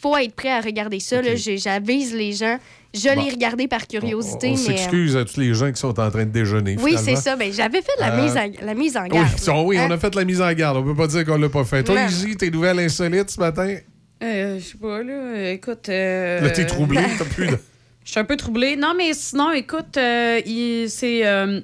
[0.00, 1.20] Faut être prêt à regarder ça.
[1.22, 2.58] J'avise les gens.
[2.94, 3.22] Je Bon.
[3.22, 4.58] l'ai regardé par curiosité, On mais.
[4.60, 6.76] euh, s'excuse à tous les gens qui sont en train de déjeuner.
[6.80, 7.36] Oui, c'est ça.
[7.36, 9.28] Ben, J'avais fait la, Euh, mise en, la mise en garde.
[9.66, 9.90] oui, on Hein?
[9.90, 10.78] a fait la mise en garde.
[10.78, 11.82] On peut pas dire qu'on l'a pas fait.
[11.84, 12.00] Toi.
[12.04, 13.76] Izzy, tes nouvelles insolites ce matin?
[14.22, 15.50] Euh, je sais pas, là.
[15.52, 15.88] Écoute.
[15.90, 17.00] euh, Là, t'es troublé.
[17.18, 17.58] T'as plus de...
[18.04, 18.74] Je suis un peu troublée.
[18.76, 20.40] Non, mais sinon, écoute, euh,
[20.88, 21.60] c'est euh,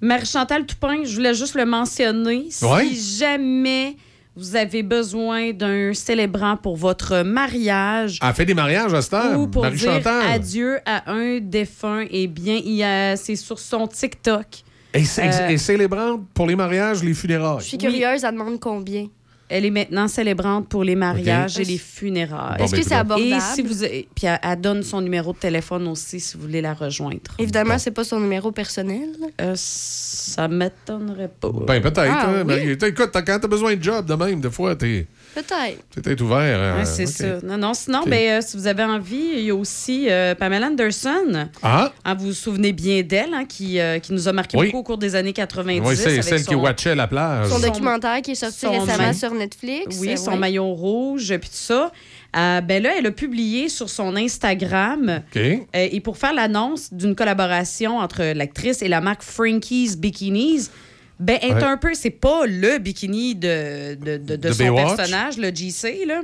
[0.00, 1.04] Marie-Chantal Toupin.
[1.04, 2.46] Je voulais juste le mentionner.
[2.50, 2.88] Si Ouais.
[2.92, 3.94] jamais
[4.36, 9.38] vous avez besoin d'un célébrant pour votre mariage Elle fait des mariages à cette heure,
[9.40, 10.00] ou pour dire
[10.30, 14.46] adieu à un défunt, eh bien, il y a- c'est sur son TikTok.
[14.94, 17.60] Et, c'est- Euh, et célébrante pour les mariages, les funérailles.
[17.60, 19.06] Je suis curieuse, elle demande combien?
[19.48, 22.58] Elle est maintenant célébrante pour les mariages et les funérailles.
[22.58, 23.32] Bon, Est-ce ben, que c'est abordable?
[23.32, 23.84] Et si vous,
[24.14, 27.20] puis elle, elle donne son numéro de téléphone aussi si vous voulez la rejoindre.
[27.38, 29.08] Évidemment, c'est pas son numéro personnel.
[29.40, 31.50] Euh, ça m'étonnerait pas.
[31.66, 32.00] Ben, peut-être.
[32.10, 32.44] Ah, hein, oui.
[32.44, 32.70] Marie.
[32.72, 35.82] Écoute, t'as- quand t'as besoin de job de même, des fois, t'es Peut-être.
[35.94, 36.38] peut-être ouvert.
[36.40, 37.08] euh, Ouais, c'est ok.
[37.10, 37.46] ça.
[37.46, 38.08] Non, non, sinon, Ok.
[38.08, 41.48] ben, euh, si vous avez envie, il y a aussi euh, Pamela Anderson.
[41.62, 41.92] Ah?
[42.06, 44.66] Hein, vous vous souvenez bien d'elle, hein, qui, euh, qui nous a marqué Oui.
[44.66, 45.86] beaucoup au cours des années 90.
[45.86, 47.48] Oui, c'est celle son- qui watchait la plage.
[47.48, 49.98] Son documentaire qui est sorti son récemment sur Netflix.
[50.00, 50.38] Oui, son ouais.
[50.38, 51.92] maillot rouge, puis tout ça.
[52.36, 55.36] Euh, ben là, elle a publié sur son Instagram, OK.
[55.36, 60.68] euh, et pour faire l'annonce d'une collaboration entre l'actrice et la marque Frankie's Bikinis,
[61.18, 61.62] ben, est Ouais.
[61.64, 64.96] un peu, c'est pas le bikini de, de, de- son Baywatch?
[64.96, 66.20] personnage, le GC, là.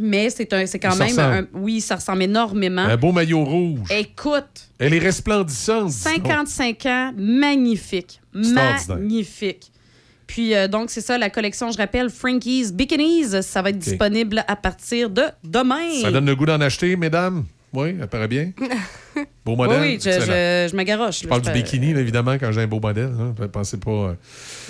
[0.00, 2.82] Mais c'est un, c'est quand Ça même un- oui, ça ressemble énormément.
[2.82, 3.80] Un beau maillot rouge.
[3.90, 5.88] Écoute, Elle est resplendissante.
[5.90, 6.26] dis donc.
[6.26, 8.20] 55 ans, magnifique.
[8.32, 9.70] Magnifique.
[10.26, 13.42] Puis, euh, donc, c'est ça, la collection, je rappelle, Frankie's Bikinis.
[13.42, 16.02] Ça va être disponible à partir de demain.
[16.02, 17.44] Ça donne le goût d'en acheter, mesdames?
[17.72, 18.50] Oui, elle paraît bien.
[19.44, 19.80] Beau modèle.
[19.80, 21.20] oui, je, je, je me garoche.
[21.20, 23.12] Je là, parle du bikini, là, évidemment, quand j'ai un beau modèle.
[23.18, 23.34] Hein.
[23.52, 23.90] Pensez pas.
[23.90, 24.14] euh,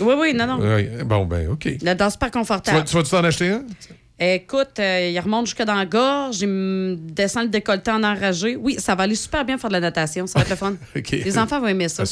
[0.01, 0.59] Oui, oui, non, non.
[1.05, 1.69] Bon, ben, OK.
[1.83, 2.85] La danse super Tu vas- confortable.
[2.85, 3.63] tu vas-tu t'en acheter un?
[4.21, 8.57] Écoute, euh, il remonte jusque dans la gorge, il me descend le décolleté en enragé.
[8.57, 10.75] Oui, ça va aller super bien faire de la natation, ça va être le fun.
[11.13, 12.03] Les enfants vont aimer ça.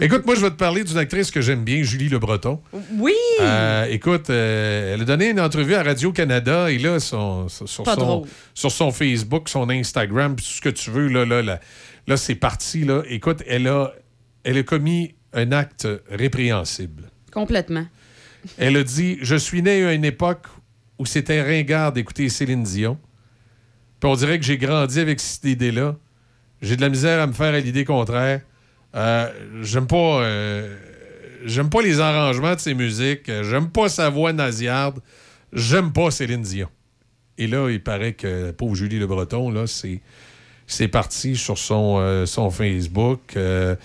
[0.00, 2.58] Écoute, moi, je vais te parler d'une actrice que j'aime bien, Julie Le Breton.
[2.94, 3.12] Oui!
[3.42, 7.82] Euh, écoute, euh, elle a donné une entrevue à Radio-Canada et là, son- sur, son,
[7.82, 8.28] drôle.
[8.54, 11.60] sur son Facebook, son Instagram, tout ce que tu veux, là, là, là,
[12.06, 12.84] là, c'est parti.
[12.84, 13.02] Là.
[13.10, 13.92] Écoute, elle a,
[14.44, 17.10] elle a commis un acte répréhensible.
[17.30, 17.84] Complètement.
[18.56, 20.46] Elle a dit Je suis né à une époque
[21.02, 22.96] où c'était ringard d'écouter Céline Dion.
[23.98, 25.96] Puis on dirait que j'ai grandi avec cette idée-là.
[26.60, 28.42] J'ai de la misère à me faire à l'idée contraire.
[28.94, 29.28] Euh,
[29.62, 30.22] j'aime pas.
[30.22, 30.76] euh,
[31.44, 33.26] j'aime pas les arrangements de ses musiques.
[33.26, 35.00] J'aime pas sa voix nasillarde.
[35.52, 36.68] J'aime pas Céline Dion.
[37.36, 40.00] Et là, il paraît que pauvre Julie Le Breton, là, c'est.
[40.68, 43.36] C'est parti sur son, euh, son Facebook.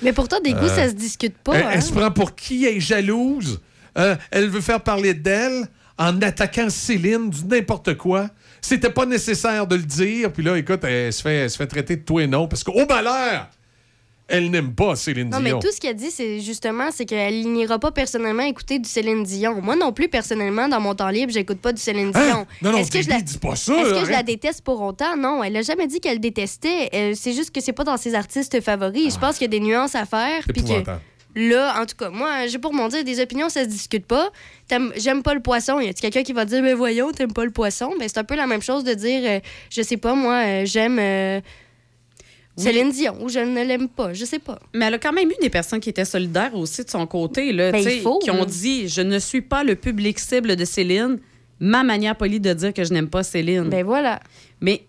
[0.04, 1.56] Mais pourtant, des goûts, ça se discute pas.
[1.56, 1.70] elle, hein?
[1.74, 2.66] elle se prend pour qui?
[2.66, 3.60] Elle est jalouse.
[3.98, 8.30] Euh, elle veut faire parler d'elle en attaquant Céline du n'importe quoi.
[8.61, 10.32] C'était pas nécessaire de le dire.
[10.32, 12.64] Puis là, écoute, elle se fait, elle se fait traiter de tout et non parce
[12.64, 13.48] qu'au malheur,
[14.30, 15.59] elle n'aime pas Céline Non, mais Dion.
[15.59, 19.61] tout ce qu'elle dit, c'est justement, c'est qu'elle n'ira pas personnellement écouter du Céline Dion.
[19.61, 22.26] Moi non plus, personnellement, dans mon temps libre, j'écoute pas du Céline Hein?
[22.26, 22.45] Dion.
[22.61, 23.22] Non, non, Est-ce que je la...
[23.22, 25.16] dis pas ça, Est-ce que je la déteste pour autant?
[25.16, 27.14] Non, elle a jamais dit qu'elle détestait.
[27.16, 29.14] C'est juste que c'est pas dans ses artistes favoris.
[29.14, 30.43] Je pense qu'il y a des nuances à faire.
[30.45, 30.84] C'est.
[31.38, 34.32] Là, en tout cas, moi, j'ai pour mon dire, des opinions, ça se discute pas.
[34.96, 35.80] J'aime pas le poisson.
[35.80, 37.94] Y a quelqu'un qui va dire, mais voyons, t'aimes pas le poisson?
[38.00, 40.66] Ben, c'est un peu la même chose de dire, euh, je sais pas, moi, euh,
[40.66, 41.40] j'aime euh,
[42.58, 44.14] Céline Dion ou je ne l'aime pas.
[44.14, 44.60] Je sais pas.
[44.74, 47.54] Mais elle a quand même eu des personnes qui étaient solidaires aussi de son côté,
[47.54, 51.20] là, Ben, faut, qui ont dit Je ne suis pas le public cible de Céline.
[51.60, 53.70] Ma manière polie de dire que je n'aime pas Céline.
[53.70, 54.20] Ben voilà.
[54.62, 54.84] Mais,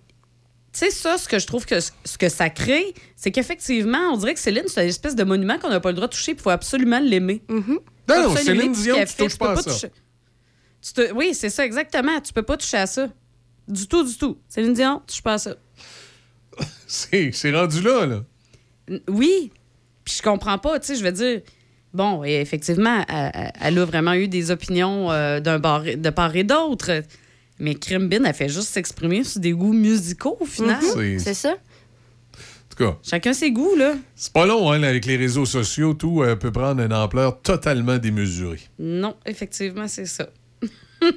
[0.79, 4.35] sais, ça, ce que je trouve que ce que ça crée, c'est qu'effectivement, on dirait
[4.35, 6.39] que Céline, c'est une espèce de monument qu'on n'a pas le droit de toucher, il
[6.41, 7.43] faut absolument l'aimer.
[7.49, 9.71] Non, non, Céline Dion, tu touches peux pas à ça.
[9.71, 9.93] toucher-
[10.81, 12.21] Tu te- Oui, c'est ça, exactement.
[12.21, 13.09] Tu peux pas toucher à ça.
[13.67, 14.39] Du tout, du tout.
[14.49, 15.57] Céline Dion, touche pas à ça.
[16.87, 18.21] C'est c'est rendu là, là.
[19.09, 19.53] Oui.
[20.05, 21.43] Puis je comprends pas, tu sais, je veux dire.
[21.93, 26.11] Bon, et effectivement, elle, elle- elle a vraiment eu des opinions euh, d'un bar- de
[26.11, 27.03] part et d'autre.
[27.61, 30.83] Mais Crimbin, elle fait juste s'exprimer sur des goûts musicaux, au final.
[30.83, 30.91] Mhm.
[30.95, 31.51] C'est- C'est ça.
[31.51, 33.95] En tout cas, Chacun ses goûts, là.
[34.15, 37.41] c'est pas long, hein, là, avec les réseaux sociaux, tout euh, peut prendre une ampleur
[37.43, 38.61] totalement démesurée.
[38.79, 40.29] Non, effectivement, c'est ça.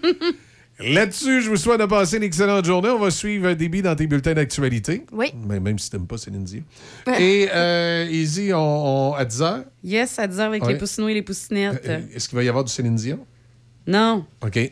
[0.79, 2.89] Là-dessus, je vous souhaite de passer une excellente journée.
[2.89, 5.05] On va suivre un débit dans tes bulletins d'actualité.
[5.11, 5.27] Oui.
[5.47, 6.63] Mais même si t'aimes pas Céline Dion.
[7.19, 10.73] Et euh, Izzy, on, on- à 10 h, Yes, à dire avec Ouais.
[10.73, 11.85] les poussinots et les poussinettes.
[12.15, 13.19] est-ce qu'il va y avoir du Céline Dion?
[13.85, 14.25] Non.
[14.43, 14.57] OK.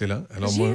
[0.00, 0.24] Excellent.
[0.34, 0.68] Alors moi,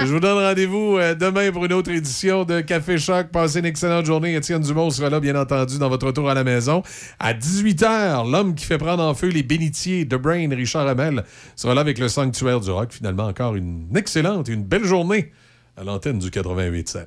[0.00, 3.28] je vous donne rendez-vous euh, demain pour une autre édition de Café Choc.
[3.28, 4.34] Passez une excellente journée.
[4.34, 6.82] Étienne Dumont sera là, bien entendu, dans votre retour à la maison.
[7.18, 11.24] À 18h, l'homme qui fait prendre en feu les bénitiers de Brain, Richard Hamel,
[11.56, 12.92] sera là avec le Sanctuaire du Rock.
[12.92, 15.32] Finalement, encore une excellente et une belle journée
[15.78, 17.06] à l'antenne du 88.7.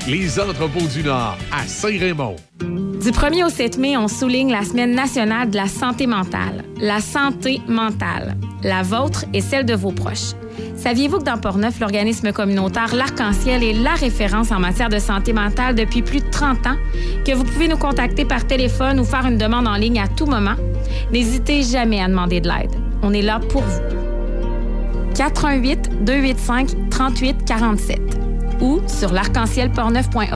[0.07, 2.35] Les Entrepôts du Nord à Saint-Raymond.
[2.59, 6.63] Du 1er au 7 mai, on souligne la Semaine nationale de la santé mentale.
[6.79, 8.35] La santé mentale.
[8.63, 10.33] La vôtre et celle de vos proches.
[10.75, 15.75] Saviez-vous que dans Portneuf, l'organisme communautaire L'Arc-en-Ciel est la référence en matière de santé mentale
[15.75, 16.77] depuis plus de 30 ans?
[17.23, 20.25] Que vous pouvez nous contacter par téléphone ou faire une demande en ligne à tout
[20.25, 20.55] moment?
[21.13, 22.71] N'hésitez jamais à demander de l'aide.
[23.03, 23.81] On est là pour vous.
[25.13, 28.20] 418 285 38 47
[28.61, 29.71] ou sur l'arc-en-ciel